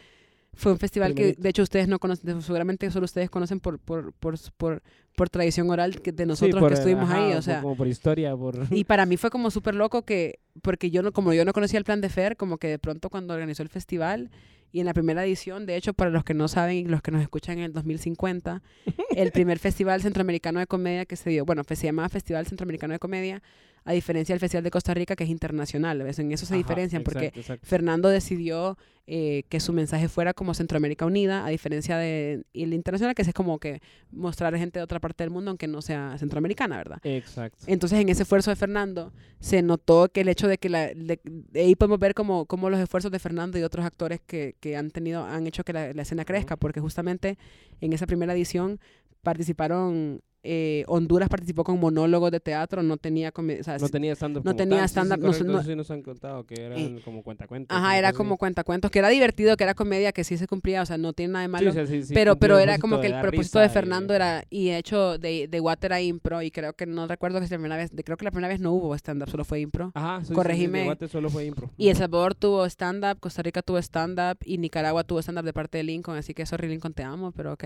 fue 0.56 0.72
un 0.72 0.78
festival 0.78 1.14
que 1.14 1.34
de 1.34 1.48
hecho 1.48 1.62
ustedes 1.62 1.86
no 1.86 1.98
conocen, 1.98 2.40
seguramente 2.40 2.90
solo 2.90 3.04
ustedes 3.04 3.28
conocen 3.28 3.60
por, 3.60 3.78
por, 3.78 4.14
por, 4.14 4.36
por, 4.56 4.82
por 5.14 5.30
tradición 5.30 5.70
oral 5.70 6.00
que 6.00 6.12
de 6.12 6.24
nosotros 6.24 6.56
Sí, 6.56 6.60
por 6.60 6.68
que 6.70 6.74
estuvimos 6.74 7.04
ajá, 7.04 7.26
ahí, 7.26 7.34
o 7.34 7.42
sea, 7.42 7.60
Como 7.60 7.76
por 7.76 7.86
historia, 7.86 8.34
por... 8.34 8.66
y 8.70 8.84
para 8.84 9.04
mí 9.04 9.18
fue 9.18 9.30
como 9.30 9.50
súper 9.50 9.74
loco 9.74 10.02
que, 10.02 10.40
porque 10.62 10.90
yo 10.90 11.02
no, 11.02 11.12
como 11.12 11.34
yo 11.34 11.44
no 11.44 11.52
conocía 11.52 11.78
el 11.78 11.84
plan 11.84 12.00
de 12.00 12.08
Fer, 12.08 12.36
como 12.36 12.56
que 12.56 12.68
de 12.68 12.78
pronto 12.78 13.10
cuando 13.10 13.34
organizó 13.34 13.62
el 13.62 13.68
festival 13.68 14.30
y 14.72 14.80
en 14.80 14.86
la 14.86 14.94
primera 14.94 15.24
edición, 15.24 15.66
de 15.66 15.76
hecho, 15.76 15.94
para 15.94 16.10
los 16.10 16.24
que 16.24 16.34
no 16.34 16.48
saben 16.48 16.76
y 16.76 16.84
los 16.84 17.02
que 17.02 17.10
nos 17.10 17.22
escuchan 17.22 17.58
en 17.58 17.64
el 17.64 17.72
2050, 17.72 18.62
el 19.10 19.32
primer 19.32 19.58
festival 19.58 20.00
centroamericano 20.02 20.58
de 20.58 20.66
comedia 20.66 21.04
que 21.04 21.16
se 21.16 21.30
dio, 21.30 21.44
bueno, 21.44 21.62
se 21.68 21.86
llamaba 21.86 22.08
Festival 22.08 22.46
Centroamericano 22.46 22.92
de 22.92 22.98
Comedia, 22.98 23.42
a 23.86 23.92
diferencia 23.92 24.34
del 24.34 24.40
Festival 24.40 24.64
de 24.64 24.70
Costa 24.70 24.92
Rica, 24.92 25.14
que 25.14 25.24
es 25.24 25.30
internacional. 25.30 26.02
¿ves? 26.02 26.18
En 26.18 26.32
eso 26.32 26.44
se 26.44 26.54
Ajá, 26.54 26.58
diferencian, 26.58 27.04
porque 27.04 27.26
exacto, 27.26 27.40
exacto. 27.40 27.66
Fernando 27.66 28.08
decidió 28.08 28.76
eh, 29.06 29.44
que 29.48 29.60
su 29.60 29.72
mensaje 29.72 30.08
fuera 30.08 30.34
como 30.34 30.52
Centroamérica 30.54 31.06
Unida, 31.06 31.46
a 31.46 31.48
diferencia 31.50 31.96
de 31.96 32.44
el 32.52 32.74
internacional, 32.74 33.14
que 33.14 33.22
es 33.22 33.32
como 33.32 33.60
que 33.60 33.80
mostrar 34.10 34.52
a 34.52 34.58
gente 34.58 34.80
de 34.80 34.82
otra 34.82 34.98
parte 34.98 35.22
del 35.22 35.30
mundo, 35.30 35.50
aunque 35.50 35.68
no 35.68 35.80
sea 35.80 36.18
centroamericana, 36.18 36.76
¿verdad? 36.78 36.98
Exacto. 37.04 37.64
Entonces, 37.68 38.00
en 38.00 38.08
ese 38.08 38.24
esfuerzo 38.24 38.50
de 38.50 38.56
Fernando, 38.56 39.12
se 39.38 39.62
notó 39.62 40.08
que 40.08 40.22
el 40.22 40.28
hecho 40.28 40.48
de 40.48 40.58
que 40.58 40.68
la, 40.68 40.88
de, 40.88 41.20
de 41.22 41.60
ahí 41.60 41.76
podemos 41.76 42.00
ver 42.00 42.14
como, 42.14 42.46
como 42.46 42.68
los 42.68 42.80
esfuerzos 42.80 43.12
de 43.12 43.20
Fernando 43.20 43.56
y 43.56 43.62
otros 43.62 43.86
actores 43.86 44.20
que, 44.26 44.56
que 44.58 44.76
han 44.76 44.90
tenido, 44.90 45.24
han 45.24 45.46
hecho 45.46 45.62
que 45.62 45.72
la, 45.72 45.92
la 45.92 46.02
escena 46.02 46.24
crezca, 46.24 46.56
porque 46.56 46.80
justamente 46.80 47.38
en 47.80 47.92
esa 47.92 48.06
primera 48.06 48.34
edición 48.34 48.80
participaron, 49.22 50.22
eh, 50.48 50.84
Honduras 50.86 51.28
participó 51.28 51.64
con 51.64 51.80
monólogos 51.80 52.30
de 52.30 52.38
teatro, 52.40 52.82
no 52.82 52.96
tenía, 52.96 53.32
o 53.36 53.62
sea, 53.64 53.78
No 53.78 53.88
tenía 53.88 54.12
stand-up 54.14 54.44
no 54.44 54.54
tenía 54.54 54.78
tal, 54.78 54.88
sí, 54.88 54.94
sí, 54.94 55.00
stand-up, 55.00 55.18
no- 55.46 55.52
no- 55.52 55.62
sí 55.64 55.74
nos 55.74 55.90
han 55.90 56.02
contado, 56.02 56.44
que 56.46 56.54
eran 56.64 57.00
como 57.00 57.22
cuentacuentos. 57.22 57.76
Ajá, 57.76 57.98
era 57.98 58.12
como 58.12 58.36
cuentacuentos, 58.38 58.90
que 58.90 59.00
era 59.00 59.08
divertido, 59.08 59.56
que 59.56 59.64
era 59.64 59.74
comedia, 59.74 60.12
que 60.12 60.22
sí 60.24 60.36
se 60.38 60.46
cumplía, 60.46 60.82
o 60.82 60.86
sea, 60.86 60.98
no 60.98 61.12
tiene 61.12 61.32
nada 61.32 61.42
de 61.42 61.48
malo. 61.48 61.72
sí, 61.86 62.14
pero 62.14 62.36
pero 62.36 62.58
era 62.58 62.78
como 62.78 63.00
que 63.00 63.08
el 63.08 63.20
propósito 63.20 63.58
de 63.58 63.64
risa 63.66 63.72
y- 63.72 63.74
Fernando 63.74 64.14
era 64.14 64.44
y 64.48 64.66
de 64.70 64.78
hecho 64.78 65.18
de, 65.18 65.48
de 65.48 65.60
Water 65.60 65.90
era 65.92 66.00
impro 66.00 66.42
y 66.42 66.50
creo 66.50 66.72
que 66.74 66.86
no 66.86 67.06
recuerdo 67.08 67.40
que 67.40 67.46
la 67.46 67.48
primera 67.56 67.76
vez 67.76 67.90
creo 68.04 68.16
que 68.16 68.24
la 68.24 68.30
primera 68.30 68.48
vez 68.48 68.60
no 68.60 68.72
hubo 68.72 68.94
stand 68.94 69.22
up 69.22 69.30
solo 69.30 69.44
fue 69.44 69.60
impro 69.60 69.90
Ajá, 69.94 70.22
corregime. 70.32 70.78
de 70.80 70.84
Guate 70.84 71.08
solo 71.08 71.28
fue 71.30 71.44
impro. 71.46 71.70
y 71.76 71.88
El 71.88 71.96
Salvador 71.96 72.34
tuvo 72.34 72.64
stand 72.66 73.04
up 73.04 73.18
Costa 73.20 73.42
Rica 73.42 73.62
tuvo 73.62 73.78
stand 73.78 74.18
up 74.20 74.38
y 74.44 74.58
Nicaragua 74.58 75.02
tuvo 75.04 75.18
stand 75.20 75.38
up 75.38 75.44
de 75.44 75.52
parte 75.52 75.78
de 75.78 75.84
Lincoln 75.84 76.16
así 76.16 76.34
que 76.34 76.46
sorry 76.46 76.68
Lincoln 76.68 76.92
te 76.94 77.02
amo 77.02 77.32
pero 77.32 77.52
ok 77.54 77.64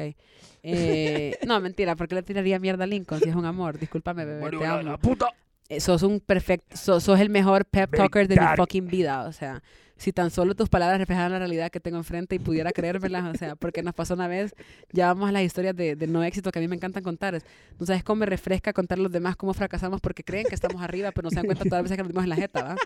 Eh, 0.63 1.37
no 1.47 1.61
mentira 1.61 1.97
porque 1.97 2.15
le 2.15 2.23
tiraría 2.23 2.59
mierda 2.71 2.87
Lincoln 2.87 3.21
si 3.21 3.29
es 3.29 3.35
un 3.37 3.45
amor 3.45 3.79
discúlpame 3.79 4.25
bebé 4.25 4.51
te 4.59 4.67
amo 4.67 4.99
puta! 4.99 5.29
eh, 5.71 5.81
sos 5.81 6.03
un 6.03 6.21
perfecto, 6.21 6.77
sos, 6.77 7.03
sos 7.05 7.21
el 7.21 7.31
mejor 7.31 7.65
pep 7.65 7.95
talker 7.97 8.27
de 8.29 8.35
mi 8.41 8.47
fucking 8.57 8.89
vida, 8.89 9.23
o 9.23 9.33
sea, 9.33 9.63
si 9.97 10.13
tan 10.13 10.31
solo 10.31 10.55
tus 10.57 10.69
palabras 10.69 10.99
reflejaran 10.99 11.31
la 11.31 11.39
realidad 11.39 11.71
que 11.71 11.79
tengo 11.79 11.99
enfrente 11.99 12.35
y 12.35 12.39
pudiera 12.39 12.73
creérmelas, 12.73 13.35
o 13.35 13.39
sea, 13.39 13.55
porque 13.55 13.83
nos 13.83 13.95
pasó 13.95 14.15
una 14.15 14.27
vez, 14.27 14.55
ya 14.93 15.07
vamos 15.09 15.29
a 15.29 15.33
las 15.33 15.43
historias 15.43 15.77
de, 15.77 15.95
de 15.95 16.07
no 16.07 16.25
éxito 16.25 16.51
que 16.51 16.59
a 16.59 16.63
mí 16.63 16.69
me 16.69 16.75
encantan 16.75 17.03
contar. 17.03 17.41
No 17.79 17.87
sabes 17.87 18.03
cómo 18.03 18.21
me 18.21 18.27
refresca 18.27 18.73
contar 18.73 18.99
a 18.99 19.03
los 19.03 19.13
demás 19.13 19.37
cómo 19.37 19.53
fracasamos 19.53 20.01
porque 20.01 20.25
creen 20.25 20.47
que 20.49 20.55
estamos 20.55 20.83
arriba, 20.83 21.13
pero 21.13 21.27
no 21.27 21.31
se 21.31 21.37
dan 21.37 21.45
cuenta 21.45 21.65
todas 21.65 21.79
las 21.79 21.83
veces 21.85 21.97
que 21.99 22.03
nos 22.03 22.09
dimos 22.09 22.25
en 22.25 22.31
la 22.31 22.37
jeta, 22.37 22.63
¿va? 22.63 22.77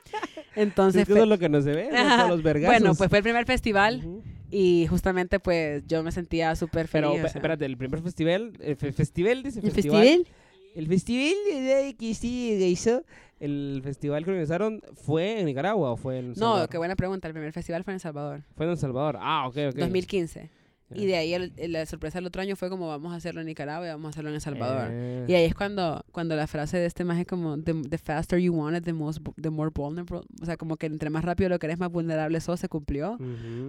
Entonces, 0.56 1.08
eso 1.08 1.22
es 1.22 1.28
lo 1.28 1.38
que 1.38 1.48
no 1.48 1.62
se 1.62 1.70
ve, 1.72 1.88
¿no? 1.90 2.28
los 2.28 2.42
vergazos. 2.42 2.80
Bueno, 2.80 2.94
pues 2.96 3.08
fue 3.08 3.18
el 3.18 3.24
primer 3.24 3.46
festival. 3.46 4.02
Y 4.50 4.86
justamente, 4.88 5.40
pues, 5.40 5.82
yo 5.86 6.02
me 6.02 6.12
sentía 6.12 6.54
súper 6.56 6.88
feliz. 6.88 7.10
Pero, 7.14 7.26
espérate, 7.26 7.64
el 7.64 7.76
primer 7.76 8.00
festival, 8.02 8.52
el 8.60 8.76
festival, 8.76 9.42
dice 9.42 9.60
¿El 9.60 9.70
festival? 9.72 10.26
El 10.74 10.88
festival 10.88 11.34
que 11.96 12.14
sí 12.14 12.52
hizo, 12.64 13.04
el 13.40 13.80
festival 13.84 14.24
que 14.24 14.30
organizaron, 14.30 14.82
¿fue 14.94 15.38
en 15.40 15.46
Nicaragua 15.46 15.92
o 15.92 15.96
fue 15.96 16.18
en 16.18 16.32
No, 16.32 16.68
qué 16.68 16.78
buena 16.78 16.96
pregunta. 16.96 17.28
El 17.28 17.34
primer 17.34 17.52
festival 17.52 17.84
fue 17.84 17.92
en 17.92 17.96
El 17.96 18.00
Salvador. 18.00 18.42
Fue 18.56 18.66
en 18.66 18.72
El 18.72 18.78
Salvador. 18.78 19.16
Ah, 19.20 19.46
ok, 19.46 19.56
ok. 19.70 19.76
2015. 19.76 20.50
Y 20.94 21.06
de 21.06 21.16
ahí 21.16 21.52
la 21.68 21.86
sorpresa 21.86 22.18
del 22.18 22.26
otro 22.26 22.42
año 22.42 22.56
fue 22.56 22.70
como 22.70 22.88
vamos 22.88 23.12
a 23.12 23.16
hacerlo 23.16 23.40
en 23.40 23.46
Nicaragua 23.46 23.86
y 23.86 23.90
vamos 23.90 24.06
a 24.06 24.10
hacerlo 24.10 24.30
en 24.30 24.36
El 24.36 24.40
Salvador. 24.40 24.88
Eh. 24.90 25.24
Y 25.28 25.34
ahí 25.34 25.44
es 25.44 25.54
cuando, 25.54 26.04
cuando 26.12 26.36
la 26.36 26.46
frase 26.46 26.78
de 26.78 26.86
este 26.86 27.04
más 27.04 27.18
es 27.18 27.26
como 27.26 27.58
the, 27.58 27.98
faster 27.98 28.38
you 28.38 28.54
want 28.54 28.76
it, 28.76 28.84
the, 28.84 28.92
most, 28.92 29.20
the 29.40 29.50
more 29.50 29.70
vulnerable. 29.74 30.20
O 30.40 30.44
sea, 30.44 30.56
como 30.56 30.76
que 30.76 30.86
entre 30.86 31.10
más 31.10 31.24
rápido 31.24 31.50
lo 31.50 31.58
querés, 31.58 31.78
más 31.78 31.90
vulnerable 31.90 32.40
sos, 32.40 32.60
se 32.60 32.68
cumplió. 32.68 33.18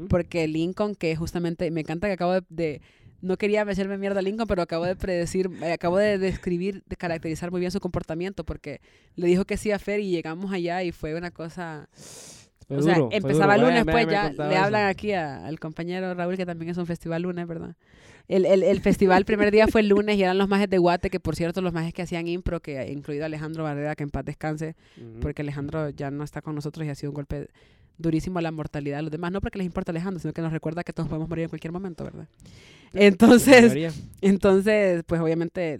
Porque 0.09 0.47
Lincoln, 0.47 0.95
que 0.95 1.15
justamente, 1.15 1.69
me 1.71 1.81
encanta 1.81 2.07
que 2.07 2.13
acabo 2.13 2.33
de 2.49 2.81
no 3.25 3.37
quería 3.37 3.63
hacerme 3.63 3.97
mierda 3.97 4.19
a 4.19 4.21
Lincoln, 4.21 4.47
pero 4.47 4.61
acabo 4.61 4.85
de 4.85 4.95
predecir, 4.95 5.49
eh, 5.61 5.73
acabo 5.73 5.97
de 5.97 6.17
describir, 6.17 6.83
de 6.85 6.95
caracterizar 6.95 7.51
muy 7.51 7.59
bien 7.59 7.71
su 7.71 7.79
comportamiento, 7.79 8.43
porque 8.43 8.81
le 9.15 9.27
dijo 9.27 9.45
que 9.45 9.57
sí 9.57 9.71
a 9.71 9.79
Fer 9.79 9.99
y 9.99 10.11
llegamos 10.11 10.51
allá 10.53 10.83
y 10.83 10.91
fue 10.91 11.15
una 11.15 11.31
cosa... 11.31 11.89
o 12.69 12.81
sea, 12.81 12.97
empezaba 13.11 13.55
el 13.55 13.61
lunes, 13.61 13.85
pues 13.85 14.07
ya 14.07 14.31
le 14.31 14.57
hablan 14.57 14.87
aquí 14.87 15.13
al 15.13 15.59
compañero 15.59 16.13
Raúl, 16.13 16.37
que 16.37 16.45
también 16.45 16.71
es 16.71 16.77
un 16.77 16.85
festival 16.85 17.23
lunes, 17.23 17.47
¿verdad? 17.47 17.75
El, 18.27 18.45
el, 18.45 18.63
el 18.63 18.81
festival 18.81 19.19
el 19.19 19.25
primer 19.25 19.51
día 19.51 19.67
fue 19.67 19.81
el 19.81 19.89
lunes 19.89 20.17
y 20.17 20.23
eran 20.23 20.37
los 20.37 20.47
majes 20.47 20.67
de 20.69 20.79
Guate, 20.79 21.11
que 21.11 21.19
por 21.19 21.35
cierto, 21.35 21.61
los 21.61 21.73
majes 21.73 21.93
que 21.93 22.01
hacían 22.01 22.27
impro, 22.27 22.59
que 22.59 22.91
incluido 22.91 23.25
Alejandro 23.25 23.63
Barrera, 23.63 23.95
que 23.95 24.03
en 24.03 24.09
paz 24.09 24.25
descanse, 24.25 24.75
porque 25.21 25.43
Alejandro 25.43 25.89
ya 25.89 26.09
no 26.09 26.23
está 26.23 26.41
con 26.41 26.55
nosotros 26.55 26.85
y 26.87 26.89
ha 26.89 26.95
sido 26.95 27.11
un 27.11 27.15
golpe 27.15 27.49
durísimo 27.97 28.39
a 28.39 28.41
la 28.41 28.51
mortalidad 28.51 28.97
de 28.97 29.03
los 29.03 29.11
demás, 29.11 29.31
no 29.31 29.41
porque 29.41 29.59
les 29.59 29.65
importa 29.65 29.91
Alejandro, 29.91 30.19
sino 30.19 30.33
que 30.33 30.41
nos 30.41 30.51
recuerda 30.51 30.83
que 30.83 30.91
todos 30.91 31.07
podemos 31.07 31.29
morir 31.29 31.43
en 31.43 31.49
cualquier 31.49 31.71
momento, 31.71 32.03
¿verdad? 32.03 32.27
Entonces, 32.93 33.93
entonces 34.21 35.03
pues 35.05 35.21
obviamente 35.21 35.79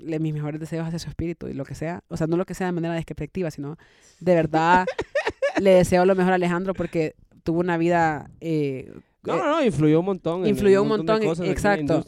le, 0.00 0.18
mis 0.18 0.32
mejores 0.34 0.60
deseos 0.60 0.86
hacia 0.86 0.98
su 0.98 1.08
espíritu 1.08 1.48
y 1.48 1.54
lo 1.54 1.64
que 1.64 1.74
sea, 1.74 2.02
o 2.08 2.16
sea, 2.16 2.26
no 2.26 2.36
lo 2.36 2.44
que 2.44 2.54
sea 2.54 2.66
de 2.66 2.72
manera 2.72 2.94
despectiva, 2.94 3.50
sino 3.50 3.76
de 4.20 4.34
verdad 4.34 4.86
le 5.60 5.70
deseo 5.70 6.04
lo 6.04 6.14
mejor 6.14 6.32
a 6.32 6.36
Alejandro 6.36 6.74
porque 6.74 7.14
tuvo 7.42 7.60
una 7.60 7.76
vida... 7.76 8.30
Eh, 8.40 8.92
no, 9.22 9.36
no, 9.36 9.44
no, 9.50 9.62
influyó 9.62 10.00
un 10.00 10.06
montón. 10.06 10.46
Influyó 10.46 10.82
un 10.82 10.88
montón, 10.88 11.22
exacto. 11.44 12.02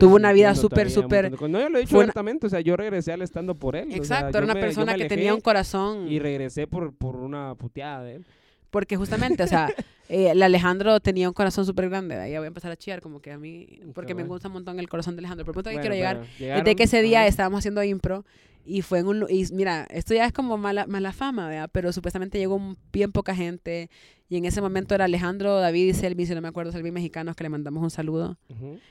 Tuvo 0.00 0.16
una 0.16 0.32
vida 0.32 0.56
súper, 0.56 0.90
súper... 0.90 1.30
No, 1.30 1.60
yo 1.60 1.68
lo 1.68 1.78
he 1.78 1.82
dicho 1.82 1.96
abiertamente, 1.96 2.48
o 2.48 2.50
sea, 2.50 2.60
yo 2.60 2.76
regresé 2.76 3.12
al 3.12 3.22
estando 3.22 3.54
por 3.54 3.76
él. 3.76 3.92
Exacto, 3.92 4.38
era 4.38 4.44
una 4.44 4.54
persona 4.54 4.94
que 4.94 5.04
tenía 5.04 5.34
un 5.34 5.40
corazón... 5.40 6.10
Y 6.10 6.18
regresé 6.18 6.66
por, 6.66 6.92
por 6.94 7.16
una 7.16 7.54
puteada 7.54 8.02
de 8.02 8.16
él. 8.16 8.26
Porque 8.70 8.96
justamente, 8.96 9.42
o 9.42 9.46
sea, 9.46 9.68
eh, 10.08 10.30
el 10.30 10.42
Alejandro 10.42 11.00
tenía 11.00 11.28
un 11.28 11.34
corazón 11.34 11.64
súper 11.64 11.88
grande. 11.88 12.16
Ahí 12.16 12.36
voy 12.36 12.44
a 12.44 12.48
empezar 12.48 12.70
a 12.70 12.76
chillar, 12.76 13.00
como 13.00 13.20
que 13.20 13.32
a 13.32 13.38
mí, 13.38 13.80
porque 13.94 14.14
me 14.14 14.24
gusta 14.24 14.48
un 14.48 14.54
montón 14.54 14.78
el 14.78 14.88
corazón 14.88 15.16
de 15.16 15.20
Alejandro. 15.20 15.44
Pero 15.44 15.52
el 15.52 15.54
punto 15.54 15.70
que 15.70 15.80
quiero 15.80 15.94
llegar 15.94 16.26
es 16.38 16.64
de 16.64 16.76
que 16.76 16.84
ese 16.84 17.02
día 17.02 17.26
estábamos 17.26 17.58
haciendo 17.58 17.82
impro 17.82 18.24
y 18.68 18.82
fue 18.82 18.98
en 18.98 19.06
un. 19.06 19.26
Y 19.30 19.46
mira, 19.52 19.86
esto 19.90 20.14
ya 20.14 20.26
es 20.26 20.32
como 20.32 20.58
mala, 20.58 20.86
mala 20.86 21.12
fama, 21.12 21.48
¿verdad? 21.48 21.70
Pero 21.72 21.92
supuestamente 21.92 22.38
llegó 22.38 22.76
bien 22.92 23.12
poca 23.12 23.34
gente. 23.34 23.90
Y 24.30 24.36
en 24.36 24.44
ese 24.44 24.60
momento 24.60 24.94
era 24.94 25.06
Alejandro, 25.06 25.58
David 25.58 25.88
y 25.88 25.94
Selvin, 25.94 26.26
si 26.26 26.34
no 26.34 26.42
me 26.42 26.48
acuerdo, 26.48 26.70
Selvin 26.70 26.92
mexicanos, 26.92 27.34
que 27.34 27.44
le 27.44 27.48
mandamos 27.48 27.82
un 27.82 27.90
saludo. 27.90 28.36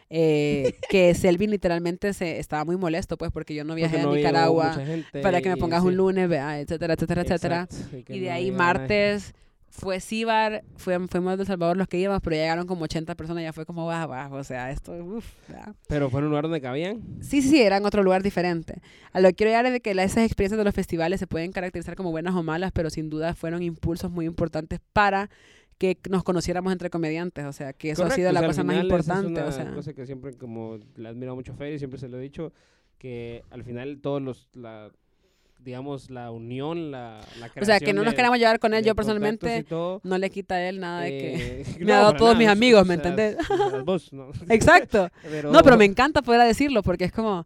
eh, 0.09 0.73
que 0.89 1.13
Selvin 1.13 1.51
literalmente 1.51 2.13
se, 2.13 2.39
estaba 2.39 2.65
muy 2.65 2.75
molesto, 2.75 3.17
pues, 3.17 3.31
porque 3.31 3.53
yo 3.53 3.63
no 3.63 3.75
viajé 3.75 3.99
a 3.99 4.07
Nicaragua 4.07 4.75
para 5.21 5.41
que 5.41 5.49
me 5.49 5.57
pongas 5.57 5.83
un 5.83 5.95
lunes, 5.95 6.27
¿verdad? 6.27 6.59
etcétera, 6.59 6.95
etcétera, 6.95 7.21
etcétera. 7.21 7.67
Y 8.07 8.19
de 8.19 8.31
ahí 8.31 8.49
martes 8.49 9.35
fue 9.69 9.99
Cibar, 9.99 10.63
fue, 10.75 10.99
fuimos 11.07 11.37
de 11.37 11.45
Salvador 11.45 11.77
los 11.77 11.87
que 11.87 11.97
íbamos, 11.97 12.21
pero 12.21 12.35
llegaron 12.35 12.65
como 12.65 12.85
80 12.85 13.15
personas, 13.15 13.43
ya 13.43 13.53
fue 13.53 13.65
como 13.65 13.85
baja, 13.85 14.03
abajo, 14.03 14.35
o 14.35 14.43
sea, 14.43 14.71
esto, 14.71 14.93
uff. 14.93 15.25
¿Pero 15.87 16.09
fue 16.09 16.19
en 16.19 16.25
un 16.25 16.29
lugar 16.31 16.45
donde 16.45 16.61
cabían? 16.61 17.01
Sí, 17.21 17.41
sí, 17.41 17.49
sí, 17.49 17.61
era 17.61 17.77
en 17.77 17.85
otro 17.85 18.03
lugar 18.03 18.23
diferente. 18.23 18.81
A 19.11 19.19
lo 19.19 19.29
que 19.29 19.35
quiero 19.35 19.51
llegar 19.51 19.65
es 19.67 19.73
de 19.73 19.81
que 19.81 19.91
esas 19.91 20.25
experiencias 20.25 20.57
de 20.57 20.63
los 20.63 20.73
festivales 20.73 21.19
se 21.19 21.27
pueden 21.27 21.51
caracterizar 21.51 21.95
como 21.95 22.11
buenas 22.11 22.35
o 22.35 22.43
malas, 22.43 22.71
pero 22.71 22.89
sin 22.89 23.09
duda 23.09 23.35
fueron 23.35 23.61
impulsos 23.61 24.09
muy 24.09 24.25
importantes 24.25 24.79
para 24.93 25.29
que 25.77 25.97
nos 26.09 26.23
conociéramos 26.23 26.71
entre 26.73 26.89
comediantes, 26.89 27.45
o 27.45 27.53
sea, 27.53 27.73
que 27.73 27.91
eso 27.91 28.03
ha 28.03 28.09
sido 28.09 28.31
la 28.31 28.43
cosa 28.45 28.63
más 28.63 28.81
importante. 28.81 29.47
Es 29.47 29.57
una 29.57 29.73
cosa 29.75 29.93
que 29.93 30.05
siempre, 30.05 30.33
como 30.33 30.79
le 30.95 31.07
admiro 31.07 31.35
mucho 31.35 31.53
a 31.53 31.55
Fer 31.55 31.73
y 31.73 31.77
siempre 31.77 31.99
se 31.99 32.09
lo 32.09 32.17
he 32.17 32.21
dicho, 32.21 32.51
que 32.97 33.43
al 33.51 33.63
final 33.63 33.99
todos 34.01 34.21
los... 34.21 34.49
La, 34.53 34.91
digamos, 35.67 36.09
la 36.09 36.31
unión, 36.31 36.91
la, 36.91 37.19
la 37.41 37.49
creación 37.49 37.63
O 37.63 37.65
sea, 37.65 37.79
que 37.81 37.91
no 37.91 38.01
nos 38.05 38.13
queramos 38.13 38.39
llevar 38.39 38.57
con 38.57 38.73
él. 38.73 38.85
Yo 38.85 38.95
personalmente 38.95 39.65
no 39.69 40.17
le 40.17 40.29
quita 40.29 40.55
a 40.55 40.69
él 40.69 40.79
nada 40.79 41.01
de 41.01 41.09
que 41.09 41.35
eh, 41.35 41.65
me 41.81 41.91
ha 41.91 41.97
dado 41.97 42.13
todos 42.13 42.37
mis 42.37 42.47
amigos, 42.47 42.87
¿me 42.87 42.93
entendés? 42.93 43.35
vos, 43.83 44.13
no. 44.13 44.31
Exacto. 44.49 45.09
No, 45.51 45.61
pero 45.63 45.77
me 45.77 45.83
encanta 45.83 46.21
poder 46.21 46.47
decirlo 46.47 46.83
porque 46.83 47.03
es 47.03 47.11
como, 47.11 47.45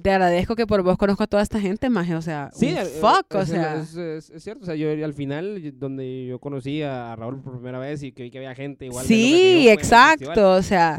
te 0.00 0.10
agradezco 0.10 0.56
que 0.56 0.66
por 0.66 0.82
vos 0.82 0.96
conozco 0.96 1.24
a 1.24 1.26
toda 1.26 1.42
esta 1.42 1.60
gente, 1.60 1.90
más, 1.90 2.08
o 2.10 2.22
sea, 2.22 2.50
sí, 2.54 2.68
eh, 2.68 2.82
fuck, 2.82 3.34
o 3.34 3.44
sea. 3.44 3.76
Es, 3.76 4.32
cierto, 4.38 4.62
o 4.62 4.66
sea, 4.66 4.74
yo 4.74 4.88
al 5.04 5.12
final, 5.12 5.74
donde 5.78 6.28
yo 6.28 6.38
conocí 6.38 6.80
a 6.80 7.14
Raúl 7.14 7.42
por 7.42 7.56
primera 7.56 7.78
vez 7.78 8.02
y 8.02 8.12
que 8.12 8.22
vi 8.22 8.30
que 8.30 8.38
había 8.38 8.54
gente 8.54 8.86
igual. 8.86 9.04
Sí, 9.04 9.68
exacto, 9.68 10.52
o 10.52 10.62
sea. 10.62 10.98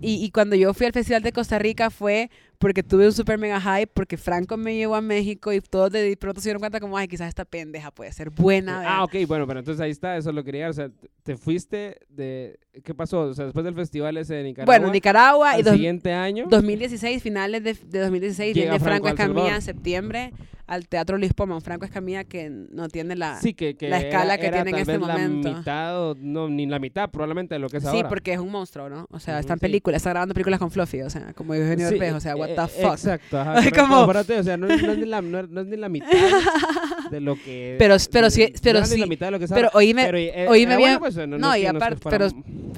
y, 0.00 0.24
y 0.24 0.30
cuando 0.30 0.54
yo 0.54 0.72
fui 0.74 0.86
al 0.86 0.92
Festival 0.92 1.24
de 1.24 1.32
Costa 1.32 1.58
Rica 1.58 1.90
fue 1.90 2.30
porque 2.58 2.82
tuve 2.82 3.06
un 3.06 3.12
super 3.12 3.38
mega 3.38 3.60
hype, 3.60 3.88
porque 3.92 4.16
Franco 4.16 4.56
me 4.56 4.76
llevó 4.76 4.94
a 4.94 5.00
México 5.00 5.52
y 5.52 5.60
todos 5.60 5.92
de 5.92 6.16
pronto 6.16 6.40
se 6.40 6.48
dieron 6.48 6.60
cuenta 6.60 6.80
como, 6.80 6.96
ay, 6.96 7.08
quizás 7.08 7.28
esta 7.28 7.44
pendeja 7.44 7.90
puede 7.90 8.12
ser 8.12 8.30
buena. 8.30 8.82
Ah, 8.86 9.04
ok, 9.04 9.14
bueno, 9.26 9.46
pero 9.46 9.60
entonces 9.60 9.80
ahí 9.80 9.90
está, 9.90 10.16
eso 10.16 10.32
lo 10.32 10.42
quería, 10.44 10.68
o 10.68 10.72
sea, 10.72 10.90
te 11.22 11.36
fuiste 11.36 11.98
de, 12.08 12.58
¿qué 12.84 12.94
pasó? 12.94 13.20
O 13.20 13.34
sea, 13.34 13.44
después 13.44 13.64
del 13.64 13.74
festival 13.74 14.16
ese 14.16 14.34
de 14.34 14.44
Nicaragua. 14.44 14.78
Bueno, 14.78 14.92
Nicaragua. 14.92 15.56
El 15.56 15.64
siguiente 15.64 16.12
año. 16.12 16.46
2016, 16.48 17.22
finales 17.22 17.62
de, 17.62 17.74
de 17.74 17.98
2016, 18.00 18.54
viene 18.54 18.80
Franco 18.80 19.08
Escamilla 19.08 19.54
en 19.54 19.62
septiembre 19.62 20.32
al 20.66 20.88
Teatro 20.88 21.16
Luis 21.16 21.32
Poma, 21.32 21.54
un 21.54 21.62
Franco 21.62 21.84
Escamilla 21.84 22.24
que 22.24 22.50
no 22.50 22.88
tiene 22.88 23.14
la, 23.14 23.38
la 23.80 23.98
escala 23.98 24.38
que 24.38 24.50
tiene 24.50 24.70
en 24.70 24.76
este 24.76 24.98
momento. 24.98 25.50
la 25.50 25.58
mitad, 25.58 26.16
no, 26.16 26.48
ni 26.48 26.66
la 26.66 26.78
mitad 26.78 27.10
probablemente 27.10 27.54
de 27.54 27.58
lo 27.60 27.68
que 27.68 27.76
es 27.78 27.84
ahora. 27.84 27.98
Sí, 27.98 28.04
porque 28.08 28.32
es 28.32 28.38
un 28.38 28.50
monstruo, 28.50 28.88
¿no? 28.88 29.06
O 29.10 29.20
sea, 29.20 29.38
está 29.38 29.52
en 29.52 29.60
películas, 29.60 29.98
está 29.98 30.10
grabando 30.10 30.34
películas 30.34 30.58
con 30.58 30.70
Fluffy, 30.70 31.02
o 31.02 31.10
sea, 31.10 31.32
como 31.34 31.54
Eugenio 31.54 31.88
sí, 31.88 32.00
o 32.00 32.20
sea, 32.20 32.36
what 32.36 32.48
the 32.48 32.54
eh, 32.54 32.82
fuck. 32.82 32.92
Exacto, 32.92 33.38
ajá. 33.38 33.70
como... 33.76 34.02
o 34.02 34.42
sea, 34.42 34.56
no, 34.56 34.66
es 34.68 34.98
ni 34.98 35.06
la, 35.06 35.22
no, 35.22 35.40
es 35.40 35.66
ni 35.66 35.76
la 35.76 35.88
mitad 35.88 36.08
de 37.10 37.20
lo 37.20 37.36
que... 37.36 37.76
Pero, 37.78 37.96
pero 38.10 38.30
sí, 38.30 38.52
pero 38.62 38.84
sí. 38.84 38.98
la 38.98 39.06
mitad 39.06 39.28
de 39.28 39.30
lo 39.32 39.38
que 39.38 39.44
es 39.44 39.52
Pero 39.52 39.70
oíme, 39.72 40.04
pero, 40.04 40.18
eh, 40.18 40.46
oíme 40.48 40.74
eh, 40.74 40.76
bien. 40.76 40.98
Bueno, 40.98 41.00
pues, 41.00 41.28
no, 41.28 41.56
y 41.56 41.66
aparte, 41.66 42.00
pero... 42.08 42.28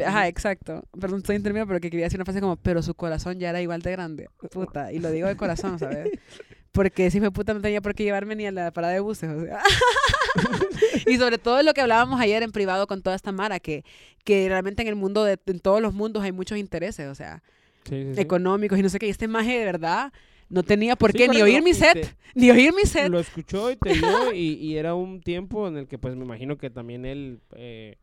Ajá, 0.06 0.28
exacto. 0.28 0.84
Perdón, 1.00 1.18
estoy 1.18 1.36
interviniendo, 1.36 1.68
pero 1.68 1.80
que 1.80 1.90
quería 1.90 2.06
decir 2.06 2.18
una 2.18 2.24
frase 2.24 2.40
como, 2.40 2.56
pero 2.56 2.82
su 2.82 2.94
corazón 2.94 3.38
ya 3.38 3.50
era 3.50 3.60
igual 3.60 3.82
de 3.82 3.90
grande. 3.92 4.28
Puta, 4.50 4.92
y 4.92 4.98
lo 4.98 5.10
digo 5.10 5.26
de 5.26 5.36
corazón, 5.36 5.78
¿sabes? 5.78 6.08
Porque 6.72 7.10
si 7.10 7.20
me 7.20 7.30
puta 7.30 7.54
no 7.54 7.60
tenía 7.60 7.80
por 7.80 7.94
qué 7.94 8.04
llevarme 8.04 8.36
ni 8.36 8.46
a 8.46 8.52
la 8.52 8.70
parada 8.70 8.94
de 8.94 9.00
buses, 9.00 9.30
o 9.30 9.44
sea. 9.44 9.60
y 11.06 11.16
sobre 11.16 11.38
todo 11.38 11.62
lo 11.62 11.72
que 11.74 11.80
hablábamos 11.80 12.20
ayer 12.20 12.42
en 12.42 12.52
privado 12.52 12.86
con 12.86 13.02
toda 13.02 13.16
esta 13.16 13.32
Mara, 13.32 13.58
que, 13.60 13.84
que 14.24 14.48
realmente 14.48 14.82
en 14.82 14.88
el 14.88 14.94
mundo, 14.94 15.24
de, 15.24 15.38
en 15.46 15.60
todos 15.60 15.80
los 15.80 15.94
mundos 15.94 16.22
hay 16.22 16.32
muchos 16.32 16.58
intereses, 16.58 17.08
o 17.08 17.14
sea, 17.14 17.42
económicos 17.90 18.78
y 18.78 18.82
no 18.82 18.88
sé 18.88 18.98
qué. 18.98 19.06
Y 19.06 19.10
este 19.10 19.28
maje 19.28 19.58
de 19.58 19.64
verdad 19.64 20.12
no 20.48 20.62
tenía 20.62 20.96
por 20.96 21.12
qué 21.12 21.28
ni 21.28 21.40
oír 21.42 21.62
mi 21.62 21.74
set, 21.74 22.16
ni 22.34 22.50
oír 22.50 22.72
mi 22.74 22.82
set. 22.82 23.08
Lo 23.08 23.18
escuchó 23.18 23.70
y 23.70 23.76
te 23.76 23.94
vio 23.94 24.32
y, 24.32 24.54
y, 24.54 24.76
era 24.76 24.94
un 24.94 25.20
tiempo 25.20 25.68
en 25.68 25.78
el 25.78 25.88
que 25.88 25.98
pues 25.98 26.14
me 26.16 26.24
imagino 26.24 26.58
que 26.58 26.70
también 26.70 27.04
él... 27.04 27.40
Eh, 27.56 27.96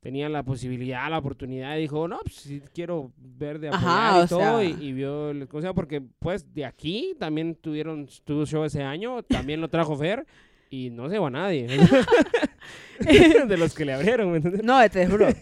tenía 0.00 0.28
la 0.28 0.42
posibilidad, 0.42 1.08
la 1.10 1.18
oportunidad, 1.18 1.76
y 1.76 1.82
dijo, 1.82 2.08
no, 2.08 2.18
pues 2.22 2.36
sí 2.36 2.62
quiero 2.74 3.12
ver 3.16 3.58
de 3.58 3.68
apoyar 3.68 4.24
y 4.24 4.28
todo, 4.28 4.62
y, 4.62 4.92
vio 4.92 5.30
el 5.30 5.46
consejo, 5.46 5.74
porque 5.74 6.02
pues 6.18 6.52
de 6.54 6.64
aquí 6.64 7.14
también 7.18 7.54
tuvieron, 7.54 8.08
tuvo 8.24 8.46
show 8.46 8.64
ese 8.64 8.82
año, 8.82 9.22
también 9.22 9.60
lo 9.60 9.68
trajo 9.68 9.96
Fer, 9.96 10.26
y 10.70 10.90
no 10.90 11.08
se 11.10 11.18
va 11.18 11.30
nadie. 11.30 11.66
de 13.46 13.56
los 13.56 13.74
que 13.74 13.84
le 13.84 13.92
abrieron, 13.92 14.30
¿me 14.30 14.36
entiendes? 14.36 14.64
No, 14.64 14.88
te 14.88 15.06
juro. 15.06 15.28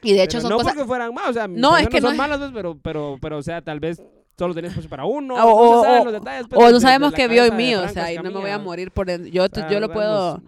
Y 0.00 0.12
de 0.12 0.22
hecho 0.22 0.40
son 0.40 0.50
no 0.50 0.58
cosas... 0.58 0.74
porque 0.74 0.86
fueran 0.86 1.12
malos, 1.12 1.30
o 1.30 1.32
sea, 1.32 1.48
no, 1.48 1.76
es 1.76 1.88
que 1.88 2.00
no 2.00 2.08
son 2.08 2.16
malas, 2.16 2.38
pues, 2.38 2.52
pero, 2.54 2.78
pero, 2.80 3.18
pero, 3.20 3.38
o 3.38 3.42
sea, 3.42 3.62
tal 3.62 3.80
vez 3.80 4.00
solo 4.38 4.54
tenías 4.54 4.70
espacio 4.70 4.88
para 4.88 5.04
uno, 5.04 5.34
o, 5.34 5.84
no 5.84 6.02
o, 6.02 6.12
detalles, 6.12 6.46
pues, 6.48 6.62
o 6.62 6.70
no 6.70 6.78
sabemos 6.78 7.12
qué 7.12 7.26
vio 7.26 7.44
en 7.44 7.56
mí, 7.56 7.74
o 7.74 7.88
sea, 7.88 8.12
y 8.12 8.16
no 8.18 8.30
me 8.30 8.38
voy 8.38 8.50
a 8.50 8.58
morir 8.58 8.92
por... 8.92 9.10
Yo, 9.24 9.46
yo 9.68 9.80
lo 9.80 9.92
puedo 9.92 10.40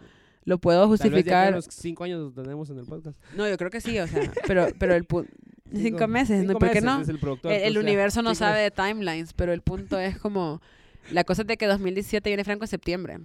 lo 0.50 0.58
puedo 0.58 0.86
justificar. 0.88 1.46
Tal 1.46 1.54
vez 1.54 1.68
cinco 1.70 2.04
años 2.04 2.34
tenemos 2.34 2.68
en 2.70 2.78
el 2.78 2.84
podcast. 2.84 3.16
No, 3.36 3.48
yo 3.48 3.56
creo 3.56 3.70
que 3.70 3.80
sí, 3.80 3.98
o 3.98 4.06
sea, 4.06 4.20
pero, 4.46 4.66
pero 4.78 4.94
el 4.94 5.04
punto... 5.04 5.30
Cinco, 5.72 6.08
meses, 6.08 6.44
¿no? 6.44 6.58
¿Por 6.58 6.72
qué 6.72 6.80
no? 6.80 7.00
El, 7.00 7.52
el, 7.52 7.78
universo 7.78 8.22
no 8.22 8.34
sabe 8.34 8.60
de 8.60 8.72
timelines, 8.72 9.32
pero 9.34 9.52
el 9.52 9.62
punto 9.62 10.00
es 10.00 10.18
como 10.18 10.60
La 11.12 11.22
cosa 11.22 11.42
es 11.42 11.48
de 11.48 11.56
que 11.56 11.66
2017 11.66 12.28
viene 12.28 12.42
Franco 12.42 12.64
en 12.64 12.68
septiembre. 12.68 13.20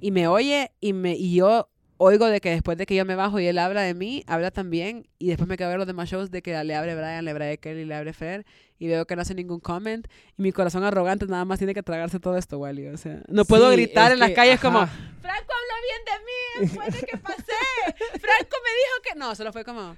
Y 0.00 0.12
me 0.12 0.28
oye 0.28 0.70
y, 0.80 0.92
me, 0.92 1.16
y 1.16 1.34
yo 1.34 1.68
oigo 2.02 2.26
de 2.26 2.40
que 2.40 2.50
después 2.50 2.76
de 2.78 2.86
que 2.86 2.94
yo 2.94 3.04
me 3.04 3.14
bajo 3.14 3.38
y 3.40 3.46
él 3.46 3.58
habla 3.58 3.82
de 3.82 3.94
mí, 3.94 4.24
habla 4.26 4.50
también. 4.50 5.08
Y 5.18 5.28
después 5.28 5.48
me 5.48 5.56
quedo 5.56 5.68
a 5.68 5.70
ver 5.70 5.78
los 5.78 5.86
demás 5.86 6.08
shows 6.08 6.30
de 6.30 6.42
que 6.42 6.62
le 6.64 6.74
abre 6.74 6.94
Brian, 6.94 7.24
le 7.24 7.30
abre 7.30 7.58
Kelly, 7.58 7.84
le 7.84 7.94
abre 7.94 8.12
Fer. 8.12 8.44
Y 8.78 8.88
veo 8.88 9.06
que 9.06 9.16
no 9.16 9.22
hace 9.22 9.34
ningún 9.34 9.60
comment. 9.60 10.06
Y 10.36 10.42
mi 10.42 10.52
corazón 10.52 10.84
arrogante 10.84 11.26
nada 11.26 11.44
más 11.44 11.58
tiene 11.58 11.74
que 11.74 11.82
tragarse 11.82 12.18
todo 12.18 12.36
esto, 12.36 12.58
Wally. 12.58 12.88
O 12.88 12.96
sea, 12.96 13.22
no 13.28 13.44
puedo 13.44 13.70
Sí, 13.70 13.76
gritar 13.76 14.12
en 14.12 14.18
las 14.18 14.30
que, 14.30 14.34
calles 14.34 14.54
ajá. 14.54 14.68
como, 14.68 14.86
Franco 14.86 15.52
habló 15.52 15.74
bien 15.86 16.02
de 16.06 16.24
mí 16.24 16.66
después 16.66 17.00
de 17.00 17.06
que 17.06 17.16
pasé. 17.18 17.52
Franco 17.96 18.56
me 18.64 18.70
dijo 18.70 19.02
que... 19.04 19.18
No, 19.18 19.34
solo 19.34 19.52
fue 19.52 19.64
como, 19.64 19.96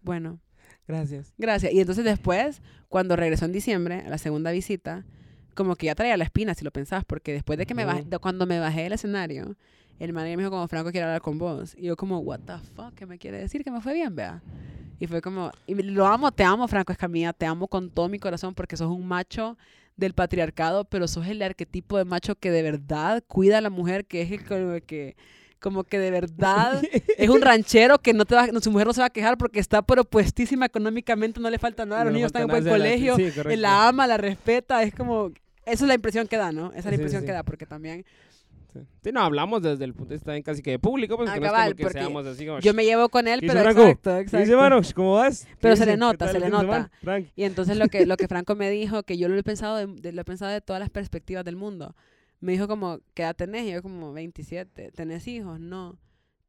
bueno, 0.00 0.40
Gracias. 0.88 1.32
Gracias. 1.38 1.72
Y 1.72 1.80
entonces 1.80 2.04
después, 2.04 2.60
cuando 2.88 3.16
regresó 3.16 3.44
en 3.44 3.52
diciembre, 3.52 4.02
a 4.04 4.10
la 4.10 4.18
segunda 4.18 4.50
visita, 4.50 5.04
como 5.54 5.76
que 5.76 5.86
ya 5.86 5.94
traía 5.94 6.16
la 6.16 6.24
espina, 6.24 6.54
si 6.54 6.64
lo 6.64 6.70
pensás, 6.70 7.04
porque 7.04 7.32
después 7.32 7.58
de 7.58 7.66
que 7.66 7.74
me 7.74 7.84
bajé, 7.84 8.04
cuando 8.20 8.46
me 8.46 8.58
bajé 8.58 8.82
del 8.82 8.92
escenario, 8.92 9.56
el 10.04 10.12
manager 10.12 10.36
me 10.36 10.42
dijo 10.42 10.50
como, 10.50 10.68
Franco 10.68 10.90
quiere 10.90 11.04
hablar 11.06 11.20
con 11.22 11.38
vos. 11.38 11.74
Y 11.76 11.82
yo 11.86 11.96
como, 11.96 12.18
what 12.18 12.40
the 12.46 12.54
fuck, 12.74 12.94
¿qué 12.94 13.06
me 13.06 13.18
quiere 13.18 13.38
decir? 13.38 13.62
Que 13.64 13.70
me 13.70 13.80
fue 13.80 13.94
bien, 13.94 14.14
vea. 14.14 14.42
Y 14.98 15.06
fue 15.06 15.20
como, 15.20 15.50
y 15.66 15.74
lo 15.74 16.06
amo, 16.06 16.30
te 16.32 16.44
amo, 16.44 16.66
Franco 16.68 16.92
Escamilla, 16.92 17.32
te 17.32 17.46
amo 17.46 17.66
con 17.68 17.90
todo 17.90 18.08
mi 18.08 18.18
corazón 18.18 18.54
porque 18.54 18.76
sos 18.76 18.88
un 18.90 19.06
macho 19.06 19.56
del 19.96 20.14
patriarcado, 20.14 20.84
pero 20.84 21.06
sos 21.08 21.26
el 21.26 21.42
arquetipo 21.42 21.98
de 21.98 22.04
macho 22.04 22.34
que 22.36 22.50
de 22.50 22.62
verdad 22.62 23.22
cuida 23.26 23.58
a 23.58 23.60
la 23.60 23.70
mujer, 23.70 24.04
que 24.06 24.22
es 24.22 24.30
el 24.32 24.44
como 24.44 24.78
que, 24.86 25.16
como 25.60 25.84
que 25.84 25.98
de 25.98 26.10
verdad 26.10 26.82
es 27.18 27.28
un 27.28 27.40
ranchero 27.42 27.98
que 27.98 28.12
no 28.14 28.24
te 28.24 28.34
va, 28.34 28.46
no, 28.48 28.60
su 28.60 28.70
mujer 28.70 28.86
no 28.86 28.92
se 28.94 29.00
va 29.00 29.06
a 29.08 29.10
quejar 29.10 29.36
porque 29.38 29.60
está 29.60 29.82
pero 29.82 30.04
puestísima 30.04 30.66
económicamente, 30.66 31.40
no 31.40 31.50
le 31.50 31.58
falta 31.58 31.84
nada, 31.84 32.04
los 32.04 32.12
No 32.12 32.16
niños 32.18 32.32
falta 32.32 32.38
están 32.40 32.42
en 32.42 32.48
buen 32.50 32.62
se 32.64 32.70
la- 32.70 32.76
colegio, 32.76 33.16
sí, 33.16 33.56
la 33.56 33.88
ama, 33.88 34.06
la 34.06 34.16
respeta, 34.16 34.82
es 34.82 34.94
como, 34.94 35.30
esa 35.66 35.84
es 35.84 35.88
la 35.88 35.94
impresión 35.94 36.26
que 36.26 36.36
da, 36.36 36.52
¿no? 36.52 36.68
Esa 36.70 36.78
es 36.78 36.84
la 36.86 36.90
Sí, 36.92 36.94
impresión 36.96 37.22
sí. 37.22 37.26
que 37.26 37.32
da, 37.32 37.42
porque 37.42 37.66
también 37.66 38.04
Sí. 38.72 38.80
Sí, 39.04 39.12
no, 39.12 39.20
hablamos 39.20 39.62
desde 39.62 39.84
el 39.84 39.92
punto 39.92 40.10
de 40.10 40.16
vista 40.16 40.40
casi 40.42 40.62
que 40.62 40.70
de 40.72 40.78
público, 40.78 41.16
pues 41.16 41.28
Ah, 41.30 41.34
que 41.34 41.40
no 41.40 41.46
es 41.46 41.52
como 41.52 41.74
que 41.76 41.90
seamos 41.90 42.26
así 42.26 42.46
como... 42.46 42.60
yo 42.60 42.72
me 42.74 42.84
llevo 42.84 43.08
con 43.10 43.28
él, 43.28 43.40
¿Qué 43.40 43.46
pero 43.48 43.60
Franco? 43.60 43.82
exacto, 43.82 44.10
¿Qué 44.14 44.20
exacto. 44.20 44.38
dice, 44.44 44.56
mano? 44.56 44.80
¿Cómo 44.94 45.14
vas? 45.14 45.44
¿Qué 45.50 45.56
Pero 45.60 45.76
se 45.76 45.82
dice? 45.82 45.90
le 45.92 45.96
nota, 45.98 46.12
¿Qué 46.12 46.18
tal 46.18 46.28
se 46.32 46.40
le 46.40 46.48
nota. 46.50 46.90
Frank. 47.02 47.26
Y 47.36 47.44
entonces 47.44 47.76
lo 47.76 47.88
que, 47.88 48.06
lo 48.06 48.16
que 48.16 48.28
Franco 48.28 48.54
me 48.54 48.70
dijo, 48.70 49.02
que 49.02 49.18
yo 49.18 49.28
lo 49.28 49.36
he 49.36 49.42
pensado 49.42 49.76
de, 49.76 49.86
de- 49.86 50.12
lo 50.12 50.22
he 50.22 50.24
pensado 50.24 50.50
de 50.50 50.60
todas 50.60 50.80
las 50.80 50.90
perspectivas 50.90 51.44
del 51.44 51.56
mundo. 51.56 51.94
Me 52.40 52.52
dijo 52.52 52.66
como, 52.66 52.98
¿qué 53.14 53.22
edad 53.22 53.36
tenés? 53.36 53.66
Y 53.66 53.72
yo 53.72 53.82
como 53.82 54.12
27. 54.12 54.90
¿Tenés 54.92 55.28
hijos? 55.28 55.60
No. 55.60 55.98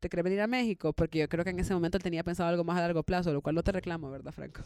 ¿Te 0.04 0.10
querés 0.10 0.26
venir 0.26 0.42
a 0.42 0.48
México? 0.48 0.92
Porque 0.92 1.20
yo 1.20 1.30
creo 1.30 1.46
que 1.46 1.52
en 1.52 1.60
ese 1.60 1.74
momento 1.74 1.98
él 1.98 2.04
tenía 2.04 2.26
pensado 2.26 2.50
algo 2.50 2.66
más 2.66 2.78
a 2.78 2.82
largo 2.82 3.04
plazo, 3.04 3.32
lo 3.32 3.42
cual 3.42 3.56
no 3.56 3.64
te 3.64 3.72
reclamo, 3.72 4.12
¿verdad, 4.12 4.34
Franco? 4.34 4.62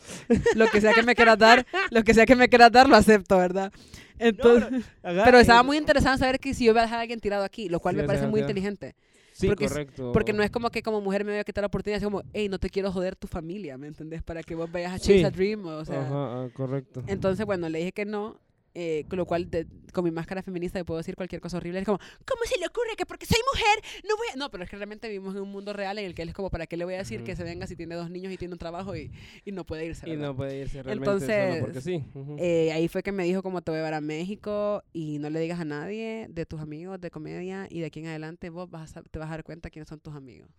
lo 0.56 0.66
que 0.66 0.82
sea 0.82 0.96
que 0.96 1.04
me 1.04 1.14
quieras 1.14 1.38
dar, 1.38 1.64
lo 1.92 2.04
que 2.04 2.16
sea 2.16 2.26
que 2.26 2.36
me 2.36 2.50
quieras 2.50 2.72
dar, 2.72 2.90
lo 2.90 2.96
acepto, 2.96 3.38
¿verdad? 3.38 3.72
Entonces, 4.18 4.84
Ajá, 5.04 5.22
pero 5.26 5.38
estaba 5.38 5.62
eh, 5.62 5.64
muy 5.64 5.78
interesado 5.78 6.16
en 6.16 6.20
saber 6.20 6.40
que 6.40 6.56
si 6.56 6.66
yo 6.66 6.72
iba 6.72 6.82
a 6.82 6.86
dejar 6.86 6.98
a 6.98 7.02
alguien 7.04 7.20
tirado 7.20 7.44
aquí, 7.44 7.70
lo 7.70 7.80
cual 7.80 7.94
Sí, 7.94 8.02
me 8.02 8.08
parece 8.08 8.24
sea, 8.24 8.32
muy 8.32 8.42
inteligente. 8.42 8.96
Sí, 9.32 9.46
porque 9.46 9.68
correcto. 9.68 10.12
Porque 10.12 10.34
no 10.34 10.42
es 10.42 10.50
como 10.50 10.72
que 10.72 10.82
como 10.82 11.02
mujer 11.02 11.24
me 11.24 11.34
voy 11.34 11.40
a 11.40 11.44
quitar 11.44 11.62
la 11.62 11.68
oportunidad, 11.68 11.98
es 12.00 12.04
como, 12.04 12.24
hey, 12.34 12.50
no 12.50 12.58
te 12.58 12.72
quiero 12.72 12.92
joder 12.92 13.16
tu 13.16 13.28
familia, 13.28 13.78
¿me 13.78 13.86
entendés? 13.86 14.24
Para 14.24 14.42
que 14.42 14.56
vos 14.56 14.72
vayas 14.72 14.94
a 14.94 14.98
chase 14.98 15.20
Sí. 15.20 15.24
a 15.24 15.30
dream, 15.30 15.64
o 15.68 15.86
sea... 15.86 16.02
Ajá, 16.02 16.10
ah, 16.46 16.50
correcto. 16.52 17.04
Entonces, 17.06 17.46
bueno, 17.46 17.70
le 17.70 17.78
dije 17.78 17.92
que 17.92 18.06
no, 18.06 18.40
eh, 18.74 19.06
con 19.10 19.18
lo 19.18 19.26
cual 19.26 19.50
de- 19.50 19.68
con 19.94 20.04
mi 20.04 20.12
máscara 20.12 20.44
feminista 20.44 20.78
le 20.78 20.86
puedo 20.86 20.98
decir 21.00 21.16
cualquier 21.16 21.42
cosa 21.42 21.58
horrible. 21.58 21.80
Es 21.80 21.86
como, 21.86 21.98
¿cómo 21.98 22.42
se 22.46 22.60
le 22.60 22.68
ocurre 22.68 22.96
que 22.96 23.06
porque 23.06 23.26
soy 23.26 23.40
mujer 23.54 24.04
no 24.08 24.16
voy 24.16 24.28
a...? 24.32 24.36
No, 24.36 24.52
pero 24.52 24.64
es 24.64 24.70
que 24.70 24.76
realmente 24.76 25.08
vivimos 25.10 25.36
en 25.36 25.42
un 25.42 25.50
mundo 25.52 25.74
real 25.74 25.98
en 25.98 26.06
el 26.06 26.14
que 26.14 26.22
él 26.22 26.30
es 26.30 26.36
como, 26.36 26.50
¿para 26.52 26.68
qué 26.68 26.78
le 26.78 26.86
voy 26.86 26.94
a 26.94 26.98
decir 27.00 27.24
que 27.24 27.36
se 27.36 27.44
venga 27.44 27.66
si 27.66 27.76
tiene 27.76 27.96
dos 27.96 28.10
niños 28.12 28.32
y 28.32 28.38
tiene 28.38 28.54
un 28.54 28.60
trabajo 28.60 28.96
y, 28.96 29.12
y 29.46 29.52
no 29.52 29.66
puede 29.66 29.86
irse? 29.86 30.08
Y 30.08 30.12
¿verdad? 30.12 30.28
no 30.28 30.36
puede 30.36 30.60
irse 30.60 30.84
realmente 30.84 31.12
Entonces, 31.12 31.50
solo 31.50 31.62
porque 31.66 31.82
sí. 31.82 32.04
Eh, 32.38 32.72
ahí 32.72 32.88
fue 32.88 33.02
que 33.02 33.12
me 33.12 33.24
dijo 33.24 33.42
como 33.42 33.62
te 33.62 33.72
voy 33.72 33.78
a 33.78 33.80
llevar 33.82 33.94
a 33.96 34.02
México 34.02 34.84
y 34.94 35.18
no 35.20 35.30
le 35.30 35.40
digas 35.40 35.60
a 35.60 35.66
nadie 35.66 36.28
de 36.30 36.46
tus 36.46 36.62
amigos 36.62 37.02
de 37.02 37.10
comedia 37.10 37.68
y 37.70 37.80
de 37.80 37.88
aquí 37.88 38.00
en 38.02 38.08
adelante 38.08 38.50
vos 38.50 38.70
vas 38.70 38.96
a, 38.98 39.02
te 39.02 39.18
vas 39.20 39.28
a 39.30 39.32
dar 39.32 39.44
cuenta 39.44 39.70
quiénes 39.70 39.88
son 39.90 40.00
tus 40.00 40.14
amigos. 40.14 40.50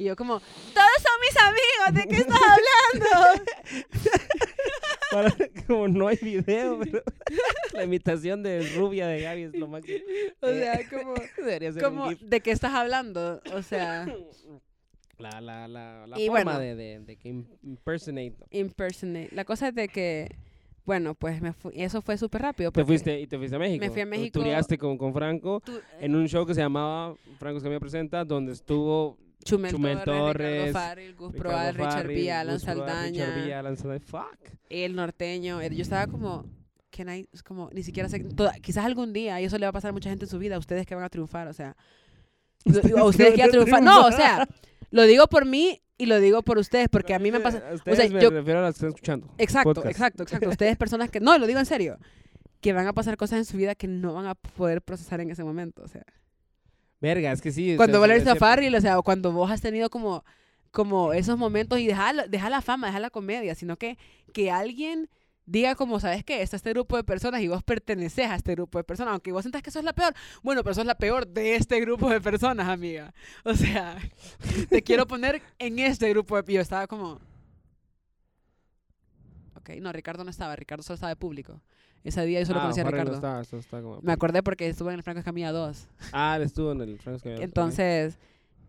Y 0.00 0.04
yo 0.04 0.16
como, 0.16 0.40
todos 0.40 0.96
son 0.96 1.20
mis 1.20 1.36
amigos, 1.36 1.92
¿de 1.94 2.08
qué 2.08 2.22
estás 2.22 2.40
hablando? 2.40 3.44
Para- 5.12 5.34
como 5.66 5.88
no 5.88 6.08
hay 6.08 6.16
video, 6.22 6.78
pero 6.82 7.02
la 7.74 7.84
imitación 7.84 8.42
de 8.42 8.62
rubia 8.76 9.06
de 9.08 9.20
Gaby 9.20 9.42
es 9.42 9.56
lo 9.56 9.68
máximo. 9.68 9.98
o 10.40 10.46
sea, 10.48 10.80
como. 10.88 11.14
¿de 12.22 12.40
qué 12.40 12.50
estás 12.52 12.72
hablando? 12.72 13.42
O 13.52 13.62
sea, 13.62 14.06
La, 15.18 15.40
la, 15.42 15.68
la, 15.68 16.06
la 16.06 16.18
Y 16.18 16.28
forma 16.28 16.44
bueno. 16.44 16.58
de, 16.60 16.74
de, 16.76 17.00
de 17.00 17.16
que 17.16 17.28
im- 17.28 17.46
impersonate. 17.62 18.36
impersonate. 18.52 19.28
La 19.32 19.44
cosa 19.44 19.68
es 19.68 19.74
de 19.74 19.88
que, 19.88 20.34
bueno, 20.86 21.14
pues 21.14 21.42
me 21.42 21.52
fui, 21.52 21.72
eso 21.76 22.00
fue 22.00 22.16
súper 22.16 22.40
rápido. 22.40 22.72
Te 22.72 22.86
fuiste, 22.86 23.20
y 23.20 23.26
te 23.26 23.36
fuiste 23.36 23.56
a 23.56 23.58
México. 23.58 23.84
fui 23.92 24.00
a 24.00 24.04
Tú- 24.04 24.10
México. 24.10 24.38
Tureaste 24.38 24.78
con, 24.78 24.96
con 24.96 25.12
Franco 25.12 25.60
tú- 25.60 25.78
en 26.00 26.14
un 26.14 26.26
show 26.26 26.46
que 26.46 26.54
se 26.54 26.60
llamaba 26.62 27.14
Franco 27.38 27.58
Escamilla 27.58 27.80
Presenta, 27.80 28.24
donde 28.24 28.52
estuvo 28.52 29.18
Chumel, 29.44 29.70
Chumel 29.72 30.02
Torres, 30.04 30.06
Torres, 30.06 30.66
Ricardo 30.66 30.72
Farrell, 30.72 31.14
Gus 31.16 31.32
Proal, 31.34 31.74
Richard 31.74 32.06
B, 32.08 32.32
Alan 32.32 32.60
Saldaña. 32.60 33.26
Richard 33.26 33.44
B, 33.46 33.54
Alan 33.54 33.76
Saldaña. 33.76 34.04
Fuck. 34.06 34.38
el 34.68 34.94
norteño. 34.94 35.62
Yo 35.62 35.82
estaba 35.82 36.06
como, 36.06 36.44
es 37.32 37.42
como, 37.42 37.70
ni 37.72 37.82
siquiera 37.82 38.08
sé, 38.08 38.20
toda- 38.20 38.52
quizás 38.60 38.84
algún 38.84 39.12
día, 39.12 39.40
y 39.40 39.44
eso 39.44 39.56
le 39.58 39.64
va 39.66 39.70
a 39.70 39.72
pasar 39.72 39.90
a 39.90 39.92
mucha 39.92 40.10
gente 40.10 40.26
en 40.26 40.30
su 40.30 40.38
vida, 40.38 40.56
a 40.56 40.58
ustedes 40.58 40.86
que 40.86 40.94
van 40.94 41.04
a 41.04 41.08
triunfar, 41.08 41.48
o 41.48 41.52
sea, 41.52 41.76
Ustedes 42.64 42.92
a 42.94 43.04
ustedes 43.04 43.30
que 43.30 43.36
que 43.36 43.40
van 43.42 43.48
a 43.48 43.52
triunfar. 43.52 43.82
No, 43.82 44.06
o 44.06 44.12
sea, 44.12 44.46
lo 44.90 45.04
digo 45.04 45.26
por 45.28 45.46
mí 45.46 45.80
y 45.96 46.06
lo 46.06 46.20
digo 46.20 46.42
por 46.42 46.58
ustedes, 46.58 46.88
porque 46.90 47.14
a 47.14 47.18
mí 47.18 47.30
me 47.32 47.40
pasa, 47.40 47.62
ustedes 47.72 48.12
me 48.12 48.20
yo- 48.20 48.28
refiero 48.30 48.58
a 48.58 48.62
las 48.62 48.74
que 48.74 48.76
están 48.76 48.88
escuchando. 48.90 49.34
exacto, 49.38 49.70
podcast. 49.74 49.86
exacto, 49.90 50.22
exacto, 50.24 50.48
ustedes 50.50 50.76
personas 50.76 51.10
que, 51.10 51.20
no, 51.20 51.38
lo 51.38 51.46
digo 51.46 51.58
en 51.58 51.66
serio, 51.66 51.96
que 52.60 52.74
van 52.74 52.86
a 52.86 52.92
pasar 52.92 53.16
cosas 53.16 53.38
en 53.38 53.44
su 53.46 53.56
vida 53.56 53.74
que 53.74 53.86
no 53.88 54.12
van 54.12 54.26
a 54.26 54.34
poder 54.34 54.82
procesar 54.82 55.20
en 55.22 55.30
ese 55.30 55.42
momento, 55.44 55.82
o 55.82 55.88
sea. 55.88 56.04
Verga, 57.00 57.32
es 57.32 57.40
que 57.42 57.52
sí. 57.52 57.76
o 57.76 57.76
Cuando 57.76 57.98
sea, 57.98 58.00
vos 58.00 58.08
sí, 58.08 58.08
le 58.08 58.16
es 58.16 58.20
dices 58.20 58.32
a 58.32 58.36
cierto. 58.36 58.46
Farrell, 58.46 58.74
o 58.74 58.80
sea, 58.80 58.98
o 58.98 59.02
cuando 59.02 59.32
vos 59.32 59.50
has 59.50 59.60
tenido 59.60 59.90
como, 59.90 60.24
como 60.70 61.12
esos 61.12 61.38
momentos 61.38 61.78
y 61.78 61.86
deja, 61.86 62.12
deja 62.28 62.50
la 62.50 62.60
fama, 62.62 62.88
deja 62.88 63.00
la 63.00 63.10
comedia, 63.10 63.54
sino 63.54 63.76
que, 63.76 63.98
que 64.32 64.50
alguien 64.50 65.08
diga 65.46 65.74
como, 65.74 65.98
¿sabes 65.98 66.24
qué? 66.24 66.42
Está 66.42 66.56
este 66.56 66.70
grupo 66.70 66.96
de 66.96 67.04
personas 67.04 67.40
y 67.40 67.48
vos 67.48 67.62
perteneces 67.62 68.26
a 68.28 68.36
este 68.36 68.52
grupo 68.54 68.78
de 68.78 68.84
personas, 68.84 69.12
aunque 69.12 69.32
vos 69.32 69.42
sientas 69.42 69.62
que 69.62 69.70
sos 69.70 69.82
la 69.84 69.92
peor. 69.94 70.14
Bueno, 70.42 70.62
pero 70.62 70.74
sos 70.74 70.86
la 70.86 70.94
peor 70.96 71.26
de 71.26 71.56
este 71.56 71.80
grupo 71.80 72.08
de 72.10 72.20
personas, 72.20 72.68
amiga. 72.68 73.12
O 73.44 73.54
sea, 73.54 73.96
te 74.68 74.82
quiero 74.82 75.06
poner 75.06 75.42
en 75.58 75.78
este 75.78 76.08
grupo 76.10 76.40
de... 76.40 76.52
Yo 76.54 76.60
estaba 76.60 76.86
como... 76.86 77.20
Ok, 79.56 79.70
no, 79.80 79.92
Ricardo 79.92 80.24
no 80.24 80.30
estaba, 80.30 80.54
Ricardo 80.56 80.82
solo 80.82 80.94
estaba 80.94 81.10
de 81.10 81.16
público. 81.16 81.60
Ese 82.02 82.24
día 82.24 82.40
yo 82.40 82.46
solo 82.46 82.60
Ah, 82.60 82.62
conocí 82.62 82.80
a 82.80 82.84
Farrell 82.84 82.98
no 83.00 83.10
Ricardo. 83.10 83.16
estaba, 83.16 83.40
eso 83.42 83.58
está 83.58 83.82
como- 83.82 84.00
Me 84.02 84.12
acordé 84.12 84.42
porque 84.42 84.66
estuve 84.68 84.90
en 84.92 84.96
el 84.98 85.02
Franco 85.02 85.18
Escamilla 85.20 85.52
2. 85.52 85.86
Ah, 86.12 86.36
él 86.36 86.42
estuvo 86.42 86.72
en 86.72 86.80
el 86.80 86.98
Franco 86.98 87.16
Escamilla. 87.18 87.42
Entonces, 87.44 88.18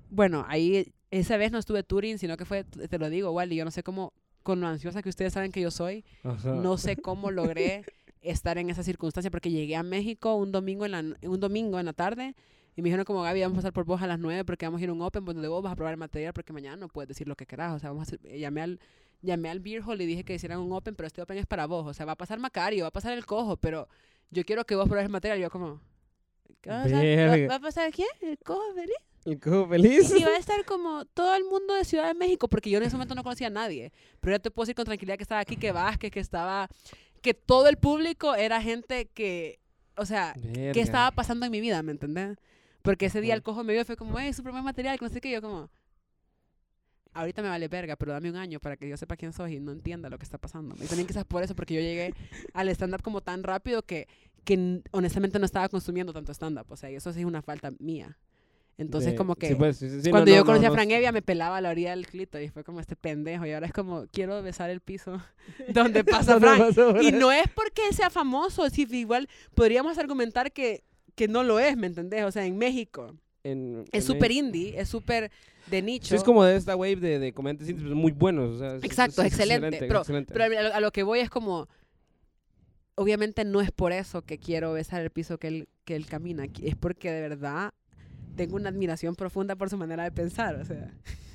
bueno, 0.10 0.46
ahí 0.50 0.92
esa 1.12 1.38
vez 1.38 1.52
no 1.52 1.58
estuve 1.58 1.84
touring, 1.84 2.18
sino 2.18 2.36
que 2.38 2.46
fue, 2.46 2.64
te 2.66 3.00
lo 3.00 3.10
digo, 3.10 3.32
Wally, 3.32 3.56
yo 3.56 3.66
no 3.66 3.72
sé 3.72 3.84
cómo, 3.84 4.14
con 4.44 4.60
lo 4.60 4.68
ansiosa 4.68 5.02
que 5.02 5.10
ustedes 5.10 5.34
saben 5.34 5.52
que 5.52 5.62
yo 5.62 5.72
soy, 5.72 6.04
Ajá. 6.24 6.54
no 6.56 6.78
sé 6.78 6.98
cómo 6.98 7.32
logré 7.32 7.84
estar 8.22 8.58
en 8.58 8.70
esa 8.70 8.84
circunstancia, 8.84 9.32
porque 9.32 9.50
llegué 9.50 9.76
a 9.76 9.84
México 9.84 10.36
un 10.36 10.52
domingo 10.52 10.86
en 10.86 10.92
la, 10.92 11.00
un 11.28 11.40
domingo 11.40 11.80
en 11.80 11.86
la 11.86 11.94
tarde 11.94 12.36
y 12.76 12.82
me 12.82 12.88
dijeron 12.90 13.06
como, 13.06 13.22
Gaby, 13.22 13.42
vamos 13.42 13.56
a 13.56 13.60
pasar 13.60 13.74
por 13.74 13.86
vos 13.86 14.02
a 14.02 14.08
las 14.08 14.20
9 14.20 14.44
porque 14.46 14.66
vamos 14.66 14.80
a 14.80 14.84
ir 14.84 14.90
a 14.90 14.94
un 14.94 15.02
open 15.02 15.26
donde 15.26 15.48
vos 15.48 15.62
vas 15.64 15.74
a 15.74 15.76
probar 15.76 15.94
el 15.94 15.98
material 16.00 16.34
porque 16.34 16.54
mañana 16.54 16.76
no 16.78 16.88
puedes 16.88 17.08
decir 17.10 17.28
lo 17.28 17.36
que 17.36 17.46
querás, 17.46 17.74
o 17.76 17.80
sea, 17.80 17.90
vamos 17.92 18.02
a 18.02 18.16
hacer, 18.16 18.20
llamé 18.38 18.62
al, 18.62 18.80
llamé 19.22 19.50
al 19.50 19.60
beer 19.60 19.82
hall 19.84 20.02
y 20.02 20.06
dije 20.06 20.24
que 20.24 20.36
hicieran 20.36 20.60
un 20.60 20.72
open, 20.72 20.96
pero 20.96 21.08
este 21.08 21.22
open 21.22 21.38
es 21.38 21.46
para 21.46 21.66
vos, 21.66 21.88
o 21.88 21.94
sea, 21.94 22.06
va 22.06 22.14
a 22.14 22.18
pasar 22.18 22.40
Macario, 22.40 22.84
va 22.84 22.90
a 22.90 22.92
pasar 22.92 23.14
el 23.14 23.26
cojo, 23.26 23.58
pero 23.58 23.88
yo 24.30 24.44
quiero 24.44 24.66
que 24.66 24.76
vos 24.76 24.88
pruebes 24.88 25.06
el 25.06 25.12
material, 25.12 25.40
yo 25.40 25.50
como... 25.50 25.82
¿qué 26.62 26.70
va 26.70 26.82
a 26.82 26.84
pasar? 26.84 27.06
¿Va, 27.06 27.48
va 27.48 27.56
a 27.56 27.60
pasar 27.60 27.92
quién? 27.92 28.10
¿El 28.22 28.38
cojo 28.40 28.74
feliz? 28.74 28.98
El 29.26 29.40
cojo 29.40 29.68
feliz. 29.68 30.12
Y 30.18 30.24
va 30.24 30.32
a 30.32 30.38
estar 30.38 30.66
como 30.66 31.06
todo 31.06 31.36
el 31.36 31.44
mundo 31.44 31.76
de 31.76 31.86
Ciudad 31.86 32.08
de 32.08 32.14
México, 32.16 32.48
porque 32.48 32.70
yo 32.70 32.78
en 32.78 32.86
ese 32.86 32.96
momento 32.96 33.14
no 33.14 33.24
conocía 33.24 33.48
a 33.48 33.52
nadie. 33.52 33.92
Pero 34.20 34.36
ya 34.36 34.40
te 34.40 34.50
puedo 34.50 34.66
decir 34.66 34.76
con 34.76 34.86
tranquilidad 34.86 35.18
que 35.18 35.24
estaba 35.24 35.42
aquí, 35.42 35.58
que 35.58 35.72
Vázquez, 35.72 36.12
que 36.12 36.20
estaba. 36.20 36.68
que 37.22 37.34
todo 37.34 37.68
el 37.68 37.78
público 37.78 38.34
era 38.34 38.62
gente 38.62 39.06
que. 39.06 39.60
O 39.96 40.06
sea, 40.06 40.34
Verga. 40.38 40.72
¿qué 40.72 40.82
estaba 40.82 41.12
pasando 41.12 41.46
en 41.46 41.52
mi 41.52 41.62
vida? 41.62 41.84
¿Me 41.84 41.92
entendés? 41.92 42.38
Porque 42.82 43.08
ese 43.08 43.22
día 43.22 43.36
el 43.36 43.44
cojo 43.44 43.64
me 43.64 43.74
vio 43.74 43.84
y 43.84 43.86
fue 43.86 43.96
como, 43.96 44.18
¡eh, 44.18 44.34
su 44.34 44.42
primer 44.42 44.64
material! 44.64 44.98
Que 44.98 45.06
no 45.06 45.12
sé 45.12 45.22
qué. 45.22 45.30
Yo, 45.30 45.42
como. 45.42 45.70
Ahorita 47.14 47.42
me 47.42 47.50
vale 47.50 47.68
verga, 47.68 47.96
pero 47.98 48.14
dame 48.14 48.30
un 48.30 48.38
año 48.38 48.60
para 48.60 48.78
que 48.78 48.88
yo 48.88 48.96
sepa 48.98 49.18
quién 49.18 49.34
soy 49.34 49.56
y 49.56 49.60
no 49.60 49.72
entienda 49.72 50.10
lo 50.10 50.18
que 50.18 50.24
está 50.24 50.38
pasando. 50.38 50.76
Y 50.82 50.88
también 50.88 51.08
quizás 51.08 51.26
por 51.26 51.44
eso, 51.44 51.56
porque 51.56 51.74
yo 51.74 51.82
llegué 51.82 52.14
al 52.54 52.70
stand-up 52.70 53.02
como 53.02 53.22
tan 53.22 53.44
rápido 53.44 53.82
que, 53.84 54.08
que 54.46 54.82
honestamente 54.92 55.38
no 55.40 55.46
estaba 55.46 55.68
consumiendo 55.70 56.14
tanto 56.14 56.32
stand-up. 56.34 56.66
O 56.70 56.78
sea, 56.78 56.90
y 56.90 56.96
eso 56.96 57.12
sí 57.14 57.20
es 57.20 57.26
una 57.26 57.42
falta 57.42 57.72
mía. 57.80 58.18
Entonces, 58.78 59.12
De- 59.12 59.18
como 59.18 59.36
que. 59.36 59.50
sí, 59.50 59.56
pues, 59.56 59.78
sí, 59.78 59.90
sí, 60.02 60.10
Cuando 60.10 60.32
no, 60.32 60.36
yo 60.38 60.42
no, 60.42 60.46
conocí 60.46 60.66
no, 60.66 60.72
a 60.72 60.74
Fran 60.74 60.90
Evia 60.90 61.12
me 61.12 61.22
pelaba 61.22 61.58
a 61.58 61.62
la 61.62 61.70
orilla 61.70 61.92
del 61.92 62.08
clito 62.08 62.40
y 62.40 62.48
fue 62.50 62.64
como 62.64 62.80
este 62.80 62.96
pendejo 62.96 63.46
y 63.46 63.52
ahora 63.52 63.68
es 63.68 63.74
como 63.74 64.08
quiero 64.12 64.42
besar 64.42 64.70
el 64.70 64.80
piso 64.80 65.22
donde 65.74 66.04
pasa 66.06 66.40
¿Dónde 66.40 66.48
Frank. 66.48 66.60
pasó, 66.76 67.02
Y 67.02 67.12
no 67.12 67.32
es 67.32 67.44
porque 67.54 67.82
sea 67.94 68.10
famoso, 68.10 68.68
si 68.70 68.84
igual 68.98 69.28
podríamos 69.54 69.98
argumentar 70.00 70.52
que, 70.52 70.84
que 71.16 71.28
no 71.28 71.44
lo 71.44 71.60
es, 71.60 71.76
¿me 71.78 71.88
entendés? 71.88 72.24
O 72.24 72.32
sea, 72.32 72.46
en 72.46 72.58
México 72.58 73.14
En- 73.44 73.86
es 73.92 74.06
súper 74.06 74.32
indie, 74.32 74.80
es 74.80 74.88
súper 74.90 75.32
de 75.68 75.82
nicho. 75.82 76.08
Sí, 76.10 76.16
es 76.16 76.24
como 76.24 76.44
de 76.44 76.56
esta 76.56 76.76
wave 76.76 76.96
de, 76.98 77.20
de 77.20 77.34
comediantes 77.34 77.70
indies, 77.70 77.84
pero 77.84 77.96
muy 77.96 78.12
buenos. 78.12 78.56
O 78.56 78.60
sea, 78.60 78.76
es- 78.76 78.84
Exacto, 78.84 79.22
es 79.22 79.28
excelente, 79.28 79.78
pero- 79.80 80.00
excelente. 80.00 80.34
Pero 80.34 80.60
a, 80.60 80.78
a 80.78 80.80
lo 80.80 80.92
que 80.92 81.04
voy 81.04 81.20
es 81.20 81.30
como 81.30 81.68
obviamente 82.96 83.46
no 83.46 83.62
es 83.62 83.72
por 83.72 83.92
eso 83.92 84.22
que 84.24 84.38
quiero 84.38 84.74
besar 84.74 85.02
el 85.02 85.10
piso 85.10 85.38
que 85.38 85.48
él, 85.48 85.70
que 85.86 85.96
él 85.96 86.06
camina, 86.06 86.46
es 86.62 86.76
porque 86.76 87.12
de 87.12 87.22
verdad 87.22 87.74
tengo 88.36 88.56
una 88.56 88.70
admiración 88.70 89.16
profunda 89.16 89.56
por 89.56 89.70
su 89.70 89.78
manera 89.78 90.04
de 90.04 90.12
pensar, 90.12 90.56
o 90.56 90.66
sea. 90.66 90.94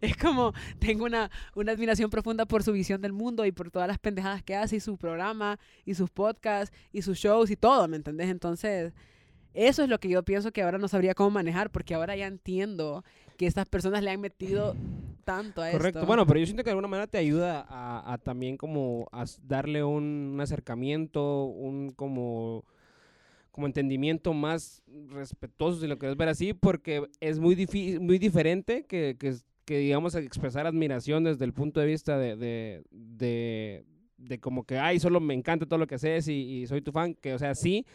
Es 0.00 0.16
como, 0.16 0.54
tengo 0.78 1.04
una, 1.04 1.30
una 1.54 1.72
admiración 1.72 2.08
profunda 2.08 2.46
por 2.46 2.62
su 2.62 2.72
visión 2.72 3.02
del 3.02 3.12
mundo 3.12 3.44
y 3.44 3.52
por 3.52 3.70
todas 3.70 3.86
las 3.86 3.98
pendejadas 3.98 4.42
que 4.42 4.54
hace 4.56 4.76
y 4.76 4.80
su 4.80 4.96
programa 4.96 5.58
y 5.84 5.92
sus 5.92 6.08
podcasts 6.08 6.74
y 6.92 7.02
sus 7.02 7.18
shows 7.18 7.50
y 7.50 7.56
todo, 7.56 7.86
¿me 7.86 7.98
entendés? 7.98 8.30
Entonces, 8.30 8.94
eso 9.56 9.82
es 9.82 9.88
lo 9.88 9.98
que 9.98 10.08
yo 10.08 10.22
pienso 10.22 10.52
que 10.52 10.62
ahora 10.62 10.78
no 10.78 10.86
sabría 10.86 11.14
cómo 11.14 11.30
manejar 11.30 11.70
porque 11.70 11.94
ahora 11.94 12.14
ya 12.14 12.26
entiendo 12.26 13.04
que 13.36 13.46
estas 13.46 13.66
personas 13.68 14.02
le 14.02 14.10
han 14.10 14.20
metido 14.20 14.76
tanto 15.24 15.62
a 15.62 15.70
Correcto. 15.70 16.06
Bueno, 16.06 16.26
pero 16.26 16.38
yo 16.38 16.46
siento 16.46 16.62
que 16.62 16.68
de 16.68 16.72
alguna 16.72 16.88
manera 16.88 17.06
te 17.06 17.18
ayuda 17.18 17.66
a, 17.68 18.18
también 18.18 18.56
como 18.56 19.08
a 19.12 19.24
darle 19.42 19.82
un, 19.82 20.38
acercamiento, 20.40 21.44
un 21.44 21.90
como 21.90 22.64
como 23.50 23.66
entendimiento 23.66 24.34
más 24.34 24.82
respetuoso, 25.08 25.80
si 25.80 25.86
lo 25.86 25.98
quieres 25.98 26.18
ver 26.18 26.28
así, 26.28 26.52
porque 26.52 27.08
es 27.20 27.38
muy, 27.38 27.54
difícil, 27.54 28.00
muy 28.00 28.18
diferente 28.18 28.84
que, 28.84 29.16
que, 29.18 29.34
que, 29.64 29.78
digamos, 29.78 30.14
expresar 30.14 30.66
admiración 30.66 31.24
desde 31.24 31.46
el 31.46 31.54
punto 31.54 31.80
de 31.80 31.86
vista 31.86 32.18
de, 32.18 32.36
de, 32.36 33.84
de, 34.18 34.40
como 34.40 34.64
que, 34.64 34.78
ay, 34.78 35.00
solo 35.00 35.20
me 35.20 35.32
encanta 35.32 35.64
todo 35.64 35.78
lo 35.78 35.86
que 35.86 35.94
haces 35.94 36.28
y, 36.28 36.34
y, 36.34 36.66
soy 36.66 36.82
tu 36.82 36.92
fan, 36.92 37.14
que, 37.14 37.32
o 37.32 37.38
sea, 37.38 37.54
sí, 37.54 37.86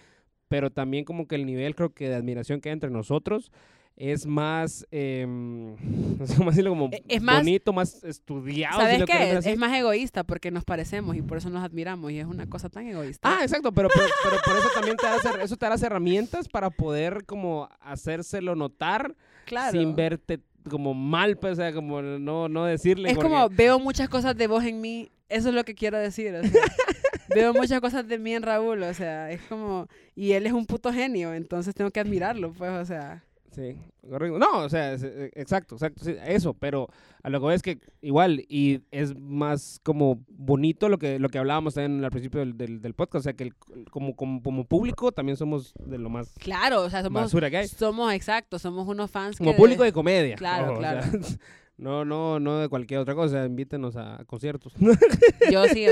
pero 0.52 0.70
también 0.70 1.06
como 1.06 1.30
que 1.30 1.36
el 1.36 1.46
nivel, 1.46 1.76
creo 1.76 1.94
que, 1.94 2.10
de 2.10 2.16
admiración 2.16 2.60
que 2.60 2.68
hay 2.68 2.74
entre 2.74 2.90
nosotros 2.90 3.54
es 3.96 4.26
más, 4.26 4.86
eh, 4.92 5.26
no 6.20 6.28
sé 6.28 6.36
cómo 6.36 6.50
decirlo, 6.50 6.72
como 6.72 6.90
e, 6.92 7.02
es 7.08 7.22
más, 7.22 7.38
bonito, 7.38 7.72
más 7.72 8.04
estudiado. 8.04 8.82
¿Sabes 8.82 9.06
qué? 9.06 9.38
Es, 9.38 9.58
más 9.58 9.74
egoísta 9.74 10.26
porque 10.26 10.52
nos 10.52 10.66
parecemos 10.66 11.16
y 11.16 11.22
por 11.22 11.38
eso 11.38 11.50
nos 11.50 11.64
admiramos 11.64 12.12
y 12.12 12.20
es 12.20 12.26
una 12.26 12.50
cosa 12.50 12.68
tan 12.68 12.86
egoísta. 12.86 13.30
Ah, 13.32 13.44
exacto, 13.44 13.72
pero, 13.72 13.88
pero, 13.96 14.36
por 14.44 14.58
eso 14.58 14.68
también 14.76 14.98
te 14.98 15.06
da 15.06 15.42
eso 15.42 15.56
te 15.56 15.66
da 15.66 15.70
las 15.70 15.84
herramientas 15.84 16.50
para 16.50 16.70
poder 16.70 17.24
como 17.26 17.70
hacérselo 17.80 18.54
notar 18.54 19.16
claro. 19.46 19.72
sin 19.72 19.96
verte 19.96 20.42
como 20.70 20.94
mal, 20.94 21.38
pues, 21.38 21.54
o 21.54 21.56
sea, 21.56 21.72
como 21.72 22.02
no, 22.02 22.50
no 22.50 22.66
decirle. 22.66 23.10
Es 23.10 23.18
como 23.18 23.48
veo 23.48 23.80
muchas 23.80 24.10
cosas 24.10 24.36
de 24.36 24.48
vos 24.48 24.66
en 24.66 24.82
mí, 24.82 25.12
eso 25.30 25.48
es 25.48 25.56
lo 25.56 25.64
que 25.64 25.76
quiero 25.76 25.98
decir. 25.98 26.36
O 26.36 26.44
sea, 26.44 26.62
veo 27.34 27.54
muchas 27.54 27.82
cosas 27.82 28.08
de 28.08 28.18
mí 28.18 28.34
en 28.34 28.44
Raúl, 28.44 28.84
o 28.84 28.94
sea, 28.94 29.32
es 29.32 29.42
como, 29.44 29.88
y 30.16 30.34
él 30.34 30.46
es 30.46 30.54
un 30.54 30.66
puto 30.66 30.92
genio, 30.92 31.34
entonces 31.34 31.76
tengo 31.76 31.92
que 31.92 32.00
admirarlo, 32.00 32.54
pues, 32.54 32.72
o 32.72 32.86
sea. 32.86 33.24
Sí, 33.52 33.78
correcto. 34.10 34.40
No, 34.40 34.60
o 34.60 34.70
sea, 34.70 34.94
e, 34.94 35.32
exacto, 35.36 35.76
exacto, 35.76 36.10
eso, 36.10 36.54
pero 36.54 36.88
a 37.22 37.30
lo 37.30 37.40
que 37.40 37.44
voy 37.44 37.56
es 37.56 37.62
que 37.62 37.80
igual, 38.02 38.46
y 38.48 38.82
es 38.92 39.14
más 39.18 39.82
como 39.84 40.24
bonito 40.30 40.88
lo 40.88 40.98
que, 40.98 41.20
lo 41.20 41.28
que 41.28 41.38
hablábamos 41.38 41.74
también 41.74 42.04
al 42.04 42.12
principio 42.12 42.40
del, 42.40 42.82
del, 42.82 42.94
podcast, 42.94 43.22
o 43.22 43.24
sea, 43.24 43.34
que 43.34 43.52
como, 43.90 44.16
como, 44.16 44.42
como, 44.42 44.64
público 44.64 45.12
también 45.12 45.36
somos 45.36 45.74
de 45.86 45.98
lo 45.98 46.10
más 46.10 46.34
Claro, 46.40 46.84
o 46.84 46.90
sea, 46.90 47.04
somos, 47.04 47.32
somos 47.78 48.14
exacto, 48.14 48.58
somos 48.58 48.88
unos 48.88 49.12
fans 49.12 49.38
Como 49.38 49.56
público 49.56 49.84
de, 49.84 49.92
comedia. 49.92 50.36
Claro, 50.38 50.78
claro. 50.78 51.02
No, 51.82 52.06
no, 52.06 52.40
no 52.40 52.60
de 52.60 52.70
cualquier 52.70 53.00
otra 53.00 53.16
cosa, 53.16 53.44
invítenos 53.44 53.96
a 53.96 54.24
conciertos. 54.28 54.72
Yo 55.52 55.66
sí, 55.66 55.88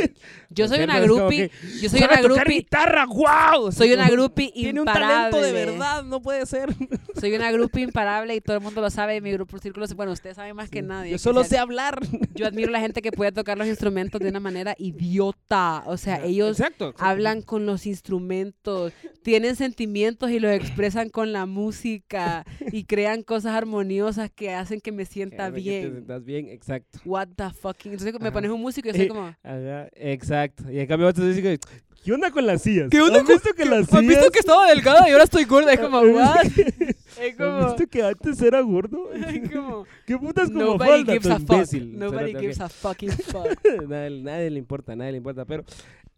yo 0.52 0.68
soy 0.68 0.84
una 0.84 1.00
groupie, 1.00 1.50
yo 1.82 1.90
soy 1.90 2.04
una 2.04 2.22
groupie. 2.22 2.58
guitarra, 2.58 3.08
wow. 3.08 3.72
Soy 3.72 3.94
una 3.94 4.08
groupie 4.08 4.52
imparable. 4.54 4.62
Tiene 4.62 4.80
un 4.82 4.86
talento 4.86 5.42
de 5.42 5.52
verdad, 5.52 6.04
no 6.04 6.22
puede 6.22 6.46
ser. 6.46 6.70
Soy 7.20 7.34
una 7.34 7.52
groupie 7.52 7.84
imparable 7.84 8.36
y 8.36 8.40
todo 8.40 8.56
el 8.56 8.64
mundo 8.64 8.80
lo 8.82 8.90
sabe, 8.90 9.20
mi 9.20 9.32
grupo 9.32 9.58
círculo, 9.58 9.86
bueno, 9.96 10.12
ustedes 10.14 10.36
saben 10.38 10.56
más 10.56 10.70
que 10.70 10.82
nadie. 10.82 11.12
Yo 11.12 11.18
solo 11.18 11.44
sé 11.44 11.58
hablar. 11.58 12.00
Yo 12.36 12.46
admiro 12.46 12.70
a 12.70 12.74
la 12.74 12.80
gente 12.80 13.02
que 13.02 13.12
puede 13.12 13.32
tocar 13.32 13.58
los 13.58 13.68
instrumentos 13.68 14.22
de 14.22 14.30
una 14.30 14.40
manera 14.40 14.76
idiota, 14.78 15.84
o 15.86 15.98
sea, 15.98 16.24
ellos 16.24 16.62
hablan 16.98 17.42
con 17.42 17.66
los 17.66 17.86
instrumentos, 17.88 18.94
tienen 19.24 19.56
sentimientos 19.56 20.30
y 20.30 20.40
los 20.40 20.52
expresan 20.52 21.10
con 21.10 21.34
la 21.34 21.46
música 21.46 22.46
y 22.72 22.86
crean 22.86 23.24
cosas 23.24 23.56
armoniosas 23.56 24.30
que 24.30 24.54
hacen 24.54 24.80
que 24.80 24.92
me 24.92 25.06
sienta 25.06 25.50
bien 25.50 25.79
te 25.82 25.92
sientas 25.92 26.26
bien, 26.26 26.50
exacto. 26.50 27.00
What 27.06 27.28
the 27.36 27.50
fucking. 27.52 27.94
Entonces 27.94 28.20
me 28.20 28.32
pones 28.32 28.52
un 28.52 28.62
músico 28.62 28.90
y 28.90 28.92
yo 28.92 28.98
soy 28.98 29.08
como. 29.08 29.36
Ajá, 29.44 29.90
exacto. 29.94 30.72
Y 30.72 30.80
en 30.80 30.88
cambio 30.88 31.12
dicen 31.12 31.44
que. 31.44 31.60
¿Qué 32.04 32.14
onda 32.14 32.32
con 32.32 32.46
las 32.46 32.62
sillas? 32.62 32.90
¿Qué 32.90 33.02
onda 33.02 33.20
¿Has 33.20 33.28
visto 33.28 33.54
que 33.54 33.66
las 33.66 33.86
sillas? 33.88 34.02
¿Has 34.02 34.08
visto 34.08 34.32
que 34.32 34.40
estaba 34.40 34.70
delgada 34.70 35.10
y 35.10 35.12
ahora 35.12 35.26
estoy 35.26 35.44
gorda? 35.44 35.74
Es 35.74 35.80
como, 35.80 36.00
what? 36.16 36.46
Es 37.20 37.36
como... 37.36 37.50
¿Has 37.50 37.76
visto 37.76 37.88
que 37.88 38.04
antes 38.04 38.42
era 38.42 38.62
gordo? 38.62 39.12
Es 39.14 39.52
como... 39.52 39.86
¿Qué 40.06 40.18
putas 40.18 40.50
como 40.50 40.64
Nobody 40.64 40.90
falda, 40.90 41.14
gives 41.14 41.32
a 41.32 41.36
imbécil? 41.36 42.00
Nobody 42.00 42.36
gives 42.36 42.62
a 42.62 42.70
fucking 42.70 43.12
fuck. 43.12 43.48
nadie, 43.88 44.22
nadie 44.22 44.50
le 44.50 44.60
importa, 44.60 44.96
nadie 44.96 45.12
le 45.12 45.18
importa, 45.18 45.44
pero... 45.46 45.66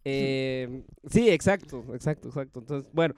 Eh, 0.03 0.83
sí, 1.09 1.29
exacto, 1.29 1.85
exacto, 1.93 2.29
exacto. 2.29 2.59
Entonces, 2.59 2.89
bueno, 2.93 3.13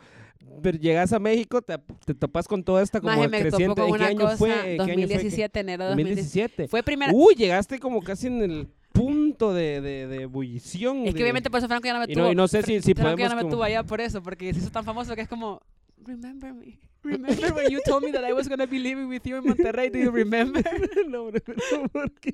pero 0.62 0.78
llegas 0.78 1.14
a 1.14 1.20
México, 1.20 1.62
te, 1.62 1.78
te 2.06 2.14
topas 2.14 2.48
con 2.48 2.64
toda 2.64 2.84
esta 2.84 3.00
como 3.00 3.30
creciente. 3.30 3.82
¿En 3.82 3.96
qué 3.96 4.04
año 4.04 4.30
fue? 4.38 4.78
2017, 4.78 5.60
enero 5.60 5.84
de 5.86 5.90
2017. 5.92 6.68
Fue 6.68 6.84
primera. 6.84 7.12
Uy, 7.14 7.36
llegaste 7.36 7.80
como 7.80 8.02
casi 8.02 8.28
en 8.28 8.42
el 8.42 8.68
punto 8.92 9.54
de, 9.54 9.82
de, 9.82 10.08
de 10.08 10.22
ebullición. 10.24 11.08
Es 11.08 11.16
que 11.16 11.24
obviamente 11.24 11.50
por 11.50 11.60
eso 11.60 11.68
Franco 11.68 11.86
ya 11.88 11.94
no 11.94 12.00
me 12.00 12.08
tuvo. 12.08 12.14
Y 12.14 12.22
no, 12.24 12.32
y 12.32 12.36
no 12.36 12.48
sé 12.48 12.62
si, 12.62 12.82
si 12.82 12.94
Franco 12.94 13.14
podemos. 13.14 13.20
ya 13.20 13.36
no 13.36 13.44
me 13.44 13.50
tuvo 13.50 13.64
allá 13.64 13.84
por 13.84 14.02
eso, 14.02 14.22
porque 14.22 14.54
se 14.54 14.60
hizo 14.60 14.70
tan 14.72 14.84
famoso 14.84 15.16
que 15.16 15.22
es 15.22 15.28
como. 15.28 15.62
Remember 16.06 16.54
me. 16.54 16.80
Remember 17.04 17.54
when 17.54 17.70
you 17.70 17.82
told 17.86 18.04
me 18.04 18.12
that 18.12 18.24
I 18.24 18.34
was 18.34 18.48
going 18.48 18.60
to 18.60 18.68
be 18.68 18.80
living 18.80 19.10
with 19.10 19.26
you 19.26 19.38
in 19.38 19.44
Monterrey? 19.44 19.92
Do 19.92 20.00
you 20.00 20.10
remember? 20.10 20.64
no, 21.08 21.32
bro, 21.32 21.42
no, 21.72 21.88
¿por 21.90 22.10
qué? 22.22 22.34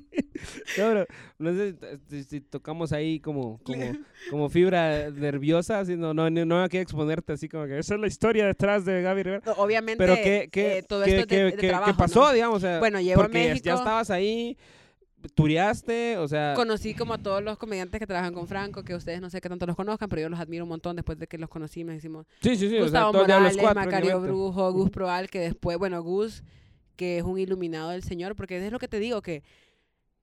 No, 0.78 0.90
bro, 0.90 1.06
no 1.38 1.52
sé 1.52 1.74
si, 2.08 2.24
si, 2.24 2.40
tocamos 2.40 2.92
ahí 2.92 3.18
como, 3.18 3.58
como, 3.64 3.96
como 4.30 4.48
fibra 4.48 5.10
nerviosa, 5.10 5.80
así, 5.80 5.96
no, 5.96 6.14
no, 6.14 6.30
no 6.30 6.62
hay 6.62 6.68
que 6.68 6.80
exponerte 6.80 7.32
así 7.32 7.48
como 7.48 7.66
que 7.66 7.78
esa 7.78 7.94
es 7.94 8.00
la 8.00 8.06
historia 8.06 8.46
detrás 8.46 8.84
de 8.84 9.02
Gaby 9.02 9.22
Rivera. 9.22 9.42
No, 9.44 9.52
obviamente, 9.52 9.98
Pero 9.98 10.14
¿qué, 10.14 10.48
qué, 10.52 10.78
eh, 10.78 10.82
todo 10.82 11.02
esto 11.04 11.26
qué, 11.26 11.36
de, 11.36 11.44
de 11.44 11.56
qué, 11.56 11.68
trabajo, 11.68 11.92
¿qué 11.92 11.98
pasó, 11.98 12.20
¿no? 12.26 12.32
digamos? 12.32 12.56
O 12.58 12.60
sea, 12.60 12.78
bueno, 12.78 13.00
llego 13.00 13.22
a 13.22 13.28
México. 13.28 13.64
ya 13.64 13.74
estabas 13.74 14.10
ahí 14.10 14.56
turiaste, 15.34 16.18
o 16.18 16.28
sea... 16.28 16.54
Conocí 16.54 16.94
como 16.94 17.14
a 17.14 17.18
todos 17.18 17.42
los 17.42 17.58
comediantes 17.58 17.98
que 17.98 18.06
trabajan 18.06 18.34
con 18.34 18.46
Franco, 18.46 18.82
que 18.82 18.94
ustedes 18.94 19.20
no 19.20 19.30
sé 19.30 19.40
qué 19.40 19.48
tanto 19.48 19.66
los 19.66 19.76
conozcan, 19.76 20.08
pero 20.08 20.22
yo 20.22 20.28
los 20.28 20.40
admiro 20.40 20.64
un 20.64 20.70
montón 20.70 20.96
después 20.96 21.18
de 21.18 21.26
que 21.26 21.38
los 21.38 21.48
conocí, 21.48 21.84
me 21.84 21.96
hicimos... 21.96 22.26
Sí, 22.40 22.56
sí, 22.56 22.68
sí, 22.68 22.78
Gustavo 22.78 23.10
o 23.10 23.12
sea, 23.12 23.20
Morales, 23.22 23.54
los 23.54 23.62
cuatro, 23.62 23.84
Macario 23.84 24.20
Brujo, 24.20 24.72
Gus 24.72 24.90
Proal, 24.90 25.30
que 25.30 25.40
después, 25.40 25.78
bueno, 25.78 26.02
Gus, 26.02 26.42
que 26.96 27.18
es 27.18 27.24
un 27.24 27.38
iluminado 27.38 27.90
del 27.90 28.02
Señor, 28.02 28.36
porque 28.36 28.64
es 28.64 28.72
lo 28.72 28.78
que 28.78 28.88
te 28.88 28.98
digo, 28.98 29.22
que 29.22 29.42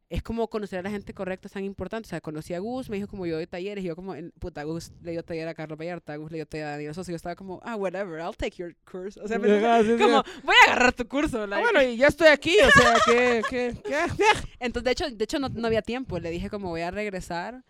es 0.10 0.24
como 0.24 0.47
conocer 0.47 0.80
a 0.80 0.82
la 0.84 0.89
gente 0.89 1.14
correcta 1.14 1.47
es 1.47 1.53
tan 1.53 1.64
importante. 1.64 2.08
O 2.08 2.10
sea, 2.10 2.22
conocí 2.22 2.53
a 2.53 2.60
Gus, 2.60 2.89
me 2.89 2.95
dijo 2.95 3.08
como 3.08 3.26
yo 3.26 3.36
doy 3.36 3.47
talleres, 3.47 3.84
y 3.84 3.88
yo 3.88 3.95
como, 3.95 4.16
puta, 4.39 4.64
Gus 4.64 4.91
le 5.01 5.12
dio 5.12 5.24
taller 5.24 5.47
a 5.47 5.53
Carlos 5.53 5.78
Vallarta, 5.78 6.16
Gus 6.16 6.32
le 6.32 6.38
dio 6.38 6.45
taller 6.45 6.68
a 6.68 6.72
Daniel 6.72 6.93
Sosa, 6.93 7.12
y 7.12 7.14
yo 7.14 7.18
estaba 7.18 7.36
como, 7.36 7.60
ah, 7.64 7.76
whatever, 7.76 8.20
I'll 8.20 8.36
take 8.36 8.55
your 8.58 8.76
course. 8.89 9.20
O 9.20 9.28
sea, 9.28 9.38
me 9.38 9.47
como, 9.97 10.24
voy 10.43 10.55
a 10.66 10.72
agarrar 10.72 10.93
tu 10.93 11.08
curso. 11.08 11.43
Ah, 11.43 11.60
bueno, 11.60 11.82
y 11.84 11.97
ya 11.97 12.08
estoy 12.08 12.28
aquí, 12.28 12.55
o 12.66 12.72
sea, 12.72 12.95
que, 13.05 13.41
que, 13.49 13.78
que, 13.84 13.95
Entonces, 14.60 14.84
de 14.86 14.91
hecho, 14.91 15.10
de 15.10 15.24
hecho 15.24 15.39
no, 15.39 15.49
no, 15.49 15.68
había 15.68 15.82
tiempo, 15.82 16.20
le 16.20 16.30
dije 16.30 16.49
como 16.49 16.70
voy 16.70 16.82
a 16.82 16.91
regresar 16.91 17.64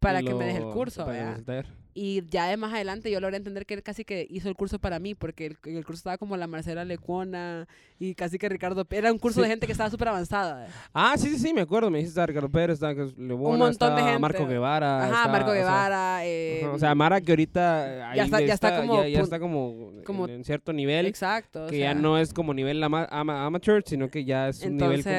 para 0.00 0.22
que 0.22 0.34
me 0.34 0.46
deje 0.46 0.58
el 0.58 0.70
curso, 0.70 1.04
¿verdad? 1.06 1.66
Y 1.96 2.26
ya 2.28 2.46
de 2.46 2.56
más 2.56 2.72
adelante 2.72 3.08
yo 3.08 3.20
logré 3.20 3.36
entender 3.36 3.66
que 3.66 3.74
él 3.74 3.82
casi 3.82 4.04
que 4.04 4.26
hizo 4.28 4.48
el 4.48 4.56
curso 4.56 4.80
para 4.80 4.98
mí, 4.98 5.14
porque 5.14 5.46
el, 5.46 5.58
el 5.64 5.84
curso 5.84 5.98
estaba 5.98 6.18
como 6.18 6.36
la 6.36 6.48
Marcela 6.48 6.84
Lecuona 6.84 7.68
y 8.00 8.16
casi 8.16 8.36
que 8.36 8.48
Ricardo 8.48 8.84
Era 8.90 9.12
un 9.12 9.18
curso 9.18 9.40
de 9.40 9.48
gente 9.48 9.66
que 9.66 9.72
estaba 9.72 9.90
súper 9.90 10.08
avanzada. 10.08 10.66
Ah, 10.92 11.14
sí, 11.16 11.28
sí, 11.28 11.38
sí, 11.38 11.54
me 11.54 11.60
acuerdo. 11.60 11.90
Me 11.90 11.98
dijiste 11.98 12.20
a 12.20 12.26
Ricardo 12.26 12.48
Pérez, 12.48 12.74
estaba 12.74 12.92
Lecuona, 12.94 13.32
un 13.32 13.58
montón 13.58 13.94
de 13.94 14.02
gente. 14.02 14.18
Marco 14.18 14.46
Guevara. 14.46 15.04
Ajá, 15.04 15.28
Marco 15.28 15.52
Guevara. 15.52 16.16
O 16.16 16.18
sea, 16.18 16.26
eh, 16.26 16.66
o 16.66 16.78
sea, 16.78 16.94
Mara 16.96 17.20
que 17.20 17.30
ahorita 17.30 18.14
ya, 18.14 18.24
está, 18.24 18.40
ya 18.40 18.54
está, 18.54 18.80
como, 18.80 19.04
ya, 19.04 19.20
está 19.20 19.38
como, 19.38 19.92
como 20.04 20.26
en, 20.26 20.44
cierto 20.44 20.72
nivel. 20.72 21.06
Exacto. 21.06 21.68
Que 21.68 21.78
ya 21.78 21.94
no 21.94 22.18
es 22.18 22.32
como 22.32 22.52
nivel 22.52 22.82
ama, 22.82 23.06
amateur, 23.08 23.84
sino 23.86 24.08
que 24.08 24.24
ya 24.24 24.48
es 24.48 24.62
un 24.62 24.78
nivel 24.78 25.04
como 25.04 25.14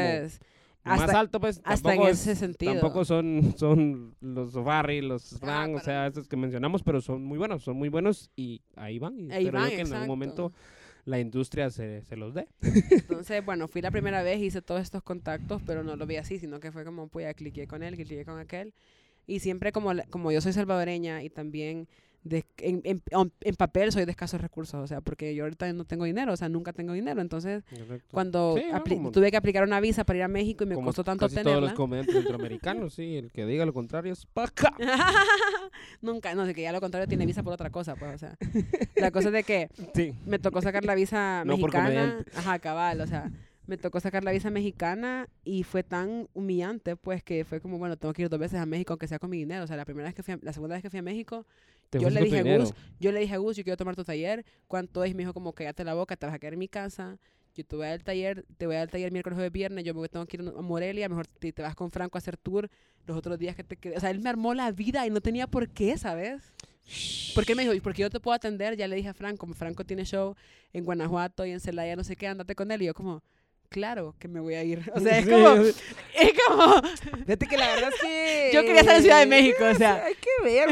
más 0.86 1.09
alto, 1.09 1.39
pues. 1.39 1.61
Hasta 1.63 1.95
en 1.95 2.03
ese 2.03 2.36
sentido. 2.36 2.73
Tampoco 2.73 3.05
son, 3.05 3.55
son 3.57 4.15
los 4.21 4.53
Barry, 4.53 5.01
los 5.01 5.39
Frank, 5.39 5.75
o 5.75 5.79
sea, 5.79 6.07
estos 6.07 6.27
que 6.27 6.38
mencionamos, 6.38 6.83
pero 6.83 7.01
son 7.01 7.23
muy 7.23 7.38
buenos, 7.38 7.63
son 7.63 7.77
muy 7.77 7.89
buenos 7.89 8.31
y 8.36 8.61
ahí 8.75 8.99
van. 8.99 9.19
Y 9.19 9.31
ahí 9.31 9.49
van, 9.49 9.69
que 9.69 9.81
en 9.81 9.93
algún 9.93 10.07
momento 10.07 10.53
la 11.05 11.19
industria 11.19 11.69
se, 11.69 12.01
se, 12.03 12.15
los 12.15 12.33
dé. 12.33 12.47
Entonces, 12.61 13.45
bueno, 13.45 13.67
fui 13.67 13.81
la 13.81 13.91
primera 13.91 14.23
vez, 14.23 14.41
hice 14.41 14.61
todos 14.61 14.81
estos 14.81 15.03
contactos, 15.03 15.61
pero 15.65 15.83
no 15.83 15.95
lo 15.95 16.05
vi 16.05 16.17
así, 16.17 16.39
sino 16.39 16.59
que 16.59 16.71
fue 16.71 16.83
como, 16.83 17.07
pues 17.07 17.25
ya 17.25 17.33
cliqué 17.33 17.67
con 17.67 17.83
él, 17.83 17.95
cliqué 17.95 18.25
con 18.25 18.39
aquel. 18.39 18.73
Y 19.27 19.39
siempre 19.39 19.71
como, 19.71 19.91
como 20.09 20.31
yo 20.31 20.41
soy 20.41 20.53
salvadoreña 20.53 21.23
y 21.23 21.29
también 21.29 21.88
de, 22.26 22.43
en, 22.57 22.82
en, 22.84 23.03
en, 23.41 23.55
papel 23.55 23.91
soy 23.91 24.03
de 24.03 24.11
escasos 24.11 24.41
recursos, 24.41 24.84
o 24.84 24.88
sea, 24.88 24.99
porque 24.99 25.36
yo 25.36 25.43
ahorita 25.43 25.71
no 25.73 25.86
tengo 25.86 26.05
dinero, 26.05 26.34
o 26.34 26.36
sea, 26.36 26.49
nunca 26.49 26.73
tengo 26.73 26.93
dinero. 26.93 27.21
Entonces, 27.21 27.63
cuando 28.09 28.55
tuve 29.13 29.30
que 29.30 29.38
aplicar 29.38 29.63
una 29.63 29.80
visa 29.80 30.03
para 30.05 30.17
ir 30.17 30.23
a 30.23 30.28
México 30.28 30.63
y 30.63 30.67
me 30.67 30.76
costó 30.76 31.03
tanto 31.03 31.26
casi 31.26 31.36
tenerla. 31.36 31.53
todos 31.53 31.69
los 31.69 31.73
comediantes 31.73 32.15
centroamericanos, 32.15 32.95
sí, 32.95 33.15
el 33.17 33.32
que 33.32 33.45
diga 33.45 33.63
lo 33.65 33.73
contrario 33.73 34.11
es 34.11 34.26
paca. 34.26 34.73
nunca, 36.01 36.34
no 36.34 36.47
sé, 36.47 36.55
que 36.55 36.63
ya 36.63 36.71
lo 36.71 36.82
contrario 36.82 37.07
tiene 37.07 37.28
visa 37.28 37.43
por 37.43 37.53
otra 37.53 37.69
cosa, 37.69 37.95
pues, 37.95 38.15
o 38.15 38.17
sea. 38.17 38.36
La 38.95 39.11
cosa 39.11 39.28
es 39.28 39.34
de 39.34 39.43
que 39.43 39.69
me 40.26 40.39
tocó 40.39 40.63
sacar 40.63 40.84
la 40.84 40.95
visa 40.95 41.43
mexicana. 41.45 42.26
Ajá, 42.36 42.57
cabal, 42.57 43.01
o 43.01 43.07
sea 43.07 43.32
me 43.67 43.78
tocó 43.78 43.99
sacar 43.99 44.23
la 44.23 44.32
visa 44.32 44.49
mexicana 44.49 45.28
y 45.43 45.63
fue 45.63 45.84
tan 45.84 46.28
humillante, 46.34 46.95
pues, 46.95 47.23
que 47.23 47.45
fue 47.45 47.59
como, 47.59 47.78
bueno, 47.78 47.97
tengo 47.97 48.13
que 48.13 48.23
ir 48.23 48.30
dos 48.30 48.39
veces 48.39 48.59
a 48.59 48.65
México, 48.65 48.93
aunque 48.93 49.07
sea 49.07 49.19
con 49.19 49.30
mi 49.30 49.38
dinero. 49.38 49.63
O 49.63 49.67
sea, 49.67 49.76
la 49.76 49.86
primera 49.86 50.05
vez 50.05 50.13
que 50.15 50.23
fui, 50.23 50.36
a- 50.36 50.39
la 50.41 50.53
segunda 50.53 50.76
vez 50.76 50.84
que 50.84 50.89
fui 50.89 50.99
a 50.99 51.03
México, 51.03 51.45
yo 51.91 52.09
le 52.09 52.21
dije 52.21 52.39
a. 52.39 52.57
Gus, 52.57 52.73
yo 52.99 53.11
le 53.11 53.19
dije 53.19 53.33
a 53.33 53.38
Gus, 53.38 53.57
yo 53.57 53.63
quiero 53.63 53.77
tomar 53.77 53.95
tu 53.95 54.03
taller, 54.03 54.45
¿cuánto 54.67 55.03
es? 55.03 55.11
Y 55.11 55.13
me 55.13 55.23
dijo 55.23 55.33
como, 55.33 55.53
cállate 55.53 55.83
la 55.83 55.93
boca, 55.93 56.15
te 56.15 56.25
vas 56.25 56.36
a 56.36 56.39
quedar 56.39 56.53
en 56.53 56.59
mi 56.59 56.67
casa, 56.67 57.17
yo 57.55 57.65
te 57.65 57.75
voy 57.75 57.88
al 57.88 58.03
taller, 58.03 58.45
te 58.57 58.65
voy 58.67 58.75
al 58.75 58.89
taller 58.89 59.11
miércoles, 59.11 59.38
jueves, 59.38 59.51
viernes, 59.51 59.83
yo 59.86 59.93
me 59.93 60.07
tengo 60.09 60.25
que 60.25 60.38
ir 60.38 60.47
a 60.47 60.61
Morelia, 60.61 61.07
mejor 61.07 61.27
te, 61.27 61.53
te 61.53 61.61
vas 61.61 61.75
con 61.75 61.89
Franco 61.91 62.17
a 62.17 62.19
hacer 62.19 62.38
tour 62.38 62.69
los 63.05 63.17
otros 63.17 63.38
días 63.39 63.55
que 63.55 63.63
te 63.63 63.77
quedes. 63.77 63.97
O 63.97 63.99
sea, 64.01 64.09
él 64.09 64.19
me 64.19 64.29
armó 64.29 64.53
la 64.53 64.71
vida 64.71 65.05
y 65.07 65.09
no 65.09 65.21
tenía 65.21 65.47
por 65.47 65.69
qué, 65.69 65.97
¿sabes? 65.97 66.41
Porque 67.33 67.55
me 67.55 67.63
dijo, 67.63 67.73
"¿Y 67.73 67.79
porque 67.81 68.01
yo 68.01 68.09
te 68.09 68.19
puedo 68.19 68.36
atender, 68.36 68.75
ya 68.77 68.88
le 68.88 68.95
dije 68.95 69.09
a 69.09 69.13
Franco, 69.13 69.39
como 69.39 69.53
Franco 69.53 69.83
tiene 69.86 70.05
show 70.05 70.36
en 70.73 70.86
Guanajuato 70.86 71.45
y 71.45 71.51
en 71.51 71.59
Celaya, 71.59 71.95
no 71.95 72.03
sé 72.03 72.15
qué, 72.15 72.27
andate 72.27 72.55
con 72.55 72.69
él. 72.71 72.81
Y 72.81 72.86
yo 72.86 72.93
como, 72.93 73.23
claro 73.70 74.16
que 74.20 74.28
me 74.28 74.39
voy 74.39 74.53
a 74.55 74.63
ir. 74.63 74.91
O 74.95 74.99
sea, 74.99 75.18
es 75.20 75.26
como, 75.28 75.47
es 75.55 76.34
como, 76.47 76.82
Fíjate 77.26 77.47
que 77.47 77.57
la 77.57 77.68
verdad 77.76 77.89
es 77.93 78.01
que... 78.01 78.49
Yo 78.53 78.61
quería 78.61 78.82
estar 78.82 78.95
en 78.95 79.01
Ciudad 79.01 79.20
de 79.20 79.26
México, 79.26 79.63
o 79.70 79.76
sea. 79.76 80.03
Hay 80.05 80.16
que 80.16 80.30
ver, 80.43 80.70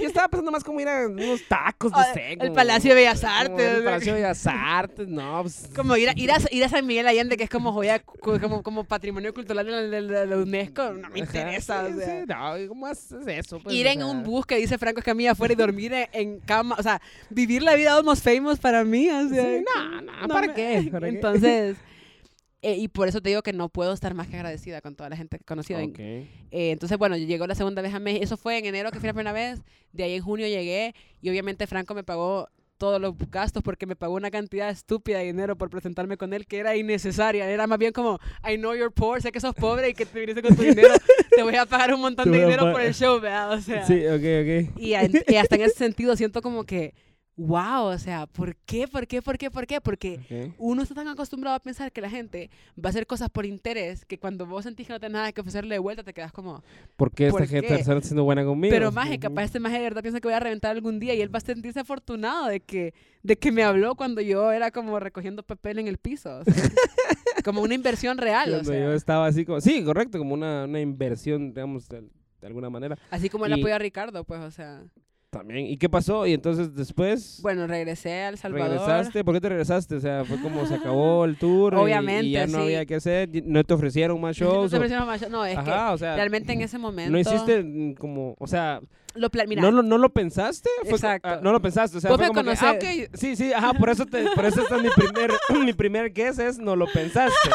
Yo 0.00 0.06
estaba 0.06 0.28
pensando 0.28 0.50
más 0.52 0.62
como 0.62 0.80
ir 0.80 0.88
a 0.88 1.06
unos 1.06 1.42
tacos, 1.48 1.90
no 1.92 2.02
sé. 2.12 2.36
el 2.40 2.52
Palacio 2.52 2.90
de 2.90 2.96
Bellas 2.96 3.24
Artes, 3.24 3.78
El. 3.78 3.84
Palacio 3.84 4.14
de 4.14 4.20
Bellas 4.20 4.46
Artes, 4.46 5.08
no, 5.08 5.42
pues... 5.42 5.68
como 5.74 5.96
ir 5.96 6.10
a, 6.10 6.12
ir, 6.16 6.30
a, 6.30 6.36
ir 6.50 6.64
a 6.64 6.68
San 6.68 6.86
Miguel 6.86 7.06
Allende, 7.06 7.36
que 7.36 7.44
es 7.44 7.50
como 7.50 7.72
joya, 7.72 7.98
como, 8.00 8.62
como 8.62 8.84
patrimonio 8.84 9.32
cultural 9.34 9.66
de 9.90 10.00
la, 10.00 10.26
de 10.26 10.36
UNESCO, 10.36 10.90
no 10.92 11.08
me 11.10 11.20
Ajá, 11.22 11.38
interesa. 11.38 11.86
sí, 11.86 11.92
o 11.94 11.96
sea. 11.98 12.20
sí, 12.20 12.26
no, 12.28 12.68
¿cómo 12.68 12.86
haces 12.86 13.26
eso? 13.26 13.58
pues, 13.60 13.74
ir 13.74 13.86
o 13.86 13.90
en 13.90 13.96
sea? 13.98 14.06
un 14.06 14.22
bus 14.22 14.46
que 14.46 14.56
dice 14.56 14.78
Franco 14.78 15.00
Escamilla 15.00 15.32
afuera 15.32 15.52
y 15.54 15.56
dormir 15.56 15.92
en, 15.92 16.08
en 16.12 16.40
cama, 16.40 16.76
o 16.78 16.82
sea, 16.82 17.00
vivir 17.30 17.62
la 17.62 17.74
vida 17.74 17.94
almost 17.96 18.22
famous 18.24 18.58
para 18.58 18.84
mí, 18.84 19.08
o 19.10 19.28
sea, 19.28 19.44
Sí, 19.44 19.64
no, 19.74 20.00
no, 20.02 20.28
¿para 20.28 20.46
me- 20.48 20.54
qué? 20.54 20.88
¿Para 20.90 21.08
qué? 21.08 21.14
Entonces, 21.14 21.76
eh, 22.64 22.76
y 22.76 22.88
por 22.88 23.06
eso 23.08 23.20
te 23.20 23.28
digo 23.28 23.42
que 23.42 23.52
no 23.52 23.68
puedo 23.68 23.92
estar 23.92 24.14
más 24.14 24.26
que 24.28 24.36
agradecida 24.36 24.80
con 24.80 24.96
toda 24.96 25.08
la 25.10 25.16
gente 25.16 25.36
que 25.38 25.42
he 25.42 25.46
conocido. 25.46 25.80
Ok. 25.84 25.98
Eh, 25.98 26.26
entonces, 26.50 26.96
bueno, 26.98 27.16
yo 27.16 27.26
llegó 27.26 27.46
la 27.46 27.54
segunda 27.54 27.82
vez 27.82 27.92
a 27.94 27.98
México. 28.00 28.24
Eso 28.24 28.36
fue 28.36 28.58
en 28.58 28.64
enero 28.66 28.90
que 28.90 28.98
fui 29.00 29.06
la 29.06 29.12
primera 29.12 29.32
vez. 29.32 29.60
De 29.92 30.02
ahí 30.04 30.14
en 30.14 30.22
junio 30.22 30.46
llegué 30.46 30.94
y 31.20 31.28
obviamente 31.30 31.66
Franco 31.66 31.94
me 31.94 32.02
pagó 32.04 32.48
todos 32.76 33.00
los 33.00 33.14
gastos 33.30 33.62
porque 33.62 33.86
me 33.86 33.94
pagó 33.94 34.14
una 34.14 34.30
cantidad 34.32 34.68
estúpida 34.68 35.18
de 35.18 35.24
dinero 35.26 35.56
por 35.56 35.70
presentarme 35.70 36.16
con 36.16 36.32
él 36.34 36.46
que 36.46 36.58
era 36.58 36.74
innecesaria. 36.76 37.48
Era 37.48 37.66
más 37.66 37.78
bien 37.78 37.92
como, 37.92 38.18
I 38.44 38.56
know 38.56 38.74
you're 38.74 38.90
poor, 38.90 39.22
sé 39.22 39.30
que 39.30 39.40
sos 39.40 39.54
pobre 39.54 39.90
y 39.90 39.94
que 39.94 40.06
te 40.06 40.18
viniste 40.20 40.42
con 40.42 40.56
tu 40.56 40.62
dinero. 40.62 40.92
Te 41.36 41.42
voy 41.42 41.54
a 41.56 41.66
pagar 41.66 41.94
un 41.94 42.00
montón 42.00 42.32
de 42.32 42.38
dinero 42.40 42.72
por 42.72 42.80
el 42.80 42.92
show, 42.94 43.20
¿verdad? 43.20 43.52
O 43.52 43.60
sea, 43.60 43.86
Sí, 43.86 44.04
ok, 44.06 44.14
ok. 44.14 44.78
y, 44.78 44.88
y 45.32 45.36
hasta 45.36 45.54
en 45.54 45.62
ese 45.62 45.74
sentido 45.76 46.16
siento 46.16 46.42
como 46.42 46.64
que, 46.64 46.94
wow, 47.36 47.86
o 47.86 47.98
sea, 47.98 48.26
¿por 48.26 48.54
qué? 48.54 48.86
¿Por 48.86 49.06
qué? 49.06 49.20
¿Por 49.20 49.36
qué? 49.38 49.50
¿Por 49.50 49.66
qué? 49.66 49.80
Porque 49.80 50.20
Ok. 50.50 50.54
uno 50.58 50.82
está 50.82 50.94
tan 50.94 51.08
acostumbrado 51.08 51.56
a 51.56 51.60
pensar 51.60 51.90
que 51.90 52.00
la 52.00 52.08
gente 52.08 52.48
va 52.78 52.88
a 52.88 52.90
hacer 52.90 53.06
cosas 53.06 53.28
por 53.28 53.44
interés 53.44 54.04
que 54.04 54.18
cuando 54.18 54.46
vos 54.46 54.62
sentís 54.64 54.86
que 54.86 54.92
no 54.92 55.00
tenés 55.00 55.14
nada 55.14 55.32
que 55.32 55.40
ofrecerle 55.40 55.74
de 55.74 55.78
vuelta 55.80 56.04
te 56.04 56.14
quedas 56.14 56.30
como, 56.32 56.62
¿Por 56.96 57.10
qué 57.10 57.26
esta 57.26 57.38
¿Por 57.38 57.48
gente 57.48 57.74
está 57.74 58.00
siendo 58.02 58.22
buena 58.24 58.44
conmigo? 58.44 58.72
pero 58.72 58.92
maje, 58.92 59.14
Ujú. 59.14 59.20
capaz 59.20 59.44
este 59.44 59.58
maje 59.60 59.76
de 59.78 59.82
verdad 59.82 60.02
piensa 60.02 60.20
que 60.20 60.28
voy 60.28 60.34
a 60.34 60.40
reventar 60.40 60.70
algún 60.70 61.00
día 61.00 61.14
y 61.14 61.20
él 61.20 61.34
va 61.34 61.38
a 61.38 61.40
sentirse 61.40 61.80
afortunado 61.80 62.46
de 62.46 62.60
que, 62.60 62.94
de 63.24 63.36
que 63.36 63.50
me 63.50 63.64
habló 63.64 63.96
cuando 63.96 64.20
yo 64.20 64.52
era 64.52 64.70
como 64.70 65.00
recogiendo 65.00 65.42
papel 65.42 65.80
en 65.80 65.88
el 65.88 65.98
piso. 65.98 66.38
o 66.38 66.44
sea, 66.44 66.54
como 67.44 67.62
una 67.62 67.74
inversión 67.74 68.16
real, 68.18 68.48
o 68.50 68.52
Cuando 68.54 68.70
sea, 68.72 68.80
yo 68.80 68.92
estaba 68.92 69.26
así 69.26 69.44
como... 69.44 69.60
Sí, 69.60 69.82
correcto, 69.84 70.18
como 70.18 70.34
una, 70.34 70.64
una 70.64 70.80
inversión, 70.80 71.52
digamos, 71.52 71.88
de, 71.88 72.02
de 72.40 72.46
alguna 72.46 72.70
manera. 72.70 72.96
así 73.10 73.28
como 73.28 73.44
el 73.46 73.56
y- 73.56 73.60
apoyo 73.60 73.74
a 73.74 73.78
Ricardo, 73.78 74.22
pues, 74.24 74.40
o 74.40 74.50
sea. 74.50 74.82
También. 75.38 75.66
¿Y 75.66 75.76
qué 75.76 75.88
pasó? 75.88 76.26
Y 76.26 76.32
entonces 76.32 76.74
después... 76.74 77.40
Bueno, 77.42 77.66
regresé 77.66 78.12
a 78.22 78.28
El 78.28 78.38
Salvador. 78.38 78.68
¿Regresaste? 78.70 79.24
¿Por 79.24 79.34
qué 79.34 79.40
te 79.40 79.48
regresaste? 79.48 79.96
O 79.96 80.00
sea, 80.00 80.24
fue 80.24 80.40
como 80.40 80.64
se 80.66 80.74
acabó 80.74 81.24
el 81.26 81.36
tour. 81.36 81.74
Obviamente, 81.74 82.26
Y, 82.26 82.30
ya 82.32 82.46
no 82.46 82.58
sí. 82.58 82.64
había 82.64 82.86
que 82.86 82.94
hacer. 82.96 83.28
No 83.44 83.64
te 83.64 83.74
ofrecieron 83.74 84.20
más 84.20 84.38
No, 84.40 84.46
shows. 84.46 84.70
te 84.70 84.76
o- 84.76 84.80
presiono 84.80 85.06
más, 85.06 85.28
no, 85.28 85.44
es 85.44 85.56
Ajá, 85.58 85.90
o 85.90 85.94
que 85.94 85.98
sea, 86.00 86.16
realmente 86.16 86.52
en 86.52 86.62
ese 86.62 86.78
momento... 86.78 87.10
no 87.10 87.18
hiciste 87.18 87.62
mm, 87.62 87.94
como, 87.94 88.36
o 88.38 88.46
sea, 88.46 88.80
Lo 89.14 89.28
mira, 89.46 89.60
no, 89.62 89.70
lo, 89.70 89.82
no 89.82 89.98
lo 89.98 90.10
pensaste. 90.12 90.70
Fue 90.82 90.90
Exacto. 90.92 91.28
ah, 91.28 91.40
no 91.42 91.52
lo 91.52 91.60
pensaste, 91.60 91.98
o 91.98 92.00
sea, 92.00 92.10
Vos 92.10 92.18
fue 92.18 92.26
me 92.28 92.34
como 92.34 92.42
que, 92.50 92.56
ah, 92.60 92.78
conocés. 92.78 93.08
ok, 93.08 93.16
sí, 93.16 93.36
sí, 93.36 93.52
ajá, 93.52 93.72
por 93.74 93.90
eso, 93.90 94.06
te, 94.06 94.24
por 94.34 94.44
eso 94.44 94.62
está 94.62 94.78
mi 94.78 94.88
primer, 94.90 95.32
mi 95.64 95.72
primer 95.72 96.12
guess 96.12 96.38
es 96.38 96.58
no 96.58 96.76
lo 96.76 96.86
pensaste. 96.86 97.50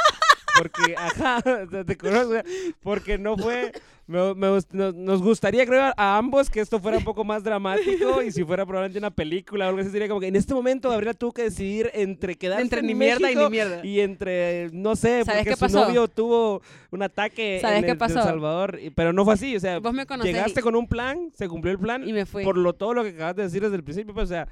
Porque, 0.57 0.95
ajá, 0.97 1.41
te, 1.71 1.86
te 1.86 1.97
conozco, 1.97 2.34
porque 2.82 3.17
no 3.17 3.38
fue, 3.38 3.71
me- 4.10 4.34
me 4.34 4.47
nos, 4.72 4.95
nos 4.95 5.22
gustaría, 5.22 5.66
creo, 5.66 5.93
a, 5.95 6.18
ambos 6.18 6.49
que 6.49 6.60
esto 6.62 6.80
fuera 6.80 6.97
un 6.97 7.03
poco 7.03 7.24
más 7.24 7.43
dramático 7.43 8.22
y 8.24 8.32
si 8.32 8.43
fuera 8.43 8.66
probablemente 8.66 8.97
una 8.97 9.12
película 9.12 9.66
o 9.66 9.70
algo 9.70 9.82
así, 9.82 9.91
sería 9.91 10.07
como 10.07 10.20
que 10.20 10.28
en 10.28 10.36
este 10.36 10.53
momento 10.53 10.89
Gabriela 10.89 11.14
tuvo 11.14 11.32
que 11.32 11.43
decidir 11.43 11.91
entre 11.93 12.36
quedarse 12.36 12.64
entre 12.64 12.80
en 12.80 12.88
ni 12.88 12.95
mierda 12.95 13.32
y 13.32 13.36
ni 13.36 13.49
mierda. 13.49 13.86
y 13.86 13.99
entre, 13.99 14.70
no 14.74 14.95
sé, 14.95 15.24
¿Sabes 15.24 15.41
porque 15.43 15.49
qué 15.51 15.55
su 15.55 15.60
pasó? 15.60 15.86
novio 15.86 16.07
tuvo 16.07 16.62
un 16.91 17.03
ataque 17.03 17.60
¿Sabes 17.62 17.78
en 17.80 17.86
qué 17.86 17.91
el, 17.91 17.97
pasó? 17.97 18.18
El 18.20 18.24
Salvador, 18.26 18.80
y- 18.82 18.89
pero 18.89 19.14
no 19.14 19.24
fue 19.24 19.36
así, 19.36 19.55
o 19.55 19.60
sea, 19.60 19.80
Vos 19.80 19.93
me 19.93 20.05
llegaste 20.24 20.60
y- 20.60 20.64
con 20.64 20.76
un 20.76 20.88
plan, 20.88 21.32
se 21.36 21.47
cumplió 21.47 21.72
el 21.72 21.80
plan, 21.80 22.07
y 22.07 22.12
me 22.12 22.26
fui. 22.26 22.43
por 22.43 22.57
lo 22.57 22.74
todo 22.74 22.93
lo 22.95 23.03
que 23.03 23.10
acabas 23.12 23.36
de 23.36 23.43
decir 23.43 23.62
desde 23.62 23.76
el 23.76 23.84
principio, 23.84 24.14
pues, 24.14 24.26
o 24.26 24.28
sea, 24.34 24.47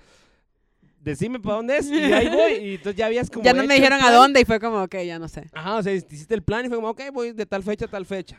decime 1.02 1.40
para 1.40 1.56
dónde 1.56 1.78
es 1.78 1.88
y 1.90 1.96
ahí 2.14 2.28
voy, 2.30 2.54
y 2.54 2.76
entonces 2.76 2.96
ya 2.98 3.06
habías 3.06 3.30
como 3.30 3.44
ya 3.44 3.54
no 3.54 3.64
me 3.64 3.76
dijeron 3.76 4.02
a 4.04 4.12
dónde 4.12 4.42
y 4.42 4.46
fue 4.46 4.60
como, 4.60 4.84
ok, 4.84 4.96
ya 5.06 5.18
no 5.20 5.28
sé. 5.28 5.48
Ajá, 5.54 5.76
o 5.78 5.84
sea, 5.84 5.94
hiciste 5.94 6.36
el 6.36 6.44
plan 6.44 6.66
y 6.66 6.68
fue 6.68 6.78
como, 6.78 6.90
ok, 6.90 7.02
voy 7.14 7.32
de 7.32 7.46
tal 7.46 7.64
fecha 7.64 7.86
a 7.86 7.88
tal 7.88 8.06
fecha. 8.06 8.38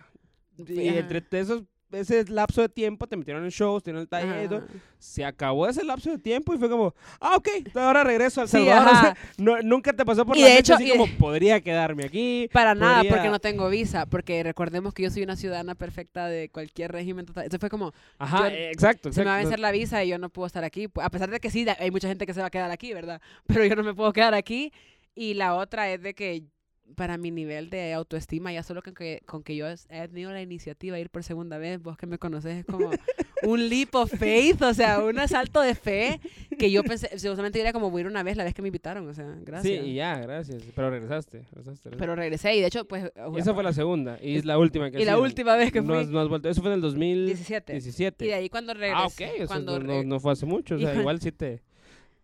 Y 0.66 0.88
Ajá. 0.88 0.98
entre 0.98 1.22
esos, 1.38 1.62
ese 1.90 2.22
lapso 2.26 2.60
de 2.60 2.68
tiempo 2.68 3.06
te 3.06 3.16
metieron 3.16 3.44
en 3.44 3.48
shows, 3.50 3.82
te 3.82 3.90
el 3.92 4.08
taller 4.08 4.44
y 4.44 4.48
todo. 4.48 4.58
Ajá. 4.58 4.66
Se 4.98 5.24
acabó 5.24 5.66
ese 5.68 5.82
lapso 5.84 6.10
de 6.10 6.18
tiempo 6.18 6.52
y 6.52 6.58
fue 6.58 6.68
como, 6.68 6.94
ah, 7.20 7.36
ok, 7.36 7.48
entonces 7.56 7.80
ahora 7.82 8.04
regreso 8.04 8.42
al 8.42 8.48
Sí, 8.48 8.58
Salvador. 8.58 8.88
O 8.88 9.00
sea, 9.00 9.16
no- 9.38 9.62
nunca 9.62 9.92
te 9.94 10.04
pasó 10.04 10.26
por 10.26 10.36
Y 10.36 10.40
la 10.40 10.48
de 10.48 10.52
mente 10.54 10.60
hecho- 10.60 10.74
así 10.74 10.84
y 10.84 10.90
de- 10.90 10.98
como, 10.98 11.06
podría 11.16 11.60
quedarme 11.62 12.04
aquí. 12.04 12.50
Para 12.52 12.74
nada, 12.74 12.96
podría- 12.96 13.12
porque 13.12 13.28
no 13.30 13.38
tengo 13.38 13.70
visa, 13.70 14.04
porque 14.04 14.42
recordemos 14.42 14.92
que 14.92 15.04
yo 15.04 15.10
soy 15.10 15.22
una 15.22 15.36
ciudadana 15.36 15.74
perfecta 15.76 16.26
de 16.26 16.50
cualquier 16.50 16.92
régimen 16.92 17.24
total. 17.24 17.46
Eso 17.46 17.58
fue 17.58 17.70
como, 17.70 17.92
Ajá, 18.18 18.50
yo- 18.50 18.54
eh, 18.56 18.70
exacto, 18.70 19.10
se 19.12 19.20
me 19.20 19.26
va 19.26 19.36
a 19.36 19.38
exacto. 19.38 19.48
vencer 19.50 19.60
la 19.60 19.70
visa 19.70 20.04
y 20.04 20.08
yo 20.08 20.18
no 20.18 20.28
puedo 20.28 20.46
estar 20.46 20.64
aquí. 20.64 20.88
A 21.00 21.08
pesar 21.08 21.30
de 21.30 21.40
que 21.40 21.50
sí, 21.50 21.64
hay 21.78 21.90
mucha 21.90 22.08
gente 22.08 22.26
que 22.26 22.34
se 22.34 22.40
va 22.40 22.48
a 22.48 22.50
quedar 22.50 22.70
aquí, 22.70 22.92
¿verdad? 22.92 23.22
Pero 23.46 23.64
yo 23.64 23.76
no 23.76 23.82
me 23.84 23.94
puedo 23.94 24.12
quedar 24.12 24.34
aquí. 24.34 24.72
Y 25.14 25.34
la 25.34 25.54
otra 25.54 25.90
es 25.90 26.02
de 26.02 26.12
que 26.14 26.42
para 26.96 27.16
mi 27.18 27.30
nivel 27.30 27.70
de 27.70 27.92
autoestima, 27.92 28.52
ya 28.52 28.62
solo 28.62 28.82
con 28.82 28.94
que, 28.94 29.22
con 29.26 29.42
que 29.42 29.54
yo 29.56 29.66
he 29.68 30.08
tenido 30.08 30.32
la 30.32 30.42
iniciativa 30.42 30.96
de 30.96 31.02
ir 31.02 31.10
por 31.10 31.22
segunda 31.22 31.58
vez, 31.58 31.80
vos 31.80 31.96
que 31.96 32.06
me 32.06 32.18
conoces, 32.18 32.56
es 32.58 32.64
como 32.64 32.90
un 33.44 33.68
leap 33.68 33.94
of 33.94 34.12
faith, 34.12 34.60
o 34.62 34.74
sea, 34.74 34.98
un 35.04 35.18
asalto 35.18 35.60
de 35.60 35.74
fe 35.74 36.20
que 36.58 36.70
yo 36.70 36.82
pensé, 36.82 37.18
seguramente 37.18 37.58
iría 37.58 37.72
como 37.72 37.90
voy 37.90 38.00
a 38.00 38.02
ir 38.02 38.06
una 38.08 38.22
vez 38.22 38.36
la 38.36 38.44
vez 38.44 38.54
que 38.54 38.62
me 38.62 38.68
invitaron, 38.68 39.08
o 39.08 39.14
sea, 39.14 39.32
Sí, 39.36 39.42
gracias. 39.44 39.84
y 39.86 39.94
ya, 39.94 40.16
gracias. 40.18 40.62
Pero 40.74 40.90
regresaste. 40.90 41.38
regresaste, 41.38 41.54
regresaste. 41.56 41.96
Pero 41.98 42.16
regresé 42.16 42.56
y 42.56 42.60
de 42.60 42.66
hecho, 42.66 42.84
pues... 42.86 43.12
Esa 43.36 43.54
fue 43.54 43.62
la 43.62 43.72
segunda. 43.72 44.18
Y 44.22 44.36
es 44.36 44.44
la 44.44 44.58
última 44.58 44.90
que 44.90 45.00
y 45.00 45.04
la 45.04 45.12
sido. 45.12 45.22
última 45.22 45.54
vez 45.56 45.70
que 45.72 45.80
no 45.80 45.94
fui, 45.94 46.02
has, 46.02 46.08
no 46.08 46.20
has 46.20 46.28
vuelto. 46.28 46.48
Eso 46.48 46.62
fue 46.62 46.72
en 46.72 46.82
el 46.82 46.82
17. 47.26 47.72
2017. 47.74 48.24
Y 48.24 48.28
de 48.28 48.34
ahí 48.34 48.48
cuando 48.48 48.74
regresé, 48.74 48.94
ah, 48.96 49.06
ok. 49.06 49.46
cuando 49.46 49.78
no, 49.78 49.94
no- 49.94 50.02
no 50.04 50.20
fue 50.20 50.32
hace 50.32 50.46
mucho. 50.46 50.74
O 50.74 50.78
sea, 50.78 50.94
igual 50.94 51.20
sí 51.20 51.30
te, 51.32 51.62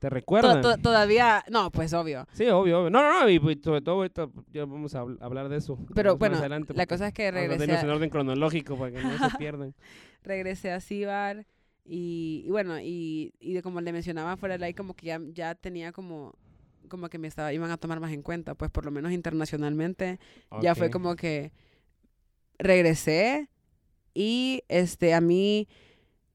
te 0.04 0.10
to- 0.10 0.14
recuerdan. 0.14 0.62
to- 0.62 0.76
todavía, 0.78 1.44
no, 1.50 1.70
pues 1.70 1.92
obvio. 1.92 2.26
Sí, 2.32 2.46
obvio, 2.48 2.80
obvio. 2.80 2.90
No, 2.90 3.02
no, 3.02 3.20
no. 3.22 3.28
Y 3.30 3.38
pues, 3.38 3.58
sobre 3.62 3.80
todo 3.80 3.96
ahorita 3.96 4.28
ya 4.52 4.64
vamos 4.64 4.94
a 4.94 5.02
habl- 5.02 5.18
hablar 5.20 5.48
de 5.48 5.56
eso. 5.56 5.78
Pero 5.94 6.16
bueno, 6.16 6.36
adelante, 6.38 6.74
la 6.74 6.86
cosa 6.86 7.08
es 7.08 7.14
que 7.14 7.30
regresé 7.30 7.70
a- 7.72 7.80
en 7.80 7.90
orden 7.90 8.10
cronológico 8.10 8.76
para 8.76 8.92
que 8.92 9.02
no 9.02 9.18
se 9.30 9.36
pierdan. 9.38 9.74
regresé 10.22 10.70
a 10.72 10.80
Cibar 10.80 11.46
y, 11.84 12.44
y 12.46 12.50
bueno, 12.50 12.80
y, 12.80 13.34
y 13.40 13.60
como 13.62 13.80
le 13.80 13.92
mencionaba 13.92 14.36
fuera 14.36 14.54
del 14.54 14.62
aire, 14.62 14.74
como 14.76 14.94
que 14.94 15.06
ya, 15.06 15.20
ya 15.32 15.54
tenía 15.54 15.92
como 15.92 16.34
como 16.88 17.08
que 17.08 17.16
me 17.18 17.28
estaba 17.28 17.50
iban 17.52 17.70
a 17.70 17.78
tomar 17.78 17.98
más 17.98 18.12
en 18.12 18.20
cuenta, 18.22 18.54
pues 18.54 18.70
por 18.70 18.84
lo 18.84 18.90
menos 18.90 19.10
internacionalmente 19.10 20.18
ya 20.60 20.74
fue 20.74 20.90
como 20.90 21.16
que 21.16 21.50
regresé 22.58 23.48
y 24.14 24.62
este 24.68 25.14
a 25.14 25.20
mí 25.20 25.68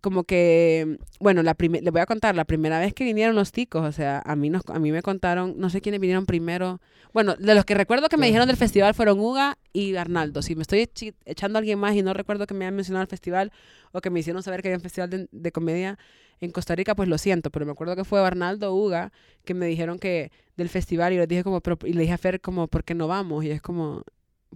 como 0.01 0.23
que 0.23 0.97
bueno, 1.19 1.43
la 1.43 1.53
prime- 1.55 1.81
le 1.81 1.91
voy 1.91 2.01
a 2.01 2.05
contar 2.05 2.35
la 2.35 2.45
primera 2.45 2.79
vez 2.79 2.93
que 2.93 3.03
vinieron 3.03 3.35
los 3.35 3.51
ticos, 3.51 3.83
o 3.85 3.91
sea, 3.91 4.21
a 4.25 4.35
mí 4.35 4.49
nos 4.49 4.63
a 4.69 4.79
mí 4.79 4.91
me 4.91 5.01
contaron, 5.01 5.55
no 5.57 5.69
sé 5.69 5.81
quiénes 5.81 5.99
vinieron 6.01 6.25
primero. 6.25 6.79
Bueno, 7.13 7.35
de 7.35 7.55
los 7.55 7.65
que 7.65 7.73
recuerdo 7.73 8.07
que 8.07 8.17
me 8.17 8.27
dijeron 8.27 8.47
del 8.47 8.55
festival 8.57 8.93
fueron 8.93 9.19
Uga 9.19 9.57
y 9.73 9.95
Arnaldo. 9.95 10.41
Si 10.41 10.55
me 10.55 10.61
estoy 10.61 10.87
echando 11.25 11.57
a 11.57 11.59
alguien 11.59 11.79
más 11.79 11.95
y 11.95 12.03
no 12.03 12.13
recuerdo 12.13 12.45
que 12.47 12.53
me 12.53 12.65
hayan 12.65 12.75
mencionado 12.75 13.01
el 13.01 13.07
festival 13.09 13.51
o 13.91 13.99
que 13.99 14.09
me 14.09 14.19
hicieron 14.19 14.43
saber 14.43 14.61
que 14.61 14.67
había 14.69 14.77
un 14.77 14.83
festival 14.83 15.09
de, 15.09 15.27
de 15.31 15.51
comedia 15.51 15.97
en 16.39 16.51
Costa 16.51 16.75
Rica, 16.75 16.95
pues 16.95 17.09
lo 17.09 17.17
siento, 17.17 17.49
pero 17.49 17.65
me 17.65 17.71
acuerdo 17.73 17.95
que 17.95 18.05
fue 18.05 18.19
Arnaldo 18.25 18.73
Uga 18.73 19.11
que 19.43 19.53
me 19.53 19.65
dijeron 19.65 19.99
que 19.99 20.31
del 20.55 20.69
festival 20.69 21.11
y 21.13 21.17
les 21.17 21.27
dije 21.27 21.43
como, 21.43 21.59
pero, 21.61 21.77
y 21.83 21.93
le 21.93 22.01
dije 22.01 22.13
a 22.13 22.17
Fer 22.17 22.39
como, 22.39 22.67
¿por 22.67 22.83
qué 22.83 22.93
no 22.95 23.07
vamos? 23.07 23.43
Y 23.43 23.49
es 23.51 23.61
como, 23.61 24.03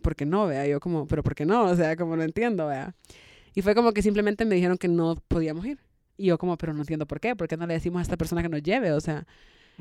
¿por 0.02 0.16
qué 0.16 0.26
no? 0.26 0.48
Vea, 0.48 0.66
yo 0.68 0.80
como, 0.80 1.08
pero 1.08 1.24
¿por 1.24 1.36
qué 1.36 1.46
no? 1.46 1.64
O 1.66 1.76
sea, 1.76 1.96
como 1.98 2.16
no 2.16 2.24
entiendo, 2.24 2.68
vea. 2.68 2.96
Y 3.56 3.62
fue 3.62 3.76
como 3.76 3.94
que 3.94 4.02
simplemente 4.02 4.46
me 4.46 4.56
dijeron 4.56 4.78
que 4.78 4.88
no 4.88 5.16
podíamos 5.28 5.66
ir. 5.66 5.80
Y 6.18 6.28
yo 6.28 6.38
como, 6.38 6.58
pero 6.58 6.74
no 6.74 6.82
entiendo 6.82 7.06
por 7.06 7.20
qué, 7.20 7.36
¿por 7.36 7.48
qué 7.48 7.58
no 7.58 7.66
le 7.66 7.74
decimos 7.74 8.00
a 8.00 8.04
esta 8.04 8.18
persona 8.18 8.42
que 8.42 8.50
nos 8.50 8.62
lleve? 8.62 8.92
O 8.92 9.02
sea, 9.02 9.26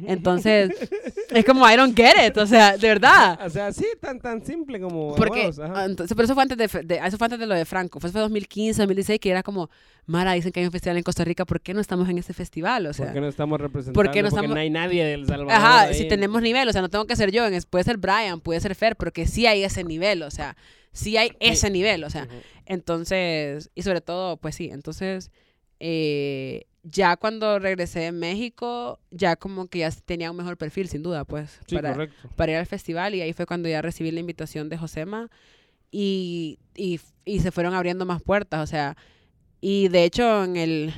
Entonces, 0.07 0.71
es 1.31 1.45
como, 1.45 1.69
I 1.69 1.77
don't 1.77 1.95
get 1.95 2.15
it, 2.27 2.37
o 2.39 2.47
sea, 2.47 2.77
de 2.77 2.89
verdad. 2.89 3.39
O 3.45 3.51
sea, 3.51 3.73
sí, 3.73 3.85
tan, 4.01 4.19
tan 4.21 4.45
simple 4.45 4.81
como... 4.81 5.15
Porque, 5.15 5.51
entonces, 5.85 6.15
pero 6.17 6.25
eso 6.25 6.35
fue, 6.35 6.43
antes 6.43 6.57
de, 6.57 6.65
eso 6.65 7.19
fue 7.19 7.27
antes 7.27 7.39
de 7.39 7.47
lo 7.47 7.55
de 7.55 7.65
Franco, 7.67 8.01
fue 8.01 8.11
2015, 8.11 8.81
2016, 8.81 9.21
que 9.21 9.31
era 9.31 9.43
como, 9.43 9.69
Mara, 10.07 10.33
dicen 10.33 10.51
que 10.51 10.61
hay 10.61 10.67
un 10.67 10.73
festival 10.73 10.97
en 10.97 11.03
Costa 11.03 11.25
Rica, 11.25 11.45
¿por 11.45 11.61
qué 11.61 11.75
no 11.75 11.81
estamos 11.81 12.09
en 12.09 12.17
ese 12.17 12.33
festival? 12.33 12.87
O 12.87 12.93
sea, 12.93 13.07
¿Por 13.07 13.15
qué 13.15 13.21
no 13.21 13.29
estamos 13.29 13.61
representando? 13.61 14.03
¿por 14.03 14.11
qué 14.11 14.23
no 14.23 14.31
Porque 14.31 14.49
no 14.49 14.55
hay 14.55 14.71
nadie 14.71 15.05
del 15.05 15.27
Salvador. 15.27 15.53
Ajá, 15.53 15.93
si 15.93 16.09
tenemos 16.09 16.41
nivel, 16.41 16.69
o 16.69 16.73
sea, 16.73 16.81
no 16.81 16.89
tengo 16.89 17.07
que 17.07 17.17
ser 17.17 17.31
yo, 17.31 17.45
puede 17.69 17.85
ser 17.85 17.99
Brian, 17.99 18.41
puede 18.41 18.61
ser 18.61 18.75
Fer, 18.75 18.97
porque 18.97 19.27
sí 19.27 19.47
hay 19.47 19.63
ese 19.63 19.85
nivel, 19.85 20.23
o 20.23 20.31
sea, 20.31 20.57
sí 20.93 21.17
hay 21.17 21.33
ese 21.41 21.71
nivel, 21.71 22.05
o 22.05 22.11
sea, 22.11 22.29
entonces, 22.67 23.71
y 23.75 23.83
sobre 23.83 24.01
todo, 24.01 24.37
pues 24.37 24.55
sí, 24.55 24.69
entonces, 24.71 25.31
eh, 25.81 26.67
ya 26.85 27.17
cuando 27.17 27.59
regresé 27.59 28.01
de 28.01 28.13
México, 28.13 28.99
ya 29.11 29.37
como 29.37 29.69
que 29.69 29.81
ya 29.81 29.91
tenía 29.91 30.31
un 30.31 30.37
mejor 30.37 30.57
perfil, 30.57 30.89
sin 30.89 31.03
duda, 31.03 31.25
pues, 31.25 31.61
para, 31.73 32.09
para 32.37 32.53
ir 32.53 32.59
al 32.59 32.67
festival. 32.67 33.15
Y 33.15 33.21
ahí 33.21 33.33
fue 33.33 33.47
cuando 33.47 33.69
ya 33.69 33.83
recibí 33.83 34.11
la 34.11 34.21
invitación 34.21 34.69
de 34.69 34.79
Josema 34.79 35.31
y, 35.91 36.59
y, 36.75 37.01
y 37.25 37.41
se 37.41 37.53
fueron 37.53 37.75
abriendo 37.75 38.05
más 38.05 38.23
puertas, 38.23 38.63
o 38.63 38.67
sea, 38.67 38.97
y 39.61 39.89
de 39.89 40.05
hecho 40.05 40.45
en 40.45 40.57
el, 40.57 40.93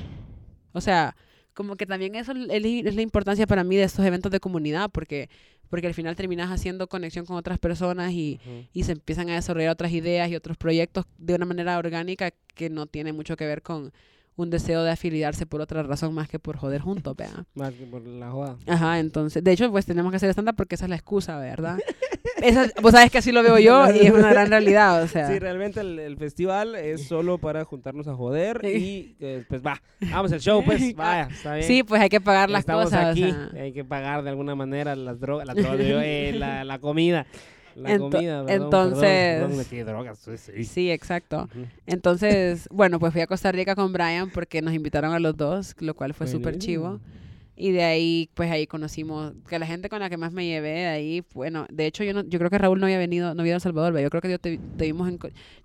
o 0.73 0.81
sea, 0.81 1.15
como 1.53 1.75
que 1.77 1.85
también 1.85 2.15
eso 2.15 2.31
es 2.31 2.95
la 2.95 3.01
importancia 3.01 3.47
para 3.47 3.63
mí 3.63 3.75
de 3.75 3.83
estos 3.83 4.05
eventos 4.05 4.31
de 4.31 4.39
comunidad, 4.39 4.89
porque 4.91 5.29
porque 5.75 5.87
al 5.87 5.93
final 5.93 6.15
terminas 6.15 6.49
haciendo 6.49 6.87
conexión 6.87 7.25
con 7.25 7.35
otras 7.35 7.59
personas 7.59 8.13
y, 8.13 8.39
y, 8.71 8.83
se 8.83 8.93
empiezan 8.93 9.29
a 9.29 9.35
desarrollar 9.35 9.71
otras 9.71 9.91
ideas 9.91 10.29
y 10.29 10.35
otros 10.37 10.55
proyectos 10.55 11.03
de 11.17 11.35
una 11.35 11.45
manera 11.45 11.77
orgánica 11.77 12.31
que 12.53 12.69
no 12.69 12.85
tiene 12.85 13.11
mucho 13.11 13.35
que 13.35 13.45
ver 13.45 13.61
con, 13.61 13.91
un 14.37 14.49
deseo 14.49 14.83
de 14.83 14.91
afiliarse 14.91 15.45
por 15.45 15.61
otra 15.61 15.83
razón 15.83 16.13
más 16.13 16.27
que 16.27 16.39
por 16.39 16.57
joder 16.57 16.81
juntos, 16.81 17.15
vea. 17.15 17.45
Más 17.55 17.73
que 17.73 17.85
por 17.85 18.05
la 18.05 18.31
joda. 18.31 18.57
Ajá, 18.67 18.99
entonces, 18.99 19.43
de 19.43 19.51
hecho, 19.51 19.69
pues 19.71 19.85
tenemos 19.85 20.11
que 20.11 20.17
hacer 20.17 20.29
stand 20.29 20.55
porque 20.55 20.75
esa 20.75 20.85
es 20.85 20.89
la 20.89 20.95
excusa, 20.95 21.37
¿verdad? 21.39 21.77
esa, 22.41 22.69
vos 22.81 22.91
sabes 22.91 23.11
que 23.11 23.17
así 23.19 23.31
lo 23.31 23.43
veo 23.43 23.59
yo 23.59 23.85
y 23.95 24.07
es 24.07 24.11
una 24.11 24.29
gran 24.29 24.49
realidad, 24.49 25.03
o 25.03 25.07
sea. 25.07 25.27
Sí, 25.27 25.39
realmente 25.39 25.81
el, 25.81 26.17
festival 26.17 26.75
es 26.75 27.07
solo 27.07 27.37
para 27.37 27.65
juntarnos 27.65 28.07
a 28.07 28.15
joder 28.15 28.61
y 28.63 29.15
eh, 29.19 29.43
pues 29.47 29.61
va, 29.61 29.81
vamos 30.11 30.31
al 30.31 30.39
show, 30.39 30.63
pues 30.63 30.95
vaya, 30.95 31.27
está 31.31 31.55
bien. 31.55 31.67
Sí, 31.67 31.83
pues 31.83 32.01
hay 32.01 32.09
que 32.09 32.21
pagar 32.21 32.49
las 32.49 32.61
Estamos 32.61 32.85
cosas. 32.85 33.11
aquí, 33.11 33.33
hay 33.57 33.73
que 33.73 33.83
pagar 33.83 34.23
de 34.23 34.29
alguna 34.29 34.55
manera 34.55 34.95
las 34.95 35.19
drogas, 35.19 35.45
la, 35.45 35.53
droga, 35.53 35.77
eh, 35.79 36.33
la, 36.35 36.63
la 36.63 36.79
comida. 36.79 37.25
La 37.75 37.97
comida, 37.97 38.45
entonces, 38.47 39.85
drogas, 39.85 40.29
sí. 40.63 40.89
exacto. 40.91 41.49
Entonces, 41.85 42.69
bueno, 42.71 42.99
pues 42.99 43.11
fui 43.11 43.21
a 43.21 43.27
Costa 43.27 43.51
Rica 43.51 43.75
con 43.75 43.91
Brian 43.91 44.29
porque 44.29 44.61
nos 44.61 44.73
invitaron 44.73 45.11
a 45.11 45.19
los 45.19 45.35
dos, 45.35 45.75
lo 45.79 45.93
cual 45.93 46.13
fue 46.13 46.27
súper 46.27 46.57
chivo. 46.57 47.01
Y 47.57 47.71
de 47.71 47.83
ahí, 47.83 48.29
pues 48.33 48.51
ahí 48.51 48.67
conocimos, 48.67 49.33
que 49.47 49.57
la 49.59 49.65
gente 49.65 49.87
con 49.87 49.99
la 49.99 50.09
que 50.09 50.17
más 50.17 50.33
me 50.33 50.45
llevé 50.45 50.71
de 50.71 50.87
ahí, 50.87 51.23
bueno, 51.33 51.65
de 51.71 51.85
hecho 51.85 52.03
yo 52.03 52.13
no, 52.13 52.21
yo 52.23 52.37
creo 52.37 52.49
que 52.49 52.57
Raúl 52.57 52.81
no 52.81 52.85
había 52.85 52.97
venido, 52.97 53.33
no 53.33 53.41
había 53.41 53.51
ido 53.51 53.55
a 53.55 53.57
El 53.57 53.61
Salvador, 53.61 53.97
yo 53.97 54.09
creo 54.09 54.21
que 54.21 54.29
yo 54.29 54.39
te, 54.39 54.59
vimos 54.77 55.07
en, 55.07 55.17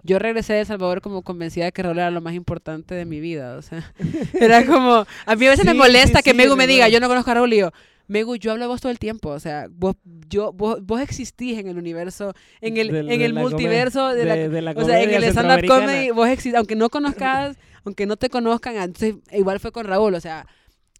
yo 0.04 0.20
regresé 0.20 0.52
de 0.52 0.60
El 0.60 0.66
Salvador 0.66 1.00
como 1.00 1.22
convencida 1.22 1.64
de 1.64 1.72
que 1.72 1.82
Raúl 1.82 1.98
era 1.98 2.12
lo 2.12 2.20
más 2.20 2.34
importante 2.34 2.94
de 2.94 3.04
mi 3.06 3.18
vida, 3.18 3.56
o 3.56 3.62
sea, 3.62 3.92
era 4.40 4.64
como, 4.64 5.04
a 5.26 5.36
mí 5.36 5.46
a 5.46 5.50
veces 5.50 5.64
me 5.64 5.74
molesta 5.74 6.22
que 6.22 6.32
Megu 6.32 6.54
me 6.54 6.68
diga, 6.68 6.88
yo 6.88 7.00
no 7.00 7.08
conozco 7.08 7.32
a 7.32 7.34
Raúl 7.34 7.52
y 7.54 7.58
yo, 7.58 7.72
Megu, 8.06 8.36
yo 8.36 8.52
hablo 8.52 8.64
de 8.64 8.68
vos 8.68 8.80
todo 8.80 8.92
el 8.92 9.00
tiempo, 9.00 9.30
o 9.30 9.40
sea, 9.40 9.66
vos, 9.68 9.96
yo, 10.28 10.52
vos, 10.52 10.78
vos 10.84 11.00
existís 11.00 11.58
en 11.58 11.66
el 11.66 11.76
universo, 11.76 12.34
en 12.60 12.76
el, 12.76 12.94
en 12.94 13.20
el 13.20 13.34
multiverso, 13.34 14.10
de, 14.10 14.24
la, 14.62 14.72
o 14.76 14.84
sea, 14.84 15.02
en 15.02 15.10
el 15.10 15.24
stand-up 15.24 15.66
comedy, 15.66 16.10
vos 16.10 16.28
existís, 16.28 16.56
aunque 16.56 16.76
no 16.76 16.88
conozcas, 16.88 17.56
aunque 17.84 18.06
no 18.06 18.16
te 18.16 18.28
conozcan, 18.28 18.76
entonces 18.76 19.16
igual 19.32 19.58
fue 19.58 19.72
con 19.72 19.86
Raúl, 19.86 20.14
o 20.14 20.20
sea, 20.20 20.46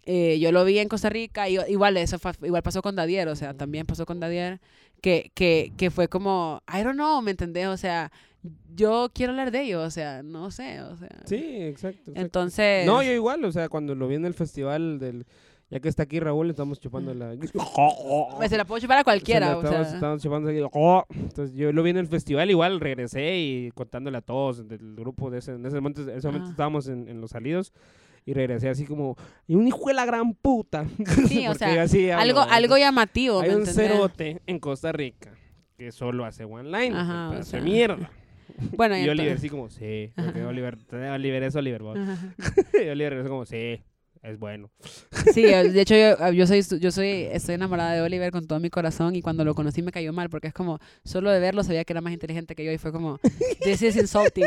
eh, 0.05 0.39
yo 0.39 0.53
lo 0.53 0.65
vi 0.65 0.79
en 0.79 0.89
Costa 0.89 1.09
Rica, 1.09 1.49
y, 1.49 1.59
igual 1.69 1.97
eso 1.97 2.17
igual 2.43 2.63
pasó 2.63 2.83
con 2.83 2.97
Dadier, 2.97 3.29
o 3.29 3.37
sea, 3.37 3.55
también 3.55 3.87
pasó 3.87 4.07
con 4.07 4.21
Dadier, 4.21 4.61
que, 5.01 5.31
que, 5.35 5.73
que 5.77 5.91
fue 5.91 6.09
como, 6.09 6.63
I 6.69 6.83
don't 6.83 6.95
know, 6.95 7.21
¿me 7.23 7.33
entendés? 7.33 7.69
O 7.69 7.77
sea, 7.77 8.11
yo 8.75 9.11
quiero 9.13 9.33
hablar 9.33 9.51
de 9.51 9.63
ellos, 9.63 9.87
o 9.87 9.91
sea, 9.91 10.23
no 10.23 10.51
sé, 10.51 10.81
o 10.83 10.97
sea. 10.97 11.11
Sí, 11.27 11.37
exacto, 11.37 12.11
exacto. 12.11 12.21
Entonces... 12.21 12.87
No, 12.87 13.03
yo 13.03 13.13
igual, 13.13 13.45
o 13.45 13.53
sea, 13.53 13.69
cuando 13.69 13.95
lo 13.95 14.09
vi 14.09 14.17
en 14.17 14.27
el 14.27 14.35
festival 14.35 14.99
del 14.99 15.27
ya 15.71 15.79
que 15.79 15.89
está 15.89 16.03
aquí 16.03 16.19
Raúl, 16.19 16.51
estamos 16.51 16.81
chupando 16.81 17.15
la... 17.15 17.37
Se 18.49 18.57
la 18.57 18.65
puedo 18.65 18.81
chupar 18.81 18.99
a 18.99 19.05
cualquiera, 19.05 19.57
o 19.57 19.63
sea. 19.63 19.83
Estamos 19.83 20.21
chupando 20.21 20.51
aquí. 20.51 20.59
Entonces 20.59 21.55
yo 21.55 21.73
lo 21.73 21.85
vi 21.85 21.91
en 21.91 21.99
el 21.99 22.09
festival, 22.09 22.51
igual 22.51 22.81
regresé 22.81 23.39
y 23.39 23.71
contándole 23.71 24.19
a 24.19 24.21
todos 24.21 24.67
del 24.67 24.97
grupo. 24.97 25.31
De 25.31 25.39
ese, 25.39 25.53
en 25.53 25.65
ese 25.65 25.77
momento, 25.77 26.03
en 26.03 26.19
ese 26.19 26.27
momento 26.27 26.49
ah. 26.49 26.51
estábamos 26.51 26.89
en, 26.89 27.09
en, 27.09 27.21
los 27.21 27.31
salidos 27.31 27.73
y 28.25 28.35
regresé 28.35 28.69
así 28.69 28.85
como, 28.85 29.17
y 29.47 29.55
un 29.55 29.67
hijo 29.67 29.89
de 29.89 29.95
la 29.95 30.05
gran 30.05 30.35
puta. 30.35 30.87
Sí, 31.29 31.47
o 31.47 31.55
sea, 31.55 32.19
algo, 32.19 32.41
algo 32.41 32.77
llamativo. 32.77 33.41
Hay 33.41 33.51
un 33.51 33.67
cerote 33.67 34.41
en 34.47 34.59
Costa 34.59 34.93
Rica 34.93 35.33
que 35.77 35.93
solo 35.93 36.27
hace 36.27 36.45
one 36.45 36.65
line, 36.65 36.95
Ajá, 36.95 37.39
hace 37.39 37.61
mierda. 37.61 38.11
Bueno, 38.77 38.99
y, 38.99 39.09
Oliver 39.09 39.37
así 39.37 39.49
como, 39.49 39.71
sí, 39.71 40.13
Oliver, 40.47 40.77
Oliver 40.93 41.43
es 41.45 41.57
Oliver, 41.57 41.81
y 41.81 42.89
Oliver 42.89 43.13
regresó 43.13 43.31
como, 43.31 43.47
sí, 43.47 43.81
es 44.23 44.39
bueno. 44.39 44.71
Sí, 45.33 45.43
de 45.43 45.81
hecho 45.81 45.95
yo, 45.95 46.33
yo, 46.33 46.47
soy 46.47 46.63
yo 46.79 46.91
soy 46.91 47.29
estoy 47.33 47.55
enamorada 47.55 47.95
de 47.95 48.03
Oliver 48.03 48.31
con 48.31 48.47
todo 48.47 48.61
mi 48.61 48.71
corazón 48.71 49.17
y 49.17 49.23
cuando 49.23 49.45
lo 49.45 49.55
conocí 49.55 49.83
me 49.83 49.93
cayó 49.93 50.13
mal 50.13 50.29
porque 50.29 50.49
es 50.49 50.55
como 50.55 50.79
solo 51.05 51.31
de 51.31 51.41
verlo 51.41 51.63
sabía 51.63 51.85
que 51.85 51.93
era 51.93 52.01
más 52.01 52.13
inteligente 52.13 52.55
que 52.55 52.65
yo 52.65 52.73
y 52.73 52.79
fue 52.79 52.93
como 52.93 53.19
this 53.63 53.83
is 53.83 53.97
insulting. 53.97 54.47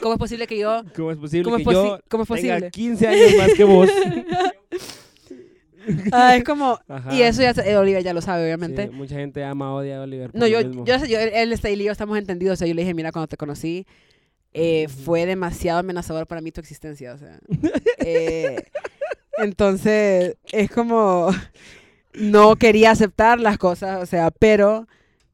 ¿Cómo 0.00 0.14
es 0.14 0.18
posible 0.18 0.46
que 0.46 0.58
yo 0.58 0.82
¿Cómo 0.94 1.10
es 1.10 1.18
posible 1.18 1.56
que 1.56 1.64
yo 1.64 2.00
¿cómo 2.08 2.22
es 2.22 2.28
posible? 2.28 2.54
tenga 2.54 2.70
15 2.70 3.08
años 3.08 3.36
más 3.36 3.54
que 3.54 3.64
vos? 3.64 3.90
Ah, 6.12 6.36
es 6.36 6.44
como 6.44 6.78
y 7.10 7.22
eso 7.22 7.40
ya 7.40 7.50
eh, 7.64 7.76
Oliver 7.76 8.04
ya 8.04 8.12
lo 8.12 8.20
sabe 8.20 8.44
obviamente. 8.44 8.88
Sí, 8.88 8.90
mucha 8.92 9.14
gente 9.16 9.42
ama 9.42 9.74
odia 9.74 9.96
a 9.96 10.02
Oliver. 10.02 10.30
No, 10.34 10.46
yo, 10.46 10.60
yo, 10.60 11.04
yo, 11.06 11.18
él 11.18 11.58
y 11.64 11.84
yo 11.84 11.90
estamos 11.90 12.18
entendidos, 12.18 12.52
o 12.52 12.56
sea, 12.58 12.68
yo 12.68 12.74
le 12.74 12.82
dije, 12.82 12.92
"Mira, 12.92 13.10
cuando 13.10 13.28
te 13.28 13.38
conocí 13.38 13.86
eh, 14.52 14.88
fue 14.88 15.26
demasiado 15.26 15.78
amenazador 15.78 16.26
para 16.26 16.40
mí 16.40 16.50
tu 16.50 16.60
existencia, 16.60 17.14
o 17.14 17.18
sea, 17.18 17.38
eh, 17.98 18.64
entonces, 19.42 20.36
es 20.52 20.70
como, 20.70 21.30
no 22.14 22.56
quería 22.56 22.90
aceptar 22.90 23.40
las 23.40 23.58
cosas, 23.58 24.02
o 24.02 24.06
sea, 24.06 24.30
pero 24.30 24.86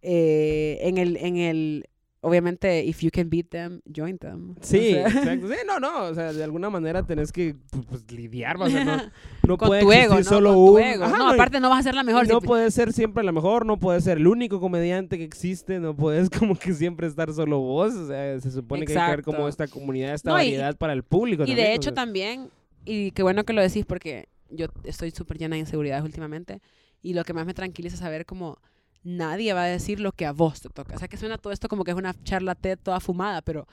eh, 0.03 0.79
en, 0.83 0.99
el, 0.99 1.17
en 1.17 1.37
el, 1.37 1.89
obviamente, 2.21 2.85
if 2.85 3.01
you 3.01 3.11
can 3.11 3.31
beat 3.31 3.49
them, 3.51 3.81
join 3.87 4.19
them. 4.19 4.55
Sí, 4.61 4.91
exacto. 4.91 5.49
Sí, 5.49 5.55
no, 5.67 5.79
no, 5.79 6.05
o 6.05 6.15
sea, 6.15 6.33
de 6.33 6.43
alguna 6.45 6.71
manera 6.71 7.05
tenés 7.05 7.33
que 7.33 7.57
pues, 7.89 8.11
lidiar, 8.11 8.57
o 8.61 8.69
sea, 8.69 8.85
no, 8.85 8.97
no 9.47 9.57
puede 9.57 9.83
tu 9.83 9.93
ego, 9.93 10.17
¿no? 10.17 10.25
solo 10.25 10.59
un... 10.59 10.81
no, 10.99 11.31
aparte 11.31 11.61
no 11.61 11.71
vas 11.71 11.81
a 11.81 11.83
ser 11.85 11.95
la 11.95 12.03
mejor. 12.03 12.29
No 12.29 12.41
puedes 12.41 12.75
ser 12.75 12.93
siempre 12.93 13.25
la 13.25 13.33
mejor, 13.33 13.65
no 13.65 13.79
puedes 13.79 14.05
ser 14.05 14.19
el 14.19 14.27
único 14.27 14.61
comediante 14.61 15.19
que 15.19 15.25
existe, 15.25 15.79
no 15.79 15.95
puedes 15.95 16.31
como 16.39 16.57
que 16.57 16.75
siempre 16.75 17.07
estar 17.07 17.33
solo 17.33 17.61
vos, 17.61 17.95
o 17.95 18.07
sea, 18.09 18.41
se 18.41 18.51
supone 18.51 18.87
que 18.87 18.99
hay 18.99 19.05
que 19.05 19.17
ver 19.17 19.25
como 19.25 19.49
esta 19.49 19.67
comunidad, 19.69 20.15
esta 20.15 20.33
variedad 20.33 20.77
para 20.77 20.93
el 20.93 21.05
público. 21.05 21.45
Y 21.47 21.55
de 21.55 21.75
hecho 21.75 21.95
también 21.95 22.51
y 22.87 23.11
qué 23.11 23.22
bueno 23.22 23.45
que 23.45 23.53
lo 23.53 23.61
decís 23.61 23.84
porque 23.84 24.28
yo 24.49 24.66
estoy 24.84 25.11
súper 25.11 25.39
llena 25.39 25.57
de 25.57 25.61
inseguridades 25.61 26.05
últimamente 26.05 26.61
y 27.03 27.14
lo 27.14 27.24
que 27.24 27.34
más 27.34 27.45
me 27.45 27.53
tranquiliza 27.53 27.95
es 27.95 28.01
saber 28.01 28.24
como 28.24 28.59
nadie 29.03 29.53
va 29.53 29.64
a 29.64 29.66
decir 29.66 30.01
lo 30.01 30.12
que 30.12 30.26
a 30.26 30.32
vos 30.32 30.61
te 30.61 30.68
toca. 30.68 30.97
O 30.97 30.99
sea, 30.99 31.09
que 31.09 31.16
suena 31.16 31.39
todo 31.39 31.53
esto 31.53 31.68
como 31.68 31.84
que 31.84 31.91
es 31.93 31.97
una 31.97 32.14
charla 32.24 32.55
TED 32.55 32.78
toda 32.82 33.01
fumada, 33.01 33.43
pero 33.43 33.66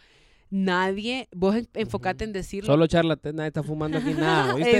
nadie, 0.49 1.27
vos 1.35 1.55
enfocate 1.73 2.23
en 2.23 2.33
decirlo. 2.33 2.67
Solo 2.67 2.85
charla 2.85 3.15
TED, 3.15 3.33
nadie 3.33 3.47
está 3.47 3.63
fumando 3.63 3.97
aquí 3.97 4.13
nada. 4.13 4.53
¿viste? 4.55 4.79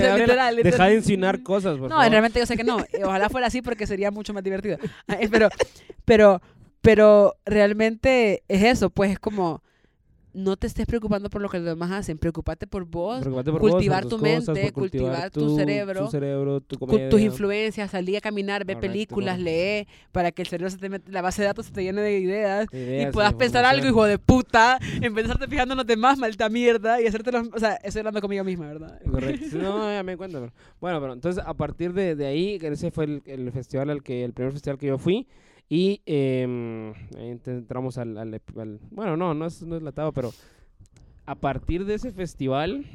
Deja 0.64 0.86
de 0.86 0.96
insinuar 0.96 1.42
cosas, 1.42 1.78
por 1.78 1.90
No, 1.90 2.00
realmente 2.08 2.40
yo 2.40 2.46
sé 2.46 2.56
que 2.56 2.64
no. 2.64 2.78
Ojalá 3.04 3.30
fuera 3.30 3.48
así 3.48 3.62
porque 3.62 3.88
sería 3.88 4.12
mucho 4.12 4.34
más 4.34 4.44
divertido. 4.44 4.78
Pero, 5.32 5.50
pero, 6.06 6.42
pero 6.82 7.36
realmente 7.46 8.44
es 8.48 8.64
eso, 8.64 8.90
pues 8.90 9.12
es 9.12 9.20
como 9.20 9.64
no 10.34 10.58
te 10.58 10.68
estés 10.68 10.86
preocupando 10.86 11.30
por 11.30 11.42
lo 11.42 11.50
que 11.50 11.58
los 11.58 11.66
demás 11.66 11.92
hacen, 11.92 12.18
preocupate 12.18 12.66
por 12.66 12.86
vos, 12.86 13.24
cultivar 13.60 14.06
tu 14.06 14.18
mente, 14.18 14.72
cultivar, 14.72 15.30
tu, 15.30 15.56
cerebro, 15.56 16.10
tus 16.62 17.22
influencias, 17.22 17.92
salir 17.92 18.18
a 18.18 18.22
caminar, 18.22 18.66
ve 18.66 18.76
películas, 18.76 19.40
lee, 19.40 19.88
para 20.12 20.32
que 20.32 20.42
el 20.42 20.48
cerebro 20.48 20.70
se 20.72 20.78
te 20.78 20.90
mete, 20.90 21.12
la 21.12 21.22
base 21.22 21.42
de 21.42 21.48
datos 21.48 21.68
se 21.68 21.72
te 21.72 21.84
llene 21.84 22.02
de 22.02 22.20
ideas, 22.20 22.68
y 22.72 23.06
puedas 23.12 23.34
pensar 23.36 23.64
algo, 23.66 23.88
hijo 23.88 24.06
de 24.06 24.18
puta, 24.18 24.80
en 25.02 25.14
vez 25.14 25.26
de 25.26 25.34
estarte 25.34 25.48
fijando 25.48 25.74
en 25.74 25.78
los 25.78 25.88
demás, 25.88 26.18
malta 26.18 26.50
mierda, 26.50 27.00
y 27.02 27.08
hacerte 27.08 27.32
los, 27.32 27.50
o 27.54 27.60
sea, 27.60 27.76
estoy 27.84 28.00
hablando 28.00 28.22
conmigo 28.22 28.44
misma, 28.44 28.68
¿verdad? 28.68 29.00
Correcto. 29.10 29.58
no, 29.58 29.92
ya 29.92 30.04
me 30.04 30.18
cuento. 30.18 30.52
Bueno, 30.82 31.00
pero 31.00 31.14
entonces 31.14 31.44
a 31.46 31.54
partir 31.54 31.94
de, 31.94 32.16
de 32.16 32.26
ahí, 32.26 32.60
ese 32.62 32.92
fue 32.92 33.06
el, 33.06 33.22
el 33.26 33.52
festival 33.52 33.92
al 33.92 34.02
que, 34.02 34.24
el 34.24 34.34
primer 34.34 34.52
festival 34.54 34.80
que 34.80 34.88
yo 34.88 34.98
fui, 34.98 35.28
y 35.74 36.04
eh, 36.06 36.94
entramos 37.48 37.98
al, 37.98 38.40
Bueno, 38.92 39.18
no, 39.18 39.34
no 39.34 39.48
es, 39.48 39.64
no 39.64 39.76
es 39.76 39.82
la 39.82 39.92
taba, 39.92 40.12
pero 40.12 40.32
a 41.26 41.34
partir 41.34 41.86
de 41.86 41.96
ese 41.96 42.12
festival 42.12 42.86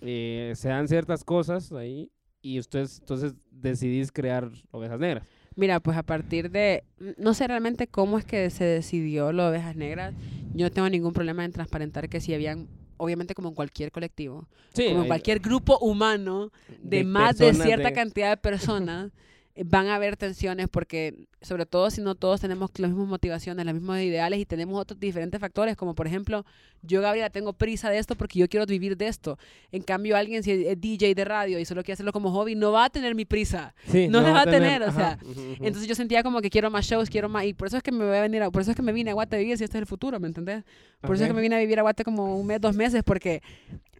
eh, 0.00 0.52
se 0.54 0.68
dan 0.68 0.86
ciertas 0.86 1.24
cosas 1.24 1.72
ahí 1.72 2.12
y 2.40 2.60
ustedes 2.60 3.00
entonces 3.00 3.34
decidís 3.50 4.12
crear 4.12 4.52
Ovejas 4.70 5.00
Negras. 5.00 5.26
Mira, 5.56 5.80
pues 5.80 5.96
a 5.96 6.04
partir 6.04 6.52
de, 6.52 6.84
no 7.18 7.34
sé 7.34 7.48
realmente 7.48 7.88
cómo 7.88 8.18
es 8.18 8.24
que 8.24 8.50
se 8.50 8.66
decidió 8.66 9.32
lo 9.32 9.42
de 9.42 9.48
Ovejas 9.48 9.74
Negras, 9.74 10.14
yo 10.54 10.66
no 10.66 10.70
tengo 10.70 10.88
ningún 10.88 11.14
problema 11.14 11.44
en 11.44 11.50
transparentar 11.50 12.08
que 12.08 12.20
si 12.20 12.32
habían, 12.34 12.68
obviamente 12.98 13.34
como 13.34 13.48
en 13.48 13.56
cualquier 13.56 13.90
colectivo, 13.90 14.46
como 14.76 15.02
en 15.02 15.08
cualquier 15.08 15.40
grupo 15.40 15.76
humano 15.80 16.52
de, 16.84 17.02
más 17.02 17.36
de 17.38 17.52
cierta 17.52 17.92
cantidad 17.92 18.30
de 18.30 18.36
personas, 18.36 19.10
van 19.54 19.88
a 19.88 19.96
haber 19.96 20.16
tensiones 20.16 20.68
porque, 20.68 21.26
sobre 21.42 21.66
todo 21.66 21.90
si 21.90 22.00
no 22.00 22.14
todos 22.14 22.40
tenemos 22.40 22.70
las 22.78 22.90
mismas 22.90 23.08
motivaciones, 23.08 23.66
las 23.66 23.74
mismas 23.74 24.00
ideales 24.00 24.40
y 24.40 24.46
tenemos 24.46 24.80
otros 24.80 24.98
diferentes 24.98 25.38
factores, 25.40 25.76
como 25.76 25.94
por 25.94 26.06
ejemplo, 26.06 26.46
yo 26.80 27.02
Gabriela 27.02 27.28
tengo 27.28 27.52
prisa 27.52 27.90
de 27.90 27.98
esto 27.98 28.16
porque 28.16 28.38
yo 28.38 28.48
quiero 28.48 28.64
vivir 28.64 28.96
de 28.96 29.08
esto. 29.08 29.38
En 29.70 29.82
cambio, 29.82 30.16
alguien 30.16 30.42
si 30.42 30.52
es 30.52 30.80
DJ 30.80 31.14
de 31.14 31.24
radio 31.24 31.58
y 31.58 31.66
solo 31.66 31.82
quiere 31.82 31.94
hacerlo 31.94 32.12
como 32.12 32.32
hobby, 32.32 32.54
no 32.54 32.72
va 32.72 32.86
a 32.86 32.90
tener 32.90 33.14
mi 33.14 33.26
prisa. 33.26 33.74
no, 34.08 34.22
la 34.22 34.32
va 34.32 34.42
a 34.42 34.46
tener, 34.46 34.82
o 34.82 34.92
sea. 34.92 35.18
Entonces 35.60 35.86
yo 35.86 35.94
sentía 35.94 36.22
como 36.22 36.40
que 36.40 36.48
quiero 36.48 36.70
más 36.70 36.86
shows, 36.86 37.10
quiero 37.10 37.28
más, 37.28 37.44
y 37.44 37.52
por 37.52 37.68
eso 37.68 37.76
es 37.76 37.82
que 37.82 37.92
me 37.92 38.06
voy 38.06 38.16
a 38.16 38.22
venir, 38.22 38.42
a, 38.42 38.50
por 38.50 38.62
eso 38.62 38.70
es 38.70 38.76
que 38.76 38.82
me 38.82 38.92
vine 38.92 39.10
a 39.10 39.14
Guate 39.14 39.36
a 39.36 39.38
vivir 39.38 39.58
si 39.58 39.64
este 39.64 39.76
es 39.76 39.82
el 39.82 39.86
futuro, 39.86 40.18
¿me 40.18 40.28
entendés? 40.28 40.64
Por 41.02 41.14
eso 41.14 41.24
es 41.24 41.28
que 41.28 41.34
me 41.34 41.42
vine 41.42 41.56
a 41.56 41.58
vivir 41.58 41.78
a 41.78 41.82
Guate 41.82 42.04
como 42.04 42.38
un 42.38 42.46
mes, 42.46 42.60
dos 42.60 42.74
meses, 42.74 43.02
porque, 43.04 43.42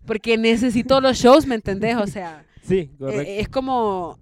porque 0.07 0.39
necesito 0.39 0.99
los 1.01 1.19
shows, 1.19 1.47
¿me 1.47 1.57
entendés? 1.57 1.97
O 1.97 2.07
sea. 2.07 2.47
Sí, 2.63 2.91
correcto. 2.97 3.23
es 3.27 3.49
como 3.49 4.19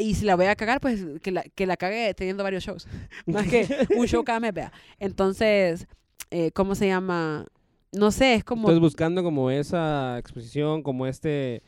y 0.00 0.14
si 0.14 0.24
la 0.24 0.36
voy 0.36 0.46
a 0.46 0.56
cagar, 0.56 0.80
pues 0.80 1.04
que 1.22 1.30
la, 1.30 1.42
que 1.42 1.66
la 1.66 1.76
cague 1.76 2.12
teniendo 2.14 2.42
varios 2.42 2.64
shows. 2.64 2.88
Más 3.26 3.46
que 3.46 3.66
un 3.96 4.06
show 4.06 4.24
cada 4.24 4.40
mes, 4.40 4.52
vea. 4.52 4.72
Entonces, 4.98 5.86
eh, 6.30 6.50
¿cómo 6.52 6.74
se 6.74 6.86
llama? 6.86 7.46
No 7.92 8.10
sé, 8.10 8.34
es 8.34 8.44
como... 8.44 8.62
Entonces 8.62 8.80
buscando 8.80 9.22
como 9.22 9.50
esa 9.50 10.18
exposición, 10.18 10.82
como 10.82 11.06
este 11.06 11.62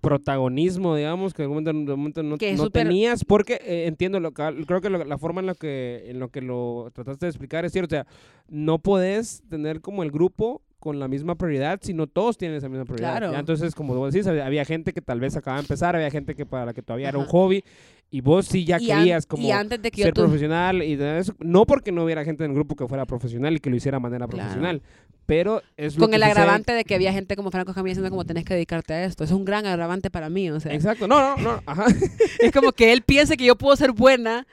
protagonismo, 0.00 0.94
digamos, 0.96 1.32
que 1.32 1.42
en 1.42 1.50
algún 1.50 1.86
momento, 1.86 2.22
no, 2.22 2.36
no 2.36 2.70
tenías, 2.70 3.24
porque 3.24 3.54
eh, 3.54 3.86
entiendo, 3.86 4.20
lo, 4.20 4.32
creo 4.32 4.80
que 4.80 4.90
la 4.90 5.18
forma 5.18 5.40
en 5.40 5.46
la 5.46 5.54
que, 5.54 6.04
en 6.08 6.18
lo 6.18 6.28
que 6.28 6.40
lo 6.40 6.90
trataste 6.92 7.26
de 7.26 7.30
explicar 7.30 7.64
es 7.64 7.72
cierto, 7.72 7.96
o 7.96 7.98
sea, 7.98 8.06
no 8.48 8.78
podés 8.78 9.42
tener 9.48 9.80
como 9.80 10.02
el 10.02 10.10
grupo 10.10 10.62
con 10.86 11.00
la 11.00 11.08
misma 11.08 11.34
prioridad, 11.34 11.80
sino 11.82 12.06
todos 12.06 12.38
tienen 12.38 12.58
esa 12.58 12.68
misma 12.68 12.84
prioridad. 12.84 13.18
Claro. 13.18 13.36
Entonces, 13.36 13.74
como 13.74 13.92
vos 13.96 14.14
decís, 14.14 14.28
había, 14.28 14.64
gente 14.64 14.92
que 14.92 15.02
tal 15.02 15.18
vez 15.18 15.36
acaba 15.36 15.56
de 15.56 15.62
empezar, 15.62 15.96
había 15.96 16.12
gente 16.12 16.36
que 16.36 16.46
para 16.46 16.66
la 16.66 16.74
que 16.74 16.80
todavía 16.80 17.08
era 17.08 17.18
un 17.18 17.24
hobby, 17.24 17.64
y 18.08 18.20
vos 18.20 18.46
sí 18.46 18.64
ya 18.64 18.78
querías 18.78 19.26
como 19.26 19.42
ser 19.42 20.14
profesional, 20.14 20.84
y 20.84 20.92
eso, 20.92 21.34
no 21.40 21.66
porque 21.66 21.90
no 21.90 22.04
hubiera 22.04 22.24
gente 22.24 22.44
en 22.44 22.52
el 22.52 22.54
grupo 22.54 22.76
que 22.76 22.86
fuera 22.86 23.04
profesional 23.04 23.56
y 23.56 23.58
que 23.58 23.68
lo 23.68 23.74
hiciera 23.74 23.96
de 23.96 24.02
manera 24.02 24.28
profesional, 24.28 24.80
pero 25.26 25.60
es 25.76 25.96
Con 25.96 26.14
el 26.14 26.22
agravante 26.22 26.72
de 26.72 26.84
que 26.84 26.94
había 26.94 27.12
gente 27.12 27.34
como 27.34 27.50
Franco 27.50 27.74
Camilla 27.74 27.94
diciendo 27.94 28.10
como 28.10 28.24
tenés 28.24 28.44
que 28.44 28.54
dedicarte 28.54 28.94
a 28.94 29.04
esto, 29.06 29.24
es 29.24 29.32
un 29.32 29.44
gran 29.44 29.66
agravante 29.66 30.08
para 30.08 30.30
mí, 30.30 30.48
o 30.50 30.60
sea. 30.60 30.72
Exacto, 30.72 31.08
no, 31.08 31.20
no, 31.20 31.42
no, 31.42 31.62
ajá. 31.66 31.86
es 32.38 32.52
como 32.52 32.70
que 32.70 32.92
él 32.92 33.02
piense 33.02 33.36
que 33.36 33.44
yo 33.44 33.56
puedo 33.56 33.74
ser 33.74 33.90
buena 33.90 34.46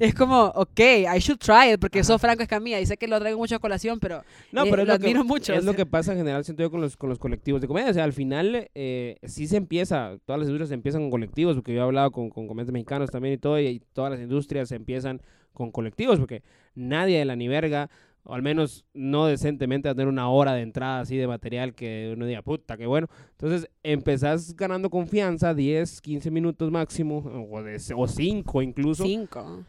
es 0.00 0.14
como, 0.14 0.44
ok, 0.54 0.80
I 0.80 1.18
should 1.18 1.38
try 1.38 1.72
it, 1.72 1.80
porque 1.80 2.00
eso 2.00 2.18
Franco 2.18 2.42
Escamilla, 2.42 2.80
y 2.80 2.86
sé 2.86 2.96
que 2.96 3.06
lo 3.06 3.18
traigo 3.18 3.38
mucho 3.38 3.56
a 3.56 3.58
colación, 3.58 3.98
pero, 4.00 4.22
no, 4.50 4.64
pero 4.64 4.82
eh, 4.82 4.86
lo, 4.86 4.92
admiro 4.92 5.24
mucho. 5.24 5.52
Es 5.52 5.64
lo 5.64 5.74
que 5.74 5.86
pasa 5.86 6.12
en 6.12 6.18
general, 6.18 6.44
siento 6.44 6.62
yo, 6.62 6.70
con 6.70 6.80
los, 6.80 6.96
con 6.96 7.08
los 7.08 7.18
colectivos 7.18 7.60
de 7.60 7.68
comedia. 7.68 7.90
O 7.90 7.94
sea, 7.94 8.04
al 8.04 8.12
final 8.12 8.68
eh, 8.74 9.18
sí 9.24 9.46
se 9.46 9.56
empieza, 9.56 10.16
todas 10.24 10.40
las 10.40 10.48
industrias 10.48 10.70
empiezan 10.70 11.02
con 11.02 11.10
colectivos, 11.10 11.56
porque 11.56 11.74
yo 11.74 11.80
he 11.80 11.84
hablado 11.84 12.10
con, 12.10 12.30
con 12.30 12.46
comediantes 12.46 12.72
mexicanos 12.72 13.10
también 13.10 13.34
y 13.34 13.38
todo, 13.38 13.60
y, 13.60 13.82
todas 13.92 14.12
las 14.12 14.20
industrias 14.20 14.72
empiezan 14.72 15.20
con 15.52 15.70
colectivos, 15.70 16.18
porque 16.18 16.42
nadie 16.74 17.18
de 17.18 17.24
la 17.24 17.36
ni 17.36 17.48
verga 17.48 17.90
o 18.24 18.34
al 18.34 18.42
menos 18.42 18.84
no 18.94 19.26
decentemente 19.26 19.88
a 19.88 19.94
tener 19.94 20.06
una 20.06 20.30
hora 20.30 20.54
de 20.54 20.62
entrada 20.62 21.00
así 21.00 21.16
de 21.16 21.26
material 21.26 21.74
que 21.74 22.12
uno 22.14 22.24
diga, 22.24 22.40
puta, 22.42 22.76
qué 22.76 22.86
bueno. 22.86 23.08
Entonces 23.32 23.68
empezás 23.82 24.54
ganando 24.54 24.90
confianza, 24.90 25.54
10, 25.54 26.00
15 26.00 26.30
minutos 26.30 26.70
máximo, 26.70 27.48
o, 27.50 27.62
de, 27.64 27.80
o 27.96 28.06
5 28.06 28.62
incluso. 28.62 29.04
5 29.04 29.64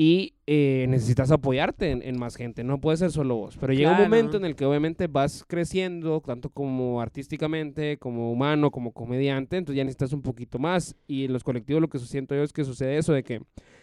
y 0.00 0.32
eh, 0.46 0.86
necesitas 0.88 1.30
apoyarte 1.30 1.90
en, 1.90 2.18
más 2.18 2.34
gente, 2.34 2.64
no 2.64 2.80
puede 2.80 2.96
ser 2.96 3.10
solo 3.10 3.36
vos. 3.36 3.58
Pero 3.60 3.74
llega 3.74 3.92
un 3.92 3.98
momento 3.98 4.38
en 4.38 4.46
el 4.46 4.56
que 4.56 4.64
obviamente 4.64 5.08
vas 5.08 5.44
creciendo, 5.46 6.22
tanto 6.22 6.48
como 6.48 7.02
artísticamente, 7.02 7.98
como 7.98 8.32
humano, 8.32 8.70
como 8.70 8.92
comediante, 8.92 9.58
entonces 9.58 9.76
ya 9.76 9.84
necesitas 9.84 10.14
un 10.14 10.22
poquito 10.22 10.58
más. 10.58 10.96
Y 11.06 11.26
en 11.26 11.34
los 11.34 11.44
colectivos 11.44 11.82
lo 11.82 11.88
que 11.88 11.98
siento 11.98 12.34
yo 12.34 12.42
es 12.42 12.54
que 12.54 12.64
sucede 12.64 12.96
eso 12.96 13.12
de 13.12 13.22
que 13.22 13.42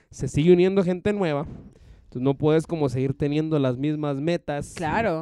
se 0.10 0.28
sigue 0.28 0.52
uniendo 0.52 0.84
gente 0.84 1.14
nueva. 1.14 1.46
Entonces 2.06 2.24
no 2.24 2.36
puedes 2.36 2.66
como 2.66 2.90
seguir 2.90 3.14
teniendo 3.14 3.60
las 3.60 3.78
mismas 3.78 4.20
metas 4.20 4.74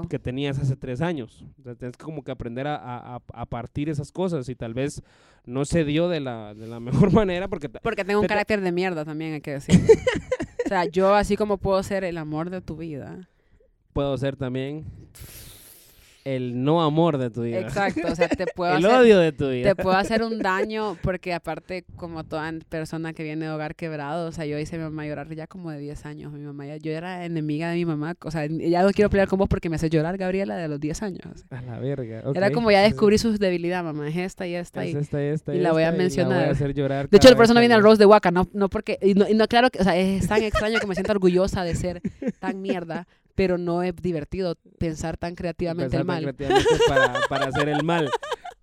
que 0.07 0.17
tenías 0.17 0.59
hace 0.59 0.77
tres 0.77 1.01
años. 1.01 1.43
Entonces 1.57 1.77
tienes 1.77 1.97
que 1.97 2.05
como 2.05 2.23
que 2.23 2.31
aprender 2.31 2.67
a, 2.67 3.15
a, 3.15 3.45
partir 3.47 3.89
esas 3.89 4.13
cosas 4.13 4.47
y 4.47 4.55
tal 4.55 4.73
vez 4.73 5.03
no 5.45 5.65
se 5.65 5.83
dio 5.83 6.07
de 6.07 6.21
la, 6.21 6.53
de 6.53 6.67
la 6.67 6.79
mejor 6.79 7.11
manera 7.11 7.49
porque... 7.49 7.67
Porque 7.67 8.05
tengo 8.05 8.21
un 8.21 8.27
carácter 8.27 8.61
de 8.61 8.71
mierda 8.71 9.03
también, 9.03 9.33
hay 9.33 9.41
que 9.41 9.51
decir. 9.51 9.75
O 10.65 10.67
sea, 10.67 10.85
yo 10.85 11.13
así 11.13 11.37
como 11.37 11.57
puedo 11.57 11.81
ser 11.83 12.03
el 12.03 12.17
amor 12.17 12.49
de 12.49 12.59
tu 12.59 12.75
vida. 12.75 13.29
Puedo 13.93 14.17
ser 14.17 14.35
también 14.35 14.85
el 16.25 16.63
no 16.63 16.83
amor 16.83 17.19
de 17.19 17.29
tu 17.29 17.43
vida. 17.43 17.59
Exacto, 17.59 18.01
o 18.11 18.15
sea, 18.15 18.27
te 18.27 18.45
puedo 18.55 18.75
el 18.75 18.85
odio 18.85 19.19
de 19.19 19.31
tu 19.31 19.49
vida. 19.49 19.73
Te 19.73 19.81
puedo 19.81 19.95
hacer 19.95 20.23
un 20.23 20.39
daño 20.39 20.97
porque 21.03 21.33
aparte 21.33 21.85
como 21.95 22.23
toda 22.23 22.51
persona 22.67 23.13
que 23.13 23.23
viene 23.23 23.45
de 23.45 23.51
hogar 23.51 23.75
quebrado, 23.75 24.27
o 24.27 24.31
sea, 24.31 24.45
yo 24.45 24.57
hice 24.57 24.75
a 24.75 24.79
mi 24.79 24.85
mamá 24.85 25.05
llorar 25.05 25.33
ya 25.33 25.45
como 25.45 25.69
de 25.69 25.77
10 25.77 26.05
años, 26.07 26.33
mi 26.33 26.41
mamá 26.41 26.65
ya, 26.65 26.77
yo 26.77 26.91
era 26.91 27.25
enemiga 27.25 27.69
de 27.69 27.75
mi 27.75 27.85
mamá, 27.85 28.15
o 28.21 28.31
sea, 28.31 28.47
ya 28.47 28.81
no 28.81 28.89
quiero 28.89 29.09
pelear 29.09 29.27
con 29.27 29.37
vos 29.37 29.47
porque 29.47 29.69
me 29.69 29.75
hace 29.75 29.89
llorar 29.89 30.17
Gabriela 30.17 30.57
de 30.57 30.67
los 30.67 30.79
10 30.79 31.03
años. 31.03 31.45
A 31.51 31.61
la 31.61 31.79
verga. 31.79 32.23
Era 32.33 32.51
como 32.51 32.71
ya 32.71 32.81
descubrí 32.81 33.19
sus 33.19 33.37
debilidades, 33.37 33.85
mamá, 33.85 34.09
es 34.09 34.17
esta 34.17 34.47
y 34.47 34.55
esta 34.55 34.83
es 34.83 34.95
y, 34.95 34.97
esta 34.97 35.21
y 35.21 35.27
esta 35.27 35.55
y, 35.55 35.59
la 35.59 35.73
voy 35.73 35.83
a 35.83 35.91
mencionar. 35.91 36.39
voy 36.39 36.49
a 36.49 36.51
hacer 36.51 36.73
llorar 36.73 37.07
de 37.07 37.17
hecho, 37.17 37.29
el 37.29 37.37
persona 37.37 37.59
viene 37.59 37.75
al 37.75 37.83
Rose 37.83 37.99
de 37.99 38.05
Waka, 38.05 38.31
no, 38.31 38.47
no 38.53 38.67
porque, 38.67 38.97
y 39.01 39.13
no, 39.13 39.29
y 39.29 39.35
no 39.35 39.47
claro, 39.47 39.69
que, 39.69 39.79
o 39.79 39.83
sea, 39.83 39.95
es 39.95 40.27
tan 40.27 40.41
extraño 40.41 40.79
que 40.79 40.87
me 40.87 40.95
siento 40.95 41.11
orgullosa 41.11 41.63
de 41.63 41.75
ser 41.75 42.01
tan 42.39 42.61
mierda, 42.61 43.07
pero 43.35 43.57
no 43.57 43.83
es 43.83 43.95
divertido 43.95 44.57
pensar 44.79 45.17
tan 45.17 45.35
creativamente 45.35 45.97
el 45.97 46.05
mal. 46.05 46.23
creativamente 46.23 46.69
para, 46.87 47.19
para 47.29 47.45
hacer 47.47 47.69
el 47.69 47.83
mal. 47.83 48.09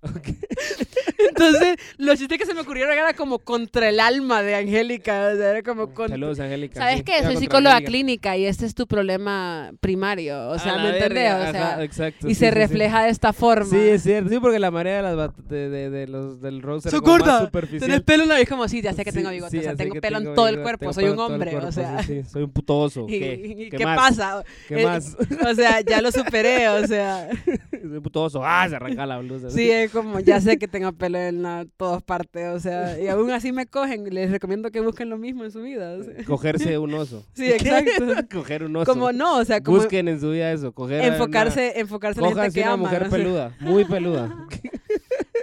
Entonces, 1.29 1.77
los 1.99 2.19
chistes 2.19 2.39
que 2.39 2.47
se 2.47 2.55
me 2.55 2.61
ocurrieron 2.61 2.93
era 2.93 3.15
como 3.15 3.39
contra 3.39 3.89
el 3.89 4.01
alma 4.01 4.43
de 4.43 4.55
Angélica. 4.55 5.31
O 5.33 5.37
sea, 5.37 5.51
era 5.51 5.63
como 5.63 5.89
contra... 5.89 6.15
Saludos, 6.15 6.41
Angélica. 6.41 6.81
¿Sabes 6.81 7.03
qué? 7.03 7.23
Soy 7.23 7.37
psicóloga 7.37 7.81
clínica 7.81 8.37
y 8.37 8.47
este 8.47 8.67
es 8.67 8.75
tu 8.75 8.87
problema 8.87 9.73
primario. 9.81 10.49
O 10.49 10.59
sea, 10.59 10.79
¿me 10.79 10.91
entendés? 10.91 11.33
O 11.33 11.53
sea, 11.53 11.83
exacto, 11.83 12.29
y 12.29 12.35
se 12.35 12.51
refleja 12.51 13.05
de 13.05 13.11
esta 13.11 13.33
forma. 13.33 13.71
Sí, 13.71 13.79
es 13.79 14.03
cierto. 14.03 14.31
Sí, 14.31 14.39
porque 14.39 14.59
la 14.59 14.71
marea 14.71 14.97
de, 14.97 15.17
las 15.17 15.31
de, 15.49 15.69
de, 15.69 15.91
de 15.91 16.07
los 16.07 16.41
del 16.41 16.63
como 16.63 17.19
más 17.19 17.45
superficial. 17.45 17.81
Tenés 17.81 18.01
pelo 18.03 18.23
en 18.25 18.29
la... 18.29 18.41
Es 18.41 18.49
como, 18.49 18.69
sí, 18.69 18.83
ya 18.83 18.93
sé 18.93 19.05
que 19.05 19.13
tengo 19.13 19.31
bigote. 19.31 19.59
o 19.59 19.63
sea, 19.63 19.77
tengo 19.77 20.01
pelo 20.01 20.19
en 20.19 20.35
todo 20.35 20.49
el 20.49 20.61
cuerpo. 20.61 20.93
Soy 20.93 21.05
un 21.05 21.19
hombre. 21.19 21.57
o 21.57 21.73
sea. 21.73 22.03
Sí, 22.03 22.23
soy 22.25 22.45
un 22.45 22.51
puto 22.51 22.79
oso. 22.79 23.07
¿Qué, 23.13 23.69
¿qué, 23.71 23.85
pasa? 23.85 24.45
¿Qué 24.69 24.85
más? 24.85 25.17
O 25.51 25.55
sea, 25.55 25.81
ya 25.81 26.01
lo 26.01 26.11
superé. 26.13 26.69
O 26.69 26.87
sea. 26.87 27.29
Soy 27.71 27.97
un 27.97 28.03
puto 28.03 28.23
oso. 28.23 28.43
Ah, 28.45 28.67
se 28.69 28.77
arranca 28.77 29.05
la 29.07 29.19
blusa. 29.19 29.51
Sí, 29.51 29.71
es 29.71 29.91
como, 29.91 30.21
ya 30.21 30.41
sé 30.41 30.59
que 30.59 30.69
tengo 30.69 30.93
pelo 30.93 31.12
en 31.15 31.71
todas 31.77 32.03
partes, 32.03 32.49
o 32.49 32.61
sea, 32.61 33.01
y 33.01 33.09
aún 33.09 33.31
así 33.31 33.53
me 33.53 33.67
cogen, 33.67 34.05
les 34.13 34.31
recomiendo 34.31 34.71
que 34.71 34.81
busquen 34.81 35.11
lo 35.11 35.19
mismo 35.19 35.45
en 35.45 35.51
su 35.51 35.63
vida. 35.63 35.97
Cogerse 36.27 36.79
un 36.79 36.95
oso. 36.95 37.25
Sí, 37.35 37.51
exacto. 37.51 38.07
Coger 38.33 38.65
un 38.65 38.77
oso. 38.77 38.93
Como 38.93 39.13
no, 39.13 39.39
o 39.39 39.45
sea, 39.45 39.61
como... 39.63 39.79
Busquen 39.79 40.09
en 40.09 40.21
su 40.21 40.31
vida 40.31 40.53
eso, 40.53 40.73
coger 40.73 41.05
Enfocarse, 41.05 41.81
enfocarse 41.81 42.21
en 42.21 42.35
la 42.35 42.43
gente 42.43 42.61
que 42.61 42.67
una 42.67 42.77
mujer 42.77 43.09
peluda, 43.09 43.57
muy 43.61 43.85
peluda. 43.85 44.47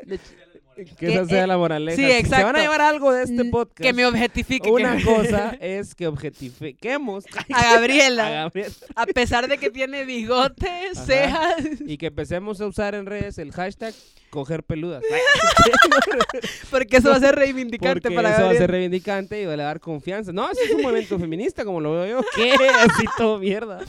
Que 0.97 1.13
esa 1.13 1.25
sea 1.25 1.47
la 1.47 1.57
moraleja. 1.57 1.95
Sí, 1.95 2.05
exacto. 2.05 2.38
Se 2.38 2.43
van 2.43 2.55
a 2.55 2.61
llevar 2.61 2.82
algo 2.82 3.11
de 3.11 3.23
este 3.23 3.45
podcast. 3.45 3.80
Que 3.80 3.93
me 3.93 4.05
objetifique. 4.05 4.69
Una 4.69 5.03
cosa 5.03 5.57
es 5.61 5.95
que 5.95 6.07
objetifiquemos 6.07 7.25
a 7.53 7.73
Gabriela. 7.73 8.51
a 8.95 9.05
pesar 9.07 9.47
de 9.47 9.57
que 9.57 9.69
tiene 9.69 10.05
bigotes, 10.05 10.97
cejas. 11.05 11.63
Y 11.86 11.97
que 11.97 12.07
empecemos 12.07 12.61
a 12.61 12.67
usar 12.67 12.95
en 12.95 13.05
redes 13.05 13.38
el 13.38 13.51
hashtag 13.51 13.93
coger 14.30 14.63
peludas. 14.63 15.03
porque 16.71 16.97
eso 16.97 17.09
va 17.09 17.15
a 17.15 17.19
ser 17.19 17.36
reivindicante 17.36 18.11
para 18.11 18.34
eso 18.34 18.43
va 18.43 18.51
a 18.51 18.55
ser 18.55 18.69
reivindicante 18.69 19.41
y 19.41 19.45
va 19.45 19.53
a 19.53 19.57
dar 19.57 19.80
confianza. 19.80 20.32
No, 20.32 20.49
eso 20.49 20.61
es 20.63 20.71
un 20.71 20.82
momento 20.82 21.17
feminista 21.19 21.65
como 21.65 21.82
lo 21.82 21.93
veo 21.93 22.05
yo. 22.05 22.25
¿Qué? 22.36 22.53
Así 22.53 23.05
todo 23.17 23.39
mierda. 23.39 23.80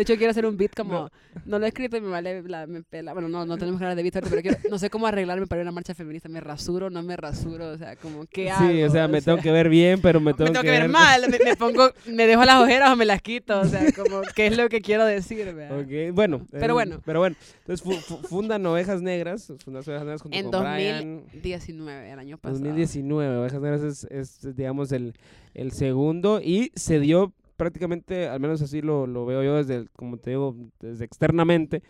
De 0.00 0.04
hecho, 0.04 0.16
quiero 0.16 0.30
hacer 0.30 0.46
un 0.46 0.56
beat 0.56 0.74
como... 0.74 1.10
No, 1.44 1.58
lo 1.58 1.66
he 1.66 1.68
escrito 1.68 1.94
y 1.94 2.00
me 2.00 2.08
vale 2.08 2.42
la, 2.44 2.66
me 2.66 2.82
pela. 2.82 3.12
Bueno, 3.12 3.28
no, 3.28 3.44
no 3.44 3.58
tenemos 3.58 3.78
que 3.78 3.84
hablar 3.84 3.96
de 3.98 4.02
beat 4.02 4.14
pero 4.30 4.40
quiero, 4.40 4.56
no 4.70 4.78
sé 4.78 4.88
cómo 4.88 5.06
arreglarme 5.06 5.46
para 5.46 5.60
una 5.60 5.72
marcha 5.72 5.94
feminista. 5.94 6.26
¿Me 6.30 6.40
rasuro 6.40 6.88
no 6.88 7.02
me 7.02 7.18
rasuro? 7.18 7.68
O 7.68 7.76
sea, 7.76 7.96
como, 7.96 8.24
¿qué 8.24 8.50
hago? 8.50 8.66
Sí, 8.66 8.82
o 8.82 8.88
sea, 8.88 9.08
me 9.08 9.20
tengo 9.20 9.36
que 9.36 9.52
ver 9.52 9.68
bien, 9.68 10.00
pero 10.00 10.18
me 10.18 10.32
tengo, 10.32 10.44
me 10.44 10.52
tengo 10.52 10.62
que, 10.62 10.70
ver, 10.70 10.88
mal. 10.88 11.20
Me, 11.28 11.54
pongo... 11.58 11.90
Me 12.06 12.26
dejo 12.26 12.46
las 12.46 12.62
ojeras 12.62 12.90
o 12.90 12.96
me 12.96 13.04
las 13.04 13.20
quito. 13.20 13.60
O 13.60 13.64
sea, 13.66 13.92
como, 13.92 14.22
¿qué 14.34 14.46
es 14.46 14.56
lo 14.56 14.70
que 14.70 14.80
quiero 14.80 15.04
decir? 15.04 15.54
Okay. 15.82 16.12
Bueno. 16.12 16.46
Pero 16.50 16.72
bueno. 16.72 17.02
Pero 17.04 17.18
bueno. 17.18 17.36
Entonces, 17.66 18.06
fundan 18.26 18.64
Ovejas 18.64 19.02
Negras. 19.02 19.52
Fundación 19.62 19.96
Ovejas 19.96 20.06
Negras 20.06 20.22
junto 20.22 20.38
en 20.38 20.50
2019, 20.50 22.10
el 22.10 22.18
año 22.18 22.38
pasado. 22.38 22.58
2019. 22.58 23.36
Ovejas 23.36 23.60
Negras 23.60 23.82
es, 23.82 24.04
es 24.04 24.56
digamos, 24.56 24.92
el, 24.92 25.12
el 25.52 25.72
segundo. 25.72 26.40
Y 26.42 26.72
se 26.74 27.00
dio 27.00 27.34
prácticamente, 27.60 28.26
al 28.26 28.40
menos 28.40 28.62
así 28.62 28.80
lo, 28.80 29.06
lo 29.06 29.26
veo 29.26 29.42
yo 29.42 29.56
desde, 29.56 29.84
como 29.94 30.16
te 30.16 30.30
digo, 30.30 30.56
desde 30.80 31.04
externamente, 31.04 31.82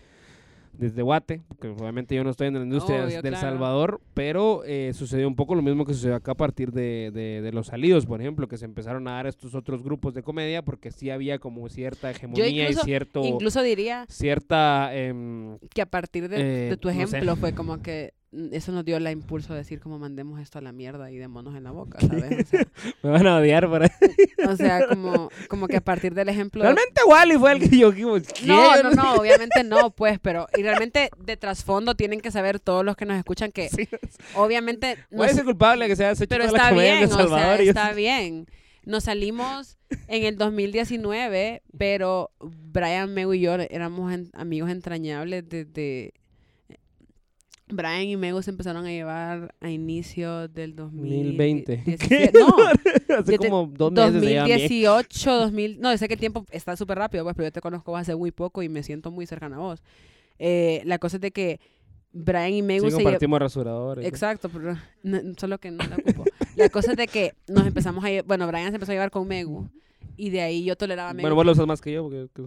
desde 0.72 1.00
Guate, 1.00 1.42
porque 1.46 1.68
obviamente 1.68 2.16
yo 2.16 2.24
no 2.24 2.30
estoy 2.30 2.48
en 2.48 2.54
la 2.54 2.62
industria 2.62 3.06
del 3.06 3.36
Salvador, 3.36 4.00
pero 4.12 4.64
eh, 4.64 4.90
sucedió 4.94 5.28
un 5.28 5.36
poco 5.36 5.54
lo 5.54 5.62
mismo 5.62 5.84
que 5.84 5.94
sucedió 5.94 6.16
acá 6.16 6.32
a 6.32 6.36
partir 6.36 6.72
de, 6.72 7.12
de, 7.12 7.52
los 7.52 7.68
salidos, 7.68 8.04
por 8.04 8.20
ejemplo, 8.20 8.48
que 8.48 8.56
se 8.56 8.64
empezaron 8.64 9.06
a 9.06 9.12
dar 9.12 9.28
estos 9.28 9.54
otros 9.54 9.84
grupos 9.84 10.12
de 10.12 10.24
comedia, 10.24 10.62
porque 10.62 10.90
sí 10.90 11.08
había 11.08 11.38
como 11.38 11.68
cierta 11.68 12.10
hegemonía 12.10 12.68
y 12.68 12.74
cierto... 12.74 13.24
Incluso 13.24 13.62
diría... 13.62 14.06
Cierta... 14.08 14.92
Em, 14.92 15.56
que 15.72 15.82
a 15.82 15.86
partir 15.86 16.28
de, 16.28 16.76
tu 16.80 16.88
ejemplo 16.88 17.36
fue 17.36 17.54
como 17.54 17.80
que 17.80 18.12
eso 18.52 18.70
nos 18.70 18.84
dio 18.84 18.96
el 18.96 19.08
impulso 19.08 19.52
de 19.54 19.58
decir 19.60 19.80
como 19.80 19.98
mandemos 19.98 20.40
esto 20.40 20.58
a 20.58 20.62
la 20.62 20.70
mierda 20.72 21.10
y 21.10 21.18
démonos 21.18 21.56
en 21.56 21.64
la 21.64 21.72
boca, 21.72 21.98
¿sabes? 22.00 22.46
O 22.46 22.48
sea, 22.48 22.64
Me 23.02 23.10
van 23.10 23.26
a 23.26 23.36
odiar 23.38 23.68
por 23.68 23.82
ahí. 23.82 23.88
o 24.48 24.56
sea, 24.56 24.86
como, 24.86 25.30
como 25.48 25.66
que 25.66 25.76
a 25.76 25.80
partir 25.80 26.14
del 26.14 26.28
ejemplo... 26.28 26.62
Realmente 26.62 27.02
Wally 27.06 27.36
fue 27.38 27.52
el 27.52 27.58
que 27.68 27.76
yo 27.76 27.92
¿qué? 27.92 28.02
No, 28.46 28.82
no, 28.82 28.90
no, 28.92 29.14
obviamente 29.14 29.64
no, 29.64 29.90
pues, 29.90 30.18
pero 30.20 30.46
y 30.56 30.62
realmente 30.62 31.10
de 31.18 31.36
trasfondo 31.36 31.94
tienen 31.96 32.20
que 32.20 32.30
saber 32.30 32.60
todos 32.60 32.84
los 32.84 32.96
que 32.96 33.04
nos 33.06 33.16
escuchan 33.18 33.50
que 33.52 33.68
Sí. 33.68 33.88
obviamente 34.34 34.96
nos- 35.10 35.26
es 35.30 35.38
el 35.38 35.44
culpable 35.44 35.88
que 35.88 35.96
se 35.96 36.04
haya 36.04 36.12
hecho 36.12 36.26
pero 36.28 36.44
toda 36.46 36.52
la 36.52 36.58
está 36.58 36.70
comedia 36.70 36.92
en 36.92 36.98
bien, 36.98 37.08
El 37.08 37.14
o 37.14 37.16
sea, 37.16 37.26
Salvador. 37.38 37.62
yo- 37.62 37.70
está 37.70 37.92
bien. 37.92 38.46
Nos 38.84 39.04
salimos 39.04 39.76
en 40.08 40.24
el 40.24 40.36
2019, 40.38 41.62
pero 41.76 42.30
Brian, 42.40 43.12
Megu 43.12 43.34
y 43.34 43.40
yo 43.40 43.54
éramos 43.54 44.12
en- 44.12 44.30
amigos 44.34 44.70
entrañables 44.70 45.48
desde... 45.48 46.14
Brian 47.72 48.02
y 48.04 48.16
Megu 48.16 48.42
se 48.42 48.50
empezaron 48.50 48.84
a 48.86 48.90
llevar 48.90 49.54
a 49.60 49.70
inicio 49.70 50.48
del 50.48 50.74
2020. 50.76 51.76
2017. 51.76 52.08
¿Qué? 52.32 52.38
No, 52.38 53.16
Hace 53.18 53.38
como 53.38 53.66
dos 53.66 53.92
meses 53.92 54.20
se 54.22 54.28
llevan 54.28 54.46
bien. 54.46 54.58
2018, 54.60 55.32
2000, 55.38 55.80
no, 55.80 55.96
sé 55.96 56.08
que 56.08 56.14
el 56.14 56.20
tiempo 56.20 56.44
está 56.50 56.76
súper 56.76 56.98
rápido, 56.98 57.24
pues, 57.24 57.34
pero 57.36 57.48
yo 57.48 57.52
te 57.52 57.60
conozco 57.60 57.96
hace 57.96 58.14
muy 58.14 58.30
poco 58.30 58.62
y 58.62 58.68
me 58.68 58.82
siento 58.82 59.10
muy 59.10 59.26
cercana 59.26 59.56
a 59.56 59.60
vos. 59.60 59.82
Eh, 60.38 60.82
la 60.84 60.98
cosa 60.98 61.16
es 61.16 61.20
de 61.20 61.30
que 61.32 61.60
Brian 62.12 62.52
y 62.52 62.62
Megu 62.62 62.86
Sí, 62.86 62.90
se 62.92 62.96
lle- 62.98 63.02
compartimos 63.04 63.38
rasuradores. 63.38 64.06
Exacto, 64.06 64.48
pero 64.48 64.76
no- 65.02 65.20
solo 65.36 65.58
que 65.58 65.70
no 65.70 65.84
la 65.84 65.96
ocupo. 65.96 66.24
La 66.56 66.68
cosa 66.68 66.92
es 66.92 66.96
de 66.96 67.06
que 67.06 67.34
nos 67.48 67.66
empezamos 67.66 68.02
a 68.04 68.08
lle- 68.08 68.24
bueno, 68.26 68.46
Brian 68.48 68.68
se 68.70 68.74
empezó 68.76 68.92
a 68.92 68.94
llevar 68.94 69.10
con 69.10 69.28
Megu 69.28 69.68
y 70.16 70.30
de 70.30 70.40
ahí 70.40 70.64
yo 70.64 70.76
toleraba 70.76 71.10
a 71.10 71.14
Megu. 71.14 71.22
Bueno, 71.22 71.34
vos 71.36 71.46
lo 71.46 71.52
usas 71.52 71.66
más 71.66 71.80
que 71.80 71.92
yo 71.92 72.02
porque 72.02 72.28
que 72.34 72.42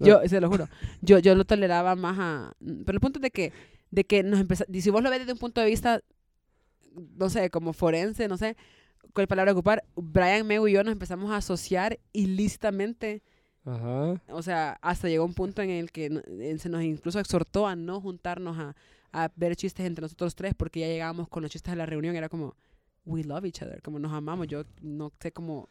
yo, 0.00 0.20
se 0.26 0.40
lo 0.40 0.48
juro, 0.48 0.68
yo, 1.00 1.18
yo 1.20 1.34
lo 1.34 1.44
toleraba 1.44 1.94
más 1.96 2.16
a... 2.18 2.52
Pero 2.60 2.96
el 2.96 3.00
punto 3.00 3.18
es 3.18 3.22
de 3.22 3.30
que, 3.30 3.52
de 3.92 4.04
que 4.04 4.24
nos 4.24 4.40
empezamos... 4.40 4.74
Si 4.82 4.90
vos 4.90 5.02
lo 5.04 5.10
ves 5.10 5.20
desde 5.20 5.34
un 5.34 5.38
punto 5.38 5.60
de 5.60 5.68
vista, 5.68 6.02
no 7.16 7.30
sé, 7.30 7.48
como 7.50 7.72
forense, 7.72 8.26
no 8.26 8.36
sé 8.36 8.56
cuál 9.12 9.28
palabra 9.28 9.52
ocupar, 9.52 9.84
Brian, 9.94 10.46
Megu 10.46 10.66
y 10.66 10.72
yo 10.72 10.82
nos 10.82 10.92
empezamos 10.92 11.30
a 11.30 11.36
asociar 11.36 12.00
ilícitamente 12.12 13.22
Ajá. 13.64 14.20
o 14.28 14.42
sea, 14.42 14.78
hasta 14.82 15.08
llegó 15.08 15.24
un 15.24 15.34
punto 15.34 15.62
en 15.62 15.70
el 15.70 15.92
que 15.92 16.08
se 16.58 16.68
nos 16.68 16.82
incluso 16.82 17.20
exhortó 17.20 17.66
a 17.66 17.76
no 17.76 18.00
juntarnos 18.00 18.58
a, 18.58 18.74
a 19.12 19.30
ver 19.36 19.54
chistes 19.54 19.86
entre 19.86 20.02
nosotros 20.02 20.34
tres 20.34 20.54
porque 20.54 20.80
ya 20.80 20.86
llegábamos 20.88 21.28
con 21.28 21.42
los 21.42 21.52
chistes 21.52 21.72
de 21.72 21.76
la 21.76 21.86
reunión. 21.86 22.16
Era 22.16 22.28
como, 22.28 22.56
we 23.04 23.22
love 23.22 23.44
each 23.44 23.62
other, 23.62 23.80
como 23.82 23.98
nos 23.98 24.12
amamos. 24.12 24.48
Yo 24.48 24.64
no 24.80 25.12
sé 25.20 25.32
cómo. 25.32 25.68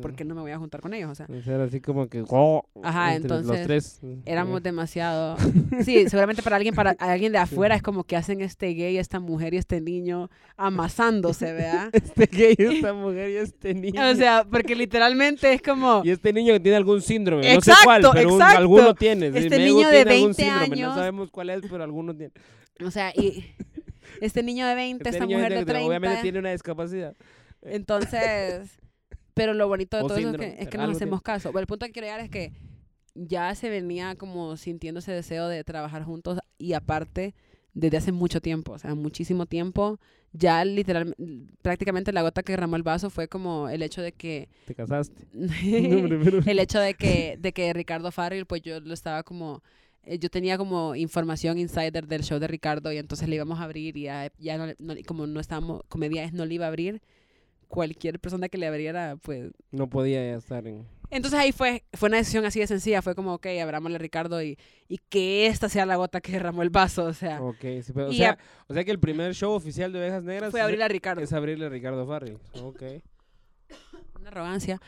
Por 0.00 0.14
qué 0.14 0.24
no 0.24 0.34
me 0.34 0.40
voy 0.40 0.50
a 0.50 0.58
juntar 0.58 0.80
con 0.80 0.92
ellos. 0.94 1.10
O 1.10 1.14
sea, 1.14 1.26
Era 1.46 1.64
así 1.64 1.80
como 1.80 2.08
que. 2.08 2.24
oh, 2.28 2.64
Ajá, 2.82 3.14
entonces, 3.16 3.46
Los 3.46 3.62
tres. 3.66 4.00
éramos 4.24 4.62
demasiado... 4.62 5.36
Sí, 5.84 6.08
seguramente 6.08 6.42
para 6.42 6.56
alguien, 6.56 6.74
para 6.74 6.90
alguien 6.98 7.32
de 7.32 7.38
afuera 7.38 7.74
es 7.76 7.82
como 7.82 8.04
que 8.04 8.16
hacen 8.16 8.40
este 8.40 8.68
gay, 8.74 8.96
esta 8.98 9.20
mujer 9.20 9.54
y 9.54 9.58
este 9.58 9.80
niño 9.80 10.30
amasándose, 10.56 11.52
¿verdad? 11.52 11.90
Este 11.92 12.26
gay, 12.26 12.54
esta 12.58 12.92
mujer 12.92 13.30
y 13.30 13.36
este 13.36 13.74
niño. 13.74 14.00
O 14.10 14.14
sea, 14.14 14.44
porque 14.50 14.74
literalmente 14.74 15.52
es 15.52 15.62
como... 15.62 16.02
Y 16.04 16.10
este 16.10 16.32
niño 16.32 16.52
que 16.54 16.60
tiene 16.60 16.76
algún 16.76 17.00
síndrome. 17.02 17.42
no 17.42 17.60
sé 17.60 17.70
Exacto, 17.70 17.84
cuál, 17.84 18.02
pero 18.14 18.28
un- 18.34 18.40
exacto. 18.40 18.58
alguno 18.58 18.94
tiene. 18.94 19.26
Este 19.28 19.50
Mego 19.58 19.76
niño 19.78 19.88
de 19.88 19.94
tiene 20.04 20.10
algún 20.14 20.26
20 20.34 20.42
síndrome, 20.42 20.64
años. 20.74 20.88
No 20.90 20.94
sabemos 20.94 21.30
cuál 21.30 21.50
es, 21.50 21.60
pero 21.70 21.84
alguno 21.84 22.14
tiene. 22.16 22.32
O 22.84 22.90
sea, 22.90 23.12
y 23.14 23.44
este 24.20 24.42
niño 24.42 24.66
de 24.66 24.74
20, 24.74 25.02
Este 25.08 25.16
esta 25.16 25.26
mujer 25.26 25.42
de 25.42 25.48
tiene- 25.48 25.64
30... 25.66 25.86
Obviamente 25.88 26.22
tiene 26.22 26.38
una 26.40 26.50
discapacidad. 26.52 27.14
Entonces, 27.62 28.78
pero 29.38 29.54
lo 29.54 29.68
bonito 29.68 29.96
de 29.96 30.02
O 30.02 30.06
todo 30.06 30.18
eso 30.18 30.28
es 30.28 30.32
síndrome, 30.32 30.56
que, 30.56 30.62
es 30.62 30.68
que 30.68 30.76
nos 30.76 30.86
tiene. 30.86 30.96
hacemos 30.96 31.22
caso. 31.22 31.50
Pero 31.50 31.60
el 31.60 31.66
punto 31.66 31.86
que 31.86 31.92
quiero 31.92 32.06
llegar 32.06 32.20
es 32.20 32.30
que 32.30 32.52
ya 33.14 33.54
se 33.54 33.70
venía 33.70 34.14
como 34.16 34.56
sintiendo 34.56 35.00
ese 35.00 35.12
deseo 35.12 35.48
de 35.48 35.64
trabajar 35.64 36.04
juntos 36.04 36.38
y 36.58 36.74
aparte 36.74 37.34
desde 37.74 37.96
hace 37.96 38.12
mucho 38.12 38.40
tiempo, 38.40 38.72
o 38.72 38.78
sea, 38.78 38.94
muchísimo 38.94 39.46
tiempo. 39.46 39.98
Ya 40.32 40.64
literal, 40.64 41.14
prácticamente 41.62 42.12
la 42.12 42.22
gota 42.22 42.42
que 42.42 42.52
derramó 42.52 42.76
el 42.76 42.82
vaso 42.82 43.08
fue 43.08 43.28
como 43.28 43.68
el 43.68 43.82
hecho 43.82 44.02
de 44.02 44.12
que 44.12 44.48
Te 44.66 44.74
casaste. 44.74 45.26
El 45.32 46.58
hecho 46.58 46.80
de 46.80 46.94
que, 46.94 47.38
de 47.38 47.52
que 47.52 47.72
Ricardo 47.72 48.12
Farrell, 48.12 48.44
pues 48.44 48.60
yo 48.62 48.78
lo 48.80 48.92
estaba 48.92 49.22
como, 49.22 49.62
eh, 50.02 50.18
yo 50.18 50.28
tenía 50.28 50.58
como 50.58 50.94
información 50.96 51.56
insider 51.56 52.06
del 52.06 52.24
show 52.24 52.38
de 52.38 52.46
Ricardo 52.46 52.92
y 52.92 52.98
entonces 52.98 53.26
le 53.28 53.36
íbamos 53.36 53.58
a 53.60 53.64
abrir 53.64 53.96
y 53.96 54.02
ya, 54.02 54.30
ya 54.38 54.58
no, 54.58 54.66
no 54.78 54.94
como 55.06 55.26
no 55.26 55.40
estábamos, 55.40 55.82
comedias 55.88 56.32
no 56.34 56.44
le 56.44 56.54
iba 56.54 56.66
a 56.66 56.68
abrir, 56.68 57.00
cualquier 57.68 58.18
persona 58.18 58.48
que 58.48 58.58
le 58.58 58.66
abriera, 58.66 59.16
pues... 59.22 59.50
no 59.70 59.88
podía 59.88 60.34
estar 60.36 60.66
en. 60.66 60.86
Entonces 61.10 61.38
ahí 61.40 61.52
fue, 61.52 61.84
fue 61.94 62.08
una 62.08 62.18
decisión 62.18 62.44
así 62.44 62.60
de 62.60 62.66
sencilla, 62.66 63.00
fue 63.00 63.14
como, 63.14 63.32
ok, 63.34 63.46
abrámosle 63.62 63.96
a 63.96 63.98
Ricardo 63.98 64.42
y, 64.42 64.58
y 64.88 64.98
que 65.08 65.46
esta 65.46 65.68
sea 65.70 65.86
la 65.86 65.96
gota 65.96 66.20
que 66.20 66.32
derramó 66.32 66.62
el 66.62 66.70
vaso, 66.70 67.04
o 67.04 67.14
sea, 67.14 67.40
Ok, 67.42 67.60
sí, 67.82 67.92
pero, 67.94 68.08
o, 68.08 68.12
sea, 68.12 68.30
a- 68.32 68.38
o 68.66 68.74
sea 68.74 68.84
que 68.84 68.90
el 68.90 68.98
primer 68.98 69.34
show 69.34 69.52
oficial 69.52 69.90
de 69.92 70.00
Ovejas 70.00 70.22
Negras 70.24 70.50
fue 70.50 70.60
abrirle 70.60 70.84
a 70.84 70.88
Ricardo. 70.88 71.22
es 71.22 71.32
abrirle 71.32 71.66
a 71.66 71.68
Ricardo 71.70 72.06
Farrell. 72.06 72.38
Ok. 72.62 72.82
Una 74.18 74.28
arrogancia. 74.28 74.80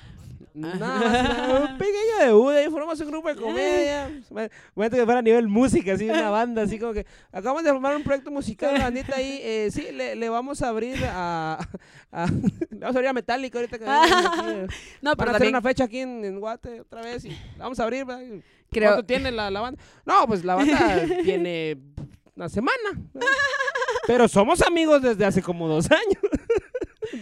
Nada 0.53 0.77
más, 0.77 1.71
un 1.71 1.79
pequeño 1.79 2.19
debut, 2.27 2.51
ahí 2.53 2.69
formamos 2.71 3.01
un 3.01 3.07
grupo 3.09 3.29
de 3.29 3.37
comedia. 3.37 4.09
Imagínate 4.31 4.97
que 4.97 5.05
fuera 5.05 5.19
a 5.19 5.23
nivel 5.23 5.49
música, 5.49 5.93
así, 5.93 6.09
una 6.11 6.31
banda, 6.31 6.63
así 6.63 6.79
como 6.79 6.93
que 6.93 7.07
acabamos 7.31 7.63
de 7.65 7.71
formar 7.71 7.97
un 7.97 8.03
proyecto 8.03 8.31
musical, 8.31 8.75
la 8.75 8.85
bandita 8.85 9.17
ahí, 9.17 9.41
eh, 9.45 9.69
sí, 9.73 9.89
le, 9.93 10.17
le 10.17 10.29
vamos 10.29 10.61
a 10.63 10.69
abrir 10.69 10.97
a, 11.05 11.59
a- 12.13 12.27
le 12.27 12.79
vamos 12.79 12.97
a 12.97 12.99
abrir 12.99 13.09
a 13.09 13.13
Metallica 13.13 13.59
ahorita 13.59 13.79
que 13.79 13.85
aquí, 13.87 14.11
eh. 14.51 14.67
Van 15.03 15.29
a 15.29 15.33
hacer 15.33 15.49
una 15.49 15.63
fecha 15.63 15.85
aquí 15.85 16.01
en, 16.01 16.25
en 16.25 16.41
Guate 16.41 16.81
otra 16.81 17.03
vez 17.03 17.25
y 17.25 17.31
la 17.31 17.65
vamos 17.65 17.79
a 17.79 17.85
abrir, 17.85 18.05
creo... 18.71 18.91
¿Cuánto 18.91 19.07
tiene 19.07 19.31
la, 19.31 19.51
la 19.51 19.61
banda? 19.61 19.83
No, 20.05 20.27
pues 20.27 20.45
la 20.45 20.57
banda 20.57 21.03
tiene 21.23 21.79
una 22.37 22.49
semana. 22.49 22.77
Pero 24.07 24.27
somos 24.29 24.63
amigos 24.63 25.03
desde 25.03 25.25
hace 25.25 25.43
como 25.43 25.69
dos 25.69 25.89
años. 25.91 26.23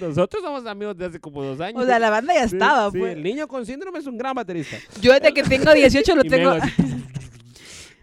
Nosotros 0.01 0.43
somos 0.43 0.67
amigos 0.67 0.97
desde 0.97 1.11
hace 1.11 1.21
como 1.21 1.43
dos 1.43 1.61
años. 1.61 1.83
O 1.83 1.87
sea, 1.87 1.99
la 1.99 2.11
banda 2.11 2.35
ya 2.35 2.45
estaba, 2.45 2.91
sí, 2.91 2.99
pues. 2.99 3.17
el 3.17 3.23
niño 3.23 3.49
con 3.49 3.65
síndrome 3.65 3.99
es 3.99 4.07
un 4.07 4.19
gran 4.19 4.35
baterista. 4.35 4.77
Yo 5.01 5.13
desde 5.13 5.33
que 5.33 5.43
tengo 5.43 5.73
18 5.73 6.17
lo 6.17 6.25
Y 6.25 6.29
tengo... 6.29 6.55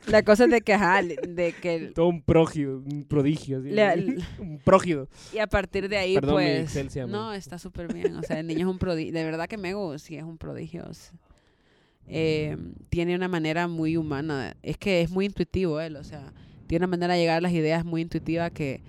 La 0.07 0.21
cosa 0.21 0.45
es 0.45 0.51
de 0.51 0.61
que, 0.61 0.73
ajá, 0.73 1.01
de 1.01 1.53
que... 1.59 1.91
todo 1.95 2.07
un 2.07 2.21
prodigio, 2.21 2.83
un 2.85 3.05
prodigio. 3.05 3.59
Le- 3.59 4.17
un 4.39 4.59
prógido. 4.59 5.09
Y 5.33 5.39
a 5.39 5.47
partir 5.47 5.89
de 5.89 5.97
ahí, 5.97 6.15
Perdón, 6.15 6.35
pues... 6.35 6.95
No, 7.07 7.33
está 7.33 7.57
súper 7.57 7.91
bien. 7.91 8.15
O 8.15 8.21
sea, 8.21 8.39
el 8.39 8.47
niño 8.47 8.67
es 8.67 8.71
un 8.71 8.77
prodigio. 8.77 9.13
De 9.13 9.23
verdad 9.23 9.47
que 9.47 9.57
Mego 9.57 9.97
sí 9.97 10.15
es 10.15 10.23
un 10.23 10.37
prodigio. 10.37 10.85
o 10.87 10.93
sea, 10.93 11.11
eh, 12.07 12.55
tiene 12.89 13.15
una 13.15 13.27
manera 13.27 13.67
muy 13.67 13.97
humana. 13.97 14.55
Es 14.61 14.77
que 14.77 15.01
es 15.01 15.09
muy 15.09 15.25
intuitivo 15.25 15.81
él. 15.81 15.95
O 15.95 16.03
sea, 16.03 16.33
tiene 16.67 16.85
una 16.85 16.91
manera 16.91 17.15
de 17.15 17.21
llegar 17.21 17.37
a 17.37 17.41
las 17.41 17.53
ideas 17.53 17.83
muy 17.83 18.01
intuitiva 18.01 18.49
que, 18.51 18.83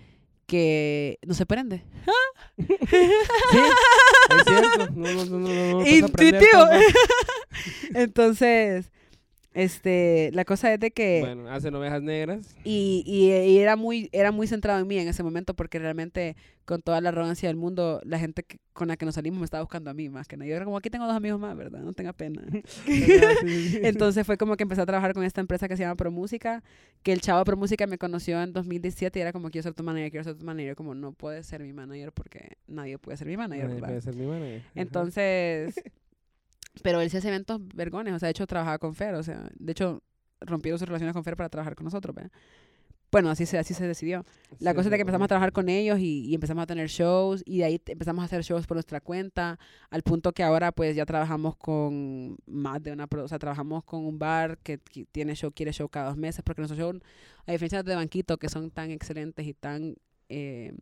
que 0.47 1.19
no 1.27 1.35
se 1.35 1.47
prende. 1.47 1.83
Sí, 2.57 2.67
es 2.69 4.45
cierto. 4.47 4.91
No, 4.95 5.13
no, 5.13 5.25
no, 5.25 5.39
no, 5.39 5.39
no, 5.39 5.49
no, 5.49 5.77
vas 5.79 6.03
a 6.03 6.07
aprender 6.07 6.43
Intuitivo. 6.43 6.65
Entonces, 7.95 8.91
este, 9.57 10.31
la 10.35 10.45
cosa 10.45 10.71
es 10.75 10.79
de 10.79 10.91
que... 10.91 11.21
Bueno, 11.21 11.49
hacen 11.51 11.75
ovejas 11.75 12.03
negras. 12.03 12.55
Y, 12.63 13.03
y, 13.07 13.31
y 13.33 13.59
era 13.59 13.75
muy 13.75 14.11
era 14.13 14.31
muy 14.31 14.47
centrado 14.47 14.79
en 14.81 14.87
mí 14.87 14.99
en 14.99 15.09
ese 15.09 15.23
momento 15.23 15.55
porque 15.55 15.79
realmente 15.79 16.37
con 16.67 16.83
toda 16.83 17.01
la 17.01 17.09
arrogancia 17.09 17.49
del 17.49 17.57
mundo 17.57 18.01
la 18.05 18.19
gente 18.19 18.43
que- 18.43 18.59
con 18.75 18.89
la 18.89 18.99
que 18.99 19.07
nos 19.07 19.15
salimos 19.15 19.39
me 19.39 19.47
estaba 19.47 19.63
buscando 19.63 19.89
a 19.91 19.95
mí 19.95 20.11
más 20.11 20.29
que 20.29 20.37
nada. 20.37 20.47
Yo 20.49 20.57
era 20.57 20.65
como 20.67 20.77
aquí 20.77 20.91
tengo 20.91 21.07
dos 21.07 21.17
amigos 21.17 21.41
más, 21.41 21.57
¿verdad? 21.57 21.81
No 21.81 21.95
tenga 21.95 22.13
pena. 22.13 22.43
Entonces 23.83 24.27
fue 24.27 24.37
como 24.37 24.57
que 24.57 24.65
empecé 24.65 24.83
a 24.83 24.87
trabajar 24.87 25.15
con 25.15 25.25
esta 25.25 25.41
empresa 25.41 25.69
que 25.69 25.77
se 25.79 25.85
llama 25.85 25.97
ProMúsica, 25.97 26.63
que 27.03 27.13
el 27.15 27.23
chavo 27.23 27.39
de 27.39 27.45
ProMúsica 27.47 27.87
me 27.87 27.97
conoció 27.97 28.43
en 28.43 28.53
2017 28.53 29.19
y 29.19 29.23
era 29.23 29.33
como 29.33 29.49
quiero 29.51 29.63
ser 29.63 29.73
tu 29.75 29.83
manager, 29.83 30.11
quiero 30.11 30.25
ser 30.25 30.37
tu 30.37 30.45
manager, 30.45 30.69
Yo 30.73 30.77
como 30.77 30.95
no 30.95 31.13
puedes 31.13 31.47
ser 31.47 31.63
mi 31.63 31.73
manager 31.73 32.13
porque 32.13 32.59
nadie 32.67 32.99
puede 32.99 33.17
ser 33.17 33.27
mi 33.27 33.37
manager, 33.39 33.65
Nadie 33.69 33.75
¿verdad? 33.81 33.89
puede 33.89 34.01
ser 34.03 34.17
mi 34.17 34.27
manager. 34.27 34.63
Entonces, 34.75 35.75
pero 36.83 37.01
él 37.01 37.11
sí 37.11 37.17
hace 37.17 37.29
eventos 37.29 37.61
vergones, 37.75 38.15
o 38.15 38.19
sea, 38.19 38.27
de 38.29 38.31
hecho 38.33 38.47
trabajaba 38.47 38.79
con 38.79 38.95
Fer, 38.95 39.15
o 39.15 39.23
sea, 39.23 39.49
de 39.55 39.73
hecho 39.73 40.03
rompieron 40.41 40.79
sus 40.79 40.89
relaciones 40.89 41.15
con 41.15 41.25
Fer 41.25 41.37
para 41.37 41.49
trabajar 41.49 41.75
con 41.75 41.85
nosotros, 41.85 42.15
¿verdad? 42.15 42.31
Bueno, 43.13 43.31
así 43.31 43.47
se, 43.47 43.57
así 43.57 43.73
se 43.73 43.87
decidió. 43.87 44.25
La 44.59 44.73
Sí, 44.73 44.75
cosa 44.75 44.89
es 44.89 44.91
de 44.91 44.97
que 44.97 45.03
empezamos 45.03 45.25
a 45.27 45.29
trabajar 45.29 45.53
con 45.53 45.69
ellos 45.69 45.99
y, 46.01 46.27
y 46.27 46.35
empezamos 46.35 46.63
a 46.65 46.67
tener 46.67 46.89
shows 46.89 47.43
y 47.47 47.59
de 47.59 47.65
ahí 47.65 47.83
empezamos 47.87 48.23
a 48.23 48.27
hacer 48.27 48.43
shows 48.43 48.67
por 48.67 48.77
nuestra 48.77 49.01
cuenta, 49.01 49.59
al 49.91 50.03
punto 50.03 50.33
que 50.33 50.43
ahora 50.43 50.73
pues 50.73 50.95
ya 50.97 51.07
trabajamos 51.07 51.57
con 51.57 52.37
más 52.47 52.83
de 52.83 52.93
una, 52.93 53.07
o 53.11 53.29
sea, 53.29 53.39
trabajamos 53.39 53.85
con 53.85 54.05
un 54.05 54.19
bar 54.19 54.59
que, 54.59 54.79
que 54.79 55.07
tiene 55.07 55.35
show, 55.35 55.53
quiere 55.53 55.73
show 55.73 55.89
cada 55.89 56.09
dos 56.09 56.17
meses, 56.19 56.43
porque 56.45 56.61
nuestros 56.61 56.79
shows, 56.79 56.97
a 57.47 57.53
diferencia 57.53 57.83
de 57.83 57.95
Banquito, 57.95 58.37
que 58.39 58.49
son 58.49 58.71
tan 58.71 58.91
excelentes 58.91 59.47
y 59.47 59.55
tan, 59.55 59.95
eh, 60.29 60.75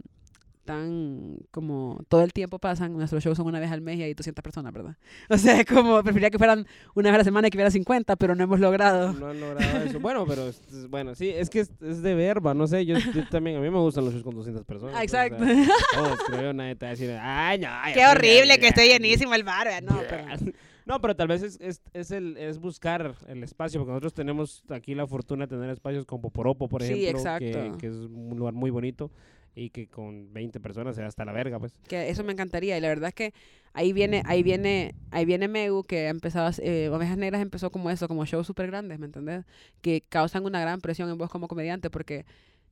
tan 0.65 1.39
como 1.51 2.01
todo 2.09 2.23
el 2.23 2.33
tiempo 2.33 2.59
pasan, 2.59 2.93
nuestros 2.95 3.23
shows 3.23 3.37
son 3.37 3.47
una 3.47 3.61
vez 3.61 3.71
al 3.71 3.81
mes 3.81 3.99
y 3.99 4.03
hay 4.03 4.15
200 4.15 4.43
personas, 4.43 4.73
¿verdad? 4.73 4.97
O 5.29 5.39
sea, 5.39 5.61
es 5.61 5.67
como, 5.67 6.03
preferiría 6.03 6.31
que 6.31 6.39
fueran 6.39 6.67
una 6.95 7.11
vez 7.11 7.15
a 7.17 7.19
la 7.19 7.25
semana 7.25 7.49
y 7.49 7.51
que 7.51 7.57
hubiera 7.57 7.71
50, 7.71 8.17
pero 8.17 8.35
no 8.35 8.45
hemos 8.45 8.61
logrado. 8.61 9.13
No 9.13 9.29
han 9.29 9.41
logrado 9.41 9.85
eso. 9.85 10.01
Bueno, 10.01 10.25
pero 10.27 10.51
bueno, 10.89 11.15
sí, 11.15 11.29
es 11.29 11.51
que 11.51 11.61
es, 11.61 11.73
es 11.81 12.03
de 12.03 12.15
verba, 12.15 12.55
no 12.55 12.67
sé, 12.67 12.85
yo, 12.85 12.97
yo 12.99 13.29
también, 13.29 13.57
a 13.57 13.61
mí 13.61 13.71
me 13.71 13.79
gustan 13.79 14.05
los 14.05 14.15
shows 14.15 14.25
con 14.25 14.35
200 14.35 14.65
personas. 14.65 14.95
Ah, 14.95 15.01
pues, 15.01 15.11
o 15.11 15.13
sea, 15.13 15.27
Exacto. 15.27 15.45
todos, 15.95 16.19
creo 16.27 16.53
nadie 16.53 16.77
te 16.77 16.87
va 16.87 16.91
a 16.91 16.95
decir, 16.95 17.11
ay, 17.21 17.59
no. 17.59 17.69
ay, 17.71 17.95
Qué 17.95 18.03
así, 18.03 18.17
horrible 18.17 18.53
ay, 18.53 18.59
que 18.59 18.69
esté 18.69 18.81
ay, 18.83 18.89
llenísimo 18.89 19.35
el 19.35 19.45
bar, 19.45 19.67
¿verdad? 19.67 19.83
No, 19.83 20.01
pero... 20.09 20.53
No, 20.87 21.01
pero 21.01 21.17
tal 21.17 21.29
vez 21.29 21.43
es, 21.43 21.59
es, 21.63 21.81
es, 21.95 22.11
el, 22.11 22.37
es 22.37 22.59
buscar 22.59 23.15
el 23.27 23.43
espacio, 23.43 23.81
porque 23.81 23.93
nosotros 23.93 24.13
tenemos 24.13 24.63
aquí 24.69 24.95
la 24.95 25.07
fortuna 25.07 25.47
de 25.47 25.57
tener 25.57 25.71
espacios 25.71 26.05
como 26.05 26.21
Poporopo, 26.21 26.69
por 26.69 26.83
ejemplo, 26.83 27.23
que, 27.39 27.73
que, 27.79 27.87
es 27.87 27.95
un 27.95 28.37
lugar 28.37 28.53
muy 28.53 28.71
bonito 28.71 29.11
y 29.55 29.71
que 29.71 29.87
con 29.87 30.33
20 30.33 30.61
personas 30.61 30.97
sea 30.97 31.07
hasta 31.07 31.25
la 31.25 31.33
verga, 31.33 31.59
pues. 31.59 31.75
Que 31.89 32.09
eso 32.09 32.25
me 32.25 32.33
encantaría 32.33 32.77
y 32.77 32.81
la 32.81 32.89
verdad 32.89 33.09
es 33.09 33.15
que 33.15 33.35
ahí 33.73 33.93
viene 33.93 34.23
ahí 34.27 34.43
viene 34.43 34.95
ahí 35.11 35.25
viene 35.25 35.49
Megu 35.49 35.85
que 35.85 36.09
empezado 36.09 36.51
eh, 36.63 36.89
Ovejas 36.91 37.19
Negras 37.19 37.43
empezó 37.43 37.71
como 37.71 37.91
eso, 37.91 38.09
como 38.09 38.25
shows 38.25 38.47
súper 38.47 38.69
grandes, 38.69 38.99
¿me 38.99 39.07
entendés? 39.07 39.45
Que 39.81 40.03
causan 40.09 40.45
una 40.45 40.61
gran 40.61 40.81
presión 40.81 41.11
en 41.11 41.19
vos 41.19 41.31
como 41.31 41.49
comediante 41.49 41.91
porque 41.91 42.25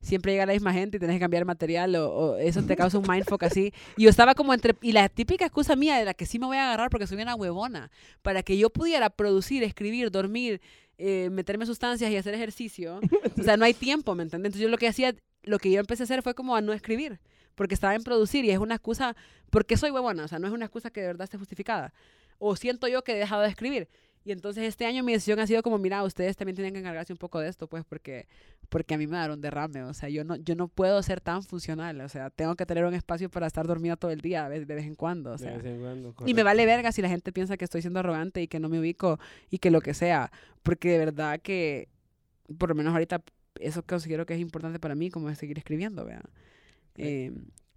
siempre 0.03 0.33
llega 0.33 0.45
la 0.45 0.53
misma 0.53 0.73
gente 0.73 0.97
y 0.97 0.99
tenés 0.99 1.15
que 1.15 1.21
cambiar 1.21 1.45
material 1.45 1.95
o, 1.95 2.37
eso 2.37 2.61
te 2.63 2.75
causa 2.75 2.99
un 2.99 3.05
mindfuck 3.07 3.43
así. 3.43 3.73
Y 3.97 4.03
yo 4.03 4.09
estaba 4.09 4.35
como 4.35 4.53
entre... 4.53 4.75
Y 4.81 4.91
la 4.91 5.09
típica 5.09 5.45
excusa 5.45 5.75
mía 5.75 5.97
de 5.97 6.05
la 6.05 6.13
que 6.13 6.25
sí 6.25 6.37
me 6.37 6.45
voy 6.45 6.57
a 6.57 6.65
agarrar 6.65 6.89
porque 6.89 7.07
soy 7.07 7.21
una 7.21 7.35
huevona, 7.35 7.89
para 8.21 8.43
que 8.43 8.57
yo 8.57 8.69
pudiera 8.69 9.09
producir, 9.09 9.63
escribir, 9.63 10.11
dormir, 10.11 10.61
eh, 10.97 11.29
meterme 11.31 11.65
sustancias 11.65 12.11
y 12.11 12.17
hacer 12.17 12.33
ejercicio. 12.33 12.99
o 13.39 13.43
sea, 13.43 13.57
no 13.57 13.65
hay 13.65 13.73
tiempo, 13.73 14.13
¿me 14.13 14.23
entiendes? 14.23 14.49
Entonces 14.49 14.63
yo 14.63 14.69
lo 14.69 14.77
que 14.77 14.87
hacía, 14.87 15.15
lo 15.43 15.59
que 15.59 15.71
yo 15.71 15.79
empecé 15.79 16.03
a 16.03 16.05
hacer 16.05 16.21
fue 16.21 16.33
como 16.33 16.55
a 16.55 16.61
no 16.61 16.73
escribir, 16.73 17.19
porque 17.55 17.73
estaba 17.73 17.95
en 17.95 18.03
producir 18.03 18.45
y 18.45 18.51
es 18.51 18.59
una 18.59 18.75
excusa, 18.75 19.15
porque 19.49 19.77
soy 19.77 19.91
huevona, 19.91 20.25
o 20.25 20.27
sea, 20.27 20.39
no 20.39 20.47
es 20.47 20.53
una 20.53 20.65
excusa 20.65 20.89
que 20.89 21.01
de 21.01 21.07
verdad 21.07 21.25
esté 21.25 21.37
justificada. 21.37 21.93
O 22.39 22.55
siento 22.55 22.87
yo 22.87 23.03
que 23.03 23.13
he 23.13 23.17
dejado 23.17 23.41
de 23.41 23.49
escribir. 23.49 23.87
Y 24.25 24.31
entonces 24.31 24.63
este 24.63 24.85
año 24.85 25.03
mi 25.03 25.11
decisión 25.11 25.39
ha 25.39 25.47
sido 25.47 25.61
como, 25.63 25.77
mira, 25.77 26.01
ustedes 26.03 26.37
también 26.37 26.55
tienen 26.55 26.73
que 26.73 26.79
encargarse 26.79 27.11
un 27.11 27.17
poco 27.17 27.39
de 27.39 27.49
esto, 27.49 27.67
pues, 27.67 27.83
porque, 27.83 28.27
porque 28.69 28.93
a 28.93 28.97
mí 28.97 29.05
me 29.05 29.17
daron 29.17 29.41
derrame, 29.41 29.83
o 29.83 29.93
sea, 29.93 30.07
yo 30.07 30.23
no, 30.23 30.37
yo 30.37 30.55
no 30.55 30.69
puedo 30.69 31.01
ser 31.03 31.19
tan 31.19 31.43
funcional, 31.43 31.99
o 31.99 32.07
sea, 32.07 32.29
tengo 32.29 32.55
que 32.55 32.65
tener 32.65 32.85
un 32.85 32.93
espacio 32.93 33.29
para 33.29 33.47
estar 33.47 33.67
dormida 33.67 33.97
todo 33.97 34.11
el 34.11 34.21
día, 34.21 34.47
de, 34.47 34.63
vez 34.63 34.85
en 34.85 34.95
cuando, 34.95 35.33
o 35.33 35.37
sea. 35.37 35.51
De 35.51 35.57
vez 35.57 35.65
en 35.65 35.81
cuando, 35.81 36.15
y 36.25 36.33
me 36.33 36.43
vale 36.43 36.65
verga 36.65 36.93
si 36.93 37.01
la 37.01 37.09
gente 37.09 37.33
piensa 37.33 37.57
que 37.57 37.65
estoy 37.65 37.81
siendo 37.81 37.99
arrogante 37.99 38.41
y 38.41 38.47
que 38.47 38.61
no 38.61 38.69
me 38.69 38.79
ubico 38.79 39.19
y 39.49 39.57
que 39.57 39.71
lo 39.71 39.81
que 39.81 39.93
sea, 39.93 40.31
porque 40.63 40.91
de 40.91 40.99
verdad 40.99 41.41
que, 41.41 41.89
por 42.57 42.69
lo 42.69 42.75
menos 42.75 42.93
ahorita, 42.93 43.21
eso 43.63 43.83
considero 43.83 44.25
que 44.25 44.33
es 44.33 44.39
importante 44.39 44.79
para 44.79 44.95
mí, 44.95 45.09
como 45.09 45.29
es 45.29 45.37
seguir 45.37 45.57
escribiendo, 45.57 46.05
¿verdad? 46.05 46.29
Eh, 46.97 47.31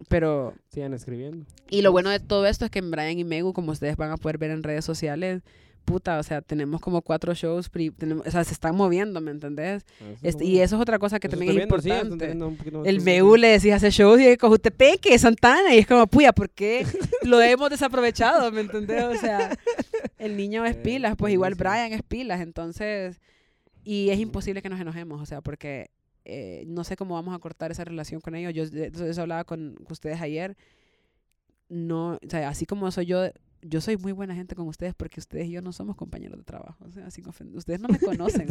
pero... 0.07 0.53
Sigan 0.69 0.93
escribiendo. 0.93 1.45
Y 1.69 1.81
lo 1.81 1.91
bueno 1.91 2.09
de 2.09 2.19
todo 2.19 2.45
esto 2.45 2.65
es 2.65 2.71
que 2.71 2.79
en 2.79 2.91
Brian 2.91 3.17
y 3.17 3.23
Megu, 3.23 3.53
como 3.53 3.71
ustedes 3.71 3.97
van 3.97 4.11
a 4.11 4.17
poder 4.17 4.37
ver 4.37 4.51
en 4.51 4.63
redes 4.63 4.85
sociales, 4.85 5.43
puta, 5.87 6.19
o 6.19 6.23
sea, 6.23 6.41
tenemos 6.41 6.81
como 6.81 7.01
cuatro 7.01 7.33
shows, 7.33 7.71
tenemos, 7.97 8.27
o 8.27 8.29
sea, 8.29 8.43
se 8.43 8.53
están 8.53 8.75
moviendo, 8.75 9.21
¿me 9.21 9.31
entendés? 9.31 9.85
Este, 10.21 10.43
y 10.43 10.59
eso 10.59 10.75
es 10.75 10.81
otra 10.81 10.99
cosa 10.99 11.17
que 11.17 11.29
también 11.29 11.57
es 11.57 11.63
importante. 11.63 12.37
el 12.83 13.01
MEU 13.01 13.37
le 13.37 13.47
decía 13.47 13.77
hace 13.77 13.89
shows 13.89 14.19
y 14.19 14.27
es 14.27 14.37
Cojutepeque, 14.37 15.17
Santana, 15.17 15.73
y 15.73 15.79
es 15.79 15.87
como, 15.87 16.05
puya, 16.05 16.33
¿por 16.33 16.49
qué 16.49 16.85
lo 17.23 17.41
hemos 17.41 17.69
desaprovechado, 17.69 18.51
¿me 18.51 18.61
entendés? 18.61 19.03
O 19.05 19.15
sea, 19.15 19.57
el 20.19 20.35
niño 20.35 20.65
es 20.65 20.75
eh, 20.75 20.79
pilas, 20.83 21.15
pues 21.17 21.31
igual 21.31 21.55
Brian 21.55 21.93
es 21.93 22.03
pilas, 22.03 22.41
entonces, 22.41 23.21
y 23.87 24.09
es 24.09 24.19
imposible 24.19 24.61
que 24.61 24.69
nos 24.69 24.79
enojemos, 24.79 25.21
o 25.21 25.25
sea, 25.25 25.39
porque 25.41 25.91
eh, 26.25 26.65
no 26.67 26.83
sé 26.83 26.97
cómo 26.97 27.15
vamos 27.15 27.33
a 27.33 27.39
cortar 27.39 27.71
esa 27.71 27.85
relación 27.85 28.19
con 28.19 28.35
ellos. 28.35 28.53
Yo 28.53 28.83
eso 28.83 29.21
hablaba 29.21 29.45
con 29.45 29.77
ustedes 29.89 30.19
ayer. 30.19 30.57
No, 31.69 32.15
o 32.15 32.29
sea, 32.29 32.49
así 32.49 32.65
como 32.65 32.91
soy 32.91 33.05
yo 33.05 33.29
yo 33.61 33.81
soy 33.81 33.97
muy 33.97 34.11
buena 34.11 34.35
gente 34.35 34.55
con 34.55 34.67
ustedes 34.67 34.93
porque 34.93 35.19
ustedes 35.19 35.47
y 35.47 35.51
yo 35.51 35.61
no 35.61 35.71
somos 35.71 35.95
compañeros 35.95 36.37
de 36.37 36.43
trabajo. 36.43 36.83
O 36.85 36.91
sea, 36.91 37.07
ustedes 37.53 37.79
no 37.79 37.87
me 37.87 37.97
conocen. 37.99 38.47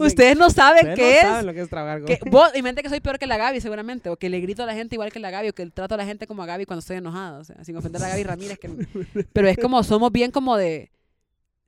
Ustedes 0.00 0.36
no 0.36 0.50
saben 0.50 0.94
qué 0.94 1.20
es. 1.20 1.44
lo 1.44 1.54
que 1.54 1.60
es 1.60 1.68
trabajar 1.68 2.04
que, 2.04 2.18
vos, 2.30 2.50
y 2.54 2.62
mente 2.62 2.82
que 2.82 2.88
soy 2.88 3.00
peor 3.00 3.20
que 3.20 3.26
la 3.26 3.36
Gaby, 3.36 3.60
seguramente. 3.60 4.10
O 4.10 4.16
que 4.16 4.28
le 4.28 4.40
grito 4.40 4.62
a 4.62 4.66
la 4.66 4.74
gente 4.74 4.96
igual 4.96 5.12
que 5.12 5.20
la 5.20 5.30
Gaby. 5.30 5.50
O 5.50 5.52
que 5.52 5.64
trato 5.70 5.94
a 5.94 5.98
la 5.98 6.04
gente 6.04 6.26
como 6.26 6.42
a 6.42 6.46
Gaby 6.46 6.66
cuando 6.66 6.80
estoy 6.80 6.96
enojada. 6.96 7.38
O 7.38 7.44
sea, 7.44 7.62
sin 7.64 7.76
ofender 7.76 8.02
a 8.02 8.08
Gaby 8.08 8.24
Ramírez. 8.24 8.58
Que, 8.58 8.68
pero 9.32 9.48
es 9.48 9.58
como, 9.58 9.82
somos 9.82 10.12
bien 10.12 10.30
como 10.30 10.56
de. 10.56 10.90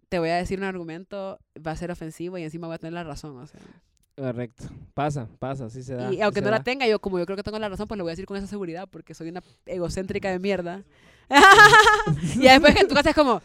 Te 0.09 0.19
voy 0.19 0.31
a 0.31 0.37
decir 0.37 0.59
un 0.59 0.65
argumento, 0.65 1.39
va 1.65 1.73
a 1.73 1.77
ser 1.77 1.91
ofensivo 1.91 2.39
y 2.39 2.43
encima 2.43 2.67
voy 2.67 2.77
a 2.77 2.79
tener 2.79 2.95
la 2.95 3.05
razón. 3.05 3.37
O 3.39 3.47
sea. 3.47 3.61
Correcto. 4.19 4.65
Pasa, 4.95 5.29
pasa, 5.39 5.67
así 5.67 5.83
se 5.83 5.95
da. 5.95 6.13
Y 6.13 6.21
aunque 6.21 6.41
no 6.41 6.51
la 6.51 6.63
tenga, 6.63 6.87
yo 6.87 6.99
como 6.99 7.19
yo 7.19 7.27
creo 7.27 7.37
que 7.37 7.43
tengo 7.45 7.59
la 7.59 7.69
razón, 7.69 7.87
pues 7.87 7.99
lo 7.99 8.05
voy 8.05 8.11
a 8.11 8.13
decir 8.13 8.27
con 8.27 8.37
esa 8.37 8.47
seguridad 8.47 8.89
porque 8.91 9.15
soy 9.15 9.29
una 9.29 9.43
egocéntrica 9.65 10.31
de 10.31 10.39
mierda. 10.41 10.83
y 12.35 12.43
después 12.43 12.75
que 12.75 12.81
en 12.81 12.89
tu 12.89 12.95
casa 12.95 13.11
es 13.11 13.17
como, 13.17 13.41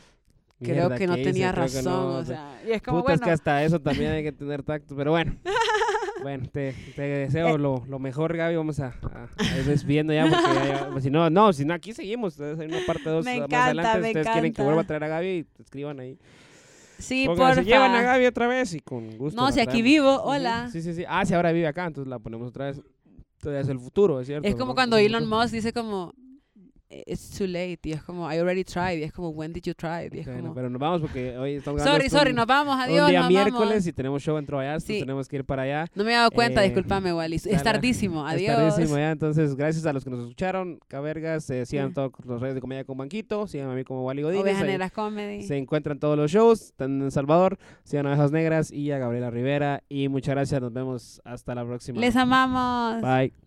creo 0.59 0.89
que 0.89 1.05
no 1.05 1.15
tenía 1.15 1.51
razón, 1.51 2.15
o 2.15 2.25
sea, 2.25 2.59
y 2.65 2.71
es 2.71 2.81
como, 2.81 3.01
Puta, 3.01 3.11
bueno. 3.11 3.21
es 3.23 3.27
que 3.27 3.31
hasta 3.31 3.63
eso 3.63 3.79
también 3.79 4.13
hay 4.13 4.23
que 4.23 4.31
tener 4.31 4.63
tacto, 4.63 4.95
pero 4.95 5.11
bueno. 5.11 5.35
Bueno, 6.21 6.45
te, 6.49 6.73
te 6.95 7.01
deseo 7.01 7.57
lo, 7.57 7.83
lo, 7.85 7.99
mejor, 7.99 8.37
Gaby. 8.37 8.55
Vamos 8.55 8.79
a, 8.79 8.95
a, 9.11 9.57
ir 9.57 9.65
despidiendo 9.65 10.13
ya, 10.13 10.25
porque 10.85 11.01
si 11.01 11.09
no, 11.09 11.29
no, 11.29 11.51
si 11.51 11.65
no, 11.65 11.73
aquí 11.73 11.91
seguimos. 11.91 12.39
Hay 12.39 12.65
una 12.65 12.79
parte 12.87 13.09
2 13.09 13.25
más 13.25 13.33
encanta, 13.33 13.65
adelante. 13.65 14.03
Si 14.03 14.07
ustedes 14.07 14.27
quieren 14.29 14.53
que 14.53 14.61
vuelva 14.61 14.81
a 14.83 14.83
traer 14.85 15.03
a 15.03 15.07
Gaby, 15.09 15.45
escriban 15.59 15.99
ahí. 15.99 16.17
Sí, 17.03 17.25
por 17.25 17.55
Se 17.55 17.63
llevan 17.63 17.93
a 17.93 18.01
Gaby 18.01 18.25
otra 18.27 18.47
vez 18.47 18.73
y 18.73 18.79
con 18.79 19.17
gusto. 19.17 19.39
No, 19.39 19.51
si 19.51 19.59
aquí 19.59 19.81
vivo, 19.81 20.21
hola. 20.23 20.69
Sí, 20.71 20.81
sí, 20.81 20.93
sí. 20.93 21.03
Ah, 21.07 21.25
si 21.25 21.33
ahora 21.33 21.51
vive 21.51 21.67
acá, 21.67 21.85
entonces 21.85 22.09
la 22.09 22.19
ponemos 22.19 22.47
otra 22.47 22.67
vez. 22.67 22.81
Todavía 23.39 23.61
es 23.61 23.67
el 23.67 23.79
futuro, 23.79 24.21
es 24.21 24.27
cierto. 24.27 24.47
Es 24.47 24.55
como 24.55 24.73
cuando 24.73 24.95
Elon 24.97 25.27
Musk 25.27 25.51
dice 25.51 25.73
como, 25.73 26.13
it's 27.05 27.29
too 27.37 27.47
late. 27.47 27.79
Y 27.83 27.91
es 27.93 28.03
como, 28.03 28.31
I 28.31 28.37
already 28.37 28.63
tried. 28.63 28.99
Y 28.99 29.03
es 29.03 29.11
como, 29.13 29.29
when 29.29 29.53
did 29.53 29.63
you 29.63 29.73
try? 29.73 30.09
Y 30.11 30.19
es 30.19 30.27
como... 30.27 30.53
Pero 30.53 30.69
nos 30.69 30.79
vamos 30.79 31.01
porque 31.01 31.37
hoy 31.37 31.53
estamos 31.55 31.81
Sorry, 31.81 32.09
sorry, 32.09 32.33
nos 32.33 32.45
vamos, 32.45 32.77
adiós. 32.79 33.03
Un 33.05 33.09
día 33.09 33.19
nos 33.21 33.29
miércoles 33.29 33.69
vamos. 33.69 33.87
y 33.87 33.93
tenemos 33.93 34.21
show 34.23 34.37
en 34.37 34.45
Trovallas, 34.45 34.83
sí. 34.83 34.99
tenemos 34.99 35.27
que 35.27 35.37
ir 35.37 35.45
para 35.45 35.63
allá. 35.63 35.87
No 35.95 36.03
me 36.03 36.11
he 36.11 36.15
dado 36.15 36.31
cuenta, 36.31 36.61
Eh, 36.61 36.65
discúlpame, 36.69 37.13
Wally. 37.13 37.35
Es 37.35 37.63
tardísimo, 37.63 38.25
adiós. 38.25 38.57
Es 38.59 38.75
tardísimo 38.75 38.97
ya, 38.97 39.11
entonces 39.11 39.55
gracias 39.55 39.85
a 39.85 39.93
los 39.93 40.03
que 40.03 40.09
nos 40.09 40.19
escucharon. 40.21 40.79
Cabergas, 40.87 41.49
eh, 41.49 41.65
sigan 41.65 41.89
Sí. 41.89 41.93
todos 41.95 42.11
los 42.25 42.41
redes 42.41 42.55
de 42.55 42.61
comedia 42.61 42.83
con 42.83 42.97
Banquito, 42.97 43.47
sigan 43.47 43.69
a 43.69 43.73
mí 43.75 43.83
como 43.83 44.05
Wally 44.05 44.21
Godínez. 44.23 44.61
Ovejas 44.61 44.91
Comedy. 44.91 45.43
Se 45.43 45.57
encuentran 45.57 45.99
todos 45.99 46.17
los 46.17 46.31
shows, 46.31 46.61
están 46.61 47.01
en 47.01 47.11
Salvador, 47.11 47.57
sigan 47.83 48.05
a 48.07 48.09
Ovejas 48.11 48.31
Negras 48.31 48.71
y 48.71 48.91
a 48.91 48.97
Gabriela 48.97 49.29
Rivera. 49.29 49.83
Y 49.89 50.07
muchas 50.09 50.35
gracias, 50.35 50.61
nos 50.61 50.71
vemos 50.73 51.21
hasta 51.25 51.55
la 51.55 51.65
próxima. 51.65 51.99
Les 51.99 52.15
amamos. 52.15 53.01
Bye. 53.01 53.42